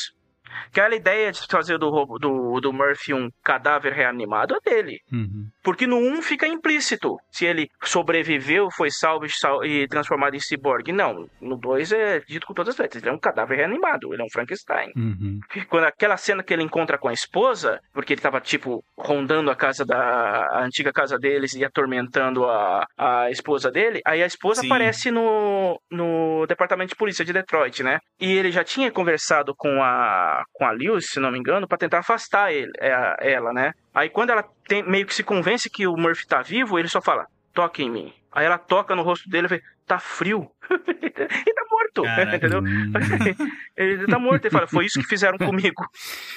Aquela 0.67 0.95
ideia 0.95 1.33
de 1.33 1.41
fazer 1.47 1.79
do, 1.79 1.89
roubo- 1.91 2.19
do, 2.19 2.61
do 2.61 2.73
Murphy 2.73 3.12
um 3.15 3.29
cadáver 3.43 3.93
reanimado 3.93 4.55
é 4.55 4.61
dele. 4.61 5.01
Uhum. 5.12 5.49
Porque 5.65 5.87
no 5.87 5.97
1 5.97 6.23
fica 6.23 6.47
implícito 6.47 7.17
se 7.31 7.47
ele 7.47 7.71
sobreviveu, 7.83 8.71
foi 8.71 8.91
salvo 8.91 9.27
e 9.27 9.31
e 9.65 9.89
transformado 9.89 10.37
em 10.37 10.41
ciborgue. 10.41 10.93
Não, 10.93 11.29
no 11.41 11.57
2 11.57 11.93
é 11.93 12.21
dito 12.21 12.47
com 12.47 12.55
todas 12.55 12.75
as 12.75 12.79
letras. 12.79 13.03
Ele 13.03 13.11
é 13.11 13.15
um 13.15 13.19
cadáver 13.19 13.57
reanimado, 13.57 14.12
ele 14.12 14.23
é 14.23 14.25
um 14.25 14.31
Frankenstein. 14.31 14.93
Uhum. 14.95 15.41
Quando 15.69 15.85
aquela 15.85 16.17
cena 16.17 16.43
que 16.43 16.53
ele 16.53 16.62
encontra 16.62 16.99
com 16.99 17.09
a 17.09 17.12
esposa, 17.12 17.81
porque 17.93 18.12
ele 18.12 18.21
tava, 18.21 18.41
tipo, 18.41 18.85
rondando 18.97 19.51
a 19.51 19.57
casa 19.57 19.85
da 19.85 20.45
a 20.53 20.65
antiga 20.65 20.93
casa 20.93 21.19
deles 21.19 21.55
e 21.55 21.65
atormentando 21.65 22.45
a, 22.45 22.87
a 22.97 23.31
esposa 23.31 23.71
dele, 23.71 24.01
aí 24.07 24.23
a 24.23 24.27
esposa 24.27 24.61
Sim. 24.61 24.67
aparece 24.67 25.11
no, 25.11 25.81
no 25.91 26.47
departamento 26.47 26.91
de 26.91 26.97
polícia 26.97 27.25
de 27.25 27.33
Detroit, 27.33 27.83
né? 27.83 27.99
E 28.21 28.33
ele 28.33 28.53
já 28.53 28.62
tinha 28.62 28.91
conversado 28.91 29.55
com 29.57 29.83
a 29.83 30.45
com 30.53 30.65
a 30.67 30.71
Lewis, 30.73 31.07
se 31.09 31.21
não 31.21 31.31
me 31.31 31.39
engano, 31.39 31.67
pra 31.67 31.79
tentar 31.79 32.01
afastar 32.01 32.53
ele, 32.53 32.71
é, 32.79 33.33
ela, 33.33 33.53
né? 33.53 33.73
Aí 33.95 34.11
quando 34.11 34.31
ela 34.31 34.45
tem- 34.67 34.83
meio 34.83 35.07
que 35.07 35.15
se 35.15 35.23
convence 35.23 35.69
que 35.71 35.87
o 35.87 35.97
Murphy 35.97 36.27
tá 36.27 36.43
vivo, 36.43 36.79
ele 36.79 36.89
só 36.89 37.01
fala: 37.01 37.27
"Toque 37.53 37.83
em 37.83 37.91
mim". 37.91 38.12
Aí 38.33 38.45
ela 38.47 38.59
toca 38.59 38.95
no 38.97 39.03
rosto 39.03 39.29
dele 39.29 39.47
e 39.47 39.49
fala: 39.49 39.61
"Tá 39.87 39.99
frio". 39.99 40.51
e 40.99 41.11
tá 41.55 41.62
morto, 41.71 42.03
Caraca. 42.03 42.37
entendeu? 42.37 42.62
Ele 43.77 44.07
tá 44.07 44.19
morto. 44.19 44.45
Ele 44.45 44.51
fala: 44.53 44.67
"Foi 44.67 44.87
isso 44.87 45.01
que 45.01 45.07
fizeram 45.07 45.39
comigo". 45.39 45.85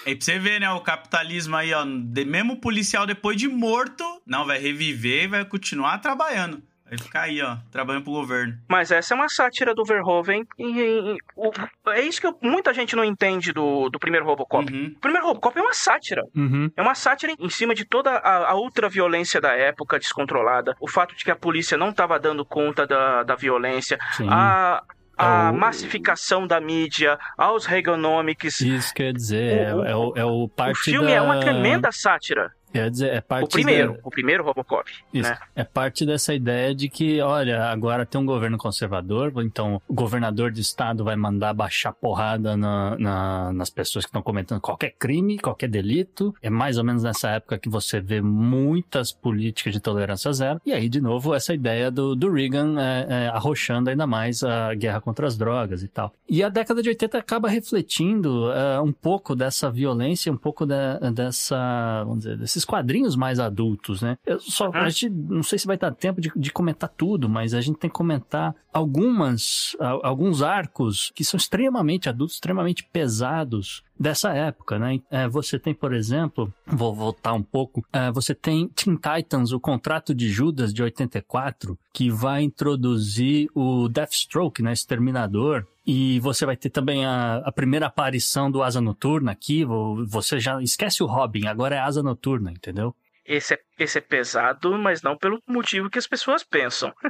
Aí 0.06 0.16
pra 0.16 0.26
você 0.26 0.38
ver, 0.40 0.60
né? 0.60 0.70
O 0.72 0.82
capitalismo 0.82 1.56
aí, 1.56 1.74
ó. 1.74 1.84
de- 1.86 2.26
mesmo 2.26 2.54
o 2.54 2.62
policial 2.62 3.06
depois 3.06 3.38
de 3.38 3.48
morto, 3.48 4.04
não, 4.26 4.46
vai 4.46 4.60
reviver 4.60 5.24
e 5.24 5.28
vai 5.28 5.46
continuar 5.46 5.98
trabalhando. 6.00 6.62
Vai 6.90 6.98
ficar 6.98 7.22
aí, 7.24 7.42
ó, 7.42 7.58
trabalhando 7.72 8.04
pro 8.04 8.14
governo. 8.14 8.54
Mas 8.70 8.92
essa 8.92 9.14
é 9.14 9.16
uma 9.16 9.28
sátira 9.30 9.76
do 9.76 9.84
Verhoeven. 9.84 10.44
E, 10.58 10.64
e- 10.64 11.14
e- 11.14 11.18
o- 11.36 11.90
é 11.92 12.02
isso 12.02 12.22
que 12.22 12.28
eu- 12.28 12.38
muita 12.42 12.74
gente 12.74 12.96
não 12.96 13.04
entende 13.04 13.52
do, 13.52 13.90
do 13.90 14.00
primeiro 14.00 14.26
Robocop. 14.26 14.72
Uhum. 14.72 14.94
O 14.96 15.00
primeiro 15.00 15.28
Robocop 15.28 15.58
é 15.58 15.62
uma 15.62 15.74
sátira. 15.74 16.22
Uhum. 16.36 16.72
É 16.78 16.82
uma 16.82 16.96
sátira 16.96 17.34
em 17.38 17.50
cima 17.50 17.76
de 17.76 17.84
toda 17.86 18.12
a, 18.12 18.52
a 18.52 18.54
outra 18.56 18.88
violência 18.88 19.42
da 19.42 19.52
época 19.54 20.00
descontrolada. 20.00 20.76
O 20.80 20.90
fato 20.90 21.16
de 21.16 21.24
que 21.26 21.32
a 21.32 21.36
polícia 21.36 21.78
não 21.78 21.90
estava 21.90 22.18
dando 22.20 22.46
conta 22.46 22.88
da, 22.88 23.24
da 23.24 23.36
violência. 23.36 23.98
Sim. 24.14 24.28
A, 24.30 24.82
a 25.18 25.48
É 25.48 25.52
o- 25.52 25.54
massificação 25.56 26.46
da 26.48 26.62
mídia, 26.62 27.18
aos 27.38 27.66
Reaganomics. 27.66 28.62
Isso 28.62 28.94
quer 28.94 29.12
dizer, 29.14 29.68
é, 29.68 29.76
O- 29.76 29.84
é 29.86 29.96
o, 29.96 30.14
é 30.18 30.26
o 30.26 30.44
O 30.44 30.50
parte 30.50 30.80
filme 30.80 31.08
da... 31.08 31.14
é 31.16 31.22
uma 31.22 31.40
tremenda 31.40 31.92
sátira. 31.92 32.52
Quer 32.72 32.90
dizer, 32.92 33.14
é 33.14 33.22
parte 33.22 33.46
O 33.46 33.48
primeiro, 33.50 33.94
da- 33.94 34.00
o 34.04 34.10
primeiro 34.10 34.44
Robocop, 34.44 34.92
Isso. 35.14 35.30
né? 35.30 35.38
É 35.56 35.64
parte 35.64 36.06
dessa 36.06 36.34
ideia 36.34 36.76
de 36.76 36.90
que, 36.90 37.20
olha, 37.22 37.66
agora 37.66 38.06
tem 38.06 38.20
um 38.20 38.26
governo 38.26 38.58
conservador, 38.58 39.32
então 39.44 39.82
o 39.88 39.94
governador 39.94 40.52
de 40.52 40.62
estado 40.62 41.04
vai 41.04 41.16
mandar 41.16 41.54
baixar 41.54 41.94
porrada 41.94 42.56
na- 42.58 42.98
na- 43.00 43.54
nas 43.54 43.70
pessoas 43.70 44.06
que 44.06 44.10
estão 44.10 44.22
cometendo 44.22 44.60
qualquer 44.62 44.94
crime, 45.00 45.40
qualquer 45.40 45.70
delito. 45.70 46.36
É 46.42 46.50
mais 46.50 46.78
ou 46.78 46.84
menos 46.84 47.04
nessa 47.04 47.30
época 47.32 47.58
que 47.58 47.70
você 47.70 48.00
vê 48.02 48.22
muitas 48.22 49.12
políticas 49.12 49.74
de 49.74 49.80
tolerância 49.80 50.32
zero. 50.34 50.62
E 50.66 50.74
aí, 50.74 50.90
de 50.90 51.00
novo, 51.02 51.34
essa 51.34 51.54
ideia 51.54 51.90
do, 51.90 52.16
do 52.16 52.32
Reagan 52.32 52.76
é, 52.80 53.06
é, 53.10 53.28
arrochando 53.30 53.90
ainda 53.90 54.06
mais 54.06 54.44
a 54.44 54.74
guerra 54.74 55.00
contra 55.02 55.26
as 55.26 55.38
drogas 55.38 55.84
e 55.84 55.88
tal. 55.88 56.14
E 56.30 56.44
a 56.44 56.50
década 56.50 56.82
de 56.84 56.90
80 56.90 57.18
acaba 57.18 57.48
refletindo 57.50 58.52
é, 58.52 58.80
um 58.82 58.92
pouco 58.92 59.36
dessa 59.36 59.72
violência, 59.72 60.32
um 60.32 60.38
pouco 60.38 60.66
da- 60.66 60.98
dessa, 61.12 62.04
vamos 62.04 62.20
dizer, 62.26 62.38
desses 62.58 62.66
quadrinhos 62.66 63.16
mais 63.16 63.40
adultos, 63.40 64.02
né? 64.02 64.18
Eu 64.26 64.40
só, 64.40 64.70
a 64.74 64.90
gente, 64.90 65.10
não 65.10 65.44
sei 65.44 65.60
se 65.60 65.68
vai 65.68 65.78
dar 65.78 65.92
tempo 65.92 66.20
de, 66.20 66.32
de 66.36 66.52
comentar 66.52 66.90
tudo, 66.90 67.30
mas 67.30 67.54
a 67.54 67.62
gente 67.62 67.78
tem 67.78 67.90
que 67.90 67.96
comentar 67.96 68.56
algumas, 68.74 69.76
a- 69.80 70.08
alguns 70.08 70.42
arcos 70.42 71.12
que 71.16 71.24
são 71.24 71.38
extremamente 71.38 72.10
adultos, 72.10 72.36
extremamente 72.36 72.84
pesados 72.84 73.84
dessa 74.00 74.34
época, 74.34 74.78
né? 74.80 75.00
É, 75.10 75.28
você 75.28 75.58
tem, 75.60 75.74
por 75.74 75.94
exemplo, 75.94 76.54
vou 76.66 76.94
voltar 76.96 77.34
um 77.34 77.44
pouco, 77.44 77.86
é, 77.92 78.12
você 78.12 78.34
tem 78.36 78.68
Teen 78.70 78.96
Titans, 78.98 79.52
o 79.52 79.60
Contrato 79.60 80.14
de 80.14 80.30
Judas 80.30 80.74
de 80.74 80.82
84, 80.84 81.78
que 81.94 82.10
vai 82.10 82.42
introduzir 82.44 83.50
o 83.56 83.88
Deathstroke, 83.90 84.62
né? 84.62 84.74
Exterminador, 84.74 85.66
e 85.86 86.20
você 86.20 86.46
vai 86.46 86.56
ter 86.58 86.70
também 86.70 87.06
a, 87.06 87.38
a 87.38 87.52
primeira 87.52 87.88
aparição 87.88 88.52
do 88.52 88.62
Asa 88.62 88.82
Noturna 88.82 89.32
aqui. 89.32 89.64
vo- 89.64 90.06
Você 90.08 90.40
já 90.40 90.62
esquece 90.62 91.02
o 91.02 91.06
Robin, 91.08 91.48
agora 91.48 91.76
é 91.76 91.80
Asa 91.80 92.04
Noturna, 92.04 92.52
entendeu? 92.52 92.96
Esse 93.26 93.56
é, 93.56 93.60
esse 93.78 93.98
é 93.98 94.02
pesado, 94.02 94.78
mas 94.78 95.02
não 95.02 95.18
pelo 95.18 95.42
motivo 95.46 95.90
que 95.90 96.00
as 96.00 96.08
pessoas 96.08 96.44
pensam. 96.44 96.94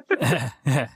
É, 0.66 0.90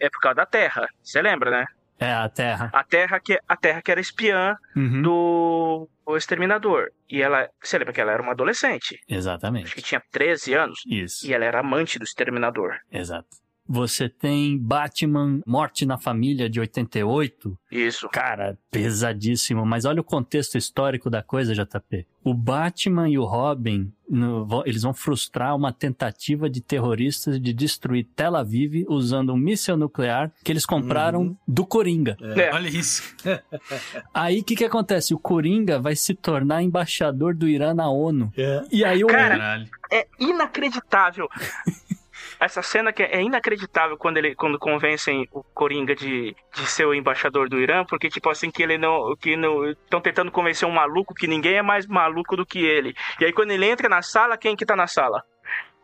É 0.00 0.10
por 0.10 0.20
causa 0.20 0.36
da 0.36 0.46
Terra. 0.46 0.88
Você 1.02 1.22
lembra, 1.22 1.50
né? 1.50 1.64
É 2.00 2.12
a 2.12 2.28
Terra. 2.28 2.70
A 2.72 2.82
Terra 2.82 3.20
que, 3.20 3.38
a 3.46 3.56
terra 3.56 3.82
que 3.82 3.90
era 3.90 4.00
espiã 4.00 4.56
Uhum, 4.74 5.02
do 5.02 5.88
o 6.06 6.16
Exterminador. 6.16 6.88
E 7.08 7.22
ela. 7.22 7.48
Você 7.62 7.78
lembra 7.78 7.92
que 7.92 8.00
ela 8.00 8.12
era 8.12 8.22
uma 8.22 8.32
adolescente? 8.32 8.94
Acho 8.94 9.04
que 9.06 9.14
Exatamente. 9.14 9.82
tinha 9.82 10.02
13 10.10 10.54
anos. 10.54 10.80
Isso. 10.86 11.26
E 11.26 11.32
ela 11.34 11.44
era 11.44 11.60
amante 11.60 11.98
do 11.98 12.04
Exterminador. 12.04 12.76
Exato. 12.90 13.28
Você 13.72 14.08
tem 14.08 14.58
Batman 14.58 15.40
Morte 15.46 15.86
na 15.86 15.96
Família 15.96 16.50
de 16.50 16.58
88. 16.58 17.56
Isso. 17.70 18.08
Cara, 18.08 18.58
pesadíssimo. 18.68 19.64
Mas 19.64 19.84
olha 19.84 20.00
o 20.00 20.04
contexto 20.04 20.58
histórico 20.58 21.08
da 21.08 21.22
coisa, 21.22 21.54
JP. 21.54 22.04
O 22.24 22.34
Batman 22.34 23.08
e 23.08 23.16
o 23.16 23.24
Robin, 23.24 23.92
no- 24.08 24.44
vão- 24.44 24.64
eles 24.66 24.82
vão 24.82 24.92
frustrar 24.92 25.54
uma 25.54 25.72
tentativa 25.72 26.50
de 26.50 26.60
terroristas 26.60 27.40
de 27.40 27.52
destruir 27.52 28.08
Tel 28.16 28.34
Aviv 28.34 28.84
usando 28.88 29.32
um 29.32 29.36
míssil 29.36 29.76
nuclear 29.76 30.32
que 30.44 30.50
eles 30.50 30.66
compraram 30.66 31.20
Uhum. 31.22 31.36
do 31.46 31.64
Coringa. 31.64 32.16
É. 32.20 32.52
Olha 32.52 32.68
isso. 32.68 33.14
Aí 34.12 34.40
o 34.40 34.44
que, 34.44 34.56
que 34.56 34.64
acontece? 34.64 35.14
O 35.14 35.18
Coringa 35.18 35.78
vai 35.78 35.94
se 35.94 36.12
tornar 36.14 36.60
embaixador 36.62 37.34
do 37.36 37.46
Irã 37.48 37.72
na 37.72 37.88
ONU. 37.88 38.32
É. 38.36 38.64
E 38.72 38.84
aí 38.84 39.04
o. 39.04 39.06
Cara, 39.06 39.36
Caralho. 39.38 39.68
É 39.92 40.06
inacreditável. 40.18 41.28
Essa 42.40 42.62
cena 42.62 42.92
que 42.92 43.02
é 43.02 43.22
inacreditável 43.22 43.98
quando 43.98 44.16
ele 44.16 44.34
quando 44.34 44.58
convencem 44.58 45.28
o 45.30 45.42
Coringa 45.42 45.94
de, 45.94 46.34
de 46.54 46.66
ser 46.66 46.86
o 46.86 46.94
embaixador 46.94 47.48
do 47.48 47.60
Irã, 47.60 47.84
porque 47.84 48.08
tipo 48.08 48.30
assim 48.30 48.50
que 48.50 48.62
ele 48.62 48.78
não 48.78 49.14
que 49.16 49.36
não 49.36 49.68
estão 49.70 50.00
tentando 50.00 50.30
convencer 50.30 50.66
um 50.66 50.72
maluco 50.72 51.14
que 51.14 51.26
ninguém 51.26 51.56
é 51.56 51.62
mais 51.62 51.86
maluco 51.86 52.36
do 52.36 52.46
que 52.46 52.60
ele. 52.60 52.94
E 53.20 53.26
aí 53.26 53.32
quando 53.32 53.50
ele 53.50 53.66
entra 53.66 53.88
na 53.88 54.00
sala, 54.00 54.38
quem 54.38 54.56
que 54.56 54.64
tá 54.64 54.74
na 54.74 54.86
sala? 54.86 55.22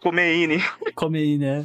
Khomeini. 0.01 0.63
Come 0.95 1.19
aí, 1.19 1.39
né? 1.39 1.65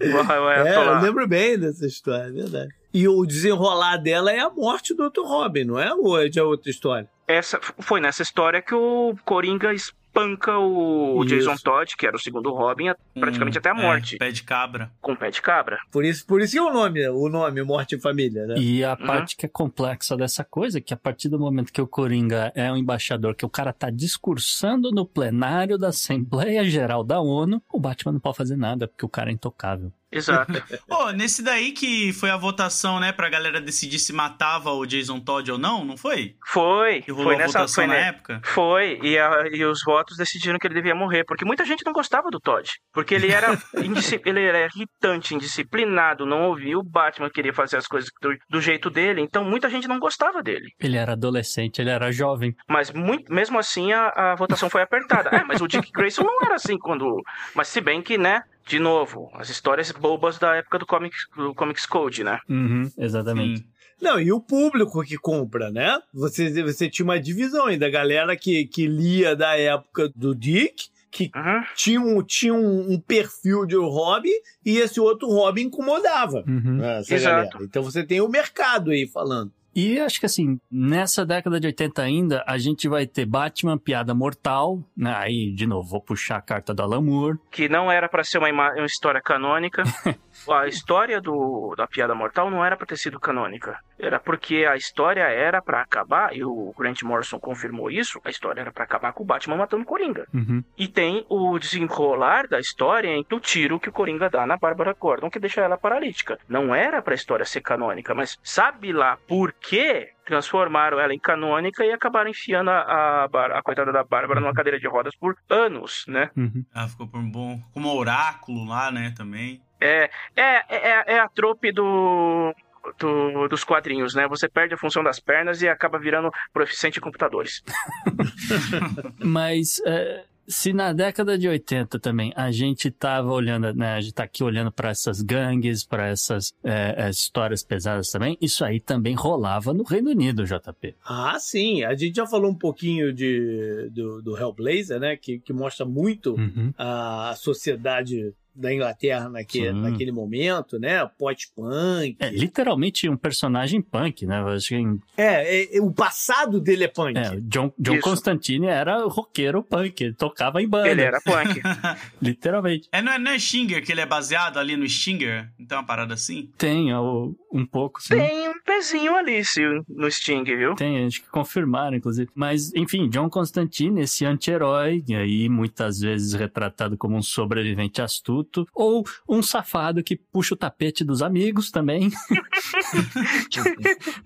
É, 0.00 0.76
eu 0.76 1.00
lembro 1.00 1.26
bem 1.26 1.58
dessa 1.58 1.86
história, 1.86 2.28
é 2.28 2.32
verdade. 2.32 2.74
E 2.92 3.08
o 3.08 3.24
desenrolar 3.24 3.96
dela 3.96 4.30
é 4.30 4.40
a 4.40 4.50
morte 4.50 4.94
do 4.94 5.08
Dr. 5.08 5.22
Robin, 5.22 5.64
não 5.64 5.78
é? 5.78 5.94
Ou 5.94 6.20
é 6.20 6.28
de 6.28 6.40
outra 6.40 6.70
história? 6.70 7.08
Essa 7.26 7.58
foi 7.80 8.00
nessa 8.00 8.22
história 8.22 8.60
que 8.60 8.74
o 8.74 9.16
Coringa 9.24 9.72
espanca 10.12 10.58
o 10.58 11.24
Isso. 11.24 11.34
Jason 11.36 11.56
Todd, 11.56 11.96
que 11.96 12.06
era 12.06 12.14
o 12.16 12.20
segundo 12.20 12.50
Robin, 12.52 12.88
a- 12.88 12.96
praticamente 13.18 13.56
Hum, 13.56 13.60
até 13.60 13.70
a 13.70 13.74
morte, 13.74 14.16
É, 14.16 14.18
pé 14.18 14.30
de 14.30 14.42
cabra. 14.42 14.90
com 15.00 15.16
pé 15.16 15.30
de 15.30 15.40
cabra. 15.40 15.78
Por 15.90 16.04
isso, 16.04 16.26
por 16.26 16.40
isso 16.42 16.52
que 16.52 16.58
é 16.58 16.62
o 16.62 16.72
nome, 16.72 17.08
o 17.08 17.28
nome 17.28 17.62
Morte 17.62 17.94
em 17.96 18.00
Família, 18.00 18.46
né? 18.46 18.54
E 18.58 18.84
a 18.84 18.92
Uhum. 18.92 19.06
parte 19.06 19.36
que 19.36 19.46
é 19.46 19.48
complexa 19.48 20.16
dessa 20.16 20.44
coisa, 20.44 20.78
é 20.78 20.80
que 20.80 20.92
a 20.92 20.96
partir 20.96 21.28
do 21.30 21.38
momento 21.38 21.72
que 21.72 21.80
o 21.80 21.86
Coringa 21.86 22.52
é 22.54 22.70
um 22.70 22.76
embaixador, 22.76 23.34
que 23.34 23.46
o 23.46 23.48
cara 23.50 23.72
tá 23.72 23.88
discursando 23.90 24.90
no 24.90 25.06
plenário 25.06 25.78
da 25.78 25.88
Assembleia 25.88 26.64
Geral 26.64 27.02
da 27.02 27.20
ONU, 27.20 27.62
o 27.72 27.80
Batman 27.80 28.12
não 28.12 28.20
pode 28.20 28.36
fazer 28.36 28.56
nada, 28.56 28.86
porque 28.86 29.04
o 29.06 29.08
cara 29.08 29.30
é 29.30 29.32
intocável. 29.32 29.92
Exato. 30.12 30.52
Pô, 30.86 31.10
nesse 31.10 31.42
daí 31.42 31.72
que 31.72 32.12
foi 32.12 32.30
a 32.30 32.36
votação, 32.36 33.00
né, 33.00 33.12
pra 33.12 33.28
galera 33.30 33.60
decidir 33.60 33.98
se 33.98 34.12
matava 34.12 34.70
o 34.72 34.84
Jason 34.86 35.18
Todd 35.20 35.50
ou 35.52 35.58
não, 35.58 35.84
não 35.84 35.96
foi? 35.96 36.34
Foi. 36.46 37.00
Que 37.02 37.10
rolou 37.10 37.26
Foi 37.28 37.34
a 37.36 37.38
nessa 37.38 37.58
votação 37.60 37.84
foi, 37.84 37.86
na 37.86 37.94
ne- 37.94 38.08
época? 38.08 38.40
Foi, 38.44 38.98
e, 39.02 39.18
a- 39.18 39.44
e 39.50 39.64
os 39.64 39.80
votos 39.84 40.16
decidiram 40.16 40.58
que 40.58 40.66
ele 40.66 40.74
devia 40.74 40.94
morrer, 40.94 41.24
porque 41.24 41.44
muita 41.44 41.64
gente 41.64 41.84
não 41.84 41.92
gostava 41.92 42.30
do 42.30 42.38
Todd. 42.38 42.68
Porque 42.92 43.14
ele 43.14 43.32
era, 43.32 43.48
ele 44.26 44.40
era 44.42 44.66
irritante, 44.74 45.34
indisciplinado, 45.34 46.26
não 46.26 46.48
ouvia 46.48 46.78
o 46.78 46.82
Batman, 46.82 47.30
queria 47.30 47.52
fazer 47.54 47.76
as 47.76 47.86
coisas 47.86 48.10
do, 48.20 48.34
do 48.50 48.60
jeito 48.60 48.90
dele, 48.90 49.20
então 49.20 49.44
muita 49.44 49.68
gente 49.70 49.88
não 49.88 49.98
gostava 49.98 50.42
dele. 50.42 50.68
Ele 50.80 50.96
era 50.96 51.12
adolescente, 51.12 51.80
ele 51.80 51.90
era 51.90 52.10
jovem. 52.12 52.54
Mas 52.68 52.90
muito, 52.92 53.32
mesmo 53.32 53.58
assim 53.58 53.92
a, 53.92 54.32
a 54.32 54.34
votação 54.34 54.68
foi 54.68 54.82
apertada. 54.82 55.30
É, 55.30 55.44
mas 55.44 55.60
o 55.60 55.66
Dick 55.68 55.90
Grayson 55.92 56.22
não 56.22 56.38
era 56.44 56.56
assim 56.56 56.76
quando. 56.78 57.22
Mas 57.54 57.68
se 57.68 57.80
bem 57.80 58.02
que, 58.02 58.18
né? 58.18 58.42
De 58.66 58.78
novo, 58.78 59.30
as 59.34 59.48
histórias 59.50 59.90
bobas 59.90 60.38
da 60.38 60.54
época 60.56 60.78
do 60.78 60.86
Comics, 60.86 61.26
do 61.36 61.54
Comics 61.54 61.84
Code, 61.86 62.22
né? 62.24 62.38
Uhum, 62.48 62.90
exatamente. 62.98 63.60
Sim. 63.60 63.66
Não, 64.00 64.20
e 64.20 64.32
o 64.32 64.40
público 64.40 65.02
que 65.04 65.16
compra, 65.16 65.70
né? 65.70 65.98
Você, 66.12 66.62
você 66.62 66.88
tinha 66.90 67.04
uma 67.04 67.20
divisão 67.20 67.66
aí 67.66 67.76
da 67.76 67.88
galera 67.88 68.36
que, 68.36 68.66
que 68.66 68.86
lia 68.86 69.36
da 69.36 69.56
época 69.56 70.10
do 70.16 70.34
Dick, 70.34 70.90
que 71.10 71.30
Uhum. 71.36 71.62
tinha, 71.76 72.00
um, 72.00 72.22
tinha 72.22 72.54
um, 72.54 72.92
um 72.94 72.98
perfil 73.00 73.66
de 73.66 73.76
Robin 73.76 74.30
e 74.64 74.78
esse 74.78 74.98
outro 74.98 75.28
Robin 75.28 75.62
incomodava. 75.64 76.42
Uhum. 76.48 76.78
né, 76.78 77.00
essa 77.00 77.14
Exato. 77.14 77.34
galera. 77.50 77.64
Então 77.64 77.82
você 77.82 78.02
tem 78.02 78.20
o 78.20 78.28
mercado 78.28 78.90
aí 78.90 79.06
falando. 79.06 79.52
E 79.74 79.98
acho 80.00 80.20
que 80.20 80.26
assim, 80.26 80.58
nessa 80.70 81.24
década 81.24 81.58
de 81.58 81.66
80 81.66 82.02
ainda, 82.02 82.44
a 82.46 82.58
gente 82.58 82.88
vai 82.88 83.06
ter 83.06 83.26
Batman 83.26 83.78
Piada 83.78 84.14
Mortal, 84.14 84.82
né? 84.96 85.14
Aí, 85.16 85.52
de 85.52 85.66
novo, 85.66 85.88
vou 85.88 86.00
puxar 86.00 86.36
a 86.36 86.42
carta 86.42 86.74
do 86.74 86.82
Alan 86.82 87.00
Moore. 87.00 87.38
que 87.50 87.68
não 87.68 87.90
era 87.90 88.08
pra 88.08 88.24
ser 88.24 88.38
uma, 88.38 88.50
uma 88.50 88.86
história 88.86 89.20
canônica. 89.20 89.82
a 90.50 90.66
história 90.66 91.20
do, 91.20 91.74
da 91.76 91.86
Piada 91.86 92.14
Mortal 92.14 92.50
não 92.50 92.64
era 92.64 92.76
pra 92.76 92.86
ter 92.86 92.96
sido 92.96 93.20
canônica. 93.20 93.78
Era 93.98 94.18
porque 94.18 94.66
a 94.68 94.76
história 94.76 95.22
era 95.22 95.62
pra 95.62 95.80
acabar, 95.80 96.36
e 96.36 96.44
o 96.44 96.74
Grant 96.76 97.02
Morrison 97.02 97.38
confirmou 97.38 97.90
isso, 97.90 98.20
a 98.24 98.30
história 98.30 98.60
era 98.60 98.72
pra 98.72 98.84
acabar 98.84 99.12
com 99.12 99.22
o 99.22 99.26
Batman 99.26 99.56
matando 99.56 99.82
o 99.82 99.86
Coringa. 99.86 100.26
Uhum. 100.34 100.64
E 100.76 100.88
tem 100.88 101.24
o 101.28 101.58
desenrolar 101.58 102.48
da 102.48 102.58
história 102.58 103.08
entre 103.08 103.34
o 103.34 103.40
tiro 103.40 103.78
que 103.78 103.88
o 103.88 103.92
Coringa 103.92 104.28
dá 104.28 104.46
na 104.46 104.56
Bárbara 104.56 104.94
Gordon, 104.98 105.30
que 105.30 105.38
deixa 105.38 105.60
ela 105.60 105.78
paralítica. 105.78 106.38
Não 106.48 106.74
era 106.74 107.00
pra 107.00 107.14
história 107.14 107.44
ser 107.44 107.60
canônica, 107.60 108.14
mas 108.14 108.38
sabe 108.42 108.92
lá 108.92 109.16
por 109.28 109.52
quê? 109.62 110.10
Transformaram 110.26 110.98
ela 111.00 111.14
em 111.14 111.18
canônica 111.18 111.84
e 111.84 111.92
acabaram 111.92 112.30
enfiando 112.30 112.70
a, 112.70 112.80
a, 112.80 113.24
a 113.58 113.62
coitada 113.62 113.92
da 113.92 114.02
Bárbara 114.04 114.40
numa 114.40 114.52
cadeira 114.54 114.78
de 114.78 114.86
rodas 114.88 115.14
por 115.16 115.36
anos, 115.48 116.04
né? 116.08 116.30
Uhum. 116.36 116.64
Ah, 116.74 116.88
ficou 116.88 117.08
por 117.08 117.18
um 117.20 117.30
bom. 117.30 117.60
Como 117.72 117.88
oráculo 117.94 118.64
lá, 118.66 118.90
né, 118.90 119.12
também. 119.16 119.60
É, 119.80 120.10
é, 120.36 120.64
é, 120.68 121.14
é 121.14 121.18
a 121.18 121.28
trope 121.28 121.72
do, 121.72 122.54
do- 122.98 123.48
dos 123.48 123.64
quadrinhos, 123.64 124.14
né? 124.14 124.28
Você 124.28 124.48
perde 124.48 124.74
a 124.74 124.78
função 124.78 125.02
das 125.02 125.18
pernas 125.18 125.60
e 125.62 125.68
acaba 125.68 125.98
virando 125.98 126.30
proficiente 126.52 126.98
em 126.98 127.02
computadores. 127.02 127.62
Mas 129.18 129.80
é, 129.86 130.24
se 130.52 130.72
na 130.72 130.92
década 130.92 131.36
de 131.38 131.48
80 131.48 131.98
também 131.98 132.32
a 132.36 132.52
gente 132.52 132.90
tava 132.90 133.32
olhando, 133.32 133.74
né? 133.74 133.94
A 133.94 134.00
gente 134.00 134.14
tá 134.14 134.24
aqui 134.24 134.44
olhando 134.44 134.70
para 134.70 134.90
essas 134.90 135.20
gangues, 135.22 135.84
para 135.84 136.06
essas 136.08 136.52
é, 136.62 137.06
é, 137.06 137.10
histórias 137.10 137.64
pesadas 137.64 138.10
também, 138.10 138.36
isso 138.40 138.64
aí 138.64 138.78
também 138.78 139.14
rolava 139.14 139.72
no 139.72 139.82
Reino 139.82 140.10
Unido, 140.10 140.44
JP. 140.44 140.94
Ah, 141.04 141.36
sim. 141.40 141.82
A 141.82 141.94
gente 141.94 142.14
já 142.16 142.26
falou 142.26 142.50
um 142.50 142.54
pouquinho 142.54 143.12
de, 143.12 143.88
do, 143.92 144.22
do 144.22 144.36
Hellblazer, 144.38 145.00
né? 145.00 145.16
Que, 145.16 145.38
que 145.38 145.52
mostra 145.52 145.84
muito 145.86 146.34
Uhum. 146.34 146.72
a 146.78 147.34
sociedade 147.36 148.34
da 148.54 148.72
Inglaterra 148.72 149.28
naquele, 149.28 149.70
Sim. 149.72 149.80
naquele 149.80 150.12
momento, 150.12 150.78
né? 150.78 151.04
Pop-punk. 151.18 152.16
É 152.18 152.30
literalmente 152.30 153.08
um 153.08 153.16
personagem 153.16 153.80
punk, 153.80 154.26
né? 154.26 154.40
Acho 154.54 154.68
que 154.68 154.74
em- 154.76 155.00
É, 155.16 155.62
é, 155.62 155.76
é, 155.76 155.80
o 155.80 155.90
passado 155.92 156.60
dele 156.60 156.84
é 156.84 156.88
punk. 156.88 157.16
é, 157.18 157.36
John, 157.42 157.72
John 157.78 157.94
Isso. 157.94 158.02
Constantine 158.02 158.66
era 158.66 159.04
roqueiro 159.06 159.62
punk, 159.62 160.00
ele 160.02 160.14
tocava 160.14 160.60
em 160.62 160.68
banda. 160.68 160.88
Ele 160.90 161.02
era 161.02 161.20
punk. 161.20 161.60
Literalmente. 162.20 162.88
É, 162.92 163.00
não 163.02 163.12
é, 163.12 163.18
não 163.18 163.30
é 163.32 163.38
Stinger, 163.38 163.84
que 163.84 163.92
ele 163.92 164.00
é 164.00 164.06
baseado 164.06 164.58
ali 164.58 164.76
no 164.76 164.88
Stinger? 164.88 165.50
Então 165.58 165.78
uma 165.78 165.86
parada 165.86 166.14
assim? 166.14 166.50
Tem 166.58 166.92
ó, 166.94 167.30
um 167.52 167.66
pouco, 167.66 168.02
sim. 168.02 168.14
Tem 168.16 168.48
um 168.48 168.60
pezinho 168.64 169.14
ali 169.16 169.44
se- 169.44 169.60
no 169.88 170.10
Sting, 170.10 170.44
viu? 170.44 170.74
Tem, 170.74 171.04
acho 171.06 171.22
que 171.22 171.28
confirmaram, 171.30 171.96
inclusive. 171.96 172.30
Mas, 172.34 172.72
enfim, 172.74 173.08
John 173.08 173.28
Constantine, 173.28 174.00
esse 174.02 174.24
anti-herói, 174.24 175.02
e 175.08 175.14
aí 175.14 175.48
muitas 175.48 176.00
vezes 176.00 176.32
retratado 176.32 176.96
como 176.96 177.16
um 177.16 177.22
sobrevivente 177.22 178.00
astuto, 178.00 178.41
ou 178.74 179.04
um 179.28 179.42
safado 179.42 180.02
que 180.02 180.16
puxa 180.16 180.54
o 180.54 180.56
tapete 180.56 181.04
dos 181.04 181.22
amigos 181.22 181.70
também. 181.70 182.10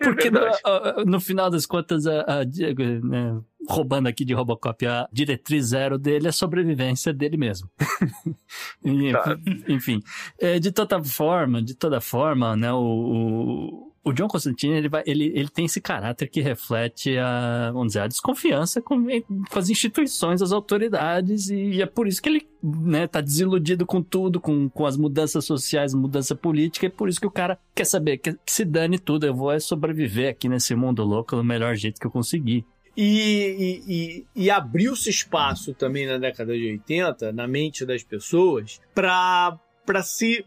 Porque 0.02 0.30
no, 0.30 0.38
a- 0.40 0.58
a- 0.64 1.04
no 1.04 1.20
final 1.20 1.50
das 1.50 1.66
contas, 1.66 2.06
a, 2.06 2.20
a- 2.22 2.44
né, 3.02 3.40
roubando 3.68 4.06
aqui 4.06 4.24
de 4.24 4.34
Robocop, 4.34 4.86
a 4.86 5.08
diretriz 5.12 5.66
zero 5.66 5.98
dele 5.98 6.26
é 6.26 6.30
a 6.30 6.32
sobrevivência 6.32 7.12
dele 7.12 7.36
mesmo. 7.36 7.68
E, 8.84 9.10
Claro. 9.12 9.40
Enfim, 9.68 10.00
é, 10.38 10.58
de 10.58 10.70
toda 10.70 11.02
forma, 11.02 11.62
de 11.62 11.74
toda 11.74 12.00
forma, 12.00 12.56
né, 12.56 12.72
o, 12.72 12.78
o, 12.78 13.85
o 14.06 14.12
John 14.12 14.28
Constantine, 14.28 14.74
ele, 14.74 14.88
vai, 14.88 15.02
ele, 15.04 15.32
ele 15.34 15.48
tem 15.48 15.64
esse 15.64 15.80
caráter 15.80 16.28
que 16.28 16.40
reflete 16.40 17.18
a, 17.18 17.72
vamos 17.72 17.88
dizer, 17.88 18.02
a 18.02 18.06
desconfiança 18.06 18.80
com, 18.80 19.04
com 19.04 19.58
as 19.58 19.68
instituições, 19.68 20.40
as 20.40 20.52
autoridades, 20.52 21.50
e 21.50 21.82
é 21.82 21.86
por 21.86 22.06
isso 22.06 22.22
que 22.22 22.28
ele, 22.28 22.46
né, 22.62 23.08
tá 23.08 23.20
desiludido 23.20 23.84
com 23.84 24.00
tudo, 24.00 24.40
com, 24.40 24.68
com 24.68 24.86
as 24.86 24.96
mudanças 24.96 25.44
sociais, 25.44 25.92
mudança 25.92 26.36
política, 26.36 26.86
e 26.86 26.88
por 26.88 27.08
isso 27.08 27.20
que 27.20 27.26
o 27.26 27.30
cara 27.32 27.58
quer 27.74 27.84
saber, 27.84 28.18
que, 28.18 28.32
que 28.32 28.52
se 28.52 28.64
dane 28.64 28.96
tudo, 28.96 29.26
eu 29.26 29.34
vou 29.34 29.50
é 29.50 29.58
sobreviver 29.58 30.30
aqui 30.30 30.48
nesse 30.48 30.76
mundo 30.76 31.02
louco 31.02 31.34
do 31.34 31.42
melhor 31.42 31.74
jeito 31.74 32.00
que 32.00 32.06
eu 32.06 32.10
conseguir. 32.10 32.64
E, 32.96 33.82
e, 33.88 33.92
e, 33.92 34.26
e 34.44 34.50
abriu-se 34.52 35.10
espaço 35.10 35.74
também 35.74 36.06
na 36.06 36.16
década 36.16 36.56
de 36.56 36.64
80, 36.64 37.32
na 37.32 37.48
mente 37.48 37.84
das 37.84 38.04
pessoas, 38.04 38.80
para 38.94 39.58
se, 40.04 40.44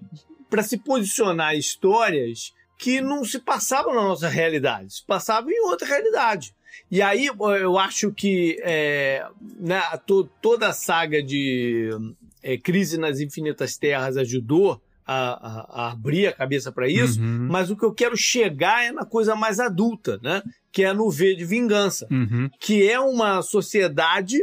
se 0.64 0.78
posicionar 0.78 1.58
histórias 1.58 2.58
que 2.80 3.02
não 3.02 3.24
se 3.26 3.38
passavam 3.40 3.94
na 3.94 4.02
nossa 4.02 4.30
realidade, 4.30 4.94
se 4.96 5.06
passavam 5.06 5.52
em 5.52 5.60
outra 5.68 5.86
realidade. 5.86 6.56
E 6.90 7.02
aí 7.02 7.28
eu 7.28 7.78
acho 7.78 8.12
que 8.12 8.58
é, 8.64 9.24
né, 9.60 9.82
to- 10.08 10.30
toda 10.42 10.70
a 10.70 10.74
saga 10.74 11.22
de 11.22 11.90
é, 12.42 12.58
Crise 12.58 12.98
nas 12.98 13.20
Infinitas 13.20 13.78
Terras 13.78 14.16
ajudou 14.18 14.82
a, 15.06 15.16
a- 15.16 15.66
a 15.88 15.92
abrir 15.92 16.28
a 16.28 16.32
cabeça 16.32 16.72
para 16.72 16.88
isso, 16.88 17.20
Uhum. 17.20 17.48
mas 17.52 17.70
o 17.70 17.76
que 17.76 17.84
eu 17.84 17.94
quero 17.94 18.16
chegar 18.16 18.86
é 18.86 18.92
na 18.92 19.04
coisa 19.06 19.36
mais 19.36 19.60
adulta, 19.60 20.18
né? 20.24 20.42
Que 20.72 20.84
é 20.86 20.94
no 20.94 21.10
V 21.12 21.36
de 21.36 21.44
Vingança 21.44 22.08
Uhum. 22.10 22.50
que 22.60 22.88
é 22.90 23.00
uma 23.00 23.42
sociedade 23.42 24.38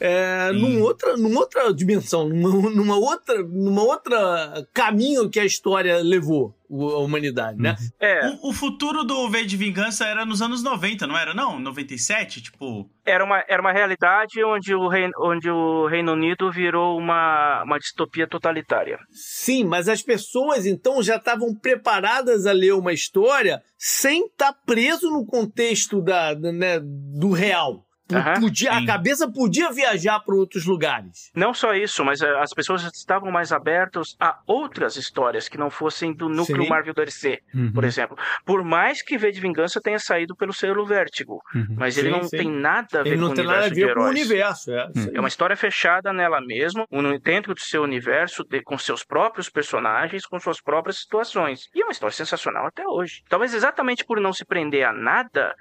é, 0.00 0.48
Sim. 0.52 0.58
num 0.58 0.82
outra, 0.82 1.16
numa 1.16 1.38
outra 1.40 1.72
dimensão, 1.72 2.28
numa, 2.28 2.70
numa 2.70 2.96
outra, 2.96 3.40
numa 3.42 3.82
outra 3.82 4.66
caminho 4.72 5.28
que 5.30 5.38
a 5.38 5.44
história 5.44 5.98
levou 5.98 6.52
a 6.72 6.98
humanidade, 6.98 7.58
né? 7.60 7.76
É, 8.00 8.28
O, 8.42 8.50
o 8.50 8.52
futuro 8.52 9.04
do 9.04 9.28
V 9.28 9.44
de 9.44 9.56
Vingança 9.56 10.06
era 10.06 10.24
nos 10.24 10.40
anos 10.40 10.62
90, 10.62 11.06
não 11.06 11.16
era 11.16 11.34
não? 11.34 11.58
97? 11.58 12.42
Tipo... 12.42 12.88
era 13.04 13.24
uma, 13.24 13.44
era 13.48 13.60
uma 13.60 13.72
realidade 13.72 14.42
onde 14.44 14.74
o, 14.74 14.88
Reino, 14.88 15.12
onde 15.20 15.50
o 15.50 15.86
Reino 15.86 16.12
Unido 16.12 16.50
virou 16.50 16.96
uma, 16.98 17.62
uma 17.64 17.78
distopia 17.78 18.26
totalitária. 18.26 18.98
Sim, 19.10 19.64
mas 19.64 19.88
as 19.88 20.02
pessoas 20.02 20.64
então 20.66 21.02
já 21.02 21.16
estavam 21.16 21.54
preparadas 21.54 22.46
a 22.46 22.52
ler 22.52 22.72
uma 22.74 22.92
história 22.92 23.62
sem 23.76 24.26
estar 24.26 24.52
preso 24.64 25.10
no 25.10 25.26
contexto 25.26 26.00
da, 26.00 26.34
da- 26.34 26.52
né, 26.52 26.80
do 26.82 27.30
real. 27.32 27.84
Aham, 28.16 28.40
podia, 28.40 28.72
a 28.72 28.86
cabeça 28.86 29.30
podia 29.30 29.70
viajar 29.70 30.20
para 30.20 30.34
outros 30.34 30.64
lugares. 30.66 31.30
Não 31.34 31.52
só 31.54 31.74
isso, 31.74 32.04
mas 32.04 32.20
eh, 32.20 32.38
as 32.40 32.50
pessoas 32.52 32.82
estavam 32.94 33.30
mais 33.30 33.52
abertas 33.52 34.16
a 34.20 34.38
outras 34.46 34.96
histórias 34.96 35.48
que 35.48 35.58
não 35.58 35.70
fossem 35.70 36.12
do 36.12 36.28
núcleo 36.28 36.62
Sim. 36.64 36.68
Marvel 36.68 36.94
DC, 36.94 37.40
Uhum. 37.54 37.72
por 37.72 37.84
exemplo. 37.84 38.16
Por 38.44 38.64
mais 38.64 39.02
que 39.02 39.16
V 39.18 39.30
de 39.32 39.40
Vingança 39.40 39.80
tenha 39.82 39.98
saído 39.98 40.34
pelo 40.36 40.52
selo 40.52 40.84
Vértigo, 40.86 41.40
Uhum. 41.54 41.76
mas 41.78 41.96
ele 41.98 42.08
Sim, 42.10 42.16
não 42.16 42.22
sim. 42.24 42.36
tem 42.36 42.50
nada 42.50 43.00
a 43.00 43.02
ver 43.02 43.10
Ele 43.10 43.16
com 43.18 43.22
não 43.26 43.30
o 43.32 43.34
tem 43.34 43.44
nada 43.44 43.58
a 43.58 43.66
universo 43.66 43.86
ver 43.86 43.94
com 43.94 44.00
o 44.00 44.08
universo. 44.08 44.72
É, 44.72 44.82
aí. 44.82 45.10
É 45.14 45.18
uma 45.20 45.28
história 45.28 45.56
fechada 45.56 46.12
nela 46.12 46.40
mesma, 46.40 46.86
um- 46.90 47.18
dentro 47.18 47.54
do 47.54 47.60
seu 47.60 47.82
universo, 47.82 48.44
de- 48.44 48.62
com 48.62 48.76
seus 48.78 49.04
próprios 49.04 49.48
personagens, 49.48 50.26
com 50.26 50.38
suas 50.38 50.60
próprias 50.60 50.98
situações. 50.98 51.68
E 51.74 51.80
é 51.82 51.84
uma 51.84 51.92
história 51.92 52.14
sensacional 52.14 52.66
até 52.66 52.86
hoje. 52.86 53.22
Talvez 53.28 53.54
exatamente 53.54 54.04
por 54.04 54.20
não 54.20 54.32
se 54.32 54.44
prender 54.44 54.84
a 54.86 54.92
nada 54.92 55.54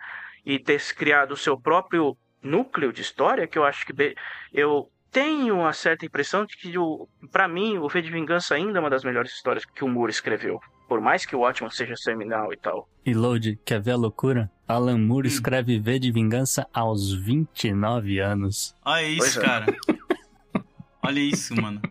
e 0.46 0.58
ter 0.60 0.82
criado 0.96 1.34
o 1.34 1.38
seu 1.38 1.60
próprio 1.60 2.16
núcleo 2.44 2.92
de 2.94 3.02
história, 3.02 3.48
que 3.48 3.58
eu 3.58 3.64
acho 3.64 3.86
que 3.86 3.94
be- 3.94 4.16
eu 4.54 4.90
tenho 5.12 5.56
uma 5.60 5.74
certa 5.74 6.06
impressão 6.06 6.46
de 6.46 6.56
que, 6.58 6.78
o- 6.78 7.08
pra 7.32 7.48
mim, 7.48 7.78
o 7.78 7.88
V 7.90 8.02
de 8.02 8.10
Vingança 8.12 8.56
ainda 8.56 8.78
é 8.78 8.82
uma 8.82 8.90
das 8.90 9.04
melhores 9.04 9.32
histórias 9.34 9.66
que 9.66 9.84
o 9.84 9.88
Moore 9.88 10.12
escreveu. 10.12 10.60
Por 10.88 11.00
mais 11.00 11.26
que 11.26 11.36
o 11.36 11.40
Watchmen 11.40 11.72
seja 11.72 11.96
seminal 11.96 12.52
e 12.52 12.58
tal. 12.58 12.88
E 13.06 13.14
Load, 13.14 13.58
quer 13.66 13.80
ver 13.82 13.92
a 13.92 13.96
loucura? 13.96 14.52
Alan 14.68 14.98
Moore 14.98 15.28
Hum. 15.28 15.32
escreve 15.32 15.80
V 15.80 16.00
de 16.00 16.12
Vingança 16.12 16.68
aos 16.74 17.14
29 17.14 18.20
anos. 18.20 18.76
Olha 18.86 19.04
isso, 19.04 19.18
Pois 19.20 19.38
é. 19.38 19.42
cara. 19.42 19.66
Olha 21.04 21.20
isso, 21.20 21.56
mano. 21.60 21.82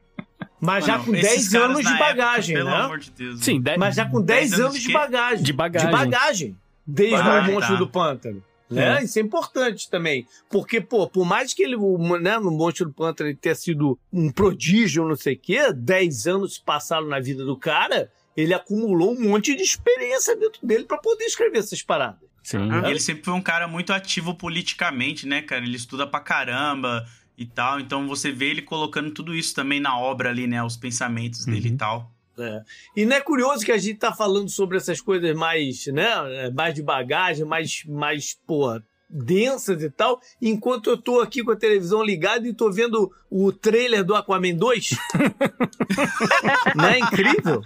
Mas 0.60 0.85
já 0.85 0.93
Mano, 0.98 1.05
com 1.06 1.14
esses 1.16 1.48
10 1.48 1.48
caras 1.52 1.64
anos 1.70 1.81
de 1.81 1.86
época, 1.89 2.05
bagagem, 2.05 2.55
pelo 2.56 2.70
né? 2.70 2.77
amor 2.77 2.98
de 2.98 3.10
Deus. 3.12 3.40
Sim, 3.43 3.62
Mas 3.78 3.97
já 3.97 4.05
com 4.06 4.20
10 4.20 4.51
10 4.51 4.60
anos 4.60 4.78
de 4.81 4.93
bagagem. 4.93 5.43
de 5.44 5.52
bagagem. 5.55 5.89
De 5.89 5.93
bagagem. 5.97 6.56
Desde 6.86 7.16
Bagagem, 7.16 7.51
o 7.51 7.55
Monstro 7.55 7.74
tá. 7.74 7.78
do 7.78 7.89
Pântano. 7.89 8.44
Né? 8.70 9.01
É. 9.01 9.05
Isso 9.05 9.18
é 9.18 9.22
importante 9.22 9.90
também. 9.90 10.26
Porque, 10.48 10.80
pô, 10.80 11.09
por 11.09 11.24
mais 11.26 11.52
que 11.52 11.62
ele, 11.62 11.76
né, 12.20 12.38
no 12.38 12.51
Monstro 12.51 12.86
do 12.86 12.92
Pântano 12.92 13.30
ele 13.30 13.36
tenha 13.36 13.55
sido 13.55 13.98
um 14.12 14.30
prodígio, 14.30 15.06
não 15.09 15.16
sei 15.16 15.34
o 15.34 15.38
quê, 15.38 15.72
10 15.72 16.26
anos 16.28 16.59
passaram 16.59 17.06
na 17.09 17.18
vida 17.18 17.44
do 17.44 17.56
cara, 17.56 18.10
ele 18.36 18.55
acumulou 18.55 19.12
um 19.12 19.28
monte 19.28 19.55
de 19.56 19.62
experiência 19.62 20.36
dentro 20.36 20.64
dele 20.64 20.84
pra 20.84 20.98
poder 20.98 21.24
escrever 21.24 21.59
essas 21.59 21.82
paradas. 21.82 22.30
Sim. 22.42 22.59
Uhum. 22.59 22.86
E 22.86 22.90
ele 22.90 23.01
sempre 23.01 23.24
foi 23.24 23.34
um 23.34 23.42
cara 23.42 23.66
muito 23.68 23.92
ativo 23.92 24.34
politicamente, 24.34 25.26
né, 25.26 25.42
cara? 25.42 25.64
Ele 25.64 25.76
estuda 25.76 26.06
pra 26.06 26.20
caramba 26.20 27.05
e 27.36 27.44
tal. 27.44 27.80
Então 27.80 28.06
você 28.06 28.30
vê 28.32 28.47
ele 28.51 28.62
colocando 28.62 29.10
tudo 29.10 29.34
isso 29.34 29.55
também 29.55 29.80
na 29.80 29.98
obra 29.98 30.30
ali, 30.30 30.47
né? 30.47 30.62
Os 30.62 30.76
pensamentos 30.76 31.44
dele 31.44 31.68
Uhum. 31.68 31.74
e 31.74 31.76
tal. 31.76 32.12
É. 32.39 32.62
E 32.97 33.05
não 33.05 33.16
é 33.16 33.20
curioso 33.20 33.65
que 33.65 33.73
a 33.73 33.78
gente 33.78 33.98
tá 33.98 34.12
falando 34.12 34.48
sobre 34.48 34.77
essas 34.77 35.01
coisas 35.01 35.36
mais, 35.36 35.86
né, 35.86 36.51
mais 36.55 36.74
de 36.74 36.82
bagagem, 36.82 37.44
mais, 37.44 37.85
mais, 37.86 38.39
porra, 38.47 38.82
densas 39.11 39.82
e 39.82 39.90
tal, 39.90 40.20
enquanto 40.40 40.89
eu 40.89 40.97
tô 40.97 41.20
aqui 41.20 41.43
com 41.43 41.51
a 41.51 41.57
televisão 41.57 42.02
ligada 42.02 42.47
e 42.47 42.55
tô 42.55 42.70
vendo 42.70 43.11
o 43.28 43.52
trailer 43.52 44.05
do 44.05 44.15
Aquaman 44.15 44.55
2. 44.55 44.90
não 46.77 46.85
é 46.86 46.98
incrível? 47.01 47.62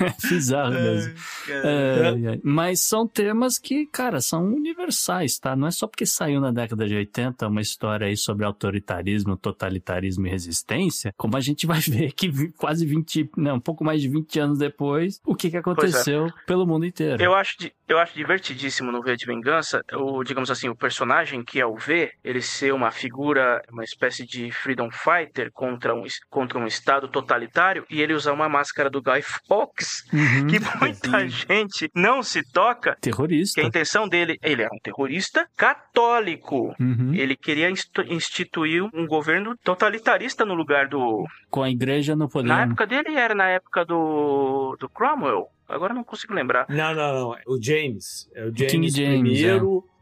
É 0.00 0.12
bizarro 0.28 0.72
mesmo. 0.72 1.14
É, 1.48 2.28
ai. 2.28 2.40
Mas 2.42 2.80
são 2.80 3.06
temas 3.06 3.58
que, 3.58 3.86
cara, 3.86 4.20
são 4.20 4.44
universais, 4.44 5.38
tá? 5.38 5.56
Não 5.56 5.66
é 5.66 5.70
só 5.70 5.86
porque 5.86 6.06
saiu 6.06 6.40
na 6.40 6.50
década 6.50 6.86
de 6.86 6.94
80 6.94 7.46
uma 7.46 7.60
história 7.60 8.06
aí 8.06 8.16
sobre 8.16 8.44
autoritarismo, 8.44 9.36
totalitarismo 9.36 10.26
e 10.26 10.30
resistência, 10.30 11.12
como 11.16 11.36
a 11.36 11.40
gente 11.40 11.66
vai 11.66 11.80
ver 11.80 12.12
que 12.12 12.48
quase 12.52 12.86
20, 12.86 13.30
não, 13.36 13.56
um 13.56 13.60
pouco 13.60 13.84
mais 13.84 14.00
de 14.00 14.08
20 14.08 14.40
anos 14.40 14.58
depois, 14.58 15.20
o 15.24 15.34
que 15.34 15.50
que 15.50 15.56
aconteceu 15.56 16.32
pelo 16.46 16.66
mundo 16.66 16.86
inteiro. 16.86 17.22
Eu 17.22 17.34
acho, 17.34 17.56
eu 17.88 17.98
acho 17.98 18.14
divertidíssimo 18.14 18.92
no 18.92 19.02
V 19.02 19.16
de 19.16 19.26
Vingança, 19.26 19.82
o, 19.92 20.22
digamos 20.22 20.50
assim, 20.50 20.68
o 20.68 20.76
personagem 20.76 21.44
que 21.44 21.60
é 21.60 21.66
o 21.66 21.76
V, 21.76 22.12
ele 22.22 22.40
ser 22.40 22.72
uma 22.72 22.90
figura, 22.90 23.62
uma 23.70 23.84
espécie 23.84 24.24
de 24.24 24.50
freedom 24.50 24.88
fighter 24.90 25.50
contra 25.52 25.94
um, 25.94 26.04
contra 26.30 26.58
um 26.58 26.66
estado 26.66 27.08
totalitário 27.08 27.84
e 27.90 28.00
ele 28.00 28.14
usar 28.14 28.32
uma 28.32 28.48
máscara 28.48 28.88
do 28.88 29.02
Guy 29.02 29.22
Fawkes, 29.48 30.04
Uhum. 30.12 30.46
que 30.46 30.58
muita 30.78 31.28
gente 31.28 31.90
não 31.94 32.22
se 32.22 32.42
toca, 32.52 32.96
Terrorista. 33.00 33.60
que 33.60 33.64
a 33.64 33.68
intenção 33.68 34.08
dele, 34.08 34.38
ele 34.42 34.62
era 34.62 34.70
um 34.74 34.78
terrorista 34.78 35.46
católico. 35.56 36.74
Uhum. 36.80 37.14
Ele 37.14 37.36
queria 37.36 37.70
instituir 37.70 38.82
um 38.94 39.06
governo 39.06 39.56
totalitarista 39.62 40.44
no 40.44 40.54
lugar 40.54 40.88
do. 40.88 41.24
Com 41.50 41.62
a 41.62 41.70
igreja 41.70 42.14
no 42.16 42.28
poder. 42.28 42.48
Na 42.48 42.62
época 42.62 42.86
dele 42.86 43.14
era 43.16 43.34
na 43.34 43.48
época 43.48 43.84
do, 43.84 44.76
do 44.78 44.88
Cromwell. 44.88 45.46
Agora 45.68 45.92
eu 45.92 45.96
não 45.96 46.04
consigo 46.04 46.34
lembrar. 46.34 46.66
Não, 46.68 46.94
não, 46.94 47.14
não. 47.14 47.36
O 47.46 47.58
James. 47.62 48.28
É 48.34 48.42
o 48.44 48.52
James, 48.54 48.70
King 48.72 48.88
James, 48.90 49.20
primeiro. 49.40 49.84
É. 49.88 49.93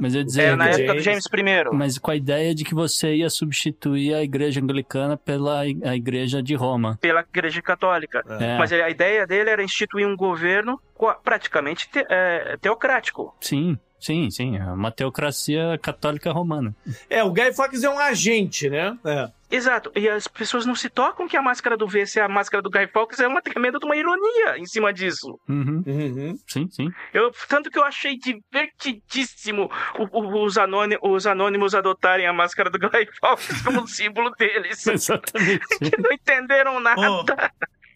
Mas 0.00 0.14
eu 0.14 0.24
dizer, 0.24 0.42
Era 0.42 0.56
na 0.56 0.64
James. 0.64 0.78
época 0.78 0.94
do 0.94 1.00
James 1.00 1.24
I. 1.26 1.76
mas 1.76 1.98
com 1.98 2.10
a 2.10 2.16
ideia 2.16 2.54
de 2.54 2.64
que 2.64 2.74
você 2.74 3.14
ia 3.14 3.30
substituir 3.30 4.14
a 4.14 4.22
igreja 4.22 4.60
anglicana 4.60 5.16
pela 5.16 5.60
a 5.60 5.96
igreja 5.96 6.42
de 6.42 6.54
Roma. 6.54 6.98
Pela 7.00 7.20
Igreja 7.20 7.62
Católica. 7.62 8.24
É, 8.40 8.58
Mas 8.58 8.72
a 8.72 8.90
ideia 8.90 9.26
dele 9.26 9.50
era 9.50 9.62
instituir 9.62 10.06
um 10.06 10.16
governo 10.16 10.80
qua- 10.94 11.14
praticamente 11.14 11.88
te- 11.88 12.04
é, 12.08 12.56
teocrático. 12.60 13.34
sim. 13.40 13.78
Sim, 14.00 14.30
sim, 14.30 14.56
é 14.56 14.64
uma 14.64 14.90
teocracia 14.90 15.78
católica 15.82 16.32
romana. 16.32 16.74
É, 17.08 17.22
o 17.22 17.30
Guy 17.32 17.52
Fawkes 17.52 17.84
é 17.84 17.90
um 17.90 17.98
agente, 17.98 18.68
né? 18.70 18.96
É. 19.04 19.28
Exato, 19.52 19.90
e 19.96 20.08
as 20.08 20.28
pessoas 20.28 20.64
não 20.64 20.76
se 20.76 20.88
tocam 20.88 21.26
que 21.26 21.36
a 21.36 21.42
máscara 21.42 21.76
do 21.76 21.86
V 21.88 22.06
ser 22.06 22.20
a 22.20 22.28
máscara 22.28 22.62
do 22.62 22.70
Guy 22.70 22.86
Fawkes 22.86 23.18
é 23.18 23.26
uma 23.26 23.42
tremenda 23.42 23.78
de 23.80 23.84
uma 23.84 23.96
ironia 23.96 24.56
em 24.56 24.64
cima 24.64 24.92
disso. 24.92 25.38
Uhum. 25.48 25.82
Uhum. 25.84 26.36
Sim, 26.46 26.68
sim. 26.70 26.88
Eu, 27.12 27.32
tanto 27.48 27.68
que 27.68 27.76
eu 27.78 27.82
achei 27.84 28.16
divertidíssimo 28.16 29.68
o- 29.98 30.18
o- 30.20 30.44
os, 30.44 30.56
anôni- 30.56 30.98
os 31.02 31.26
anônimos 31.26 31.74
adotarem 31.74 32.26
a 32.26 32.32
máscara 32.32 32.70
do 32.70 32.78
Guy 32.78 33.06
Fawkes 33.20 33.62
como 33.62 33.86
símbolo 33.88 34.30
deles. 34.38 34.86
Exatamente. 34.88 35.66
que 35.78 36.00
não 36.00 36.12
entenderam 36.12 36.78
nada. 36.80 37.10
Ô, 37.10 37.24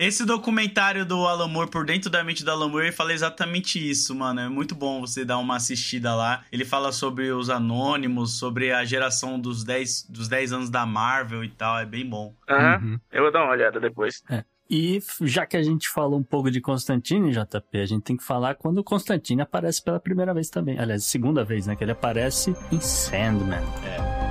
esse 0.07 0.25
documentário 0.25 1.05
do 1.05 1.27
Alan 1.27 1.49
Moore, 1.49 1.71
Por 1.71 1.85
Dentro 1.87 2.11
da 2.11 2.23
Mente 2.25 2.45
do 2.45 2.51
Alan 2.51 2.69
Moore, 2.69 2.87
ele 2.87 2.93
fala 2.93 3.13
exatamente 3.13 3.79
isso, 3.79 4.15
mano. 4.15 4.41
É 4.41 4.49
muito 4.49 4.75
bom 4.75 5.01
você 5.01 5.25
dar 5.25 5.39
uma 5.39 5.57
assistida 5.57 6.15
lá. 6.15 6.43
Ele 6.53 6.65
fala 6.65 6.93
sobre 6.93 7.31
os 7.33 7.51
anônimos, 7.51 8.39
sobre 8.39 8.73
a 8.73 8.85
geração 8.85 9.39
dos 9.39 9.65
10, 9.65 10.07
dos 10.09 10.29
10 10.29 10.53
anos 10.53 10.71
da 10.71 10.85
Marvel 10.87 11.43
e 11.45 11.49
tal. 11.49 11.79
É 11.79 11.87
bem 11.87 12.09
bom. 12.09 12.35
Aham, 12.49 12.81
Uhum. 12.83 12.99
Eu 13.13 13.23
vou 13.23 13.33
dar 13.33 13.43
uma 13.45 13.53
olhada 13.53 13.79
depois. 13.81 14.23
E 14.69 14.97
f- 14.97 15.27
já 15.27 15.45
que 15.45 15.57
a 15.59 15.63
gente 15.63 15.89
falou 15.89 16.19
um 16.19 16.23
pouco 16.23 16.51
de 16.51 16.61
Constantine, 16.61 17.31
JP, 17.33 17.79
a 17.79 17.87
gente 17.87 18.03
tem 18.03 18.17
que 18.17 18.25
falar 18.25 18.55
quando 18.55 18.79
o 18.79 18.85
Constantine 18.85 19.43
aparece 19.43 19.83
pela 19.83 20.01
primeira 20.01 20.33
vez 20.33 20.49
também. 20.49 20.79
Aliás, 20.79 21.05
segunda 21.05 21.45
vez, 21.45 21.67
né? 21.67 21.77
Que 21.77 21.85
ele 21.85 21.93
aparece 21.93 22.57
em 22.73 22.81
Sandman. 22.81 23.59
Ah, 23.61 24.24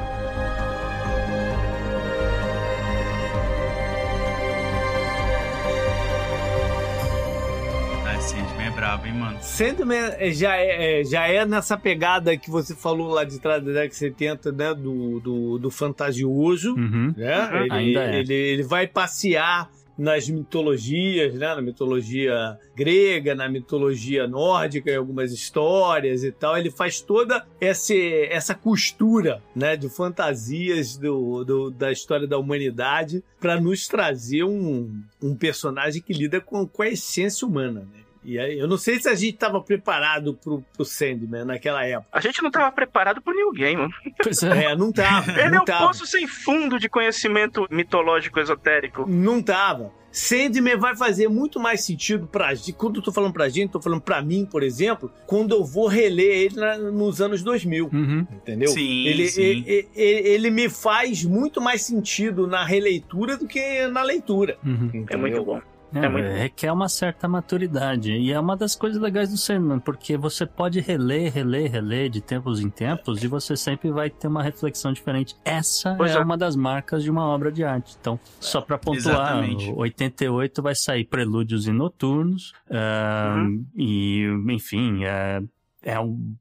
brabo, 8.84 9.08
hein, 9.08 9.14
mano. 9.14 9.38
Sandman 9.42 10.12
é, 10.18 10.32
já 10.34 10.58
é, 10.58 11.00
é, 11.00 11.04
já 11.06 11.26
é 11.26 11.46
nessa 11.46 11.78
pegada 11.78 12.36
que 12.36 12.50
você 12.52 12.76
falou 12.76 13.12
lá 13.14 13.24
de 13.24 13.40
trás 13.40 13.64
da 13.64 13.68
década 13.72 13.88
de 13.88 13.96
70, 13.96 14.52
né? 14.52 14.74
Do, 14.74 15.20
do, 15.22 15.58
do 15.58 15.72
fantasioso, 15.72 16.74
Uhum. 16.76 17.14
né? 17.16 17.50
Uhum. 17.50 17.58
Ele, 17.64 17.72
Ainda 17.74 18.04
é. 18.04 18.20
ele, 18.20 18.34
ele 18.34 18.64
vai 18.64 18.86
passear 18.86 19.70
nas 19.98 20.28
mitologias, 20.28 21.34
né? 21.36 21.56
Na 21.56 21.62
mitologia 21.62 22.58
grega, 22.76 23.34
na 23.34 23.48
mitologia 23.48 24.28
nórdica, 24.28 24.92
em 24.92 24.98
algumas 24.98 25.32
histórias 25.32 26.24
e 26.26 26.32
tal. 26.34 26.58
Ele 26.58 26.70
faz 26.70 27.00
toda 27.00 27.46
esse, 27.62 28.28
essa 28.30 28.54
costura, 28.54 29.42
né? 29.56 29.78
De 29.78 29.88
fantasias 29.88 30.98
do, 30.98 31.46
do- 31.46 31.72
da 31.72 31.90
história 31.90 32.28
da 32.28 32.38
humanidade 32.38 33.24
para 33.40 33.62
nos 33.62 33.88
trazer 33.88 34.44
um, 34.44 34.92
um 35.22 35.34
personagem 35.36 36.02
que 36.02 36.12
lida 36.12 36.42
com, 36.42 36.68
com 36.68 36.82
a 36.82 36.90
essência 36.90 37.48
humana, 37.48 37.82
né? 37.82 38.03
E 38.26 38.40
aí, 38.40 38.58
eu 38.58 38.68
não 38.68 38.78
sei 38.78 39.00
se 39.00 39.10
a 39.10 39.16
gente 39.16 39.34
estava 39.36 39.60
preparado 39.62 40.34
pro, 40.36 40.64
pro 40.74 40.86
Sandman 40.86 41.46
naquela 41.46 41.86
época. 41.86 42.08
A 42.12 42.22
gente 42.22 42.42
não 42.42 42.50
tava 42.52 42.72
preparado 42.72 43.22
pro 43.22 43.34
New 43.36 43.52
Game, 43.52 43.76
mano. 43.76 43.94
Pois 44.22 44.42
é. 44.44 44.66
É, 44.66 44.76
não 44.76 44.92
tava. 44.92 45.32
Ele 45.32 45.42
é 45.42 45.50
não 45.50 45.62
um 45.64 45.66
tava. 45.66 45.88
poço 45.88 46.06
sem 46.06 46.26
fundo 46.28 46.80
de 46.80 46.88
conhecimento 46.88 47.68
mitológico 47.70 48.40
esotérico. 48.40 49.06
Não 49.08 49.42
tava. 49.42 49.92
Sandman 50.12 50.78
vai 50.78 50.96
fazer 50.96 51.28
muito 51.28 51.60
mais 51.60 51.84
sentido 51.84 52.28
pra 52.28 52.54
gente. 52.54 52.74
Quando 52.74 52.98
eu 52.98 53.02
tô 53.02 53.12
falando 53.12 53.34
pra 53.34 53.50
gente, 53.50 53.72
tô 53.72 53.82
falando 53.82 54.00
pra 54.02 54.22
mim, 54.22 54.46
por 54.46 54.62
exemplo, 54.62 55.12
quando 55.26 55.56
eu 55.56 55.66
vou 55.66 55.88
reler 55.88 56.38
ele 56.44 56.56
na- 56.56 56.78
nos 56.78 57.20
anos 57.20 57.42
2000. 57.42 57.90
Uhum. 57.92 58.20
Entendeu? 58.32 58.70
Sim, 58.70 59.08
ele, 59.08 59.28
sim. 59.28 59.42
Ele, 59.42 59.90
ele- 59.96 60.28
ele 60.30 60.50
me 60.52 60.70
faz 60.70 61.24
muito 61.26 61.60
mais 61.60 61.82
sentido 61.82 62.46
na 62.46 62.64
releitura 62.64 63.36
do 63.38 63.48
que 63.48 63.88
na 63.88 64.04
leitura. 64.04 64.56
Uhum. 64.64 65.04
É 65.10 65.18
muito 65.18 65.44
bom. 65.44 65.60
É, 65.94 66.06
É 66.06 66.10
muito 66.10 66.28
requer 66.28 66.72
uma 66.72 66.90
certa 66.90 67.28
maturidade. 67.28 68.12
E 68.12 68.32
é 68.32 68.40
uma 68.40 68.56
das 68.58 68.76
coisas 68.76 69.02
legais 69.02 69.30
do 69.30 69.38
Sandman, 69.38 69.80
porque 69.80 70.18
você 70.18 70.46
pode 70.46 70.80
reler, 70.80 71.32
reler, 71.34 71.72
reler 71.72 72.10
de 72.10 72.22
tempos 72.22 72.60
em 72.60 72.70
tempos 72.70 73.24
e 73.24 73.28
você 73.28 73.56
sempre 73.56 73.92
vai 73.92 74.10
ter 74.10 74.28
uma 74.28 74.42
reflexão 74.44 74.92
diferente. 74.92 75.36
Essa 75.46 75.96
Pois 75.96 76.12
é, 76.16 76.18
é. 76.18 76.20
uma 76.22 76.38
das 76.38 76.56
marcas 76.56 77.04
de 77.04 77.10
uma 77.12 77.26
obra 77.26 77.52
de 77.52 77.64
arte. 77.64 77.96
Então, 78.00 78.20
só 78.40 78.62
pra 78.62 78.78
pontuar, 78.78 78.98
Exatamente. 79.38 79.70
o 79.70 79.78
88 79.78 80.62
vai 80.62 80.76
sair 80.76 81.06
Prelúdios 81.06 81.68
e 81.68 81.72
Noturnos. 81.72 82.54
ah, 82.72 83.36
Uhum. 83.38 83.66
E, 83.76 84.26
enfim, 84.50 85.04
é, 85.04 85.42
é 85.84 86.00
um. 86.00 86.36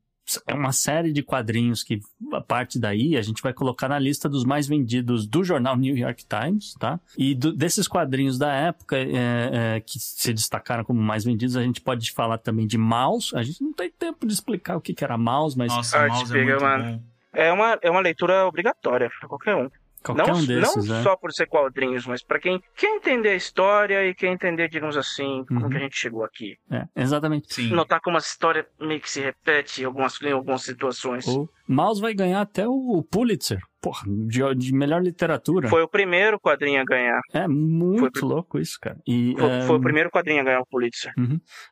É 0.46 0.54
uma 0.54 0.72
série 0.72 1.12
de 1.12 1.22
quadrinhos 1.22 1.82
que, 1.82 2.00
a 2.32 2.40
parte 2.40 2.78
daí, 2.78 3.16
a 3.16 3.22
gente 3.22 3.42
vai 3.42 3.52
colocar 3.52 3.88
na 3.88 3.98
lista 3.98 4.28
dos 4.28 4.44
mais 4.44 4.66
vendidos 4.66 5.26
do 5.26 5.42
jornal 5.44 5.76
New 5.76 5.96
York 5.96 6.24
Times, 6.26 6.74
tá? 6.78 7.00
E 7.16 7.34
do- 7.34 7.52
desses 7.52 7.86
quadrinhos 7.88 8.38
da 8.38 8.52
época 8.52 8.96
é, 8.96 9.76
é, 9.76 9.80
que 9.80 9.98
se 9.98 10.32
destacaram 10.32 10.84
como 10.84 11.00
mais 11.00 11.24
vendidos, 11.24 11.56
a 11.56 11.62
gente 11.62 11.80
pode 11.80 12.10
falar 12.12 12.38
também 12.38 12.66
de 12.66 12.78
Mouse. 12.78 13.34
A 13.36 13.42
gente 13.42 13.62
não 13.62 13.72
tem 13.72 13.90
tempo 13.90 14.26
de 14.26 14.32
explicar 14.32 14.76
o 14.76 14.80
que, 14.80 14.94
que 14.94 15.04
era 15.04 15.16
Mouse, 15.18 15.56
mas 15.56 15.72
Nossa, 15.72 15.98
Art 15.98 16.12
mouse 16.12 16.32
é. 16.38 17.00
É 17.34 17.50
uma, 17.52 17.78
é 17.80 17.90
uma 17.90 18.00
leitura 18.00 18.46
obrigatória 18.46 19.10
pra 19.18 19.28
qualquer 19.28 19.56
um. 19.56 19.70
Qualquer 20.02 20.26
não 20.26 20.34
um 20.34 20.44
desses, 20.44 20.86
não 20.86 20.96
né? 20.96 21.02
só 21.02 21.16
por 21.16 21.32
ser 21.32 21.46
quadrinhos, 21.46 22.06
mas 22.06 22.22
pra 22.22 22.38
quem 22.40 22.62
quer 22.76 22.88
entender 22.96 23.30
a 23.30 23.34
história 23.34 24.06
e 24.06 24.14
quer 24.14 24.28
entender, 24.28 24.68
digamos 24.68 24.96
assim, 24.96 25.44
como 25.48 25.62
Uhum. 25.64 25.68
que 25.70 25.76
a 25.76 25.80
gente 25.80 25.96
chegou 25.96 26.24
aqui. 26.24 26.56
É, 26.70 26.84
exatamente. 26.96 27.52
Sim. 27.54 27.70
Notar 27.70 28.00
como 28.00 28.16
a 28.16 28.20
história 28.20 28.66
meio 28.80 29.00
que 29.00 29.10
se 29.10 29.20
repete 29.20 29.82
em 29.82 29.84
algumas, 29.84 30.20
em 30.22 30.32
algumas 30.32 30.62
situações. 30.62 31.26
O 31.26 31.48
Mouse 31.66 32.00
vai 32.00 32.14
ganhar 32.14 32.40
até 32.40 32.66
o 32.66 33.02
Pulitzer. 33.10 33.60
Porra, 33.80 34.04
de, 34.06 34.40
de 34.54 34.72
melhor 34.72 35.02
literatura. 35.02 35.68
Foi 35.68 35.82
o 35.82 35.88
primeiro 35.88 36.38
quadrinho 36.38 36.80
a 36.80 36.84
ganhar. 36.84 37.20
É 37.32 37.48
muito 37.48 38.20
Foi- 38.20 38.28
louco 38.28 38.60
isso, 38.60 38.78
cara. 38.80 38.96
E, 39.04 39.34
Foi, 39.36 39.50
é, 39.50 39.62
foi 39.62 39.76
o 39.76 39.80
primeiro 39.80 40.08
quadrinho 40.08 40.40
a 40.40 40.44
ganhar 40.44 40.60
o 40.60 40.66
Pulitzer. 40.66 41.12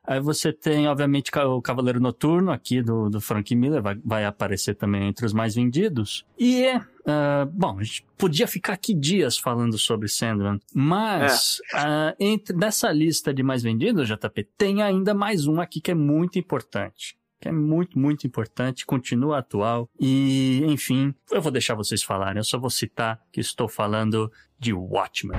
Aí 0.05 0.19
você 0.19 0.53
tem, 0.53 0.89
obviamente, 0.89 1.31
o 1.39 1.63
Cavaleiro 1.63 2.01
Noturno 2.01 2.51
aqui 2.51 2.83
do, 2.83 3.09
do 3.09 3.21
Frank 3.21 3.55
Miller, 3.55 3.81
vai, 3.81 3.95
vai 4.05 4.25
aparecer 4.25 4.75
também 4.75 5.07
entre 5.07 5.25
os 5.25 5.33
mais 5.33 5.55
vendidos. 5.55 6.27
E 6.37 6.65
é. 6.65 6.81
ah, 7.07 7.47
bom, 7.49 7.79
a 7.79 7.83
gente 7.85 8.05
podia 8.19 8.49
ficar 8.49 8.73
aqui 8.73 8.93
dias 8.93 9.39
falando 9.39 9.79
sobre 9.79 10.09
Sandman, 10.09 10.59
mas 10.75 11.59
ah, 11.73 12.13
entre, 12.19 12.57
nessa 12.57 12.91
lista 12.91 13.33
de 13.33 13.45
mais 13.45 13.63
vendidos, 13.63 14.09
JP, 14.09 14.49
tem 14.59 14.83
ainda 14.83 15.15
mais 15.15 15.47
um 15.47 15.61
aqui 15.61 15.81
que 15.81 15.93
é 15.93 15.95
muito 15.95 16.41
importante. 16.41 17.20
Que 17.41 17.49
é 17.49 17.53
muito, 17.53 17.99
muito 17.99 18.27
importante, 18.27 18.85
continua 18.85 19.39
atual. 19.39 19.89
E, 19.99 20.63
enfim, 20.67 21.15
eu 21.33 21.41
vou 21.41 21.51
deixar 21.51 21.75
vocês 21.75 22.03
falarem. 22.03 22.39
Eu 22.39 22.45
só 22.45 22.59
vou 22.59 22.69
citar 22.69 23.19
que 23.33 23.41
estou 23.41 23.67
falando 23.67 24.31
de 24.59 24.75
Watchmen. 24.75 25.39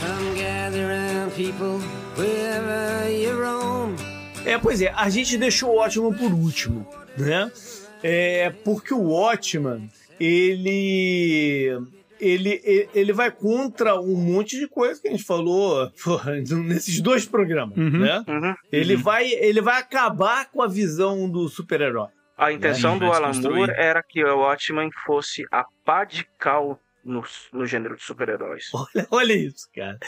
Come 0.00 0.34
gather 0.36 0.88
round, 0.88 1.32
people, 1.36 1.78
wherever 2.16 3.08
you 3.08 3.40
roam. 3.40 3.94
É, 4.44 4.58
pois 4.58 4.82
é, 4.82 4.88
a 4.96 5.08
gente 5.08 5.38
deixou 5.38 5.70
o 5.70 5.76
Watchman 5.76 6.12
por 6.14 6.32
último, 6.32 6.84
né? 7.16 7.52
É, 8.02 8.50
porque 8.50 8.92
o 8.92 9.10
Watchman, 9.10 9.88
ele, 10.18 11.80
ele, 12.22 12.60
ele, 12.64 12.88
ele 12.94 13.12
vai 13.12 13.30
contra 13.30 14.00
um 14.00 14.14
monte 14.16 14.58
de 14.58 14.68
coisa 14.68 15.00
que 15.02 15.08
a 15.08 15.10
gente 15.10 15.24
falou 15.24 15.90
porra, 16.04 16.32
nesses 16.64 17.00
dois 17.00 17.26
programas, 17.26 17.76
Uhum. 17.76 17.98
né? 17.98 18.24
Uhum. 18.28 18.54
Ele, 18.70 18.96
vai, 18.96 19.30
ele 19.32 19.60
vai 19.60 19.80
acabar 19.80 20.48
com 20.50 20.62
a 20.62 20.68
visão 20.68 21.28
do 21.28 21.48
super-herói. 21.48 22.08
A 22.38 22.52
intenção 22.52 22.94
Sim, 22.94 23.00
do 23.00 23.12
Alan. 23.12 23.32
Moore 23.50 23.72
era 23.76 24.02
que 24.02 24.24
o 24.24 24.38
Watchmen 24.38 24.90
fosse 25.04 25.44
a 25.52 25.64
pá 25.84 26.04
de 26.04 26.26
cal 26.38 26.78
no, 27.04 27.22
no 27.52 27.66
gênero 27.66 27.96
de 27.96 28.02
super-heróis. 28.02 28.66
Olha, 28.74 29.06
olha 29.10 29.32
isso, 29.34 29.68
cara. 29.74 29.98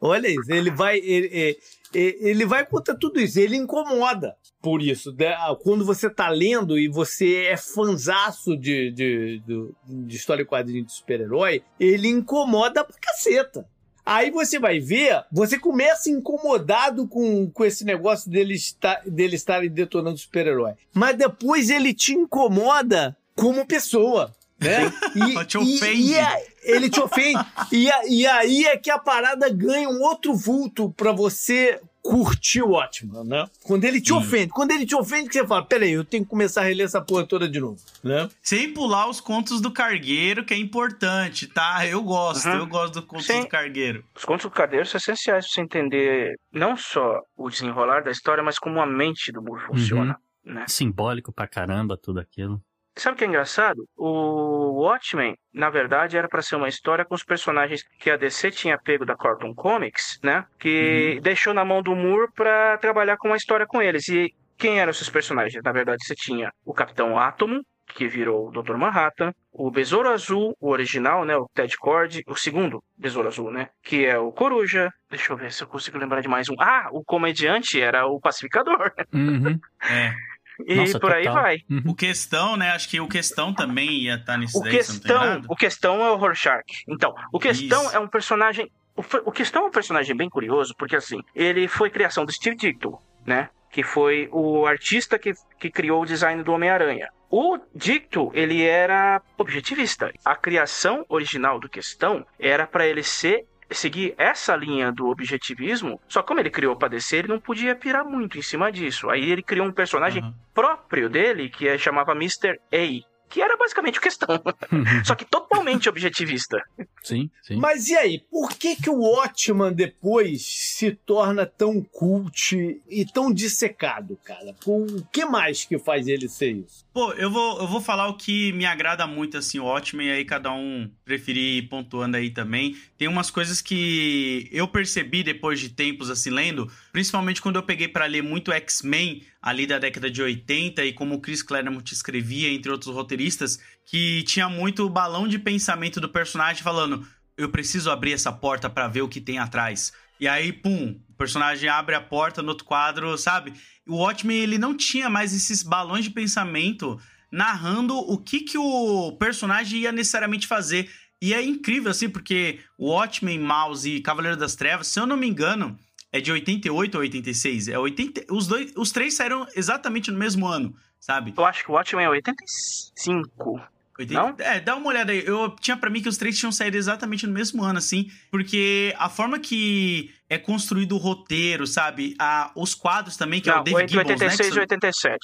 Olha 0.00 0.28
isso. 0.28 0.50
Ele 0.52 0.70
vai, 0.70 0.98
ele, 0.98 1.56
ele- 1.94 2.18
ele 2.20 2.46
vai 2.46 2.64
contra 2.66 2.94
tudo 2.94 3.20
isso. 3.20 3.38
Ele 3.40 3.56
incomoda 3.56 4.36
por 4.62 4.80
isso. 4.82 5.12
né? 5.14 5.34
Quando 5.62 5.84
você 5.84 6.08
tá 6.08 6.28
lendo 6.28 6.78
e 6.78 6.88
você 6.88 7.46
é 7.46 7.56
fanzaço 7.56 8.56
de, 8.56 8.90
de, 8.92 9.42
de, 9.46 9.70
de 10.06 10.16
história 10.16 10.42
e 10.42 10.46
quadrinho 10.46 10.84
de 10.84 10.92
super-herói, 10.92 11.62
ele 11.78 12.08
incomoda 12.08 12.84
pra 12.84 12.96
caceta. 13.00 13.66
Aí 14.06 14.30
você 14.30 14.58
vai 14.58 14.80
ver, 14.80 15.22
você 15.30 15.58
começa 15.58 16.10
incomodado 16.10 17.06
com, 17.06 17.48
com 17.50 17.64
esse 17.64 17.84
negócio 17.84 18.30
dele 18.30 18.54
estar, 18.54 19.02
dele 19.06 19.36
estarem 19.36 19.70
detonando 19.70 20.16
super-herói. 20.18 20.72
Mas 20.94 21.16
depois 21.16 21.70
ele 21.70 21.92
te 21.94 22.12
incomoda 22.14 23.16
como 23.36 23.66
pessoa. 23.66 24.32
Né? 24.60 24.92
E, 25.16 25.44
Te 25.46 25.56
e- 25.56 25.60
ofende. 25.76 26.02
e 26.02 26.14
é- 26.14 26.46
ele 26.62 26.90
te 26.90 27.00
ofende. 27.00 27.44
E, 27.72 27.90
a- 27.90 28.06
e 28.06 28.26
aí 28.26 28.64
é 28.66 28.76
que 28.76 28.90
a 28.90 28.98
parada 28.98 29.48
ganha 29.48 29.88
um 29.88 30.02
outro 30.02 30.34
vulto 30.34 30.90
pra 30.92 31.12
você 31.12 31.80
curtir 32.02 32.62
o 32.62 32.70
Watchman, 32.70 33.24
né? 33.24 33.46
Quando 33.62 33.84
ele 33.84 34.00
te 34.00 34.08
Sim. 34.08 34.14
ofende. 34.16 34.48
Quando 34.52 34.70
ele 34.70 34.86
te 34.86 34.94
ofende, 34.94 35.28
que 35.28 35.34
você 35.34 35.46
fala, 35.46 35.64
peraí, 35.64 35.92
eu 35.92 36.04
tenho 36.04 36.24
que 36.24 36.30
começar 36.30 36.62
a 36.62 36.64
reler 36.64 36.86
essa 36.86 37.00
porra 37.00 37.26
toda 37.26 37.46
de 37.48 37.60
novo, 37.60 37.78
né? 38.02 38.28
Sem 38.42 38.72
pular 38.72 39.08
os 39.08 39.20
contos 39.20 39.60
do 39.60 39.70
cargueiro, 39.70 40.44
que 40.44 40.54
é 40.54 40.56
importante, 40.56 41.46
tá? 41.46 41.86
Eu 41.86 42.02
gosto, 42.02 42.46
Uhum. 42.48 42.56
eu 42.56 42.66
gosto 42.66 42.94
do 43.00 43.06
conto 43.06 43.22
Sim. 43.24 43.40
do 43.40 43.48
cargueiro. 43.48 44.02
Os 44.16 44.24
contos 44.24 44.44
do 44.44 44.50
Carneiro 44.50 44.86
são 44.86 44.96
essenciais 44.98 45.44
para 45.46 45.54
você 45.54 45.60
entender 45.60 46.34
não 46.52 46.74
só 46.76 47.20
o 47.36 47.48
desenrolar 47.50 48.02
da 48.02 48.10
história, 48.10 48.42
mas 48.42 48.58
como 48.58 48.80
a 48.80 48.86
mente 48.86 49.30
do 49.30 49.42
Moore 49.42 49.64
funciona. 49.66 50.16
Né? 50.42 50.64
Simbólico 50.68 51.30
pra 51.32 51.46
caramba, 51.46 51.98
tudo 52.02 52.18
aquilo. 52.18 52.60
Sabe 53.00 53.14
o 53.14 53.16
que 53.16 53.24
é 53.24 53.28
engraçado? 53.28 53.88
O 53.96 54.82
Watchmen, 54.82 55.34
na 55.54 55.70
verdade, 55.70 56.18
era 56.18 56.28
para 56.28 56.42
ser 56.42 56.56
uma 56.56 56.68
história 56.68 57.02
com 57.02 57.14
os 57.14 57.24
personagens 57.24 57.82
que 57.98 58.10
a 58.10 58.16
DC 58.18 58.50
tinha 58.50 58.76
pego 58.76 59.06
da 59.06 59.16
Cartoon 59.16 59.54
Comics, 59.54 60.20
né? 60.22 60.44
Que 60.58 61.18
deixou 61.22 61.54
na 61.54 61.64
mão 61.64 61.82
do 61.82 61.96
Moore 61.96 62.30
para 62.36 62.76
trabalhar 62.76 63.16
com 63.16 63.28
uma 63.28 63.38
história 63.38 63.66
com 63.66 63.80
eles. 63.80 64.06
E 64.10 64.34
quem 64.58 64.80
eram 64.80 64.90
esses 64.90 65.08
personagens? 65.08 65.62
Na 65.64 65.72
verdade, 65.72 66.04
você 66.04 66.14
tinha 66.14 66.52
o 66.62 66.74
Capitão 66.74 67.18
Átomo, 67.18 67.62
que 67.86 68.06
virou 68.06 68.48
o 68.48 68.50
Dr. 68.50 68.76
Manhattan, 68.76 69.32
o 69.50 69.70
Besouro 69.70 70.10
Azul, 70.10 70.54
o 70.60 70.68
original, 70.68 71.24
né, 71.24 71.34
o 71.34 71.48
Ted 71.54 71.74
Cord, 71.78 72.22
o 72.26 72.36
segundo 72.36 72.84
Besouro 72.98 73.28
Azul, 73.28 73.50
né, 73.50 73.70
que 73.82 74.04
é 74.04 74.18
o 74.18 74.30
Coruja. 74.30 74.92
Deixa 75.08 75.32
eu 75.32 75.38
ver 75.38 75.50
se 75.52 75.62
eu 75.62 75.66
consigo 75.66 75.96
lembrar 75.96 76.20
de 76.20 76.28
mais 76.28 76.50
um. 76.50 76.54
Ah, 76.60 76.90
o 76.92 77.02
comediante 77.02 77.80
era 77.80 78.06
o 78.06 78.20
Pacificador. 78.20 78.92
Uhum. 79.10 79.58
É. 79.82 80.29
E 80.66 80.74
Nossa, 80.74 81.00
por 81.00 81.12
aí 81.12 81.24
total. 81.24 81.42
vai. 81.42 81.58
Uhum. 81.70 81.82
O 81.86 81.94
questão, 81.94 82.56
né? 82.56 82.70
Acho 82.70 82.88
que 82.88 83.00
o 83.00 83.08
questão 83.08 83.52
também 83.52 83.90
ia 83.90 84.14
estar 84.14 84.36
nisso 84.36 84.58
O 84.58 84.62
daí, 84.62 84.72
questão, 84.72 85.42
o 85.48 85.56
questão 85.56 86.04
é 86.04 86.10
o 86.10 86.16
Rorschach. 86.16 86.84
Então, 86.88 87.14
o 87.32 87.38
questão 87.38 87.82
Isso. 87.84 87.96
é 87.96 87.98
um 87.98 88.08
personagem. 88.08 88.70
O, 88.96 89.02
o 89.24 89.32
questão 89.32 89.64
é 89.64 89.66
um 89.66 89.70
personagem 89.70 90.16
bem 90.16 90.28
curioso, 90.28 90.74
porque 90.76 90.96
assim, 90.96 91.20
ele 91.34 91.68
foi 91.68 91.90
criação 91.90 92.24
do 92.24 92.32
Steve 92.32 92.56
Ditko, 92.56 93.02
né? 93.26 93.48
Que 93.70 93.82
foi 93.82 94.28
o 94.32 94.66
artista 94.66 95.18
que, 95.18 95.32
que 95.58 95.70
criou 95.70 96.02
o 96.02 96.06
design 96.06 96.42
do 96.42 96.52
Homem-Aranha. 96.52 97.08
O 97.30 97.56
Dicto, 97.72 98.32
ele 98.34 98.64
era 98.66 99.22
objetivista. 99.38 100.12
A 100.24 100.34
criação 100.34 101.06
original 101.08 101.60
do 101.60 101.68
questão 101.68 102.26
era 102.40 102.66
para 102.66 102.84
ele 102.84 103.04
ser 103.04 103.46
seguir 103.70 104.14
essa 104.18 104.56
linha 104.56 104.92
do 104.92 105.08
objetivismo, 105.08 106.00
só 106.08 106.22
como 106.22 106.40
ele 106.40 106.50
criou 106.50 106.76
pra 106.76 106.88
DC, 106.88 107.16
ele 107.16 107.28
não 107.28 107.40
podia 107.40 107.74
pirar 107.74 108.04
muito 108.04 108.38
em 108.38 108.42
cima 108.42 108.70
disso. 108.70 109.08
Aí 109.10 109.30
ele 109.30 109.42
criou 109.42 109.66
um 109.66 109.72
personagem 109.72 110.22
Aham. 110.22 110.34
próprio 110.54 111.08
dele, 111.08 111.48
que 111.48 111.68
é, 111.68 111.78
chamava 111.78 112.12
Mr. 112.12 112.58
A, 112.72 113.10
que 113.30 113.40
era 113.40 113.56
basicamente 113.56 113.98
o 113.98 114.02
questão, 114.02 114.26
só 115.06 115.14
que 115.14 115.24
totalmente 115.24 115.88
objetivista. 115.88 116.60
Sim, 117.02 117.30
sim. 117.42 117.56
Mas 117.56 117.88
e 117.88 117.96
aí, 117.96 118.20
por 118.28 118.50
que 118.50 118.74
que 118.74 118.90
o 118.90 118.98
Watchman 119.02 119.72
depois 119.72 120.42
se 120.44 120.90
torna 120.92 121.46
tão 121.46 121.80
cult 121.80 122.82
e 122.88 123.06
tão 123.06 123.32
dissecado, 123.32 124.18
cara? 124.24 124.52
O 124.66 125.02
que 125.12 125.24
mais 125.24 125.64
que 125.64 125.78
faz 125.78 126.08
ele 126.08 126.28
ser 126.28 126.50
isso? 126.50 126.84
Pô, 126.92 127.12
eu 127.12 127.30
vou, 127.30 127.60
eu 127.60 127.68
vou 127.68 127.80
falar 127.80 128.08
o 128.08 128.16
que 128.16 128.52
me 128.52 128.66
agrada 128.66 129.06
muito, 129.06 129.38
assim, 129.38 129.60
o 129.60 129.64
Watchmen, 129.64 130.08
e 130.08 130.10
aí 130.10 130.24
cada 130.24 130.50
um 130.50 130.90
preferir 131.04 131.58
ir 131.58 131.68
pontuando 131.68 132.16
aí 132.16 132.30
também. 132.30 132.76
Tem 132.98 133.06
umas 133.06 133.30
coisas 133.30 133.62
que 133.62 134.48
eu 134.50 134.66
percebi 134.66 135.22
depois 135.22 135.60
de 135.60 135.68
tempos, 135.68 136.10
assim, 136.10 136.30
lendo, 136.30 136.68
principalmente 136.90 137.40
quando 137.40 137.56
eu 137.56 137.62
peguei 137.62 137.86
pra 137.86 138.06
ler 138.06 138.24
muito 138.24 138.50
X-Men, 138.50 139.22
ali 139.40 139.68
da 139.68 139.78
década 139.78 140.10
de 140.10 140.20
80, 140.20 140.84
e 140.84 140.92
como 140.92 141.14
o 141.14 141.20
Chris 141.20 141.44
Claremont 141.44 141.92
escrevia, 141.92 142.52
entre 142.52 142.72
outros 142.72 142.92
roteiristas, 142.92 143.60
que 143.86 144.24
tinha 144.24 144.48
muito 144.48 144.90
balão 144.90 145.28
de 145.28 145.38
pensamento 145.38 146.00
do 146.00 146.08
personagem 146.08 146.60
falando, 146.60 147.06
eu 147.36 147.50
preciso 147.50 147.88
abrir 147.88 148.14
essa 148.14 148.32
porta 148.32 148.68
pra 148.68 148.88
ver 148.88 149.02
o 149.02 149.08
que 149.08 149.20
tem 149.20 149.38
atrás. 149.38 149.92
E 150.18 150.26
aí, 150.26 150.52
pum, 150.52 151.00
o 151.08 151.14
personagem 151.14 151.68
abre 151.68 151.94
a 151.94 152.00
porta 152.00 152.42
no 152.42 152.48
outro 152.48 152.66
quadro, 152.66 153.16
sabe? 153.16 153.54
O 153.90 153.96
Watchmen, 153.96 154.38
ele 154.38 154.56
não 154.56 154.76
tinha 154.76 155.10
mais 155.10 155.34
esses 155.34 155.64
balões 155.64 156.04
de 156.04 156.10
pensamento 156.10 157.00
narrando 157.30 157.96
o 157.96 158.16
que, 158.16 158.40
que 158.40 158.56
o 158.56 159.12
personagem 159.18 159.80
ia 159.80 159.90
necessariamente 159.90 160.46
fazer. 160.46 160.88
E 161.20 161.34
é 161.34 161.42
incrível, 161.42 161.90
assim, 161.90 162.08
porque 162.08 162.60
o 162.78 162.90
Watchmen, 162.90 163.40
Mouse 163.40 163.90
e 163.90 164.00
Cavaleiro 164.00 164.36
das 164.36 164.54
Trevas, 164.54 164.86
se 164.86 165.00
eu 165.00 165.06
não 165.06 165.16
me 165.16 165.28
engano, 165.28 165.76
é 166.12 166.20
de 166.20 166.30
88 166.30 166.94
ou 166.94 167.00
86. 167.00 167.66
É 167.66 167.78
80, 167.78 168.32
os, 168.32 168.46
dois, 168.46 168.72
os 168.76 168.92
três 168.92 169.14
saíram 169.14 169.44
exatamente 169.56 170.10
no 170.10 170.18
mesmo 170.18 170.46
ano, 170.46 170.72
sabe? 171.00 171.34
Eu 171.36 171.44
acho 171.44 171.64
que 171.64 171.70
o 171.70 171.74
Watchmen 171.74 172.04
é 172.04 172.08
85. 172.08 173.60
80 174.00 174.20
Não? 174.20 174.34
É, 174.38 174.60
dá 174.60 174.76
uma 174.76 174.88
olhada 174.88 175.12
aí. 175.12 175.24
Eu 175.26 175.54
tinha 175.60 175.76
pra 175.76 175.88
mim 175.90 176.00
que 176.02 176.08
os 176.08 176.16
três 176.16 176.38
tinham 176.38 176.50
saído 176.52 176.76
exatamente 176.76 177.26
no 177.26 177.32
mesmo 177.32 177.62
ano, 177.62 177.78
assim, 177.78 178.10
porque 178.30 178.94
a 178.98 179.08
forma 179.08 179.38
que 179.38 180.10
é 180.28 180.38
construído 180.38 180.92
o 180.94 180.98
roteiro, 180.98 181.66
sabe? 181.66 182.14
A, 182.18 182.50
os 182.56 182.74
quadros 182.74 183.16
também, 183.16 183.40
que 183.40 183.48
é 183.50 183.54
Não, 183.54 183.60
o 183.60 183.64
David 183.64 183.90
Gibbons, 183.92 184.10
86 184.10 184.48
e 184.50 184.54
né? 184.54 184.60
87. 184.60 185.18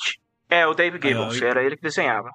É, 0.49 0.67
o 0.67 0.75
David 0.75 1.09
Gibbons, 1.09 1.35
oito- 1.35 1.45
era 1.45 1.63
ele 1.65 1.77
que 1.77 1.83
desenhava. 1.83 2.31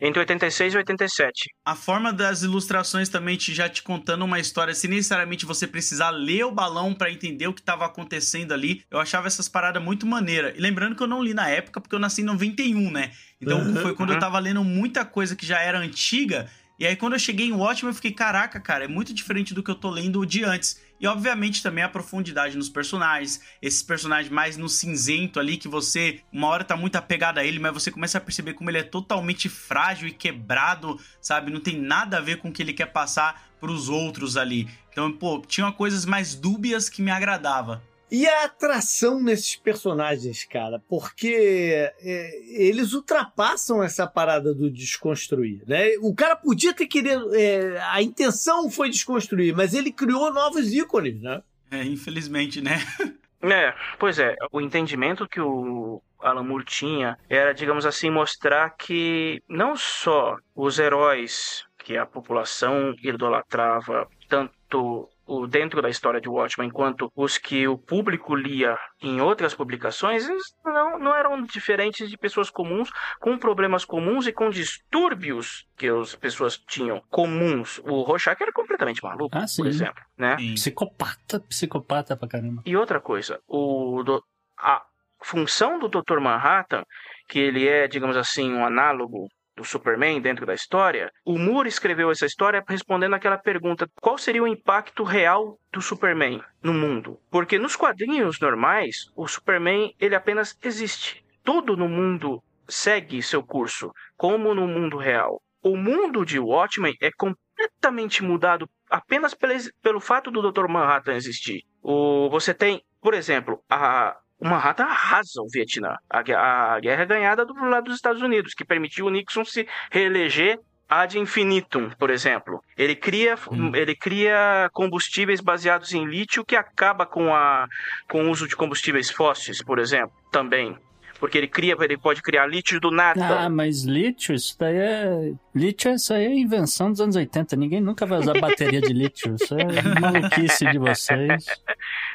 Entre 0.00 0.20
86 0.20 0.74
e 0.74 0.76
87. 0.76 1.32
A 1.64 1.74
forma 1.74 2.12
das 2.12 2.42
ilustrações 2.42 3.08
também 3.08 3.36
te, 3.36 3.54
já 3.54 3.68
te 3.68 3.82
contando 3.82 4.24
uma 4.24 4.38
história, 4.38 4.74
sem 4.74 4.90
necessariamente 4.90 5.46
você 5.46 5.66
precisar 5.66 6.10
ler 6.10 6.44
o 6.44 6.52
balão 6.52 6.94
pra 6.94 7.10
entender 7.10 7.46
o 7.46 7.54
que 7.54 7.62
tava 7.62 7.84
acontecendo 7.86 8.52
ali. 8.52 8.82
Eu 8.90 8.98
achava 8.98 9.26
essas 9.26 9.48
paradas 9.48 9.82
muito 9.82 10.06
maneira. 10.06 10.52
E 10.56 10.60
lembrando 10.60 10.94
que 10.94 11.02
eu 11.02 11.06
não 11.06 11.22
li 11.22 11.34
na 11.34 11.48
época, 11.48 11.80
porque 11.80 11.94
eu 11.94 11.98
nasci 11.98 12.22
em 12.22 12.24
91, 12.24 12.90
né? 12.90 13.10
Então 13.40 13.58
Uhum, 13.58 13.76
foi 13.76 13.94
quando 13.94 14.10
eu 14.10 14.14
uhum. 14.14 14.20
tava 14.20 14.38
lendo 14.38 14.62
muita 14.62 15.04
coisa 15.04 15.34
que 15.34 15.46
já 15.46 15.60
era 15.60 15.78
antiga. 15.78 16.48
E 16.78 16.86
aí 16.86 16.94
quando 16.94 17.14
eu 17.14 17.18
cheguei 17.18 17.46
em 17.46 17.52
Watchmen, 17.52 17.90
eu 17.90 17.94
fiquei, 17.94 18.12
caraca, 18.12 18.60
cara, 18.60 18.84
é 18.84 18.88
muito 18.88 19.14
diferente 19.14 19.54
do 19.54 19.62
que 19.62 19.70
eu 19.70 19.74
tô 19.74 19.90
lendo 19.90 20.24
de 20.26 20.44
antes. 20.44 20.80
E 21.00 21.06
obviamente 21.06 21.62
também 21.62 21.84
a 21.84 21.88
profundidade 21.88 22.56
nos 22.56 22.68
personagens, 22.68 23.40
esses 23.60 23.82
personagens 23.82 24.32
mais 24.32 24.56
no 24.56 24.68
cinzento 24.68 25.38
ali, 25.38 25.56
que 25.56 25.68
você 25.68 26.20
uma 26.32 26.48
hora 26.48 26.64
tá 26.64 26.76
muito 26.76 26.96
apegado 26.96 27.38
a 27.38 27.44
ele, 27.44 27.58
mas 27.58 27.74
você 27.74 27.90
começa 27.90 28.18
a 28.18 28.20
perceber 28.20 28.54
como 28.54 28.70
ele 28.70 28.78
é 28.78 28.82
totalmente 28.82 29.48
frágil 29.48 30.08
e 30.08 30.12
quebrado, 30.12 30.98
sabe? 31.20 31.52
Não 31.52 31.60
tem 31.60 31.80
nada 31.80 32.18
a 32.18 32.20
ver 32.20 32.38
com 32.38 32.48
o 32.48 32.52
que 32.52 32.62
ele 32.62 32.72
quer 32.72 32.86
passar 32.86 33.48
pros 33.60 33.88
outros 33.88 34.36
ali. 34.36 34.68
Então, 34.90 35.12
pô, 35.12 35.42
tinha 35.46 35.70
coisas 35.72 36.06
mais 36.06 36.34
dúbias 36.34 36.88
que 36.88 37.02
me 37.02 37.10
agradava. 37.10 37.82
E 38.10 38.26
a 38.26 38.44
atração 38.44 39.20
nesses 39.20 39.56
personagens, 39.56 40.44
cara, 40.44 40.80
porque 40.88 41.90
é, 42.00 42.40
eles 42.46 42.92
ultrapassam 42.92 43.82
essa 43.82 44.06
parada 44.06 44.54
do 44.54 44.70
desconstruir, 44.70 45.62
né? 45.66 45.90
O 46.00 46.14
cara 46.14 46.36
podia 46.36 46.72
ter 46.72 46.86
querido, 46.86 47.34
é, 47.34 47.78
a 47.90 48.00
intenção 48.00 48.70
foi 48.70 48.90
desconstruir, 48.90 49.54
mas 49.56 49.74
ele 49.74 49.90
criou 49.90 50.32
novos 50.32 50.72
ícones, 50.72 51.20
né? 51.20 51.42
É, 51.70 51.82
infelizmente, 51.82 52.60
né? 52.60 52.78
É, 53.42 53.74
pois 53.98 54.18
é, 54.18 54.34
o 54.50 54.60
entendimento 54.60 55.28
que 55.28 55.40
o 55.40 56.02
Alan 56.18 56.42
Moore 56.42 56.64
tinha 56.64 57.18
era, 57.28 57.52
digamos 57.52 57.84
assim, 57.86 58.10
mostrar 58.10 58.70
que 58.70 59.42
não 59.48 59.76
só 59.76 60.36
os 60.54 60.78
heróis 60.78 61.64
que 61.78 61.96
a 61.96 62.06
população 62.06 62.94
idolatrava, 63.00 64.08
tanto 64.28 65.08
o 65.26 65.46
dentro 65.46 65.82
da 65.82 65.88
história 65.90 66.20
de 66.20 66.28
Watchmen, 66.28 66.70
quanto 66.70 67.10
os 67.16 67.36
que 67.36 67.66
o 67.66 67.76
público 67.76 68.34
lia 68.34 68.78
em 69.02 69.20
outras 69.20 69.54
publicações, 69.54 70.28
eles 70.28 70.44
não, 70.64 70.98
não 70.98 71.14
eram 71.14 71.42
diferentes 71.42 72.08
de 72.08 72.16
pessoas 72.16 72.48
comuns, 72.48 72.88
com 73.20 73.36
problemas 73.36 73.84
comuns 73.84 74.26
e 74.26 74.32
com 74.32 74.48
distúrbios 74.50 75.66
que 75.76 75.88
as 75.88 76.14
pessoas 76.14 76.56
tinham 76.56 77.02
comuns. 77.10 77.78
O 77.84 78.02
Rorschach 78.02 78.40
era 78.40 78.52
completamente 78.52 79.02
maluco, 79.02 79.36
Ah, 79.36 79.46
sim. 79.46 79.62
por 79.62 79.68
exemplo, 79.68 80.02
né? 80.16 80.36
Sim. 80.38 80.54
Psicopata, 80.54 81.40
psicopata 81.40 82.16
pra 82.16 82.28
caramba. 82.28 82.62
E 82.64 82.76
outra 82.76 83.00
coisa, 83.00 83.40
o 83.48 84.02
do- 84.04 84.22
a 84.58 84.82
função 85.22 85.78
do 85.78 85.88
Dr. 85.88 86.20
Manhattan, 86.20 86.82
que 87.28 87.38
ele 87.38 87.66
é, 87.66 87.88
digamos 87.88 88.16
assim, 88.16 88.52
um 88.52 88.64
análogo 88.64 89.26
do 89.56 89.64
Superman 89.64 90.20
dentro 90.20 90.44
da 90.44 90.54
história, 90.54 91.10
o 91.24 91.38
Moore 91.38 91.68
escreveu 91.68 92.10
essa 92.10 92.26
história 92.26 92.62
respondendo 92.68 93.14
aquela 93.14 93.38
pergunta: 93.38 93.88
qual 94.00 94.18
seria 94.18 94.42
o 94.42 94.46
impacto 94.46 95.02
real 95.02 95.58
do 95.72 95.80
Superman 95.80 96.42
no 96.62 96.74
mundo? 96.74 97.18
Porque 97.30 97.58
nos 97.58 97.74
quadrinhos 97.74 98.38
normais, 98.38 99.10
o 99.16 99.26
Superman 99.26 99.94
ele 99.98 100.14
apenas 100.14 100.56
existe. 100.62 101.24
Tudo 101.42 101.76
no 101.76 101.88
mundo 101.88 102.42
segue 102.68 103.22
seu 103.22 103.42
curso, 103.42 103.90
como 104.16 104.54
no 104.54 104.66
mundo 104.66 104.96
real. 104.96 105.40
O 105.62 105.76
mundo 105.76 106.24
de 106.24 106.38
Watchmen 106.38 106.94
é 107.00 107.10
completamente 107.10 108.22
mudado 108.22 108.68
apenas 108.90 109.34
pelo, 109.34 109.54
pelo 109.82 110.00
fato 110.00 110.30
do 110.30 110.42
Dr. 110.42 110.68
Manhattan 110.68 111.14
existir. 111.14 111.62
O, 111.82 112.28
você 112.28 112.52
tem, 112.52 112.82
por 113.00 113.14
exemplo, 113.14 113.60
a, 113.68 114.16
o 114.38 114.46
Manhattan 114.48 114.84
arrasa 114.84 115.40
o 115.40 115.48
Vietnã. 115.52 115.96
A, 116.10 116.74
a 116.74 116.80
guerra 116.80 117.02
é 117.02 117.06
ganhada 117.06 117.44
do 117.44 117.54
lado 117.54 117.84
dos 117.84 117.96
Estados 117.96 118.22
Unidos, 118.22 118.54
que 118.54 118.64
permitiu 118.64 119.06
o 119.06 119.10
Nixon 119.10 119.44
se 119.44 119.66
reeleger 119.90 120.58
ad 120.88 121.18
infinitum, 121.18 121.90
por 121.98 122.10
exemplo. 122.10 122.60
Ele 122.76 122.94
cria, 122.94 123.34
Hum. 123.50 123.72
ele 123.74 123.96
cria 123.96 124.68
combustíveis 124.72 125.40
baseados 125.40 125.92
em 125.92 126.04
lítio 126.04 126.44
que 126.44 126.54
acaba 126.54 127.04
com, 127.04 127.34
a, 127.34 127.66
com 128.08 128.24
o 128.26 128.30
uso 128.30 128.46
de 128.46 128.54
combustíveis 128.54 129.10
fósseis, 129.10 129.62
por 129.64 129.78
exemplo, 129.78 130.12
também. 130.30 130.78
Porque 131.18 131.38
ele 131.38 131.48
cria, 131.48 131.76
ele 131.80 131.96
pode 131.96 132.22
criar 132.22 132.46
lítio 132.46 132.80
do 132.80 132.90
nada. 132.90 133.40
Ah, 133.40 133.48
mas 133.48 133.84
lítio, 133.84 134.34
isso 134.34 134.56
daí 134.58 134.76
é. 134.76 135.32
Lítio, 135.54 135.92
isso 135.92 136.12
aí 136.12 136.26
é 136.26 136.34
invenção 136.34 136.90
dos 136.90 137.00
anos 137.00 137.16
80. 137.16 137.56
Ninguém 137.56 137.80
nunca 137.80 138.04
vai 138.04 138.18
usar 138.18 138.38
bateria 138.38 138.80
de 138.80 138.92
lítio. 138.92 139.34
Isso 139.34 139.54
é 139.54 139.64
maluquice 140.00 140.66
de 140.70 140.78
vocês. 140.78 141.46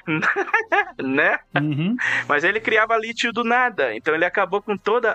né? 1.02 1.40
Uhum. 1.56 1.95
Mas 2.28 2.44
ele 2.44 2.60
criava 2.60 2.98
lítio 2.98 3.32
do 3.32 3.44
nada, 3.44 3.95
então 3.95 4.14
ele 4.14 4.26
acabou 4.26 4.61
com 4.61 4.78
todo 4.78 5.07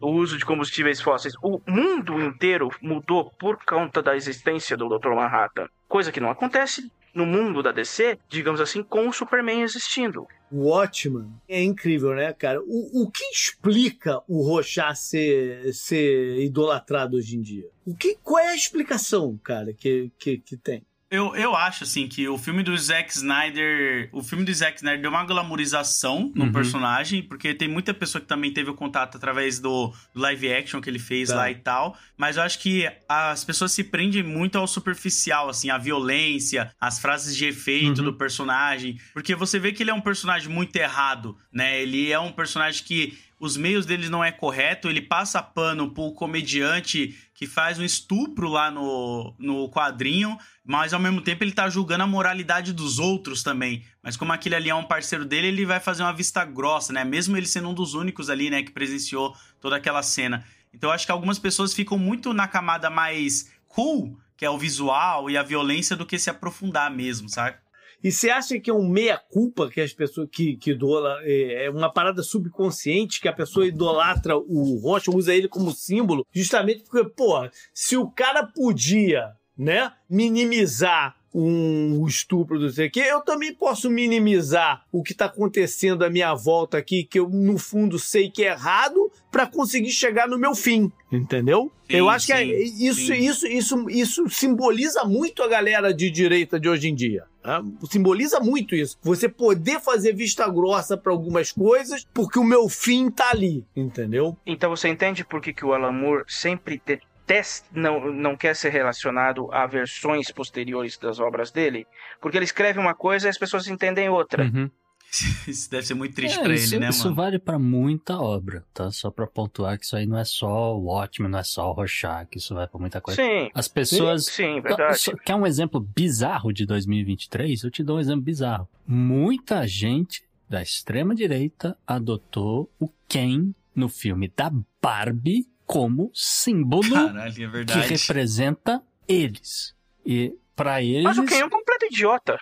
o 0.00 0.10
uso 0.10 0.38
de 0.38 0.44
combustíveis 0.44 1.00
fósseis. 1.00 1.34
O 1.42 1.60
mundo 1.66 2.20
inteiro 2.20 2.70
mudou 2.80 3.30
por 3.38 3.58
conta 3.64 4.02
da 4.02 4.16
existência 4.16 4.76
do 4.76 4.88
Dr. 4.88 5.10
Manhattan, 5.10 5.68
coisa 5.88 6.12
que 6.12 6.20
não 6.20 6.30
acontece 6.30 6.90
no 7.16 7.24
mundo 7.24 7.62
da 7.62 7.72
DC, 7.72 8.18
digamos 8.28 8.60
assim, 8.60 8.82
com 8.82 9.08
o 9.08 9.12
Superman 9.12 9.62
existindo. 9.62 10.28
O 10.52 10.68
Watchman 10.68 11.32
é 11.48 11.62
incrível, 11.62 12.14
né, 12.14 12.32
cara? 12.34 12.60
O, 12.62 13.02
o 13.02 13.10
que 13.10 13.24
explica 13.24 14.22
o 14.28 14.42
Rorschach 14.42 14.96
ser, 14.96 15.72
ser 15.72 16.38
idolatrado 16.42 17.16
hoje 17.16 17.36
em 17.36 17.40
dia? 17.40 17.68
O 17.86 17.94
que, 17.94 18.16
qual 18.22 18.38
é 18.38 18.50
a 18.50 18.54
explicação, 18.54 19.38
cara, 19.42 19.72
que, 19.72 20.12
que, 20.18 20.36
que 20.36 20.56
tem? 20.56 20.84
Eu, 21.16 21.34
eu 21.34 21.56
acho, 21.56 21.84
assim, 21.84 22.06
que 22.06 22.28
o 22.28 22.36
filme 22.36 22.62
do 22.62 22.76
Zack 22.76 23.10
Snyder. 23.12 24.08
O 24.12 24.22
filme 24.22 24.44
do 24.44 24.52
Zack 24.52 24.76
Snyder 24.76 25.00
deu 25.00 25.10
uma 25.10 25.24
glamorização 25.24 26.30
no 26.34 26.44
Uhum. 26.44 26.52
personagem, 26.52 27.22
porque 27.22 27.54
tem 27.54 27.68
muita 27.68 27.94
pessoa 27.94 28.20
que 28.20 28.26
também 28.28 28.52
teve 28.52 28.68
o 28.70 28.74
contato 28.74 29.16
através 29.16 29.58
do 29.58 29.92
live 30.14 30.52
action 30.52 30.80
que 30.80 30.90
ele 30.90 30.98
fez 30.98 31.28
Tá. 31.30 31.36
lá 31.36 31.50
e 31.50 31.54
tal. 31.54 31.96
Mas 32.16 32.36
eu 32.36 32.42
acho 32.42 32.58
que 32.58 32.86
as 33.08 33.44
pessoas 33.44 33.72
se 33.72 33.82
prendem 33.82 34.22
muito 34.22 34.58
ao 34.58 34.66
superficial, 34.66 35.48
assim, 35.48 35.70
a 35.70 35.78
violência, 35.78 36.70
as 36.80 36.98
frases 36.98 37.36
de 37.36 37.46
efeito 37.46 37.98
Uhum. 38.00 38.04
do 38.06 38.12
personagem. 38.14 38.98
Porque 39.14 39.34
você 39.34 39.58
vê 39.58 39.72
que 39.72 39.82
ele 39.82 39.90
é 39.90 39.94
um 39.94 40.00
personagem 40.00 40.48
muito 40.50 40.76
errado, 40.76 41.36
né? 41.52 41.80
Ele 41.80 42.12
é 42.12 42.18
um 42.20 42.32
personagem 42.32 42.84
que 42.84 43.16
os 43.38 43.54
meios 43.56 43.84
dele 43.84 44.08
não 44.08 44.24
é 44.24 44.32
correto, 44.32 44.88
ele 44.88 45.02
passa 45.02 45.42
pano 45.42 45.90
pro 45.90 46.10
comediante 46.12 47.14
que 47.36 47.46
faz 47.46 47.78
um 47.78 47.84
estupro 47.84 48.48
lá 48.48 48.70
no, 48.70 49.34
no 49.38 49.68
quadrinho, 49.68 50.38
mas 50.64 50.94
ao 50.94 50.98
mesmo 50.98 51.20
tempo 51.20 51.44
ele 51.44 51.52
tá 51.52 51.68
julgando 51.68 52.02
a 52.02 52.06
moralidade 52.06 52.72
dos 52.72 52.98
outros 52.98 53.42
também. 53.42 53.84
Mas 54.02 54.16
como 54.16 54.32
aquele 54.32 54.54
ali 54.54 54.70
é 54.70 54.74
um 54.74 54.82
parceiro 54.82 55.24
dele, 55.24 55.48
ele 55.48 55.66
vai 55.66 55.78
fazer 55.78 56.02
uma 56.02 56.14
vista 56.14 56.42
grossa, 56.46 56.94
né? 56.94 57.04
Mesmo 57.04 57.36
ele 57.36 57.46
sendo 57.46 57.68
um 57.68 57.74
dos 57.74 57.92
únicos 57.92 58.30
ali, 58.30 58.48
né, 58.48 58.62
que 58.62 58.72
presenciou 58.72 59.36
toda 59.60 59.76
aquela 59.76 60.02
cena. 60.02 60.46
Então 60.72 60.88
eu 60.88 60.94
acho 60.94 61.04
que 61.04 61.12
algumas 61.12 61.38
pessoas 61.38 61.74
ficam 61.74 61.98
muito 61.98 62.32
na 62.32 62.48
camada 62.48 62.88
mais 62.88 63.52
cool, 63.68 64.18
que 64.34 64.44
é 64.44 64.50
o 64.50 64.58
visual 64.58 65.28
e 65.28 65.36
a 65.36 65.42
violência, 65.42 65.94
do 65.94 66.06
que 66.06 66.18
se 66.18 66.30
aprofundar 66.30 66.90
mesmo, 66.90 67.28
sabe? 67.28 67.58
E 68.02 68.12
você 68.12 68.30
acha 68.30 68.58
que 68.60 68.70
é 68.70 68.74
um 68.74 68.88
meia-culpa 68.88 69.68
que 69.68 69.80
as 69.80 69.92
pessoas 69.92 70.28
que, 70.30 70.56
que 70.56 70.70
idola, 70.72 71.18
é 71.22 71.64
é 71.66 71.70
uma 71.70 71.92
parada 71.92 72.22
subconsciente 72.22 73.20
que 73.20 73.28
a 73.28 73.32
pessoa 73.32 73.66
idolatra 73.66 74.36
o 74.36 74.78
Rocha, 74.78 75.10
usa 75.10 75.34
ele 75.34 75.48
como 75.48 75.72
símbolo, 75.72 76.26
justamente 76.32 76.84
porque, 76.84 77.08
pô, 77.10 77.48
se 77.72 77.96
o 77.96 78.08
cara 78.08 78.44
podia, 78.46 79.32
né, 79.56 79.92
minimizar 80.08 81.16
um 81.38 82.06
estupro 82.06 82.58
do 82.58 82.70
sei 82.70 82.86
o 82.86 82.90
quê, 82.90 83.00
eu 83.00 83.20
também 83.20 83.52
posso 83.52 83.90
minimizar 83.90 84.84
o 84.90 85.02
que 85.02 85.12
tá 85.12 85.26
acontecendo 85.26 86.02
à 86.02 86.08
minha 86.08 86.34
volta 86.34 86.78
aqui, 86.78 87.04
que 87.04 87.18
eu, 87.20 87.28
no 87.28 87.58
fundo, 87.58 87.98
sei 87.98 88.30
que 88.30 88.42
é 88.42 88.52
errado, 88.52 89.10
pra 89.30 89.46
conseguir 89.46 89.90
chegar 89.90 90.26
no 90.26 90.38
meu 90.38 90.54
fim, 90.54 90.90
entendeu? 91.12 91.70
Sim, 91.90 91.96
eu 91.96 92.08
acho 92.08 92.26
que 92.26 92.32
é- 92.32 92.44
sim, 92.46 92.86
isso, 92.88 93.06
sim. 93.06 93.14
isso, 93.14 93.46
isso, 93.46 93.90
isso 93.90 94.30
simboliza 94.30 95.04
muito 95.04 95.42
a 95.42 95.48
galera 95.48 95.92
de 95.92 96.10
direita 96.10 96.58
de 96.58 96.70
hoje 96.70 96.88
em 96.88 96.94
dia. 96.94 97.24
Né? 97.46 97.62
Simboliza 97.88 98.40
muito 98.40 98.74
isso. 98.74 98.98
Você 99.00 99.28
poder 99.28 99.80
fazer 99.80 100.12
vista 100.12 100.48
grossa 100.48 100.96
pra 100.96 101.12
algumas 101.12 101.52
coisas, 101.52 102.04
porque 102.12 102.38
o 102.38 102.44
meu 102.44 102.68
fim 102.68 103.08
tá 103.08 103.30
ali, 103.30 103.64
entendeu? 103.74 104.36
Então 104.44 104.68
você 104.68 104.88
entende 104.88 105.24
por 105.24 105.40
que, 105.40 105.52
que 105.52 105.64
o 105.64 105.72
Alan 105.72 105.92
Moore 105.92 106.24
sempre 106.26 106.82
detesta, 106.84 107.68
não, 107.72 108.12
não 108.12 108.36
quer 108.36 108.56
ser 108.56 108.70
relacionado 108.70 109.48
a 109.52 109.64
versões 109.66 110.30
posteriores 110.32 110.98
das 110.98 111.20
obras 111.20 111.52
dele? 111.52 111.86
Porque 112.20 112.36
ele 112.36 112.44
escreve 112.44 112.80
uma 112.80 112.94
coisa 112.94 113.28
e 113.28 113.30
as 113.30 113.38
pessoas 113.38 113.68
entendem 113.68 114.08
outra. 114.08 114.44
Uhum. 114.44 114.68
Isso 115.46 115.70
deve 115.70 115.86
ser 115.86 115.94
muito 115.94 116.14
triste 116.14 116.38
É, 116.38 116.42
pra 116.42 116.54
isso, 116.54 116.74
ele, 116.74 116.80
né, 116.84 116.90
isso 116.90 117.04
mano? 117.04 117.16
vale 117.16 117.38
pra 117.38 117.58
muita 117.58 118.18
obra, 118.18 118.64
tá? 118.74 118.90
Só 118.90 119.10
pra 119.10 119.26
pontuar 119.26 119.78
que 119.78 119.84
isso 119.86 119.96
aí 119.96 120.06
não 120.06 120.18
é 120.18 120.24
só 120.24 120.76
o 120.76 120.84
Watchmen, 120.84 121.30
não 121.30 121.38
é 121.38 121.44
só 121.44 121.70
o 121.70 121.72
Rorschach, 121.72 122.28
isso 122.36 122.54
vai 122.54 122.66
pra 122.66 122.78
muita 122.78 123.00
coisa. 123.00 123.22
Sim, 123.22 123.48
As 123.54 123.68
pessoas... 123.68 124.26
sim, 124.26 124.60
verdade. 124.60 124.98
Quer 125.24 125.34
um 125.34 125.46
exemplo 125.46 125.80
bizarro 125.80 126.52
de 126.52 126.66
2023? 126.66 127.62
Eu 127.62 127.70
te 127.70 127.82
dou 127.82 127.96
um 127.96 128.00
exemplo 128.00 128.22
bizarro. 128.22 128.68
Muita 128.86 129.66
gente 129.66 130.22
da 130.48 130.60
extrema 130.60 131.14
direita 131.14 131.76
adotou 131.86 132.70
o 132.78 132.88
Ken 133.08 133.54
no 133.74 133.88
filme 133.88 134.30
da 134.36 134.52
Barbie 134.82 135.46
como 135.64 136.10
símbolo 136.14 136.90
Caralho, 136.92 137.56
é 137.60 137.64
que 137.64 137.78
representa 137.94 138.82
eles. 139.08 139.74
E 140.04 140.34
pra 140.54 140.82
eles, 140.82 141.04
Mas 141.04 141.18
o 141.18 141.24
Ken 141.24 141.40
é 141.40 141.44
um 141.44 141.50
completo 141.50 141.86
idiota. 141.86 142.38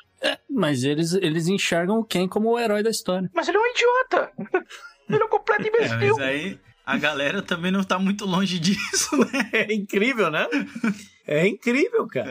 Mas 0.49 0.85
eles 0.85 1.13
eles 1.15 1.49
enxergam 1.49 1.99
o 1.99 2.05
Ken 2.05 2.27
como 2.29 2.51
o 2.51 2.59
herói 2.59 2.83
da 2.83 2.91
história. 2.91 3.31
Mas 3.35 3.49
ele 3.49 3.57
é 3.57 3.61
um 3.61 3.67
idiota. 3.67 4.33
Ele 5.07 5.23
é 5.23 5.27
um 5.27 5.29
completo 5.29 5.63
É, 5.65 5.69
imbecil. 5.69 6.17
mas 6.17 6.19
aí 6.19 6.59
a 6.87 6.97
galera 6.97 7.43
também 7.43 7.71
não 7.71 7.85
tá 7.85 7.99
muito 7.99 8.25
longe 8.25 8.59
disso, 8.59 9.15
né? 9.19 9.51
É 9.53 9.75
incrível, 9.75 10.31
né? 10.31 10.47
É 11.27 11.47
incrível, 11.47 12.07
cara. 12.07 12.31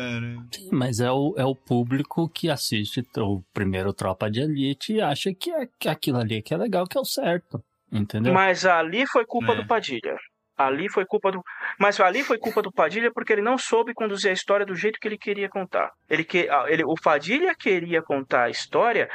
Sim, 0.52 0.70
mas 0.72 1.00
é 1.00 1.12
o, 1.12 1.36
é 1.38 1.46
o 1.46 1.54
público 1.56 2.28
que 2.30 2.50
assiste 2.50 3.06
o 3.18 3.44
primeiro 3.54 3.94
Tropa 3.94 4.30
de 4.30 4.40
Elite 4.42 4.94
e 4.94 5.02
acha 5.02 5.32
que, 5.36 5.52
é, 5.52 5.68
que 5.80 5.88
aquilo 5.88 6.18
ali 6.18 6.42
que 6.42 6.52
é 6.52 6.58
legal, 6.58 6.88
que 6.88 6.98
é 6.98 7.02
o 7.02 7.06
certo. 7.06 7.64
Entendeu? 7.92 8.34
Mas 8.34 8.66
ali 8.66 9.06
foi 9.06 9.24
culpa 9.24 9.54
É. 9.54 9.56
do 9.56 9.68
Padilha. 9.68 10.18
Ali 10.58 10.90
foi 10.90 11.06
culpa 11.06 11.32
do. 11.32 11.42
Mas 11.80 12.00
ali 12.00 12.24
foi 12.24 12.38
culpa 12.38 12.62
do 12.62 12.72
Padilha 12.72 13.12
porque 13.12 13.34
ele 13.34 13.42
não 13.42 13.58
soube 13.58 13.94
conduzir 13.94 14.30
a 14.30 14.34
história 14.34 14.66
do 14.66 14.76
jeito 14.76 15.00
que 15.00 15.08
ele 15.08 15.18
queria 15.18 15.50
contar. 15.50 15.92
Ele 16.10 16.24
que... 16.24 16.48
ah, 16.50 16.66
ele... 16.68 16.84
O 16.84 16.96
Padilha 16.96 17.56
queria 17.56 18.02
contar 18.02 18.44
a 18.44 18.50
história 18.50 19.10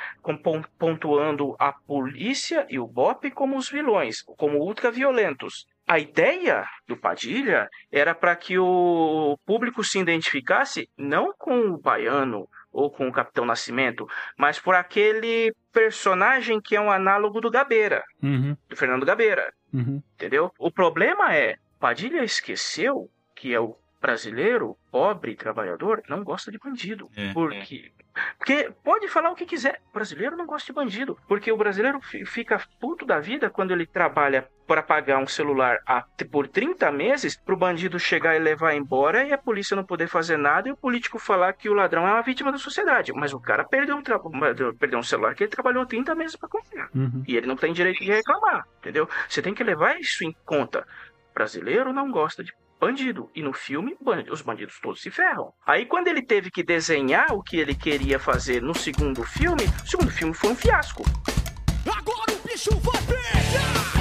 pontuando 0.78 1.54
a 1.58 1.72
polícia 1.72 2.66
e 2.68 2.78
o 2.78 2.86
Bop 2.86 3.30
como 3.30 3.56
os 3.56 3.68
vilões, 3.70 4.22
como 4.22 4.58
ultraviolentos. 4.58 5.66
A 5.86 5.98
ideia 5.98 6.66
do 6.86 6.96
Padilha 6.96 7.66
era 7.90 8.14
para 8.14 8.36
que 8.36 8.58
o 8.58 9.38
público 9.46 9.82
se 9.82 9.98
identificasse 9.98 10.88
não 10.98 11.32
com 11.38 11.60
o 11.70 11.78
baiano 11.78 12.46
ou 12.70 12.90
com 12.90 13.08
o 13.08 13.12
Capitão 13.12 13.46
Nascimento, 13.46 14.06
mas 14.36 14.58
por 14.60 14.74
aquele 14.74 15.50
personagem 15.72 16.60
que 16.60 16.76
é 16.76 16.80
um 16.80 16.90
análogo 16.90 17.40
do 17.40 17.50
Gabeira, 17.50 18.04
Uhum, 18.22 18.54
do 18.68 18.76
Fernando 18.76 19.06
Gabeira. 19.06 19.50
Uhum. 19.72 20.02
Entendeu? 20.14 20.52
O 20.58 20.70
problema 20.70 21.34
é, 21.34 21.56
Padilha 21.78 22.24
esqueceu 22.24 23.10
que 23.34 23.54
é 23.54 23.60
o 23.60 23.76
brasileiro, 24.00 24.76
pobre, 24.90 25.34
trabalhador, 25.34 26.02
não 26.08 26.22
gosta 26.22 26.50
de 26.50 26.58
bandido. 26.58 27.10
É, 27.16 27.32
porque, 27.32 27.92
porque 28.38 28.72
pode 28.84 29.08
falar 29.08 29.30
o 29.30 29.34
que 29.34 29.44
quiser, 29.46 29.80
o 29.90 29.92
brasileiro 29.94 30.36
não 30.36 30.46
gosta 30.46 30.66
de 30.66 30.72
bandido. 30.72 31.18
Porque 31.26 31.50
o 31.50 31.56
brasileiro 31.56 32.00
fi- 32.00 32.24
fica 32.24 32.60
puto 32.80 33.04
da 33.04 33.18
vida 33.20 33.50
quando 33.50 33.72
ele 33.72 33.86
trabalha 33.86 34.48
para 34.66 34.82
pagar 34.82 35.18
um 35.18 35.26
celular 35.26 35.78
a- 35.86 36.04
por 36.30 36.46
30 36.46 36.92
meses, 36.92 37.36
pro 37.36 37.56
bandido 37.56 37.98
chegar 37.98 38.36
e 38.36 38.38
levar 38.38 38.74
embora 38.74 39.24
e 39.24 39.32
a 39.32 39.38
polícia 39.38 39.74
não 39.74 39.84
poder 39.84 40.06
fazer 40.08 40.36
nada 40.36 40.68
e 40.68 40.72
o 40.72 40.76
político 40.76 41.18
falar 41.18 41.52
que 41.54 41.68
o 41.68 41.74
ladrão 41.74 42.06
é 42.06 42.12
uma 42.12 42.22
vítima 42.22 42.52
da 42.52 42.58
sociedade. 42.58 43.12
Mas 43.12 43.32
o 43.32 43.40
cara 43.40 43.64
perdeu 43.64 43.96
um, 43.96 44.02
perdeu 44.78 44.98
um 44.98 45.02
celular 45.02 45.34
que 45.34 45.42
ele 45.44 45.50
trabalhou 45.50 45.86
30 45.86 46.14
meses 46.14 46.36
para 46.36 46.48
comprar. 46.48 46.88
Uhum. 46.94 47.24
E 47.26 47.36
ele 47.36 47.46
não 47.46 47.56
tem 47.56 47.72
direito 47.72 47.98
de 48.04 48.10
reclamar, 48.12 48.66
entendeu? 48.78 49.08
Você 49.28 49.40
tem 49.42 49.54
que 49.54 49.64
levar 49.64 49.98
isso 49.98 50.22
em 50.24 50.34
conta. 50.44 50.86
Brasileiro 51.34 51.92
não 51.92 52.10
gosta 52.10 52.42
de 52.44 52.52
bandido. 52.80 53.30
E 53.34 53.42
no 53.42 53.52
filme, 53.52 53.96
os 54.30 54.42
bandidos 54.42 54.78
todos 54.80 55.00
se 55.00 55.10
ferram. 55.10 55.52
Aí, 55.66 55.86
quando 55.86 56.08
ele 56.08 56.22
teve 56.22 56.50
que 56.50 56.62
desenhar 56.62 57.32
o 57.32 57.42
que 57.42 57.56
ele 57.56 57.74
queria 57.74 58.18
fazer 58.18 58.62
no 58.62 58.74
segundo 58.74 59.22
filme, 59.24 59.64
o 59.84 59.88
segundo 59.88 60.10
filme 60.10 60.34
foi 60.34 60.50
um 60.50 60.56
fiasco. 60.56 61.02
Agora 61.86 62.32
o 62.32 62.48
bicho 62.48 62.70
vai 62.80 63.00
pegar! 63.02 63.97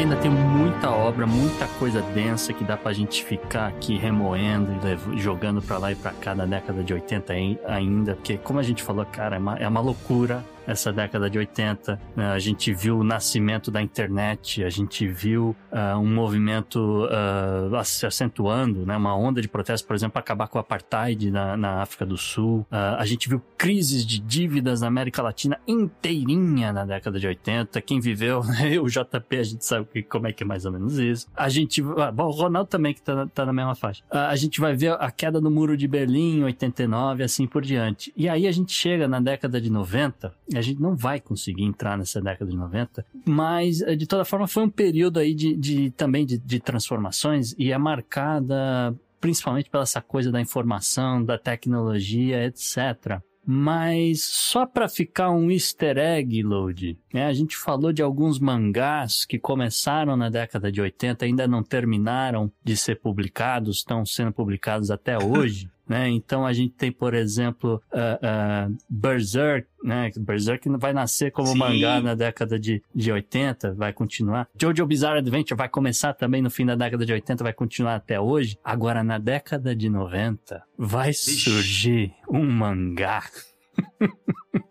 Que 0.00 0.04
ainda 0.04 0.16
tem 0.16 0.30
muita 0.30 0.88
obra, 0.90 1.26
muita 1.26 1.66
coisa 1.78 2.00
densa 2.00 2.54
que 2.54 2.64
dá 2.64 2.74
pra 2.74 2.90
gente 2.90 3.22
ficar 3.22 3.66
aqui 3.66 3.98
remoendo 3.98 4.70
jogando 5.18 5.60
pra 5.60 5.76
lá 5.76 5.92
e 5.92 5.94
pra 5.94 6.10
cá 6.12 6.34
na 6.34 6.46
década 6.46 6.82
de 6.82 6.94
80 6.94 7.34
ai- 7.34 7.58
ainda, 7.68 8.14
porque 8.14 8.38
como 8.38 8.58
a 8.58 8.62
gente 8.62 8.82
falou, 8.82 9.04
cara, 9.04 9.36
é 9.36 9.38
uma, 9.38 9.56
é 9.58 9.68
uma 9.68 9.80
loucura 9.80 10.42
essa 10.66 10.92
década 10.92 11.28
de 11.28 11.38
80. 11.38 12.00
né? 12.16 12.30
A 12.30 12.38
gente 12.38 12.72
viu 12.72 12.98
o 12.98 13.04
nascimento 13.04 13.70
da 13.70 13.80
internet, 13.82 14.62
a 14.64 14.70
gente 14.70 15.06
viu 15.06 15.54
ah, 15.72 15.98
um 15.98 16.06
movimento 16.12 17.08
ah, 17.10 17.82
se 17.84 18.06
acentuando, 18.06 18.84
né? 18.86 18.96
uma 18.96 19.16
onda 19.16 19.40
de 19.40 19.48
protesto, 19.48 19.86
por 19.86 19.94
exemplo, 19.94 20.18
acabar 20.18 20.48
com 20.48 20.58
o 20.58 20.60
apartheid 20.60 21.30
na, 21.30 21.56
na 21.56 21.82
África 21.82 22.04
do 22.06 22.16
Sul. 22.16 22.66
Ah, 22.70 22.96
a 22.98 23.06
gente 23.06 23.28
viu 23.28 23.42
crises 23.56 24.04
de 24.06 24.18
dívidas 24.18 24.80
na 24.80 24.86
América 24.86 25.22
Latina 25.22 25.58
inteirinha 25.66 26.72
na 26.72 26.84
década 26.84 27.18
de 27.18 27.26
80. 27.26 27.80
Quem 27.82 28.00
viveu, 28.00 28.42
né? 28.44 28.78
o 28.80 28.86
JP, 28.88 29.36
a 29.36 29.42
gente 29.42 29.64
sabe 29.64 29.86
que- 29.86 30.02
como 30.02 30.26
é 30.26 30.32
que 30.32 30.42
é 30.42 30.46
mais 30.46 30.64
ou 30.64 30.72
menos 30.72 30.98
isso. 30.98 31.26
A 31.36 31.48
gente. 31.48 31.82
Bom, 31.82 32.24
o 32.24 32.30
Ronaldo 32.30 32.68
também, 32.68 32.94
que 32.94 33.02
tá, 33.02 33.26
tá 33.26 33.46
na 33.46 33.52
mesma 33.52 33.74
faixa. 33.74 34.02
A 34.10 34.36
gente 34.36 34.60
vai 34.60 34.74
ver 34.74 34.92
a 34.92 35.10
queda 35.10 35.40
do 35.40 35.50
Muro 35.50 35.76
de 35.76 35.86
Berlim 35.86 36.38
em 36.38 36.44
89, 36.44 37.22
assim 37.22 37.46
por 37.46 37.62
diante. 37.62 38.12
E 38.16 38.28
aí 38.28 38.46
a 38.46 38.52
gente 38.52 38.72
chega 38.72 39.06
na 39.08 39.20
década 39.20 39.60
de 39.60 39.70
90, 39.70 40.32
e 40.48 40.49
a 40.54 40.60
gente 40.60 40.80
não 40.80 40.96
vai 40.96 41.20
conseguir 41.20 41.64
entrar 41.64 41.96
nessa 41.98 42.20
década 42.20 42.50
de 42.50 42.56
90, 42.56 43.04
mas 43.26 43.80
eh, 43.82 43.94
de 43.96 44.06
toda 44.06 44.24
forma 44.24 44.46
foi 44.46 44.64
um 44.64 44.70
período 44.70 45.18
aí 45.18 45.34
de, 45.34 45.54
de- 45.56 45.90
também 45.92 46.24
de, 46.26 46.38
de 46.38 46.58
transformações 46.60 47.54
e 47.58 47.72
é 47.72 47.78
marcada 47.78 48.94
principalmente 49.20 49.68
pela 49.68 49.82
essa 49.82 50.00
coisa 50.00 50.32
da 50.32 50.40
informação, 50.40 51.22
da 51.22 51.36
tecnologia, 51.38 52.46
etc. 52.46 53.20
Mas 53.46 54.22
só 54.24 54.64
para 54.64 54.88
ficar 54.88 55.30
um 55.30 55.50
easter 55.50 55.98
egg, 55.98 56.42
Load, 56.42 56.96
né? 57.12 57.26
A 57.26 57.32
gente 57.32 57.56
falou 57.56 57.92
de 57.92 58.00
alguns 58.02 58.38
mangás 58.38 59.24
que 59.24 59.38
começaram 59.38 60.16
na 60.16 60.30
década 60.30 60.70
de 60.70 60.80
80, 60.80 61.24
ainda 61.24 61.48
não 61.48 61.62
terminaram 61.62 62.50
de 62.64 62.76
ser 62.76 63.00
publicados, 63.00 63.78
estão 63.78 64.04
sendo 64.06 64.32
publicados 64.32 64.90
até 64.90 65.16
hoje. 65.22 65.68
Né? 65.90 66.08
Então 66.08 66.46
a 66.46 66.52
gente 66.52 66.72
tem, 66.74 66.92
por 66.92 67.14
exemplo, 67.14 67.82
uh, 67.92 68.70
uh, 68.70 68.78
Berserk, 68.88 69.66
né? 69.82 70.08
Berserk 70.20 70.68
vai 70.78 70.92
nascer 70.92 71.32
como 71.32 71.48
Sim. 71.48 71.58
mangá 71.58 72.00
na 72.00 72.14
década 72.14 72.60
de, 72.60 72.80
de 72.94 73.10
80, 73.10 73.74
vai 73.74 73.92
continuar. 73.92 74.46
Jojo 74.56 74.86
Bizarre 74.86 75.18
Adventure 75.18 75.58
vai 75.58 75.68
começar 75.68 76.12
também 76.12 76.40
no 76.40 76.48
fim 76.48 76.64
da 76.64 76.76
década 76.76 77.04
de 77.04 77.12
80, 77.12 77.42
vai 77.42 77.52
continuar 77.52 77.96
até 77.96 78.20
hoje. 78.20 78.56
Agora, 78.62 79.02
na 79.02 79.18
década 79.18 79.74
de 79.74 79.90
90, 79.90 80.62
vai 80.78 81.12
surgir 81.12 82.14
um 82.30 82.48
mangá. 82.48 83.24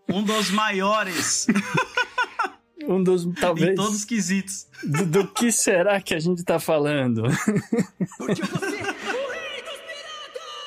Um 0.08 0.22
dos 0.22 0.50
maiores 0.50 1.46
Um 2.88 3.02
dos, 3.02 3.28
talvez, 3.38 3.72
em 3.72 3.74
todos 3.74 3.94
os 3.94 4.04
quesitos. 4.04 4.66
do, 4.82 5.04
do 5.04 5.28
que 5.28 5.52
será 5.52 6.00
que 6.00 6.14
a 6.14 6.18
gente 6.18 6.42
tá 6.42 6.58
falando? 6.58 7.22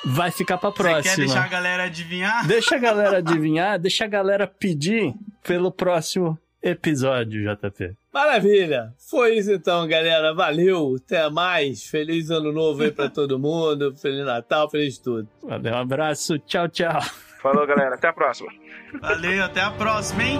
Vai 0.05 0.31
ficar 0.31 0.57
pra 0.57 0.69
Você 0.69 0.83
próxima. 0.83 1.15
quer 1.15 1.15
deixar 1.21 1.45
a 1.45 1.47
galera 1.47 1.83
adivinhar? 1.83 2.47
Deixa 2.47 2.75
a 2.75 2.79
galera 2.79 3.17
adivinhar, 3.23 3.79
deixa 3.79 4.05
a 4.05 4.07
galera 4.07 4.45
pedir 4.47 5.13
pelo 5.43 5.71
próximo 5.71 6.37
episódio, 6.61 7.41
JP. 7.55 7.95
Maravilha! 8.13 8.93
Foi 9.09 9.35
isso 9.37 9.51
então, 9.51 9.87
galera. 9.87 10.33
Valeu, 10.33 10.95
até 11.03 11.29
mais. 11.29 11.83
Feliz 11.85 12.29
ano 12.29 12.51
novo 12.51 12.83
aí 12.83 12.91
pra 12.91 13.07
todo 13.11 13.39
mundo. 13.39 13.95
Feliz 13.95 14.25
Natal, 14.25 14.69
feliz 14.69 14.97
tudo. 14.97 15.27
Valeu, 15.41 15.73
um 15.73 15.77
abraço, 15.77 16.37
tchau, 16.39 16.67
tchau. 16.69 17.01
Falou, 17.41 17.65
galera. 17.67 17.95
Até 17.95 18.07
a 18.07 18.13
próxima. 18.13 18.49
Valeu, 19.01 19.43
até 19.43 19.61
a 19.61 19.71
próxima, 19.71 20.23
hein? 20.23 20.39